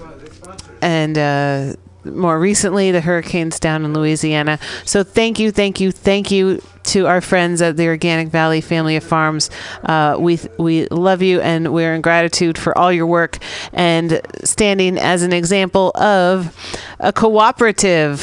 and 0.82 1.16
uh, 1.16 1.74
more 2.04 2.38
recently 2.38 2.90
the 2.90 3.00
hurricanes 3.00 3.58
down 3.60 3.84
in 3.84 3.94
Louisiana. 3.94 4.58
So 4.84 5.04
thank 5.04 5.38
you, 5.38 5.52
thank 5.52 5.80
you, 5.80 5.92
thank 5.92 6.32
you 6.32 6.60
to 6.86 7.06
our 7.06 7.20
friends 7.20 7.62
at 7.62 7.76
the 7.76 7.86
Organic 7.86 8.28
Valley 8.28 8.60
Family 8.60 8.96
of 8.96 9.04
Farms. 9.04 9.48
Uh, 9.84 10.16
we 10.18 10.40
we 10.58 10.86
love 10.88 11.22
you 11.22 11.40
and 11.40 11.72
we're 11.72 11.94
in 11.94 12.02
gratitude 12.02 12.58
for 12.58 12.76
all 12.76 12.92
your 12.92 13.06
work 13.06 13.38
and 13.72 14.20
standing 14.42 14.98
as 14.98 15.22
an 15.22 15.32
example 15.32 15.92
of 15.94 16.52
a 16.98 17.12
cooperative, 17.12 18.20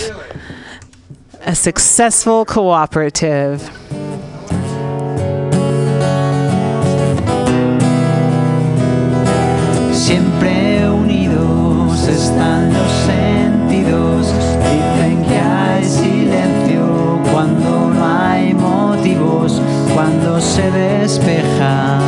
a 1.39 1.55
successful 1.55 2.43
cooperative. 2.43 3.80
Están 12.11 12.73
los 12.73 12.91
sentidos. 13.07 14.33
Dicen 14.69 15.23
que 15.23 15.37
hay 15.37 15.83
silencio 15.83 17.19
cuando 17.31 17.91
no 17.91 18.05
hay 18.05 18.53
motivos, 18.53 19.61
cuando 19.93 20.39
se 20.41 20.69
despeja 20.71 21.99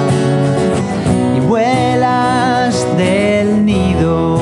y 1.36 1.40
vuelas 1.40 2.86
del 2.98 3.66
nido. 3.66 4.40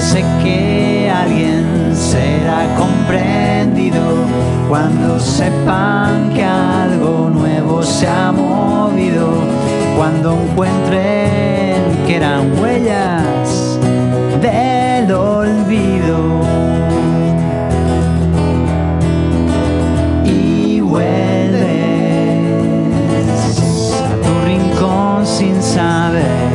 Sé 0.00 0.24
que 0.42 1.10
alguien 1.14 1.94
será 1.94 2.66
comprendido 2.76 4.02
cuando 4.68 5.20
sepan 5.20 6.30
que 6.34 6.44
algo 6.44 7.30
nuevo 7.30 7.82
se 7.82 8.08
ha 8.08 8.32
movido, 8.32 9.28
cuando 9.96 10.32
encuentren 10.32 11.19
que 12.10 12.16
eran 12.16 12.58
huellas 12.60 13.78
del 14.42 15.12
olvido. 15.12 16.40
Y 20.24 20.80
vuelves 20.80 21.68
a 24.02 24.16
tu 24.24 24.32
rincón 24.44 25.24
sin 25.24 25.62
saber. 25.62 26.50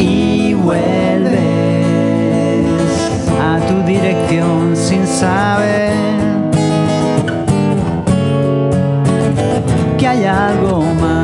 y 0.00 0.54
vuelves 0.54 1.36
a 3.40 3.60
tu 3.68 3.82
dirección 3.84 4.76
sin 4.76 5.06
saber 5.06 5.92
que 9.98 10.06
hay 10.06 10.24
algo 10.24 10.82
más 11.00 11.17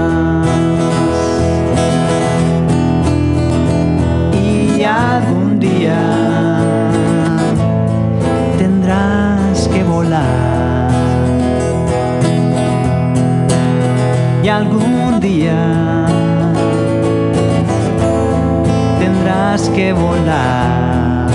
tendrás 18.99 19.71
que 19.71 19.93
volar. 19.93 21.29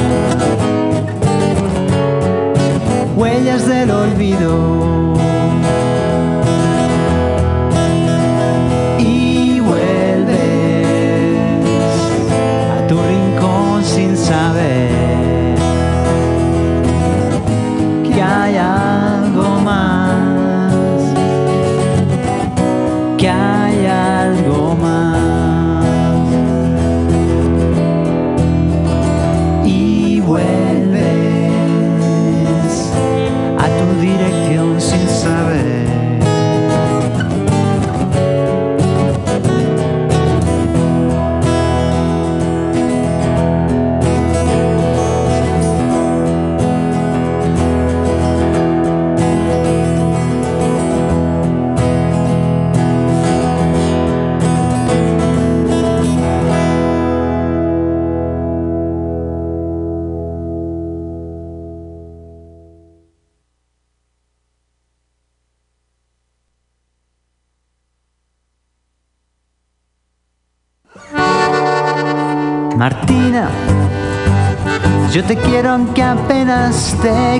Huellas 3.15 3.67
del 3.67 3.89
olvido. 3.89 4.88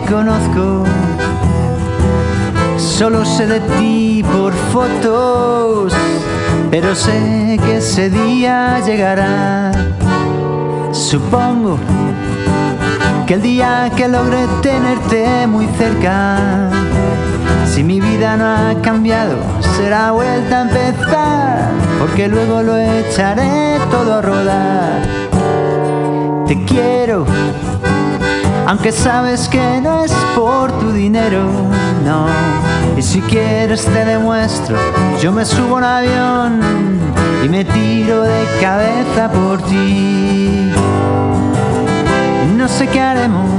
Conozco. 0.10 0.84
Solo 2.78 3.24
sé 3.26 3.48
de 3.48 3.60
ti 3.60 4.24
por 4.24 4.54
fotos, 4.74 5.94
pero 6.72 6.96
sé 6.96 7.60
que 7.66 7.78
ese 7.78 8.10
día 8.10 8.80
llegará. 8.86 9.72
Supongo 10.92 11.78
que 13.28 13.36
el 13.36 13.42
día 13.42 13.92
que 13.96 14.08
logre 14.08 14.48
tenerte 14.62 15.48
muy 15.48 15.68
cerca, 15.78 16.70
si 17.66 17.84
mi 17.84 18.02
vida 18.02 18.36
no 18.36 18.46
ha 18.46 18.82
cambiado, 18.82 19.36
será 19.78 20.12
vuelta 20.12 20.60
a 20.60 20.62
empezar, 20.64 21.72
porque 22.00 22.28
luego 22.28 22.64
lo 22.64 22.78
echaré 22.78 23.78
todo 23.92 24.16
a 24.16 24.22
rodar. 24.22 25.02
Te 26.48 26.64
quiero, 26.66 27.26
aunque 28.70 28.92
sabes 28.92 29.50
que 29.50 29.82
no 29.82 30.06
es 30.06 30.12
por 30.36 30.72
tu 30.74 30.92
dinero, 30.92 31.42
no. 32.06 32.28
Y 32.96 33.02
si 33.02 33.20
quieres 33.20 33.84
te 33.84 34.06
demuestro, 34.06 34.78
yo 35.20 35.32
me 35.32 35.44
subo 35.44 35.78
a 35.78 35.80
un 35.80 35.84
avión 35.84 36.62
y 37.44 37.50
me 37.50 37.66
tiro 37.66 38.22
de 38.22 38.46
cabeza 38.62 39.32
por 39.32 39.60
ti. 39.64 40.72
No 42.56 42.68
sé 42.68 42.86
qué 42.86 43.02
haremos, 43.02 43.50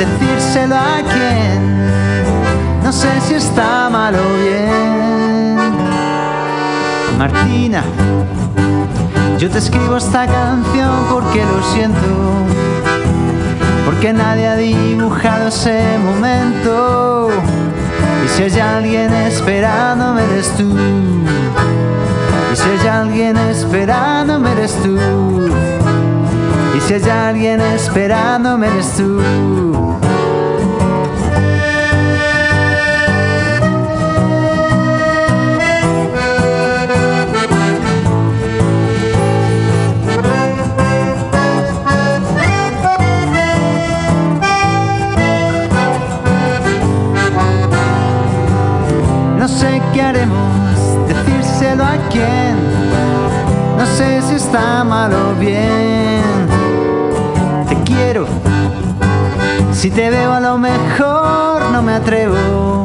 decírselo 0.00 0.74
a 0.74 0.96
quién. 1.12 2.82
No 2.82 2.90
sé 2.90 3.20
si 3.20 3.34
está 3.34 3.88
mal 3.88 4.16
o 4.16 4.42
bien. 4.42 5.58
Martina, 7.16 7.84
yo 9.38 9.48
te 9.48 9.58
escribo 9.58 9.96
esta 9.96 10.26
canción 10.26 10.90
porque 11.08 11.44
lo 11.44 11.62
siento. 11.72 12.75
Porque 13.86 14.12
nadie 14.12 14.48
ha 14.48 14.56
dibujado 14.56 15.46
ese 15.46 15.80
momento. 16.04 17.28
Y 18.24 18.28
si 18.28 18.42
hay 18.42 18.58
alguien 18.58 19.12
esperándome 19.12 20.24
eres 20.24 20.50
tú. 20.56 20.76
Y 22.52 22.56
si 22.56 22.68
hay 22.68 22.88
alguien 22.88 23.36
esperándome 23.36 24.50
eres 24.50 24.74
tú. 24.82 24.98
Y 26.76 26.80
si 26.80 26.94
hay 26.94 27.08
alguien 27.08 27.60
esperándome 27.60 28.66
eres 28.66 28.92
tú. 28.96 29.75
Decírselo 51.08 51.84
a 51.84 51.96
quién. 52.10 52.56
No 53.78 53.86
sé 53.86 54.22
si 54.22 54.34
está 54.34 54.84
mal 54.84 55.12
o 55.12 55.34
bien. 55.38 56.22
Te 57.68 57.76
quiero. 57.84 58.26
Si 59.72 59.90
te 59.90 60.10
veo 60.10 60.32
a 60.32 60.40
lo 60.40 60.58
mejor 60.58 61.70
no 61.70 61.82
me 61.82 61.94
atrevo. 61.94 62.84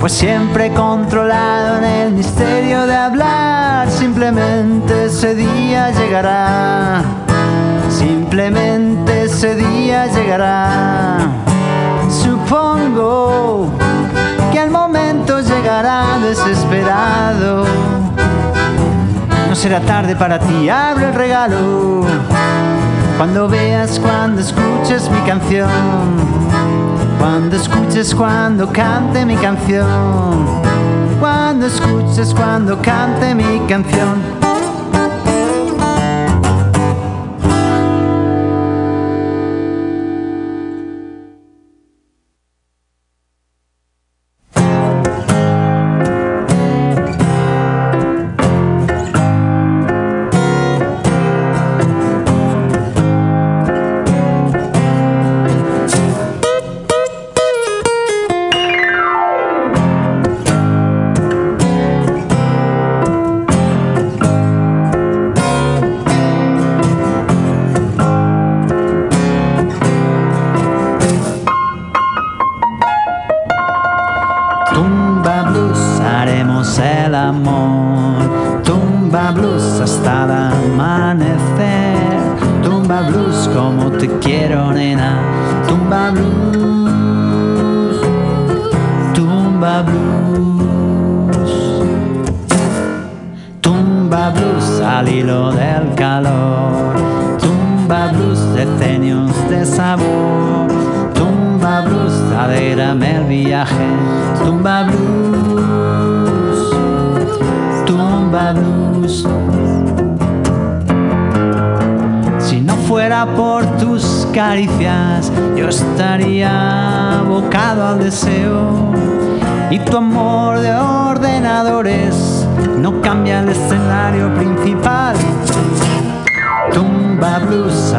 Pues 0.00 0.12
siempre 0.12 0.66
he 0.66 0.72
controlado 0.72 1.78
en 1.78 1.84
el 1.84 2.12
misterio 2.12 2.86
de 2.86 2.94
hablar. 2.94 3.90
Simplemente 3.90 5.06
ese 5.06 5.34
día 5.34 5.90
llegará. 5.92 7.02
Simplemente 7.88 9.24
ese 9.24 9.54
día 9.54 10.06
llegará. 10.06 11.18
Supongo 12.10 13.70
que 14.52 14.62
el 14.62 14.70
momento 14.70 14.83
llegará 15.26 16.18
desesperado. 16.18 17.64
No 19.48 19.54
será 19.54 19.80
tarde 19.80 20.16
para 20.16 20.38
ti, 20.38 20.68
abre 20.68 21.06
el 21.08 21.14
regalo. 21.14 22.02
Cuando 23.16 23.48
veas, 23.48 23.98
cuando 24.00 24.40
escuches 24.40 25.10
mi 25.10 25.20
canción. 25.20 25.68
Cuando 27.18 27.56
escuches, 27.56 28.14
cuando 28.14 28.70
cante 28.72 29.24
mi 29.24 29.36
canción. 29.36 30.46
Cuando 31.20 31.66
escuches, 31.66 32.34
cuando 32.34 32.80
cante 32.82 33.34
mi 33.34 33.60
canción. 33.68 34.33